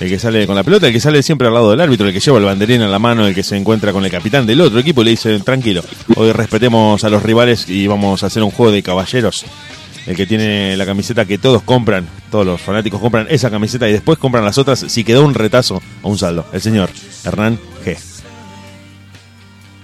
El 0.00 0.08
que 0.08 0.18
sale 0.18 0.44
con 0.44 0.56
la 0.56 0.64
pelota, 0.64 0.88
el 0.88 0.92
que 0.92 0.98
sale 0.98 1.22
siempre 1.22 1.46
al 1.46 1.54
lado 1.54 1.70
del 1.70 1.80
árbitro, 1.80 2.08
el 2.08 2.12
que 2.12 2.18
lleva 2.18 2.38
el 2.38 2.44
banderín 2.44 2.82
en 2.82 2.90
la 2.90 2.98
mano, 2.98 3.28
el 3.28 3.32
que 3.32 3.44
se 3.44 3.56
encuentra 3.56 3.92
con 3.92 4.04
el 4.04 4.10
capitán 4.10 4.44
del 4.44 4.60
otro 4.60 4.80
equipo 4.80 5.02
y 5.02 5.04
le 5.04 5.10
dice, 5.12 5.38
tranquilo, 5.38 5.84
hoy 6.16 6.32
respetemos 6.32 7.04
a 7.04 7.08
los 7.10 7.22
rivales 7.22 7.68
y 7.68 7.86
vamos 7.86 8.24
a 8.24 8.26
hacer 8.26 8.42
un 8.42 8.50
juego 8.50 8.72
de 8.72 8.82
caballeros 8.82 9.44
el 10.06 10.16
que 10.16 10.26
tiene 10.26 10.76
la 10.76 10.86
camiseta 10.86 11.24
que 11.24 11.38
todos 11.38 11.62
compran, 11.62 12.06
todos 12.30 12.44
los 12.44 12.60
fanáticos 12.60 13.00
compran 13.00 13.26
esa 13.30 13.50
camiseta 13.50 13.88
y 13.88 13.92
después 13.92 14.18
compran 14.18 14.44
las 14.44 14.58
otras 14.58 14.80
si 14.80 15.04
quedó 15.04 15.24
un 15.24 15.34
retazo 15.34 15.80
o 16.02 16.10
un 16.10 16.18
saldo. 16.18 16.44
El 16.52 16.60
señor 16.60 16.90
Hernán 17.24 17.58
G. 17.84 17.96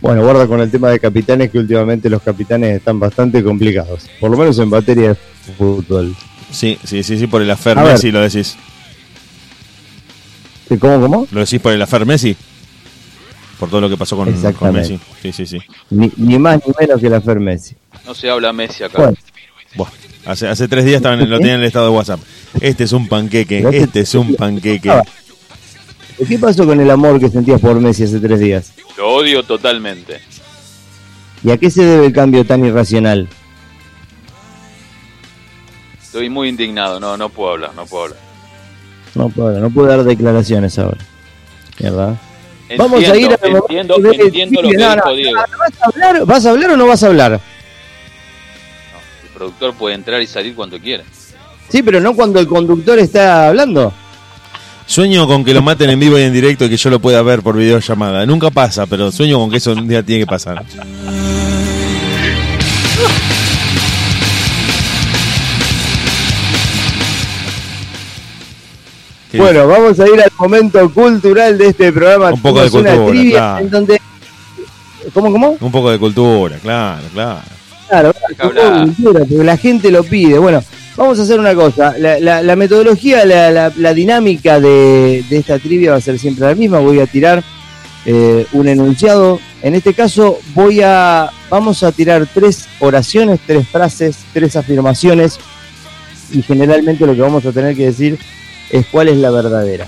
Bueno, 0.01 0.23
guarda 0.23 0.47
con 0.47 0.61
el 0.61 0.71
tema 0.71 0.91
de 0.91 1.01
capitanes, 1.01 1.51
que 1.51 1.59
últimamente 1.59 2.09
los 2.09 2.23
capitanes 2.23 2.77
están 2.77 3.01
bastante 3.01 3.43
complicados. 3.43 4.09
Por 4.21 4.31
lo 4.31 4.37
menos 4.37 4.59
en 4.59 4.69
materia 4.69 5.09
de 5.11 5.17
fútbol. 5.57 6.15
Sí, 6.51 6.79
sí, 6.85 7.03
sí, 7.03 7.19
sí, 7.19 7.27
por 7.27 7.43
el 7.43 7.51
afer 7.51 7.79
A 7.79 7.83
ver. 7.83 7.93
Messi 7.95 8.11
lo 8.13 8.21
decís. 8.21 8.57
¿Sí, 10.69 10.79
¿Cómo, 10.79 11.01
cómo? 11.01 11.27
¿Lo 11.33 11.41
decís 11.41 11.61
por 11.61 11.73
el 11.73 11.83
afer 11.83 12.07
Messi? 12.07 12.37
Por 13.59 13.69
todo 13.69 13.81
lo 13.81 13.89
que 13.89 13.97
pasó 13.97 14.17
con, 14.17 14.27
con 14.27 14.35
Exactamente. 14.35 14.93
Messi. 14.93 15.01
Sí, 15.21 15.33
sí, 15.33 15.47
sí. 15.47 15.59
Ni, 15.91 16.13
ni 16.17 16.39
más 16.39 16.61
ni 16.65 16.73
menos 16.79 17.01
que 17.01 17.11
la 17.11 17.21
Fer 17.21 17.41
Messi. 17.41 17.75
No 18.07 18.15
se 18.15 18.31
habla 18.31 18.53
Messi 18.53 18.85
acá. 18.85 18.99
Bueno, 18.99 19.17
Buah, 19.75 19.89
hace, 20.27 20.49
hace 20.49 20.69
tres 20.69 20.85
días 20.85 20.97
estaban 20.97 21.21
en- 21.21 21.31
lo 21.31 21.39
tenían 21.39 21.57
en 21.57 21.61
el 21.63 21.67
estado 21.67 21.87
de 21.91 21.93
WhatsApp. 21.97 22.21
Este 22.61 22.85
es 22.85 22.93
un 22.93 23.09
panqueque, 23.09 23.65
este 23.73 24.01
es 24.01 24.15
un 24.15 24.35
panqueque. 24.35 24.91
Ah, 24.91 25.03
¿Qué 26.27 26.39
pasó 26.39 26.67
con 26.67 26.81
el 26.81 26.91
amor 26.91 27.21
que 27.21 27.29
sentías 27.29 27.61
por 27.61 27.79
Messi 27.81 28.05
hace 28.05 28.19
tres 28.19 28.41
días? 28.41 28.73
Lo 28.97 29.09
odio 29.15 29.43
totalmente. 29.45 30.21
¿Y 31.45 31.51
a 31.53 31.57
qué 31.57 31.71
se 31.71 31.85
debe 31.85 32.07
el 32.07 32.13
cambio 32.13 32.45
tan 32.45 32.65
irracional? 32.65 33.29
Estoy 36.03 36.29
muy 36.31 36.49
indignado. 36.49 36.99
No, 36.99 37.17
no 37.17 37.29
puedo 37.29 37.53
hablar, 37.53 37.75
no 37.77 37.87
puedo 37.87 38.05
hablar. 38.05 38.19
No 39.15 39.29
puedo, 39.29 39.61
no 39.61 39.71
puedo 39.71 39.87
dar 39.89 40.03
declaraciones 40.05 40.79
ahora. 40.79 40.99
¿Verdad? 41.79 42.17
Entiendo, 42.69 42.85
Vamos 42.85 42.99
a 43.09 43.17
ir 43.17 43.31
a 43.31 43.35
entiendo, 43.35 43.97
de- 43.99 44.17
entiendo 44.17 44.63
lo 44.63 44.69
que 44.71 44.77
dijo 44.77 45.15
Diego. 45.15 45.37
no, 45.41 45.59
¿vas, 45.59 45.73
a 45.81 45.87
hablar, 45.87 46.27
¿Vas 46.27 46.47
a 46.47 46.51
hablar 46.51 46.71
o 46.71 46.77
no 46.77 46.87
vas 46.87 47.03
a 47.03 47.07
hablar? 47.07 47.41
Productor 49.39 49.73
puede 49.75 49.95
entrar 49.95 50.21
y 50.21 50.27
salir 50.27 50.57
cuando 50.57 50.81
quiera. 50.81 51.05
Sí, 51.69 51.85
pero 51.85 52.01
no 52.01 52.13
cuando 52.15 52.41
el 52.41 52.49
conductor 52.49 52.99
está 52.99 53.47
hablando. 53.47 53.93
Sueño 54.85 55.29
con 55.29 55.45
que 55.45 55.55
lo 55.55 55.63
maten 55.63 55.91
en 55.91 56.01
vivo 56.01 56.19
y 56.19 56.23
en 56.23 56.33
directo 56.33 56.65
y 56.65 56.71
que 56.71 56.77
yo 56.77 56.91
lo 56.91 56.99
pueda 56.99 57.23
ver 57.23 57.43
por 57.43 57.57
videollamada. 57.57 58.27
Nunca 58.27 58.51
pasa, 58.51 58.87
pero 58.87 59.13
sueño 59.13 59.39
con 59.39 59.49
que 59.49 59.59
eso 59.59 59.73
un 59.73 59.87
día 59.87 60.03
tiene 60.03 60.23
que 60.23 60.27
pasar. 60.27 60.65
¿Qué 69.31 69.39
Bueno, 69.39 69.69
vamos 69.69 70.01
a 70.01 70.09
ir 70.09 70.21
al 70.21 70.33
momento 70.37 70.93
cultural 70.93 71.57
de 71.59 71.69
este 71.69 71.93
programa. 71.93 72.33
Un 72.33 72.43
poco 72.43 72.61
de 72.63 72.71
Tenemos 72.71 72.91
cultura, 72.91 73.11
trivia 73.11 73.39
claro. 73.39 73.59
en 73.59 73.71
donde... 73.71 74.01
¿Cómo, 75.15 75.31
cómo? 75.31 75.57
Un 75.61 75.71
poco 75.71 75.91
de 75.93 75.99
cultura, 76.01 76.57
claro, 76.57 77.03
claro. 77.13 77.59
Claro, 77.89 78.13
porque 78.13 79.45
la 79.45 79.57
gente 79.57 79.91
lo 79.91 80.05
pide. 80.05 80.39
Bueno, 80.39 80.63
vamos 80.97 81.19
a 81.19 81.23
hacer 81.23 81.39
una 81.41 81.55
cosa. 81.55 81.95
La, 81.99 82.19
la- 82.21 82.43
la 82.43 82.57
metodología, 82.57 83.25
la, 83.25 83.51
la- 83.51 83.73
la 83.77 83.95
dinámica 83.95 84.61
de, 84.61 85.25
de 85.29 85.37
esta 85.39 85.59
trivia 85.59 85.93
va 85.93 85.97
a 85.97 86.01
ser 86.01 86.19
siempre 86.19 86.47
la 86.47 86.55
misma. 86.55 86.79
Voy 86.81 87.01
a 87.01 87.07
tirar 87.07 87.43
eh, 88.05 88.47
un 88.53 88.69
enunciado. 88.69 89.41
En 89.63 89.75
este 89.75 89.95
caso, 89.95 90.39
voy 90.55 90.81
a 90.83 91.31
vamos 91.51 91.83
a 91.83 91.91
tirar 91.93 92.27
tres 92.33 92.67
oraciones, 92.81 93.41
tres 93.47 93.67
frases, 93.69 94.19
tres 94.33 94.55
afirmaciones. 94.57 95.39
Y 96.31 96.43
generalmente 96.43 97.07
lo 97.07 97.15
que 97.15 97.23
vamos 97.23 97.45
a 97.47 97.53
tener 97.53 97.75
que 97.75 97.87
decir 97.87 98.19
es 98.71 98.85
cuál 98.87 99.09
es 99.09 99.17
la 99.17 99.31
verdadera. 99.31 99.87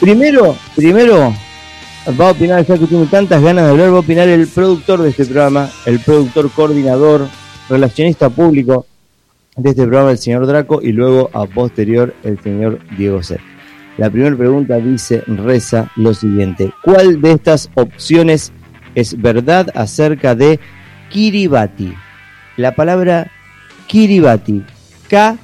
Primero, 0.00 0.56
primero 0.76 1.34
va 2.18 2.28
a 2.28 2.32
opinar, 2.32 2.64
ya 2.64 2.78
que 2.78 2.86
tiene 2.86 3.06
tantas 3.06 3.42
ganas 3.42 3.64
de 3.64 3.70
hablar, 3.70 3.92
va 3.92 3.96
a 3.96 4.00
opinar 4.00 4.28
el 4.28 4.46
productor 4.46 5.02
de 5.02 5.10
este 5.10 5.24
programa, 5.24 5.68
el 5.86 5.98
productor 6.00 6.50
coordinador, 6.50 7.26
relacionista 7.68 8.30
público 8.30 8.86
de 9.56 9.70
este 9.70 9.82
programa, 9.82 10.12
el 10.12 10.18
señor 10.18 10.46
Draco, 10.46 10.80
y 10.82 10.92
luego 10.92 11.30
a 11.32 11.46
posterior 11.46 12.14
el 12.22 12.40
señor 12.40 12.78
Diego 12.96 13.22
C. 13.22 13.38
La 13.98 14.10
primera 14.10 14.36
pregunta 14.36 14.76
dice, 14.76 15.22
reza 15.26 15.90
lo 15.96 16.12
siguiente. 16.12 16.70
¿Cuál 16.84 17.20
de 17.20 17.32
estas 17.32 17.70
opciones 17.74 18.52
es 18.94 19.20
verdad 19.20 19.68
acerca 19.74 20.34
de 20.34 20.60
Kiribati? 21.10 21.94
La 22.56 22.74
palabra 22.74 23.30
Kiribati, 23.86 24.62
K 25.08 25.36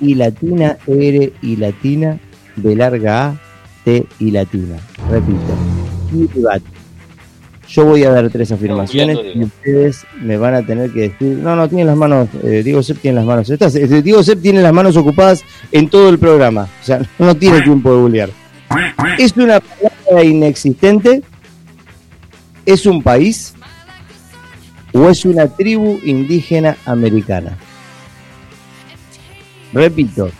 y 0.00 0.14
latina, 0.14 0.76
R 0.86 1.32
y 1.40 1.56
latina, 1.56 2.18
B 2.56 2.76
larga 2.76 3.26
A, 3.28 3.40
T 3.84 4.06
y 4.18 4.30
latina. 4.30 4.76
Repito. 5.10 5.40
Yo 7.68 7.84
voy 7.86 8.04
a 8.04 8.10
dar 8.10 8.30
tres 8.30 8.52
afirmaciones 8.52 9.18
y 9.34 9.42
ustedes 9.44 10.06
me 10.20 10.36
van 10.36 10.54
a 10.54 10.62
tener 10.64 10.90
que 10.92 11.00
decir. 11.08 11.38
No, 11.38 11.56
no, 11.56 11.66
tienen 11.68 11.86
las 11.88 11.96
manos. 11.96 12.28
Eh, 12.42 12.62
Diego 12.64 12.82
Sepp 12.82 13.00
tiene 13.00 13.16
las 13.16 13.24
manos. 13.26 13.48
Estas- 13.50 13.74
eh, 13.74 14.02
Diego 14.02 14.22
Sepp 14.22 14.40
tiene 14.42 14.62
las 14.62 14.72
manos 14.72 14.96
ocupadas 14.96 15.42
en 15.72 15.88
todo 15.88 16.08
el 16.10 16.18
programa. 16.18 16.68
O 16.80 16.84
sea, 16.84 17.00
no 17.18 17.34
tiene 17.36 17.62
tiempo 17.62 17.90
de 17.94 18.00
googlear. 18.00 18.30
¿Es 19.18 19.36
una 19.36 19.60
palabra 19.60 20.24
inexistente? 20.24 21.22
¿Es 22.66 22.86
un 22.86 23.02
país? 23.02 23.54
¿O 24.92 25.08
es 25.10 25.24
una 25.24 25.48
tribu 25.48 25.98
indígena 26.04 26.76
americana? 26.86 27.56
Repito. 29.72 30.30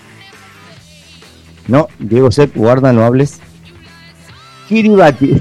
No, 1.66 1.89
Diego 1.99 2.31
Sepp, 2.31 2.57
guarda, 2.57 2.93
no 2.93 3.05
hables. 3.05 3.41
Kiribati. 4.69 5.41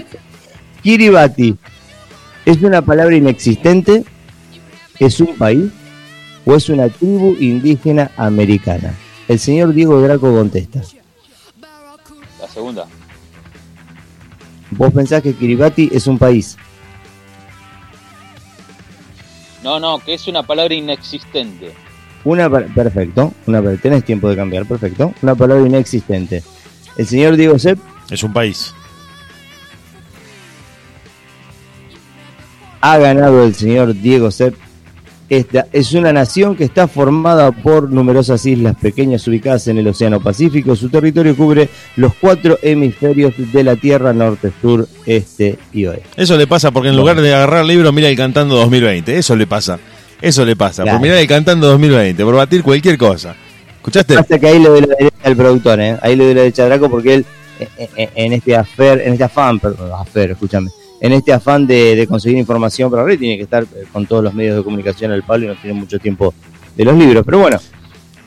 Kiribati. 0.82 1.56
¿Es 2.44 2.62
una 2.62 2.82
palabra 2.82 3.16
inexistente? 3.16 4.04
¿Es 4.98 5.20
un 5.20 5.36
país? 5.36 5.70
¿O 6.44 6.54
es 6.54 6.68
una 6.68 6.88
tribu 6.88 7.36
indígena 7.38 8.10
americana? 8.16 8.94
El 9.26 9.38
señor 9.38 9.74
Diego 9.74 10.00
Draco 10.00 10.32
contesta. 10.32 10.80
La 12.40 12.48
segunda. 12.48 12.86
Vos 14.70 14.92
pensás 14.92 15.22
que 15.22 15.34
Kiribati 15.34 15.90
es 15.92 16.06
un 16.06 16.18
país. 16.18 16.56
No, 19.62 19.80
no, 19.80 19.98
que 19.98 20.14
es 20.14 20.26
una 20.28 20.42
palabra 20.42 20.74
inexistente. 20.74 21.72
Una 22.28 22.50
perfecto, 22.50 23.32
una 23.46 23.62
tenés 23.78 24.04
tiempo 24.04 24.28
de 24.28 24.36
cambiar, 24.36 24.66
perfecto. 24.66 25.14
Una 25.22 25.34
palabra 25.34 25.66
inexistente. 25.66 26.42
El 26.98 27.06
señor 27.06 27.36
Diego 27.36 27.58
Sepp 27.58 27.78
Es 28.10 28.22
un 28.22 28.34
país. 28.34 28.74
ha 32.82 32.98
ganado 32.98 33.44
el 33.44 33.54
señor 33.54 33.94
Diego 33.94 34.30
Sepp. 34.30 34.54
Esta 35.30 35.68
es 35.72 35.94
una 35.94 36.12
nación 36.12 36.54
que 36.54 36.64
está 36.64 36.86
formada 36.86 37.50
por 37.50 37.90
numerosas 37.90 38.44
islas 38.44 38.76
pequeñas 38.76 39.26
ubicadas 39.26 39.66
en 39.68 39.78
el 39.78 39.88
Océano 39.88 40.20
Pacífico. 40.20 40.76
Su 40.76 40.90
territorio 40.90 41.34
cubre 41.34 41.70
los 41.96 42.12
cuatro 42.12 42.58
hemisferios 42.60 43.32
de 43.36 43.64
la 43.64 43.76
Tierra, 43.76 44.12
norte, 44.12 44.52
sur, 44.60 44.86
este 45.06 45.58
y 45.72 45.86
oeste. 45.86 46.08
Eso 46.14 46.36
le 46.36 46.46
pasa 46.46 46.72
porque 46.72 46.90
en 46.90 46.96
lugar 46.96 47.22
de 47.22 47.34
agarrar 47.34 47.62
el 47.62 47.68
libro, 47.68 47.90
mira 47.90 48.10
el 48.10 48.16
cantando 48.18 48.54
2020. 48.56 49.16
Eso 49.16 49.34
le 49.34 49.46
pasa. 49.46 49.78
Eso 50.20 50.44
le 50.44 50.56
pasa. 50.56 50.82
Claro. 50.82 50.98
Por 50.98 51.02
mirar 51.06 51.18
el 51.18 51.26
cantando 51.28 51.66
2020. 51.68 52.24
Por 52.24 52.34
batir 52.34 52.62
cualquier 52.62 52.98
cosa. 52.98 53.34
¿Escuchaste? 53.76 54.16
Hasta 54.16 54.38
que 54.38 54.46
ahí 54.48 54.58
le 54.58 54.68
doy 54.68 54.80
la 54.82 54.86
derecha 54.98 55.16
al 55.24 55.36
productor, 55.36 55.80
¿eh? 55.80 55.96
Ahí 56.02 56.16
le 56.16 56.24
doy 56.24 56.34
la 56.34 56.40
derecha 56.40 56.64
a 56.64 56.66
Draco 56.66 56.90
porque 56.90 57.14
él, 57.14 57.26
eh, 57.60 57.88
eh, 57.96 58.10
en 58.14 58.32
este 58.32 58.56
afer, 58.56 59.00
en 59.00 59.12
este 59.12 59.24
afán, 59.24 59.58
perdón, 59.60 59.90
afer, 59.98 60.32
escúchame, 60.32 60.70
en 61.00 61.12
este 61.12 61.32
afán 61.32 61.66
de, 61.66 61.94
de 61.94 62.06
conseguir 62.06 62.36
información 62.38 62.90
para 62.90 63.04
red 63.04 63.18
tiene 63.18 63.36
que 63.36 63.44
estar 63.44 63.62
eh, 63.62 63.84
con 63.92 64.04
todos 64.06 64.22
los 64.24 64.34
medios 64.34 64.56
de 64.56 64.64
comunicación 64.64 65.12
al 65.12 65.22
palo 65.22 65.44
y 65.44 65.48
no 65.48 65.54
tiene 65.54 65.78
mucho 65.78 65.98
tiempo 65.98 66.34
de 66.76 66.84
los 66.84 66.96
libros. 66.96 67.24
Pero 67.24 67.38
bueno, 67.38 67.58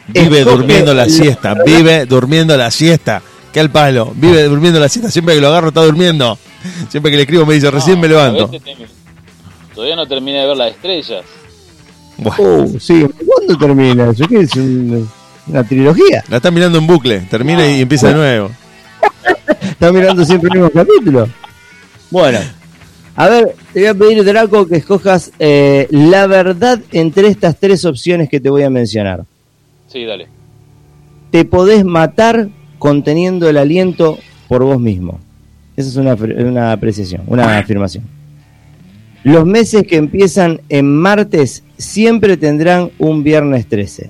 Vive 0.07 0.43
durmiendo 0.43 0.93
la 0.93 1.03
la- 1.05 1.09
siesta. 1.09 1.53
Vive 1.65 2.05
durmiendo 2.05 2.55
la 2.57 2.71
siesta. 2.71 3.21
Que 3.53 3.59
al 3.59 3.69
palo. 3.69 4.13
Vive 4.15 4.43
durmiendo 4.43 4.79
la 4.79 4.87
siesta. 4.89 5.11
Siempre 5.11 5.35
que 5.35 5.41
lo 5.41 5.49
agarro 5.49 5.67
está 5.67 5.83
durmiendo. 5.83 6.37
Siempre 6.89 7.11
que 7.11 7.17
le 7.17 7.23
escribo 7.23 7.45
me 7.45 7.53
dice, 7.55 7.69
recién 7.69 7.95
No, 7.97 8.01
me 8.03 8.07
levanto. 8.07 8.49
Todavía 9.75 9.95
no 9.95 10.07
terminé 10.07 10.39
de 10.41 10.47
ver 10.47 10.57
las 10.57 10.71
estrellas. 10.71 11.23
Buah, 12.21 12.35
oh, 12.39 12.67
sí, 12.79 13.05
¿cuándo 13.25 13.57
termina 13.57 14.09
eso? 14.11 14.25
¿Qué 14.27 14.39
es? 14.41 14.55
Un- 14.55 15.09
una 15.47 15.63
trilogía. 15.63 16.23
la 16.29 16.37
está 16.37 16.51
mirando 16.51 16.77
en 16.77 16.87
bucle. 16.87 17.19
Termina 17.29 17.67
y 17.69 17.81
empieza 17.81 18.09
de 18.09 18.13
nuevo. 18.15 18.51
Está 19.61 19.91
mirando 19.91 20.23
siempre 20.23 20.49
el 20.53 20.61
mismo 20.61 20.69
capítulo. 20.69 21.27
Bueno, 22.11 22.39
a 23.15 23.27
ver, 23.27 23.55
te 23.73 23.79
voy 23.79 23.87
a 23.87 23.93
pedir, 23.95 24.23
Draco, 24.23 24.67
que 24.67 24.75
escojas 24.77 25.31
eh, 25.39 25.87
la 25.89 26.27
verdad 26.27 26.79
entre 26.91 27.27
estas 27.27 27.57
tres 27.57 27.83
opciones 27.85 28.29
que 28.29 28.39
te 28.39 28.49
voy 28.49 28.63
a 28.63 28.69
mencionar. 28.69 29.23
Sí, 29.87 30.05
dale. 30.05 30.27
te 31.31 31.43
podés 31.43 31.83
matar 31.83 32.49
conteniendo 32.79 33.49
el 33.49 33.57
aliento 33.57 34.17
por 34.47 34.63
vos 34.63 34.79
mismo. 34.79 35.19
Esa 35.75 35.89
es 35.89 35.95
una, 35.95 36.13
una 36.13 36.71
apreciación, 36.71 37.23
una 37.25 37.57
afirmación. 37.57 38.03
Los 39.23 39.45
meses 39.45 39.85
que 39.85 39.97
empiezan 39.97 40.61
en 40.69 40.95
martes 40.95 41.63
siempre 41.77 42.37
tendrán 42.37 42.89
un 42.97 43.23
viernes 43.23 43.67
13. 43.67 44.09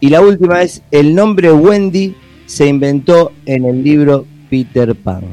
Y 0.00 0.08
la 0.08 0.22
última 0.22 0.62
es, 0.62 0.82
el 0.90 1.14
nombre 1.14 1.52
Wendy 1.52 2.14
se 2.46 2.66
inventó 2.66 3.32
en 3.44 3.64
el 3.64 3.82
libro 3.82 4.26
Peter 4.48 4.94
Pan. 4.94 5.24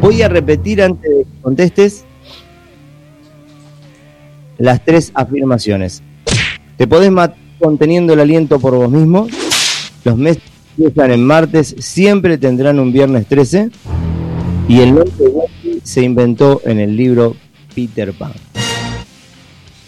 Voy 0.00 0.22
a 0.22 0.28
repetir 0.28 0.82
antes 0.82 1.08
de 1.10 1.24
que 1.24 1.42
contestes 1.42 2.04
las 4.56 4.84
tres 4.84 5.12
afirmaciones. 5.14 6.02
Te 6.76 6.86
podés 6.86 7.10
matar 7.10 7.38
conteniendo 7.60 8.12
el 8.12 8.20
aliento 8.20 8.58
por 8.58 8.74
vos 8.74 8.90
mismo. 8.90 9.28
Los 10.04 10.16
meses 10.16 10.42
que 10.76 10.84
empiezan 10.84 11.10
en 11.12 11.24
martes 11.24 11.74
siempre 11.78 12.38
tendrán 12.38 12.78
un 12.78 12.92
viernes 12.92 13.26
13. 13.26 13.70
Y 14.68 14.80
el 14.80 14.94
nombre 14.94 15.12
Wendy 15.18 15.57
se 15.88 16.02
inventó 16.02 16.60
en 16.66 16.80
el 16.80 16.94
libro 16.94 17.34
Peter 17.74 18.12
Pan. 18.12 18.34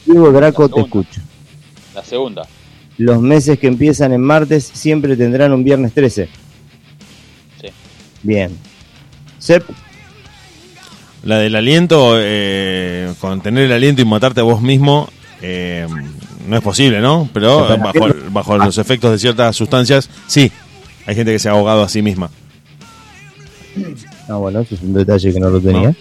Diego 0.07 0.33
Draco, 0.33 0.67
te 0.71 0.81
escucho. 0.81 1.21
La 1.95 2.03
segunda. 2.03 2.49
Los 2.97 3.21
meses 3.21 3.59
que 3.59 3.67
empiezan 3.67 4.15
en 4.15 4.23
martes 4.23 4.65
siempre 4.65 5.15
tendrán 5.15 5.53
un 5.53 5.63
viernes 5.63 5.93
13. 5.93 6.27
Sí. 7.61 7.67
Bien. 8.23 8.57
Sep, 9.39 9.63
La 11.23 11.37
del 11.37 11.55
aliento, 11.55 12.15
eh, 12.17 13.13
contener 13.21 13.65
el 13.65 13.73
aliento 13.73 14.01
y 14.01 14.07
matarte 14.07 14.41
a 14.41 14.45
vos 14.45 14.63
mismo, 14.63 15.07
eh, 15.43 15.87
no 16.49 16.57
es 16.57 16.63
posible, 16.63 17.03
¿no? 17.03 17.29
Pero 17.35 17.77
bajo, 17.77 18.09
bajo 18.31 18.57
los 18.57 18.79
efectos 18.79 19.13
de 19.13 19.19
ciertas 19.19 19.55
sustancias, 19.55 20.09
sí. 20.27 20.51
Hay 21.05 21.15
gente 21.15 21.33
que 21.33 21.39
se 21.39 21.51
ha 21.51 21.53
ahogado 21.53 21.83
a 21.83 21.91
sí 21.91 22.01
misma. 22.01 22.31
Ah, 24.31 24.37
bueno, 24.37 24.61
eso 24.61 24.77
es 24.77 24.83
un 24.83 24.95
detalle 24.95 25.33
que 25.33 25.41
no 25.41 25.51
lo 25.51 25.61
tenía. 25.61 25.89
No. 25.89 25.95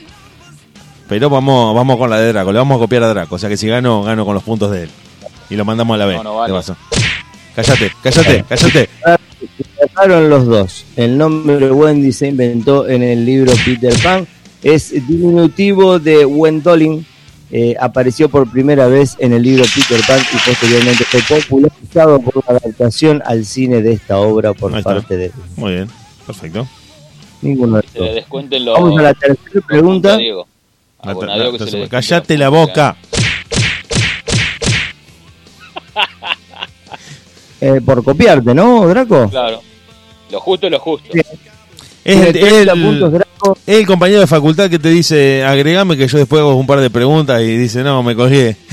Pero 1.08 1.32
vamos, 1.32 1.74
vamos 1.74 1.98
con 1.98 2.12
la 2.12 2.20
de 2.20 2.32
Draco, 2.32 2.52
le 2.52 2.60
vamos 2.60 2.78
a 2.78 2.80
copiar 2.80 3.02
a 3.02 3.08
Draco. 3.10 3.36
O 3.36 3.40
sea 3.40 3.50
que 3.50 3.58
si 3.58 3.68
gano, 3.68 4.04
gano 4.04 4.24
con 4.24 4.36
los 4.36 4.44
puntos 4.44 4.72
de 4.72 4.84
él. 4.84 4.90
Y 5.50 5.56
lo 5.56 5.66
mandamos 5.66 5.96
a 5.96 5.98
la 5.98 6.06
B. 6.06 6.16
No, 6.18 6.24
no 6.24 6.36
vale. 6.36 6.54
Cállate, 7.56 7.92
cállate, 8.04 8.46
cállate. 8.48 8.90
Trataron 9.78 10.30
los 10.30 10.46
dos. 10.46 10.86
El 10.96 11.18
nombre 11.18 11.72
Wendy 11.72 12.12
se 12.12 12.28
inventó 12.28 12.88
en 12.88 13.02
el 13.02 13.26
libro 13.26 13.52
Peter 13.66 13.94
Pan. 14.04 14.28
Es 14.62 14.92
diminutivo 14.92 15.98
de 15.98 16.26
Wendolin. 16.26 17.04
Eh, 17.52 17.76
apareció 17.80 18.30
por 18.30 18.52
primera 18.52 18.86
vez 18.86 19.16
en 19.18 19.34
el 19.34 19.42
libro 19.42 19.64
Peter 19.74 20.00
Pan 20.06 20.20
y 20.32 20.48
posteriormente 20.48 21.04
fue 21.06 21.42
popularizado 21.42 22.20
por 22.20 22.44
una 22.46 22.60
adaptación 22.60 23.24
al 23.26 23.44
cine 23.44 23.82
de 23.82 23.94
esta 23.94 24.20
obra 24.20 24.54
por 24.54 24.84
parte 24.84 25.18
de 25.18 25.32
Muy 25.56 25.74
bien, 25.74 25.88
perfecto. 26.28 26.68
Ninguno 27.42 27.78
de 27.78 27.88
Se 27.92 28.00
le 28.00 28.14
descuenten 28.14 28.66
los. 28.66 28.80
Vamos 28.80 29.00
a 29.00 29.02
la 29.04 29.14
tercera 29.14 29.62
pregunta. 29.68 30.18
Diego. 30.18 30.48
A 31.02 31.14
La- 31.14 31.52
que 31.52 31.66
se 31.68 32.48
boca. 32.50 32.96
Eh, 37.62 37.82
por 37.86 38.04
copiarte, 38.04 38.54
¿no, 38.54 38.88
Draco? 38.88 39.30
Claro. 39.30 39.62
Lo 40.32 40.40
justo 40.40 40.68
es 40.68 40.72
lo 40.72 40.80
justo. 40.80 41.10
Sí. 41.12 41.22
Es 42.06 42.18
el, 42.28 42.34
30 42.34 42.74
el- 42.74 42.82
puntos 42.82 43.12
Draco. 43.12 43.58
es 43.68 43.76
el 43.78 43.86
compañero 43.86 44.20
de 44.22 44.28
facultad 44.28 44.70
que 44.70 44.80
te 44.80 44.90
dice, 44.90 45.44
agregame 45.44 45.98
que 45.98 46.08
yo 46.08 46.18
después 46.18 46.40
hago 46.40 46.56
un 46.56 46.66
par 46.68 46.80
de 46.80 46.90
preguntas 46.90 47.42
y 47.42 47.58
dice, 47.58 47.84
no, 47.84 48.02
me 48.04 48.16
colgué. 48.16 48.56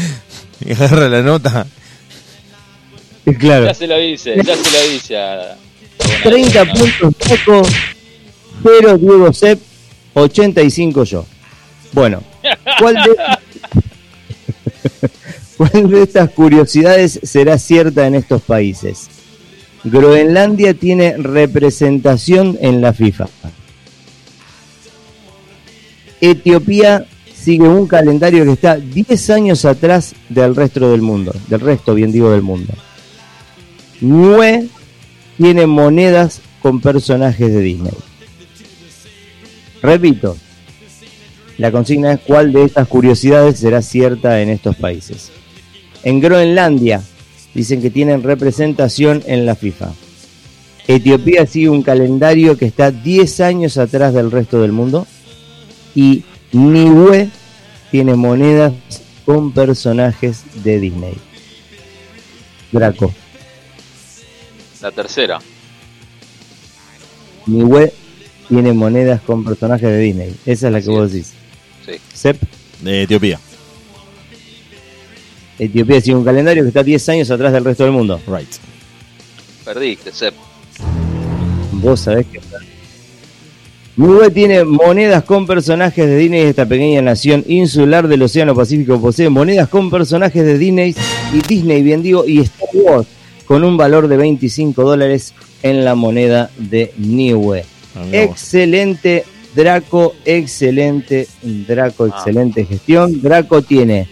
Y 0.59 0.73
agarra 0.73 1.07
la 1.11 1.21
nota. 1.21 1.67
Claro. 3.39 3.67
Ya 3.67 3.75
se 3.75 3.87
lo 3.87 3.99
dice, 3.99 4.35
ya 4.43 4.57
se 4.57 4.71
lo 4.71 4.91
dice 4.91 5.19
a. 5.19 5.33
a 5.35 5.57
Bonadeo, 5.99 6.23
30 6.23 6.65
¿no? 6.65 6.73
puntos 6.73 7.15
Draco, 7.29 7.63
0 8.63 8.99
Diego 8.99 9.33
Sepp, 9.33 9.61
85 10.15 11.05
yo. 11.05 11.27
Bueno, 11.93 12.23
¿cuál 12.79 12.95
de, 12.95 13.17
¿cuál 15.57 15.91
de 15.91 16.03
estas 16.03 16.31
curiosidades 16.31 17.21
será 17.23 17.59
cierta 17.59 18.07
en 18.07 18.15
estos 18.15 18.43
países? 18.43 19.09
Groenlandia 19.85 20.75
tiene 20.75 21.17
representación 21.17 22.59
en 22.61 22.81
la 22.81 22.93
FIFA. 22.93 23.29
Etiopía 26.21 27.07
sigue 27.35 27.69
un 27.69 27.87
calendario 27.87 28.45
que 28.45 28.53
está 28.53 28.77
10 28.77 29.31
años 29.31 29.65
atrás 29.65 30.15
del 30.29 30.57
resto 30.57 30.91
del 30.91 31.03
mundo, 31.03 31.33
del 31.49 31.61
resto, 31.61 31.95
bien 31.95 32.11
digo, 32.11 32.33
del 32.33 32.43
mundo. 32.43 32.73
Nue 34.01 34.67
tiene 35.37 35.67
monedas 35.67 36.41
con 36.61 36.81
personajes 36.81 37.53
de 37.53 37.61
Disney. 37.61 37.93
Repito, 39.83 40.37
la 41.59 41.73
consigna 41.73 42.13
es 42.13 42.21
cuál 42.21 42.53
de 42.53 42.65
estas 42.65 42.87
curiosidades 42.89 43.59
será 43.59 43.83
cierta 43.83 44.43
en 44.43 44.51
estos 44.51 44.77
países. 44.77 45.31
En 46.03 46.21
Groenlandia 46.21 47.03
dicen 47.55 47.81
que 47.81 47.91
tienen 47.91 48.23
representación 48.23 49.23
en 49.27 49.47
la 49.47 49.55
FIFA. 49.55 49.93
Etiopía 50.87 51.47
sigue 51.47 51.69
un 51.69 51.83
calendario 51.83 52.57
que 52.57 52.67
está 52.67 52.91
10 52.91 53.41
años 53.41 53.77
atrás 53.79 54.15
del 54.15 54.31
resto 54.31 54.61
del 54.61 54.73
mundo. 54.73 55.07
Y 55.95 56.25
Niue 56.53 57.29
tiene 57.91 58.15
monedas 58.15 58.73
con 59.25 59.53
personajes 59.53 60.45
de 60.63 60.79
Disney. 60.79 61.15
Draco. 62.71 63.13
La 64.81 64.93
tercera. 64.93 65.41
Niue 67.47 67.93
tiene 68.49 68.73
monedas 68.73 69.21
con 69.21 69.45
personajes 69.45 69.89
de 69.89 69.99
Disney. 69.99 70.35
Esa 70.47 70.67
es 70.69 70.73
la 70.73 70.81
que 70.81 70.91
vos 70.91 71.13
decís. 71.13 71.33
Sí. 71.85 71.93
Sep, 72.13 72.41
De 72.81 73.03
Etiopía. 73.03 73.39
Etiopía 75.59 76.01
sigue 76.01 76.17
un 76.17 76.25
calendario 76.25 76.63
que 76.63 76.69
está 76.69 76.83
10 76.83 77.09
años 77.09 77.31
atrás 77.31 77.53
del 77.53 77.65
resto 77.65 77.85
del 77.85 77.93
mundo. 77.93 78.21
Right. 78.27 78.49
Perdiste, 79.65 80.13
Sep. 80.13 80.35
Vos 81.73 82.01
sabés 82.01 82.27
que. 82.27 82.41
Niue 83.97 84.31
tiene 84.31 84.63
monedas 84.65 85.25
con 85.25 85.47
personajes 85.47 86.07
de 86.07 86.19
Disney. 86.19 86.43
Esta 86.43 86.67
pequeña 86.67 87.01
nación 87.01 87.45
insular 87.49 88.07
del 88.09 88.23
Océano 88.23 88.55
Pacífico 88.55 89.01
posee 89.01 89.31
monedas 89.31 89.69
con 89.69 89.91
personajes 89.91 90.45
de 90.45 90.59
Disney 90.59 90.95
y 91.33 91.41
Disney, 91.41 91.83
bien 91.83 92.03
digo, 92.03 92.27
y 92.27 92.41
Star 92.41 92.69
Wars 92.75 93.09
con 93.47 93.65
un 93.65 93.77
valor 93.77 94.09
de 94.09 94.17
25 94.17 94.83
dólares 94.83 95.33
en 95.63 95.85
la 95.85 95.95
moneda 95.95 96.51
de 96.59 96.93
Niue. 96.99 97.65
Ah. 97.97 98.05
Excelente, 98.13 99.25
Draco, 99.55 100.15
excelente, 100.25 101.27
Draco, 101.43 102.05
Ah. 102.05 102.09
excelente 102.17 102.65
gestión. 102.65 103.23
Draco 103.23 103.63
tiene 103.63 104.07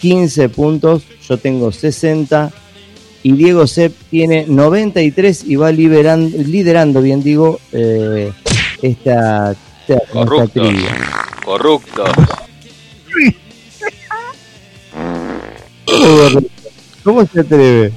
15 0.00 0.48
puntos, 0.48 1.02
yo 1.28 1.36
tengo 1.38 1.72
60 1.72 2.52
y 3.22 3.32
Diego 3.32 3.66
Sepp 3.66 3.94
tiene 4.10 4.44
93 4.46 5.44
y 5.46 5.56
va 5.56 5.70
liberan- 5.72 6.30
liderando, 6.30 7.00
bien 7.02 7.22
digo, 7.22 7.58
eh, 7.72 8.30
esta, 8.82 9.52
esta, 9.88 10.00
Corruptos. 10.12 10.52
trivia. 10.52 10.94
Corruptos. 11.44 12.10
¿Cómo 17.02 17.26
se 17.26 17.40
atreve? 17.40 17.92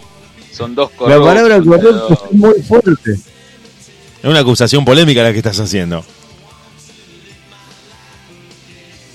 Son 0.52 0.74
dos 0.76 0.92
La 0.92 0.98
corruptos. 0.98 1.26
palabra 1.26 1.62
corrupto 1.62 2.14
es 2.14 2.32
muy 2.36 2.54
fuerte. 2.62 3.16
Es 4.22 4.30
una 4.30 4.40
acusación 4.40 4.84
polémica 4.84 5.24
la 5.24 5.32
que 5.32 5.38
estás 5.38 5.60
haciendo. 5.60 6.04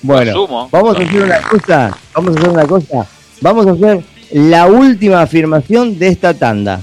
Bueno, 0.03 0.69
vamos 0.71 0.97
a 0.97 1.03
hacer 1.03 1.23
una 1.23 1.41
cosa, 1.43 1.97
vamos 2.15 2.37
a 2.37 2.41
hacer 2.41 2.51
una 2.51 2.67
cosa, 2.67 3.07
vamos 3.41 3.67
a 3.67 3.71
hacer 3.71 4.05
la 4.33 4.67
última 4.67 5.23
afirmación 5.23 5.97
de 5.99 6.09
esta 6.09 6.35
tanda. 6.35 6.81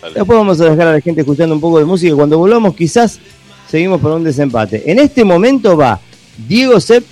Dale. 0.00 0.14
Después 0.14 0.38
vamos 0.38 0.60
a 0.60 0.64
dejar 0.64 0.88
a 0.88 0.92
la 0.92 1.00
gente 1.00 1.20
escuchando 1.20 1.54
un 1.54 1.60
poco 1.60 1.78
de 1.78 1.84
música 1.84 2.12
y 2.12 2.16
cuando 2.16 2.38
volvamos 2.38 2.74
quizás 2.74 3.20
seguimos 3.68 4.00
por 4.00 4.12
un 4.12 4.24
desempate. 4.24 4.90
En 4.90 4.98
este 4.98 5.22
momento 5.22 5.76
va 5.76 6.00
Diego 6.48 6.80
Sepp 6.80 7.04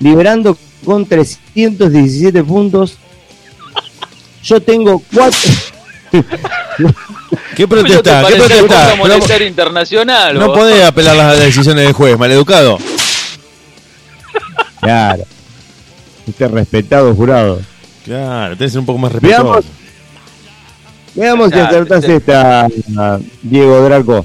liberando 0.00 0.56
con 0.84 1.04
317 1.04 2.42
puntos. 2.44 2.96
Yo 4.42 4.60
tengo 4.62 5.02
4... 5.12 5.38
¿Qué 7.58 7.66
protesta? 7.66 8.24
¿Qué 8.28 8.36
protesta? 8.36 9.44
Internacional. 9.44 10.38
No 10.38 10.52
podés 10.52 10.84
apelar 10.84 11.16
las 11.16 11.40
decisiones 11.40 11.84
del 11.84 11.92
juez, 11.92 12.16
maleducado. 12.16 12.78
Claro. 14.80 15.24
Este 16.24 16.46
respetado 16.46 17.12
jurado. 17.16 17.60
Claro, 18.04 18.56
tenés 18.56 18.70
que 18.70 18.74
ser 18.74 18.78
un 18.78 18.86
poco 18.86 18.98
más 19.00 19.12
Veamos. 19.20 19.56
respetuoso. 19.56 19.78
Veamos 21.16 21.50
si 21.50 21.58
acertás 21.58 22.04
esta, 22.04 22.68
Diego 23.42 23.82
Draco. 23.82 24.24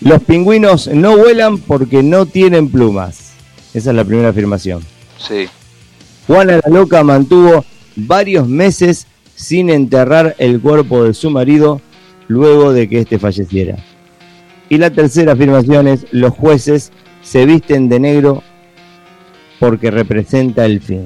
Los 0.00 0.22
pingüinos 0.22 0.86
no 0.88 1.18
vuelan 1.18 1.58
porque 1.58 2.02
no 2.02 2.24
tienen 2.24 2.70
plumas. 2.70 3.32
Esa 3.74 3.90
es 3.90 3.96
la 3.96 4.04
primera 4.04 4.30
afirmación. 4.30 4.82
Sí. 5.18 5.46
Juana 6.26 6.58
la 6.64 6.70
Loca 6.70 7.04
mantuvo 7.04 7.66
varios 7.96 8.48
meses 8.48 9.06
sin 9.36 9.68
enterrar 9.68 10.34
el 10.38 10.58
cuerpo 10.58 11.04
de 11.04 11.12
su 11.12 11.28
marido 11.28 11.82
luego 12.28 12.72
de 12.72 12.88
que 12.88 13.00
éste 13.00 13.18
falleciera. 13.18 13.76
Y 14.68 14.78
la 14.78 14.90
tercera 14.90 15.32
afirmación 15.32 15.86
es, 15.88 16.06
los 16.12 16.32
jueces 16.32 16.92
se 17.22 17.46
visten 17.46 17.88
de 17.88 18.00
negro 18.00 18.42
porque 19.60 19.90
representa 19.90 20.64
el 20.64 20.80
fin. 20.80 21.04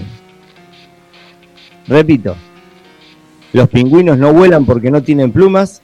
Repito, 1.89 2.37
los 3.53 3.69
pingüinos 3.69 4.19
no 4.19 4.33
vuelan 4.33 4.67
porque 4.67 4.91
no 4.91 5.03
tienen 5.03 5.33
plumas. 5.33 5.83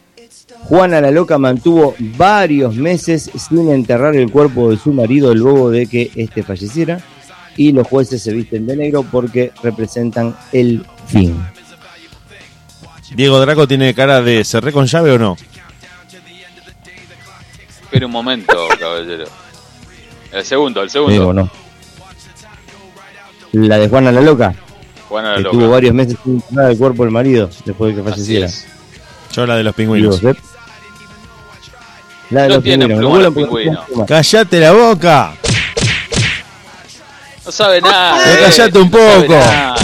Juana 0.61 1.01
la 1.01 1.11
Loca 1.11 1.39
mantuvo 1.39 1.95
varios 2.17 2.77
meses 2.77 3.31
sin 3.35 3.71
enterrar 3.71 4.15
el 4.15 4.31
cuerpo 4.31 4.71
de 4.71 4.77
su 4.77 4.93
marido 4.93 5.35
luego 5.35 5.71
de 5.71 5.87
que 5.87 6.11
éste 6.15 6.43
falleciera. 6.43 7.01
Y 7.57 7.73
los 7.73 7.87
jueces 7.87 8.23
se 8.23 8.33
visten 8.33 8.67
de 8.67 8.77
negro 8.77 9.05
porque 9.11 9.53
representan 9.63 10.35
el 10.53 10.85
fin. 11.07 11.35
Diego 13.15 13.41
Draco 13.41 13.67
tiene 13.69 13.95
cara 13.95 14.23
de 14.23 14.45
cerré 14.45 14.73
con 14.73 14.87
llave 14.87 15.13
o 15.13 15.19
no. 15.19 15.37
Espera 17.83 18.07
un 18.07 18.13
momento, 18.13 18.69
caballero. 18.81 19.25
El 20.33 20.45
segundo, 20.45 20.83
el 20.83 20.91
segundo. 20.91 21.13
Digo, 21.13 21.33
no. 21.33 21.51
La 23.53 23.77
de 23.79 23.89
Juana 23.89 24.11
la 24.11 24.23
Loca, 24.23 24.55
Juana 25.11 25.31
la 25.33 25.37
que 25.37 25.43
loca. 25.43 25.53
tuvo 25.59 25.69
varios 25.71 25.93
meses 25.95 26.17
sin 26.25 26.37
enterrar 26.37 26.71
el 26.71 26.79
cuerpo 26.79 27.03
del 27.05 27.13
marido 27.13 27.51
después 27.67 27.95
de 27.95 28.03
que 28.03 28.09
falleciera. 28.11 28.49
Yo 29.35 29.47
la 29.47 29.57
de 29.57 29.63
los 29.65 29.77
Digo, 29.77 29.93
pingüinos. 29.93 30.17
¿sí? 30.21 30.27
La 32.31 32.43
de 32.45 32.49
No 32.49 32.55
los 32.55 32.63
pingüinos. 32.65 33.23
los 33.23 33.35
pingüinos. 33.35 33.85
¡Cállate 34.09 34.59
la 34.61 34.73
boca! 34.73 35.35
No 37.45 37.53
sabe 37.53 37.81
nada. 37.83 38.33
Eh, 38.33 38.39
callate 38.41 38.79
un 38.79 38.91
no 38.91 38.99
sabe 38.99 39.27
poco. 39.27 39.82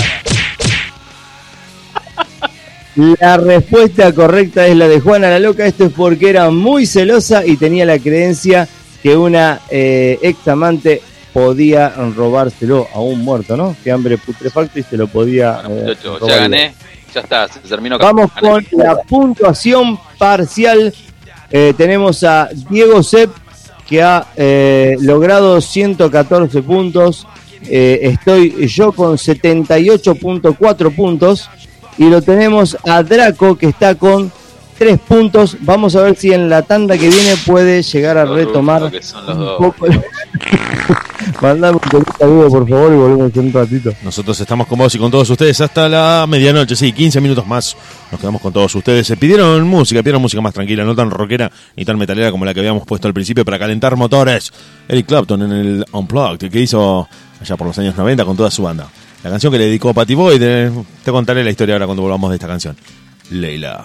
La 2.99 3.37
respuesta 3.37 4.13
correcta 4.13 4.67
es 4.67 4.75
la 4.75 4.89
de 4.89 4.99
Juana 4.99 5.31
la 5.31 5.39
Loca. 5.39 5.65
Esto 5.65 5.85
es 5.85 5.93
porque 5.93 6.31
era 6.31 6.51
muy 6.51 6.85
celosa 6.85 7.47
y 7.47 7.57
tenía 7.57 7.87
la 7.87 8.01
creencia 8.01 8.67
que 9.01 9.17
una 9.17 9.61
eh, 9.71 10.19
ex 10.21 10.49
amante 10.49 11.01
podía 11.33 11.91
robárselo 12.17 12.89
a 12.93 12.99
un 12.99 13.21
muerto, 13.21 13.57
¿no? 13.57 13.77
Que 13.85 13.93
hambre 13.93 14.19
putrefacto 14.19 14.81
y 14.81 14.83
se 14.83 14.97
lo 14.97 15.07
podía. 15.07 15.63
Bueno, 15.63 15.93
eh, 15.93 15.97
ya 16.27 16.37
gané. 16.39 16.75
Ya 17.15 17.21
está, 17.21 17.47
se 17.47 17.61
terminó. 17.61 17.99
Vamos 17.99 18.33
con 18.33 18.67
la 18.73 18.97
puntuación 18.97 19.97
parcial. 20.19 20.93
Eh, 21.53 21.75
tenemos 21.77 22.25
a 22.25 22.49
Diego 22.69 23.01
Sepp 23.05 23.31
que 23.87 24.03
ha 24.03 24.27
eh, 24.35 24.97
logrado 25.01 25.61
114 25.61 26.63
puntos. 26.63 27.29
Estoy 27.63 28.67
yo 28.67 28.91
con 28.91 29.17
78.4 29.17 30.97
puntos. 30.97 31.49
Y 31.99 32.09
lo 32.09 32.23
tenemos 32.23 32.77
a 32.85 33.03
Draco 33.03 33.57
que 33.57 33.67
está 33.67 33.95
con 33.97 34.31
3 34.79 34.99
puntos. 35.01 35.57
Vamos 35.61 35.97
a 35.97 36.03
ver 36.03 36.17
si 36.17 36.33
en 36.33 36.49
la 36.49 36.63
tanda 36.63 36.97
que 36.97 37.09
viene 37.09 37.35
puede 37.45 37.83
llegar 37.83 38.17
a 38.17 38.25
retomar 38.25 38.91
que 38.91 39.03
son 39.03 39.27
los 39.27 39.37
un 39.37 39.45
dos. 39.45 39.59
poco. 39.59 39.87
Mandame 41.43 41.79
un 41.91 42.05
por 42.51 42.69
favor, 42.69 42.93
y 42.93 42.97
volvemos 42.97 43.33
en 43.35 43.47
un 43.47 43.53
ratito. 43.53 43.93
Nosotros 44.03 44.41
estamos 44.41 44.67
con 44.67 44.79
vos 44.79 44.95
y 44.95 44.99
con 44.99 45.11
todos 45.11 45.29
ustedes 45.31 45.61
hasta 45.61 45.89
la 45.89 46.27
medianoche, 46.29 46.75
sí, 46.75 46.93
15 46.93 47.21
minutos 47.21 47.47
más. 47.47 47.77
Nos 48.11 48.21
quedamos 48.21 48.41
con 48.41 48.53
todos 48.53 48.75
ustedes. 48.75 49.07
Se 49.07 49.17
pidieron 49.17 49.67
música, 49.67 50.01
pidieron 50.01 50.23
música 50.23 50.41
más 50.41 50.55
tranquila, 50.55 50.85
no 50.85 50.95
tan 50.97 51.11
rockera 51.11 51.51
ni 51.77 51.85
tan 51.85 51.99
metalera 51.99 52.31
como 52.31 52.45
la 52.45 52.55
que 52.55 52.61
habíamos 52.61 52.87
puesto 52.87 53.09
al 53.09 53.15
principio 53.15 53.45
para 53.45 53.59
calentar 53.59 53.95
motores. 53.97 54.53
Eric 54.89 55.07
Clapton 55.07 55.43
en 55.43 55.53
el 55.53 55.85
Unplugged 55.93 56.51
que 56.51 56.61
hizo 56.61 57.09
allá 57.41 57.57
por 57.57 57.67
los 57.67 57.79
años 57.79 57.97
90 57.97 58.25
con 58.25 58.37
toda 58.37 58.51
su 58.51 58.63
banda. 58.63 58.89
La 59.25 59.31
canción 59.31 59.53
que 59.53 59.59
le 59.59 59.67
dedicó 59.67 59.91
a 59.91 59.95
Patty 59.95 60.15
Boy, 60.15 60.39
te, 60.39 60.71
te 61.05 61.11
contaré 61.11 61.43
la 61.43 61.51
historia 61.51 61.75
ahora 61.75 61.87
cuando 61.87 62.03
volvamos 62.03 62.31
de 62.31 62.37
esta 62.37 62.47
canción. 62.47 62.77
Leila. 63.31 63.85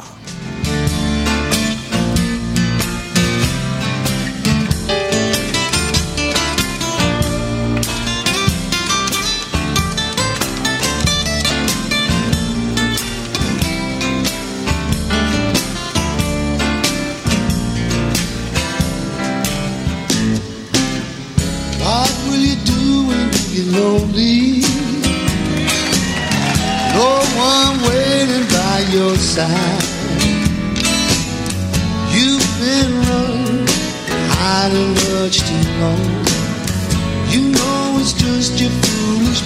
You 37.32 37.42
know 37.52 37.98
it's 38.00 38.14
just 38.14 38.62
your 38.62 38.70
foolish. 38.70 39.42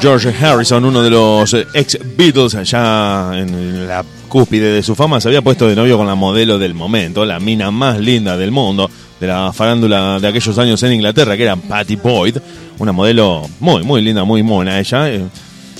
George 0.00 0.32
Harrison, 0.32 0.84
uno 0.84 1.02
de 1.02 1.10
los 1.10 1.52
eh, 1.52 1.66
ex 1.74 1.98
Beatles, 2.16 2.54
allá 2.54 3.38
en 3.38 3.86
la 3.86 4.02
cúspide 4.28 4.72
de 4.72 4.82
su 4.82 4.96
fama, 4.96 5.20
se 5.20 5.28
había 5.28 5.42
puesto 5.42 5.68
de 5.68 5.76
novio 5.76 5.98
con 5.98 6.06
la 6.06 6.14
modelo 6.14 6.58
del 6.58 6.74
momento, 6.74 7.24
la 7.26 7.38
mina 7.38 7.70
más 7.70 8.00
linda 8.00 8.38
del 8.38 8.50
mundo, 8.50 8.90
de 9.20 9.26
la 9.26 9.52
farándula 9.52 10.18
de 10.18 10.26
aquellos 10.28 10.56
años 10.58 10.82
en 10.82 10.94
Inglaterra, 10.94 11.36
que 11.36 11.42
era 11.42 11.56
Patty 11.56 11.96
Boyd, 11.96 12.38
una 12.78 12.92
modelo 12.92 13.48
muy, 13.60 13.82
muy 13.82 14.00
linda, 14.02 14.24
muy 14.24 14.42
mona 14.42 14.80
ella. 14.80 15.10
eh, 15.10 15.24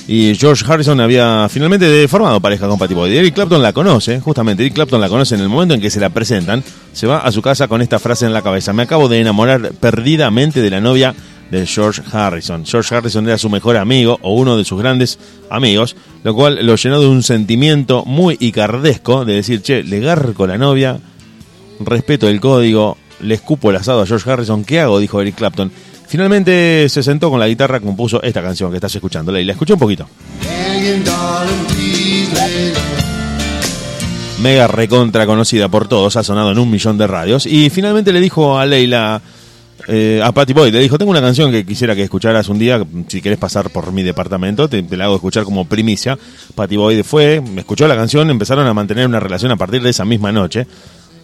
Y 0.07 0.35
George 0.35 0.63
Harrison 0.67 0.99
había 0.99 1.47
finalmente 1.49 2.07
formado 2.07 2.39
pareja 2.39 2.67
con 2.67 2.77
Patty 2.77 2.93
Boyd. 2.93 3.13
Eric 3.13 3.33
Clapton 3.33 3.61
la 3.61 3.71
conoce, 3.73 4.19
justamente 4.19 4.63
Eric 4.63 4.73
Clapton 4.75 4.99
la 5.01 5.09
conoce 5.09 5.35
en 5.35 5.41
el 5.41 5.49
momento 5.49 5.73
en 5.73 5.81
que 5.81 5.89
se 5.89 5.99
la 5.99 6.09
presentan. 6.09 6.63
Se 6.93 7.07
va 7.07 7.19
a 7.19 7.31
su 7.31 7.41
casa 7.41 7.67
con 7.67 7.81
esta 7.81 7.97
frase 7.99 8.25
en 8.25 8.33
la 8.33 8.41
cabeza. 8.41 8.73
Me 8.73 8.83
acabo 8.83 9.07
de 9.07 9.19
enamorar 9.19 9.71
perdidamente 9.79 10.61
de 10.61 10.69
la 10.69 10.81
novia 10.81 11.13
de 11.49 11.65
George 11.65 12.01
Harrison. 12.11 12.65
George 12.65 12.93
Harrison 12.95 13.27
era 13.27 13.37
su 13.37 13.49
mejor 13.49 13.77
amigo 13.77 14.17
o 14.21 14.33
uno 14.33 14.57
de 14.57 14.65
sus 14.65 14.79
grandes 14.79 15.19
amigos, 15.49 15.95
lo 16.23 16.33
cual 16.33 16.65
lo 16.65 16.75
llenó 16.75 16.99
de 16.99 17.07
un 17.07 17.23
sentimiento 17.23 18.03
muy 18.05 18.37
icardesco 18.39 19.25
de 19.25 19.33
decir, 19.35 19.61
che, 19.61 19.83
le 19.83 19.99
garco 19.99 20.47
la 20.47 20.57
novia, 20.57 20.97
respeto 21.79 22.27
el 22.27 22.39
código, 22.39 22.97
le 23.21 23.35
escupo 23.35 23.69
el 23.69 23.75
asado 23.77 24.01
a 24.01 24.05
George 24.05 24.29
Harrison, 24.29 24.63
¿qué 24.63 24.79
hago? 24.79 24.99
dijo 24.99 25.21
Eric 25.21 25.35
Clapton. 25.35 25.71
Finalmente 26.07 26.87
se 26.89 27.03
sentó 27.03 27.29
con 27.29 27.39
la 27.39 27.47
guitarra, 27.47 27.79
compuso 27.79 28.21
esta 28.21 28.41
canción 28.41 28.69
que 28.69 28.77
estás 28.77 28.93
escuchando. 28.93 29.37
Y 29.37 29.45
la 29.45 29.53
escuché 29.53 29.73
un 29.73 29.79
poquito. 29.79 30.07
Mega 34.41 34.67
recontra 34.67 35.25
conocida 35.25 35.69
por 35.69 35.87
todos, 35.87 36.15
ha 36.17 36.23
sonado 36.23 36.51
en 36.51 36.59
un 36.59 36.69
millón 36.69 36.97
de 36.97 37.07
radios. 37.07 37.45
Y 37.45 37.69
finalmente 37.69 38.11
le 38.11 38.19
dijo 38.19 38.57
a 38.57 38.65
Leila, 38.65 39.21
eh, 39.87 40.21
a 40.23 40.31
Patty 40.31 40.53
Boyd, 40.53 40.73
le 40.73 40.79
dijo, 40.79 40.97
tengo 40.97 41.11
una 41.11 41.21
canción 41.21 41.51
que 41.51 41.65
quisiera 41.65 41.95
que 41.95 42.03
escucharas 42.03 42.49
un 42.49 42.59
día, 42.59 42.83
si 43.07 43.21
querés 43.21 43.37
pasar 43.37 43.69
por 43.69 43.91
mi 43.91 44.03
departamento, 44.03 44.67
te, 44.67 44.83
te 44.83 44.97
la 44.97 45.05
hago 45.05 45.15
escuchar 45.15 45.43
como 45.43 45.65
primicia. 45.65 46.17
Patty 46.55 46.75
Boyd 46.75 47.03
fue, 47.03 47.41
escuchó 47.57 47.87
la 47.87 47.95
canción, 47.95 48.29
empezaron 48.29 48.67
a 48.67 48.73
mantener 48.73 49.05
una 49.05 49.19
relación 49.19 49.51
a 49.51 49.57
partir 49.57 49.81
de 49.81 49.91
esa 49.91 50.05
misma 50.05 50.31
noche, 50.31 50.67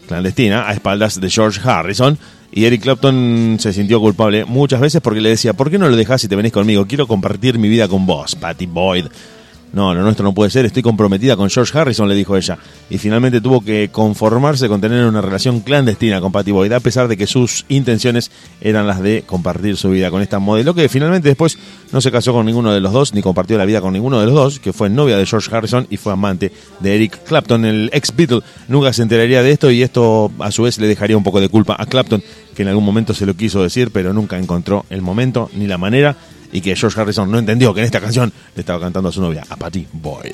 clandestina, 0.07 0.67
a 0.67 0.73
espaldas 0.73 1.19
de 1.19 1.29
George 1.29 1.61
Harrison. 1.63 2.17
Y 2.51 2.65
Eric 2.65 2.81
Clapton 2.81 3.57
se 3.59 3.73
sintió 3.73 3.99
culpable 3.99 4.45
muchas 4.45 4.79
veces 4.79 5.01
porque 5.01 5.21
le 5.21 5.29
decía, 5.29 5.53
¿por 5.53 5.69
qué 5.69 5.77
no 5.77 5.89
lo 5.89 5.95
dejás 5.95 6.21
si 6.21 6.27
te 6.27 6.35
venís 6.35 6.53
conmigo? 6.53 6.87
Quiero 6.87 7.07
compartir 7.07 7.59
mi 7.59 7.69
vida 7.69 7.87
con 7.87 8.05
vos, 8.05 8.35
Patty 8.35 8.65
Boyd. 8.65 9.05
No, 9.73 9.93
lo 9.93 10.01
nuestro 10.01 10.23
no 10.23 10.33
puede 10.33 10.49
ser, 10.49 10.65
estoy 10.65 10.81
comprometida 10.81 11.35
con 11.35 11.49
George 11.49 11.77
Harrison, 11.77 12.07
le 12.07 12.15
dijo 12.15 12.37
ella. 12.37 12.57
Y 12.89 12.97
finalmente 12.97 13.41
tuvo 13.41 13.61
que 13.61 13.89
conformarse 13.91 14.67
con 14.69 14.79
tener 14.79 15.05
una 15.05 15.21
relación 15.21 15.59
clandestina 15.59 16.21
con 16.21 16.31
Patty 16.31 16.51
Boyd, 16.51 16.71
a 16.71 16.79
pesar 16.79 17.07
de 17.07 17.17
que 17.17 17.27
sus 17.27 17.65
intenciones 17.67 18.31
eran 18.61 18.87
las 18.87 19.01
de 19.01 19.23
compartir 19.25 19.75
su 19.75 19.89
vida 19.89 20.09
con 20.09 20.21
esta 20.21 20.39
modelo, 20.39 20.73
que 20.73 20.87
finalmente 20.87 21.27
después 21.27 21.57
no 21.91 21.99
se 21.99 22.11
casó 22.11 22.33
con 22.33 22.45
ninguno 22.45 22.71
de 22.71 22.79
los 22.79 22.93
dos, 22.93 23.13
ni 23.13 23.21
compartió 23.21 23.57
la 23.57 23.65
vida 23.65 23.81
con 23.81 23.93
ninguno 23.93 24.19
de 24.19 24.25
los 24.25 24.35
dos, 24.35 24.59
que 24.59 24.71
fue 24.71 24.89
novia 24.89 25.17
de 25.17 25.25
George 25.25 25.53
Harrison 25.53 25.85
y 25.89 25.97
fue 25.97 26.13
amante 26.13 26.51
de 26.79 26.95
Eric 26.95 27.23
Clapton, 27.25 27.65
el 27.65 27.89
ex 27.93 28.15
Beatle. 28.15 28.41
Nunca 28.69 28.93
se 28.93 29.01
enteraría 29.01 29.43
de 29.43 29.51
esto 29.51 29.69
y 29.69 29.83
esto 29.83 30.31
a 30.39 30.51
su 30.51 30.63
vez 30.63 30.77
le 30.79 30.87
dejaría 30.87 31.17
un 31.17 31.23
poco 31.23 31.41
de 31.41 31.49
culpa 31.49 31.75
a 31.77 31.85
Clapton, 31.85 32.23
que 32.55 32.61
en 32.61 32.69
algún 32.69 32.85
momento 32.85 33.13
se 33.13 33.25
lo 33.25 33.35
quiso 33.35 33.61
decir, 33.61 33.91
pero 33.91 34.13
nunca 34.13 34.37
encontró 34.37 34.85
el 34.89 35.01
momento 35.01 35.49
ni 35.53 35.67
la 35.67 35.77
manera 35.77 36.15
y 36.51 36.61
que 36.61 36.75
George 36.75 36.99
Harrison 36.99 37.29
no 37.31 37.39
entendió 37.39 37.73
que 37.73 37.81
en 37.81 37.85
esta 37.85 38.01
canción 38.01 38.31
le 38.55 38.61
estaba 38.61 38.79
cantando 38.79 39.09
a 39.09 39.11
su 39.11 39.21
novia, 39.21 39.43
a 39.49 39.55
Patty 39.55 39.87
Boyd. 39.91 40.33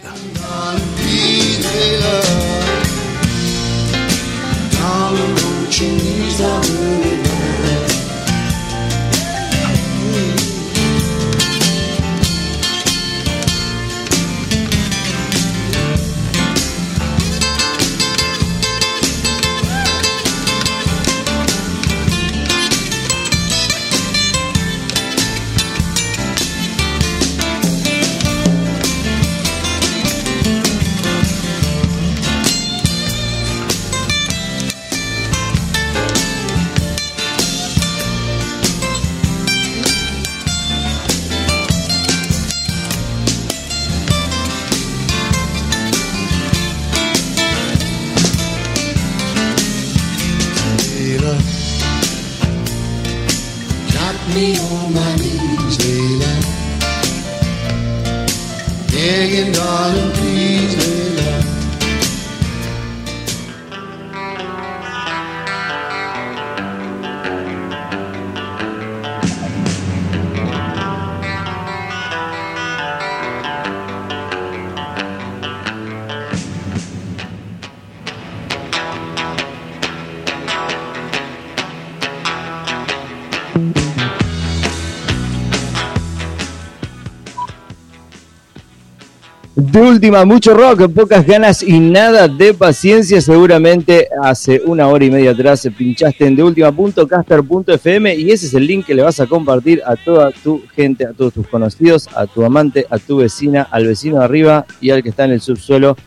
De 89.74 89.82
última, 89.82 90.24
mucho 90.24 90.54
rock, 90.54 90.88
pocas 90.94 91.26
ganas 91.26 91.64
y 91.64 91.80
nada 91.80 92.28
de 92.28 92.54
paciencia. 92.54 93.20
Seguramente 93.20 94.08
hace 94.22 94.62
una 94.64 94.88
hora 94.88 95.04
y 95.04 95.10
media 95.10 95.32
atrás 95.32 95.68
pinchaste 95.76 96.28
en 96.28 96.36
deultima.caster.fm 96.36 98.14
y 98.14 98.30
ese 98.30 98.45
es 98.45 98.54
el 98.54 98.68
link 98.68 98.86
que 98.86 98.94
le 98.94 99.02
vas 99.02 99.20
a 99.20 99.26
compartir 99.26 99.82
a 99.84 99.95
toda 99.95 100.30
tu 100.30 100.62
gente, 100.76 101.08
a 101.08 101.14
todos 101.14 101.34
tus 101.34 101.48
conocidos, 101.48 102.08
a 102.16 102.28
tu 102.28 102.45
amante, 102.45 102.86
a 102.88 103.00
tu 103.00 103.18
vecina, 103.18 103.68
al 103.72 103.88
vecino 103.88 104.20
de 104.20 104.26
arriba 104.26 104.68
y 104.80 104.91
al 104.91 105.02
que 105.02 105.10
está 105.10 105.26
en 105.26 105.32
el 105.32 105.41
subsuelo 105.41 105.98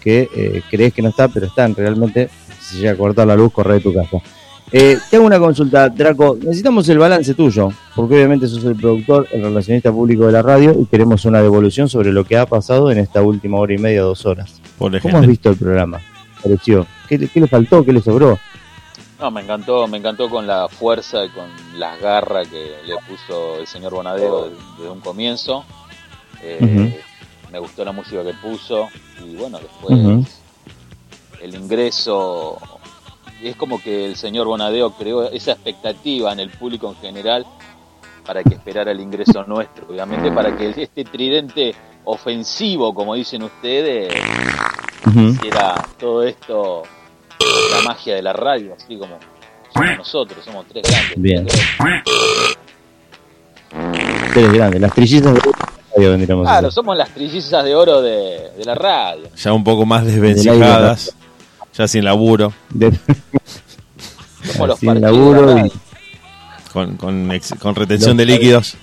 que 0.00 0.28
eh, 0.34 0.62
crees 0.68 0.92
que 0.92 1.02
no 1.02 1.10
está, 1.10 1.28
pero 1.28 1.46
están 1.46 1.76
realmente. 1.76 2.28
Si 2.60 2.78
llega 2.78 2.90
a 2.90 2.96
cortar 2.96 3.28
la 3.28 3.36
luz, 3.36 3.52
corre 3.52 3.74
de 3.74 3.80
tu 3.82 3.94
casa. 3.94 4.16
Eh, 4.74 4.96
te 5.10 5.16
hago 5.16 5.26
una 5.26 5.38
consulta, 5.38 5.88
Draco. 5.90 6.36
Necesitamos 6.40 6.88
el 6.88 6.98
balance 6.98 7.34
tuyo, 7.34 7.70
porque 7.94 8.14
obviamente 8.14 8.48
sos 8.48 8.64
el 8.64 8.74
productor, 8.76 9.28
el 9.30 9.42
relacionista 9.42 9.92
público 9.92 10.26
de 10.26 10.32
la 10.32 10.40
radio 10.42 10.74
y 10.78 10.86
queremos 10.86 11.24
una 11.26 11.42
devolución 11.42 11.90
sobre 11.90 12.10
lo 12.10 12.24
que 12.24 12.38
ha 12.38 12.46
pasado 12.46 12.90
en 12.90 12.96
esta 12.98 13.20
última 13.20 13.58
hora 13.58 13.74
y 13.74 13.78
media, 13.78 14.00
dos 14.02 14.24
horas. 14.24 14.60
Por 14.78 14.98
¿Cómo 15.00 15.18
has 15.18 15.26
visto 15.26 15.50
el 15.50 15.56
programa? 15.56 15.98
¿Qué 15.98 16.04
¿Te 16.42 16.48
pareció? 16.48 16.86
¿Qué, 17.08 17.18
le- 17.18 17.28
qué 17.28 17.40
le 17.40 17.48
faltó? 17.48 17.84
¿Qué 17.84 17.92
le 17.92 18.00
sobró? 18.00 18.38
No, 19.20 19.30
me 19.30 19.42
encantó, 19.42 19.86
me 19.86 19.98
encantó 19.98 20.28
con 20.30 20.46
la 20.46 20.66
fuerza 20.68 21.24
y 21.24 21.28
con 21.28 21.44
las 21.78 22.00
garras 22.00 22.48
que 22.48 22.72
le 22.86 22.94
puso 23.08 23.60
el 23.60 23.66
señor 23.66 23.92
Bonadeo 23.92 24.44
desde, 24.46 24.56
desde 24.78 24.90
un 24.90 25.00
comienzo. 25.00 25.64
Eh. 26.42 26.98
Me 27.52 27.58
gustó 27.58 27.84
la 27.84 27.92
música 27.92 28.24
que 28.24 28.32
puso 28.42 28.88
y 29.24 29.36
bueno, 29.36 29.58
después 29.58 30.26
el 31.42 31.54
ingreso. 31.54 32.58
Es 33.42 33.56
como 33.56 33.82
que 33.82 34.06
el 34.06 34.16
señor 34.16 34.46
Bonadeo 34.46 34.92
creó 34.92 35.24
esa 35.30 35.52
expectativa 35.52 36.32
en 36.32 36.40
el 36.40 36.50
público 36.50 36.88
en 36.88 36.96
general 36.96 37.44
para 38.24 38.44
que 38.44 38.54
esperara 38.54 38.92
el 38.92 39.00
ingreso 39.00 39.42
nuestro, 39.46 39.86
obviamente 39.88 40.30
para 40.30 40.56
que 40.56 40.70
este 40.76 41.04
tridente 41.04 41.74
ofensivo, 42.04 42.94
como 42.94 43.14
dicen 43.14 43.42
ustedes, 43.42 44.12
Ujú. 45.08 45.20
hiciera 45.30 45.74
todo 45.98 46.22
esto, 46.22 46.82
la 47.40 47.82
magia 47.88 48.14
de 48.14 48.22
la 48.22 48.32
radio, 48.32 48.74
así 48.78 48.96
como 48.96 49.18
somos 49.74 49.96
nosotros, 49.98 50.44
somos 50.44 50.66
tres 50.66 50.84
grandes. 50.88 51.14
Bien. 51.16 51.46
tres 51.46 51.66
grandes. 51.78 52.58
Tres 54.34 54.52
grandes, 54.52 54.80
las 54.80 54.94
trillizas 54.94 55.34
de 55.34 55.40
la 55.40 55.52
radio 55.96 56.10
vendríamos 56.10 56.46
a 56.46 56.50
Claro, 56.50 56.70
somos 56.70 56.96
las 56.96 57.08
trillizas 57.10 57.64
de 57.64 57.74
oro 57.74 58.00
de, 58.02 58.50
de 58.56 58.64
la 58.64 58.74
radio. 58.76 59.28
Ya 59.36 59.52
un 59.52 59.64
poco 59.64 59.84
más 59.84 60.04
desvencijadas, 60.06 61.16
ya 61.74 61.88
sin 61.88 62.04
laburo, 62.04 62.52
De- 62.70 62.92
Somos 64.52 64.68
los 64.68 64.78
Sin 64.78 65.00
laburo 65.00 65.66
y- 65.66 65.72
con, 66.72 66.96
con, 66.96 67.30
ex- 67.32 67.54
con 67.58 67.74
retención 67.74 68.16
de 68.16 68.24
líquidos. 68.26 68.76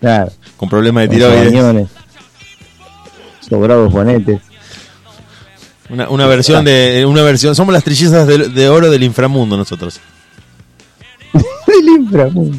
Claro. 0.00 0.30
con 0.56 0.68
problemas 0.68 1.02
de 1.02 1.08
con 1.08 1.16
tiroides. 1.16 1.88
Sobrados 3.48 3.90
juanetes. 3.92 4.40
Una, 5.90 6.08
una 6.10 6.26
versión 6.26 6.64
de 6.64 7.04
una 7.06 7.22
versión, 7.22 7.54
somos 7.54 7.72
las 7.72 7.82
trillizas 7.82 8.26
de, 8.26 8.48
de 8.50 8.68
oro 8.68 8.90
del 8.90 9.02
inframundo 9.02 9.56
nosotros. 9.56 10.00
del 11.66 11.88
inframundo. 11.88 12.58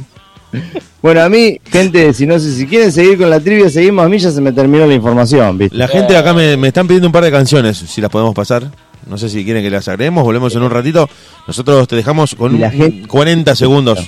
Bueno, 1.02 1.22
a 1.22 1.30
mí, 1.30 1.60
gente, 1.72 2.14
si 2.14 2.26
no 2.26 2.38
sé 2.40 2.54
si 2.54 2.66
quieren 2.68 2.92
seguir 2.92 3.18
con 3.18 3.30
la 3.30 3.40
trivia, 3.40 3.70
seguimos. 3.70 4.06
A 4.06 4.10
mí 4.10 4.18
ya 4.20 4.32
se 4.32 4.42
me 4.42 4.52
terminó 4.52 4.86
la 4.86 4.94
información, 4.94 5.58
¿viste? 5.58 5.78
La 5.78 5.88
gente 5.88 6.18
acá 6.18 6.34
me, 6.34 6.58
me 6.58 6.68
están 6.70 6.88
pidiendo 6.88 7.08
un 7.08 7.14
par 7.14 7.24
de 7.24 7.32
canciones, 7.32 7.78
si 7.78 8.02
las 8.02 8.10
podemos 8.10 8.34
pasar. 8.36 8.70
No 9.08 9.18
sé 9.18 9.30
si 9.30 9.44
quieren 9.46 9.64
que 9.64 9.70
las 9.70 9.88
agreguemos, 9.88 10.24
volvemos 10.24 10.54
en 10.56 10.62
un 10.62 10.70
ratito. 10.70 11.10
Nosotros 11.48 11.88
te 11.88 11.96
dejamos 11.96 12.36
con 12.36 12.56
Y 12.56 12.60
la 12.60 12.68
un- 12.68 12.74
gente- 12.74 13.08
40 13.08 13.56
segundos, 13.56 14.00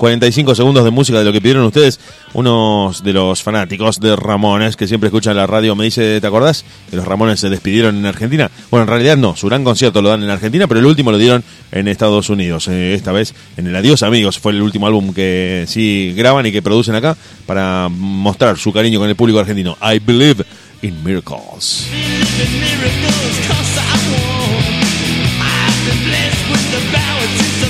45 0.00 0.54
segundos 0.54 0.82
de 0.82 0.90
música 0.90 1.18
de 1.18 1.26
lo 1.26 1.32
que 1.32 1.42
pidieron 1.42 1.62
ustedes. 1.64 2.00
Unos 2.32 3.04
de 3.04 3.12
los 3.12 3.42
fanáticos 3.42 4.00
de 4.00 4.16
Ramones 4.16 4.74
que 4.74 4.88
siempre 4.88 5.08
escuchan 5.08 5.36
la 5.36 5.46
radio 5.46 5.76
me 5.76 5.84
dice, 5.84 6.22
¿te 6.22 6.26
acordás? 6.26 6.64
Que 6.88 6.96
los 6.96 7.04
Ramones 7.04 7.38
se 7.38 7.50
despidieron 7.50 7.98
en 7.98 8.06
Argentina. 8.06 8.50
Bueno, 8.70 8.84
en 8.84 8.88
realidad 8.88 9.18
no, 9.18 9.36
su 9.36 9.46
gran 9.48 9.62
concierto 9.62 10.00
lo 10.00 10.08
dan 10.08 10.22
en 10.22 10.30
Argentina, 10.30 10.66
pero 10.66 10.80
el 10.80 10.86
último 10.86 11.12
lo 11.12 11.18
dieron 11.18 11.44
en 11.70 11.86
Estados 11.86 12.30
Unidos. 12.30 12.66
Eh, 12.68 12.94
esta 12.94 13.12
vez 13.12 13.34
en 13.58 13.66
el 13.66 13.76
Adiós 13.76 14.02
Amigos 14.02 14.38
fue 14.38 14.52
el 14.52 14.62
último 14.62 14.86
álbum 14.86 15.12
que 15.12 15.66
sí 15.68 16.14
graban 16.16 16.46
y 16.46 16.52
que 16.52 16.62
producen 16.62 16.94
acá 16.94 17.14
para 17.44 17.90
mostrar 17.90 18.56
su 18.56 18.72
cariño 18.72 19.00
con 19.00 19.08
el 19.10 19.16
público 19.16 19.38
argentino. 19.38 19.76
I 19.82 19.98
Believe 19.98 20.46
in 20.80 21.04
Miracles. 21.04 21.90
Solitary 26.90 27.69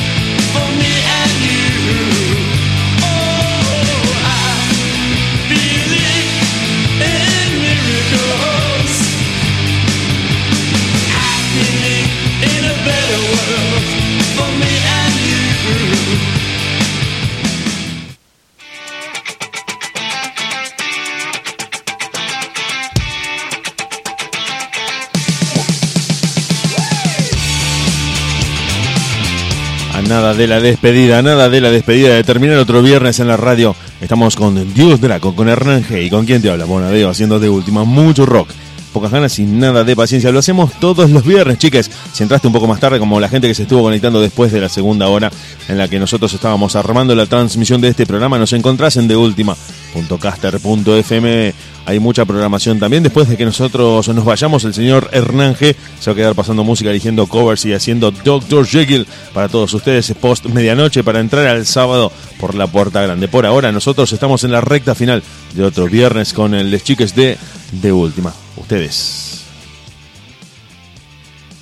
de 30.41 30.47
la 30.47 30.59
despedida, 30.59 31.21
nada 31.21 31.49
de 31.49 31.61
la 31.61 31.69
despedida 31.69 32.15
de 32.15 32.23
terminar 32.23 32.57
otro 32.57 32.81
viernes 32.81 33.19
en 33.19 33.27
la 33.27 33.37
radio. 33.37 33.75
Estamos 34.01 34.35
con 34.35 34.73
Dios 34.73 34.99
Draco, 34.99 35.35
con 35.35 35.47
Hernán 35.47 35.83
G. 35.83 36.07
¿Y 36.07 36.09
con 36.09 36.25
quién 36.25 36.41
te 36.41 36.49
habla? 36.49 36.65
Bonadeo, 36.65 37.09
haciendo 37.09 37.39
de 37.39 37.47
última 37.47 37.83
mucho 37.83 38.25
rock. 38.25 38.49
Pocas 38.91 39.11
ganas 39.11 39.37
y 39.37 39.43
nada 39.43 39.83
de 39.83 39.95
paciencia. 39.95 40.31
Lo 40.31 40.39
hacemos 40.39 40.73
todos 40.79 41.11
los 41.11 41.23
viernes, 41.23 41.59
chiques. 41.59 41.91
Si 42.11 42.23
entraste 42.23 42.47
un 42.47 42.53
poco 42.53 42.65
más 42.65 42.79
tarde, 42.79 42.97
como 42.97 43.19
la 43.19 43.29
gente 43.29 43.47
que 43.47 43.53
se 43.53 43.61
estuvo 43.61 43.83
conectando 43.83 44.19
después 44.19 44.51
de 44.51 44.61
la 44.61 44.67
segunda 44.67 45.09
hora 45.09 45.31
en 45.67 45.77
la 45.77 45.87
que 45.87 45.99
nosotros 45.99 46.33
estábamos 46.33 46.75
armando 46.75 47.13
la 47.13 47.27
transmisión 47.27 47.79
de 47.79 47.89
este 47.89 48.07
programa, 48.07 48.39
nos 48.39 48.53
encontrás 48.53 48.97
en 48.97 49.07
deultima.caster.fm. 49.07 51.53
Hay 51.85 51.99
mucha 51.99 52.25
programación 52.25 52.79
también. 52.79 53.03
Después 53.03 53.27
de 53.27 53.37
que 53.37 53.45
nosotros 53.45 54.07
nos 54.07 54.23
vayamos, 54.23 54.63
el 54.65 54.73
señor 54.73 55.09
Hernán 55.11 55.55
G 55.55 55.75
se 55.99 56.09
va 56.09 56.13
a 56.13 56.15
quedar 56.15 56.35
pasando 56.35 56.63
música, 56.63 56.89
eligiendo 56.89 57.25
covers 57.27 57.65
y 57.65 57.73
haciendo 57.73 58.11
Dr. 58.11 58.65
Jekyll 58.65 59.07
para 59.33 59.49
todos 59.49 59.73
ustedes 59.73 60.13
post 60.19 60.45
medianoche 60.45 61.03
para 61.03 61.19
entrar 61.19 61.47
al 61.47 61.65
sábado 61.65 62.11
por 62.39 62.55
la 62.55 62.67
puerta 62.67 63.01
grande. 63.01 63.27
Por 63.27 63.45
ahora, 63.45 63.71
nosotros 63.71 64.11
estamos 64.13 64.43
en 64.43 64.51
la 64.51 64.61
recta 64.61 64.93
final 64.93 65.23
de 65.55 65.63
otro 65.63 65.87
viernes 65.87 66.33
con 66.33 66.53
el 66.53 66.69
Les 66.69 66.83
Chiques 66.83 67.15
de 67.15 67.37
De 67.71 67.91
Última. 67.91 68.33
Ustedes. 68.57 69.43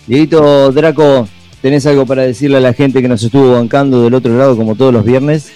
Dieguito 0.05 0.71
Draco, 0.71 1.29
¿tenés 1.61 1.85
algo 1.85 2.05
para 2.05 2.23
decirle 2.23 2.57
a 2.57 2.61
la 2.61 2.73
gente 2.73 3.01
que 3.01 3.07
nos 3.07 3.23
estuvo 3.23 3.53
bancando 3.53 4.01
del 4.01 4.15
otro 4.15 4.35
lado 4.37 4.57
como 4.57 4.75
todos 4.75 4.91
los 4.91 5.05
viernes? 5.05 5.51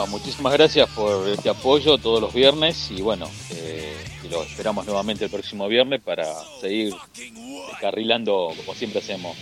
No, 0.00 0.06
muchísimas 0.06 0.54
gracias 0.54 0.88
por 0.96 1.28
este 1.28 1.50
apoyo 1.50 1.98
todos 1.98 2.22
los 2.22 2.32
viernes 2.32 2.90
y 2.90 3.02
bueno, 3.02 3.26
eh, 3.50 3.92
y 4.24 4.30
lo 4.30 4.42
esperamos 4.42 4.86
nuevamente 4.86 5.26
el 5.26 5.30
próximo 5.30 5.68
viernes 5.68 6.00
para 6.00 6.24
seguir 6.58 6.94
carrilando 7.82 8.48
como 8.56 8.74
siempre 8.74 9.00
hacemos. 9.00 9.36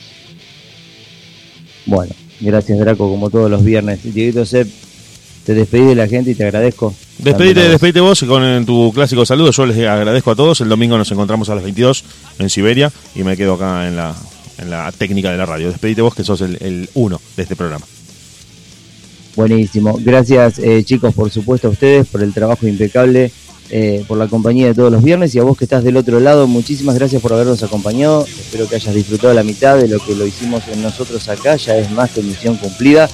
Bueno, 1.86 2.12
gracias 2.40 2.76
Draco 2.76 3.08
como 3.08 3.30
todos 3.30 3.48
los 3.48 3.62
viernes. 3.62 4.02
Dieguito 4.02 4.44
Sepp, 4.44 4.68
te 5.46 5.54
despedí 5.54 5.84
de 5.84 5.94
la 5.94 6.08
gente 6.08 6.32
y 6.32 6.34
te 6.34 6.42
agradezco. 6.42 6.92
Despedite, 7.18 7.68
despedite 7.68 8.00
vos 8.00 8.20
con 8.24 8.66
tu 8.66 8.90
clásico 8.92 9.24
saludo. 9.24 9.52
Yo 9.52 9.64
les 9.64 9.78
agradezco 9.86 10.32
a 10.32 10.34
todos. 10.34 10.60
El 10.60 10.68
domingo 10.68 10.98
nos 10.98 11.12
encontramos 11.12 11.48
a 11.50 11.54
las 11.54 11.62
22 11.62 12.04
en 12.40 12.50
Siberia 12.50 12.90
y 13.14 13.22
me 13.22 13.36
quedo 13.36 13.54
acá 13.54 13.86
en 13.86 13.94
la, 13.94 14.12
en 14.58 14.70
la 14.70 14.90
técnica 14.90 15.30
de 15.30 15.36
la 15.36 15.46
radio. 15.46 15.68
Despedite 15.68 16.02
vos 16.02 16.16
que 16.16 16.24
sos 16.24 16.40
el, 16.40 16.58
el 16.60 16.90
uno 16.94 17.20
de 17.36 17.44
este 17.44 17.54
programa. 17.54 17.86
Buenísimo. 19.38 19.96
Gracias 20.00 20.58
eh, 20.58 20.82
chicos, 20.82 21.14
por 21.14 21.30
supuesto 21.30 21.68
a 21.68 21.70
ustedes 21.70 22.08
por 22.08 22.24
el 22.24 22.34
trabajo 22.34 22.66
impecable, 22.66 23.30
eh, 23.70 24.04
por 24.08 24.18
la 24.18 24.26
compañía 24.26 24.66
de 24.66 24.74
todos 24.74 24.90
los 24.90 25.00
viernes 25.00 25.32
y 25.32 25.38
a 25.38 25.44
vos 25.44 25.56
que 25.56 25.62
estás 25.62 25.84
del 25.84 25.96
otro 25.96 26.18
lado, 26.18 26.48
muchísimas 26.48 26.96
gracias 26.96 27.22
por 27.22 27.32
habernos 27.32 27.62
acompañado. 27.62 28.26
Espero 28.26 28.68
que 28.68 28.74
hayas 28.74 28.96
disfrutado 28.96 29.32
la 29.32 29.44
mitad 29.44 29.76
de 29.76 29.86
lo 29.86 30.00
que 30.00 30.16
lo 30.16 30.26
hicimos 30.26 30.64
en 30.66 30.82
nosotros 30.82 31.28
acá, 31.28 31.54
ya 31.54 31.76
es 31.76 31.88
más 31.92 32.10
que 32.10 32.20
misión 32.20 32.56
cumplida. 32.56 33.08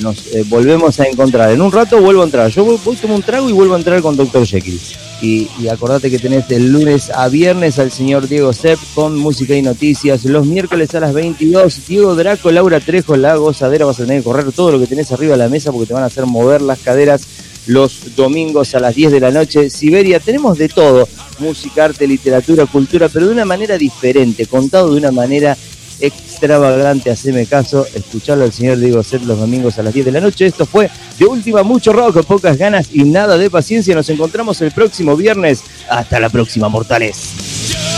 Nos 0.00 0.28
eh, 0.28 0.42
volvemos 0.48 1.00
a 1.00 1.04
encontrar. 1.06 1.50
En 1.50 1.60
un 1.60 1.70
rato 1.70 2.00
vuelvo 2.00 2.22
a 2.22 2.24
entrar. 2.24 2.50
Yo 2.50 2.64
voy, 2.64 2.96
tomo 2.96 3.16
un 3.16 3.22
trago 3.22 3.50
y 3.50 3.52
vuelvo 3.52 3.74
a 3.74 3.78
entrar 3.78 4.00
con 4.00 4.16
Dr. 4.16 4.46
Jekyll. 4.46 4.80
Y, 5.20 5.48
y 5.58 5.68
acordate 5.68 6.10
que 6.10 6.18
tenés 6.18 6.48
el 6.50 6.70
lunes 6.70 7.10
a 7.10 7.28
viernes 7.28 7.78
al 7.78 7.90
señor 7.90 8.28
Diego 8.28 8.52
Sepp 8.52 8.78
con 8.94 9.16
música 9.16 9.56
y 9.56 9.62
noticias. 9.62 10.24
Los 10.24 10.46
miércoles 10.46 10.94
a 10.94 11.00
las 11.00 11.12
22, 11.12 11.86
Diego 11.88 12.14
Draco, 12.14 12.52
Laura 12.52 12.78
Trejo, 12.78 13.16
la 13.16 13.34
gozadera. 13.36 13.84
Vas 13.84 13.98
a 13.98 14.04
tener 14.04 14.20
que 14.20 14.24
correr 14.24 14.52
todo 14.52 14.72
lo 14.72 14.78
que 14.78 14.86
tenés 14.86 15.10
arriba 15.10 15.32
de 15.32 15.38
la 15.38 15.48
mesa 15.48 15.72
porque 15.72 15.88
te 15.88 15.94
van 15.94 16.04
a 16.04 16.06
hacer 16.06 16.26
mover 16.26 16.62
las 16.62 16.78
caderas 16.78 17.26
los 17.68 18.16
domingos 18.16 18.74
a 18.74 18.80
las 18.80 18.94
10 18.94 19.12
de 19.12 19.20
la 19.20 19.30
noche. 19.30 19.70
Siberia, 19.70 20.20
tenemos 20.20 20.58
de 20.58 20.68
todo. 20.68 21.08
Música, 21.38 21.84
arte, 21.84 22.06
literatura, 22.06 22.66
cultura, 22.66 23.08
pero 23.08 23.26
de 23.26 23.32
una 23.32 23.44
manera 23.44 23.78
diferente, 23.78 24.46
contado 24.46 24.90
de 24.90 24.98
una 24.98 25.12
manera 25.12 25.56
extravagante. 26.00 27.10
Haceme 27.10 27.46
caso, 27.46 27.86
escucharlo 27.94 28.44
al 28.44 28.52
señor 28.52 28.78
Diego 28.78 29.02
Sepp 29.02 29.24
los 29.24 29.38
domingos 29.38 29.78
a 29.78 29.82
las 29.82 29.94
10 29.94 30.06
de 30.06 30.12
la 30.12 30.20
noche. 30.20 30.46
Esto 30.46 30.66
fue 30.66 30.90
de 31.18 31.26
última 31.26 31.62
mucho 31.62 31.92
rock, 31.92 32.24
pocas 32.24 32.56
ganas 32.56 32.88
y 32.92 33.04
nada 33.04 33.36
de 33.36 33.50
paciencia. 33.50 33.94
Nos 33.94 34.08
encontramos 34.08 34.60
el 34.60 34.72
próximo 34.72 35.16
viernes. 35.16 35.62
Hasta 35.88 36.20
la 36.20 36.28
próxima, 36.28 36.68
mortales. 36.68 37.97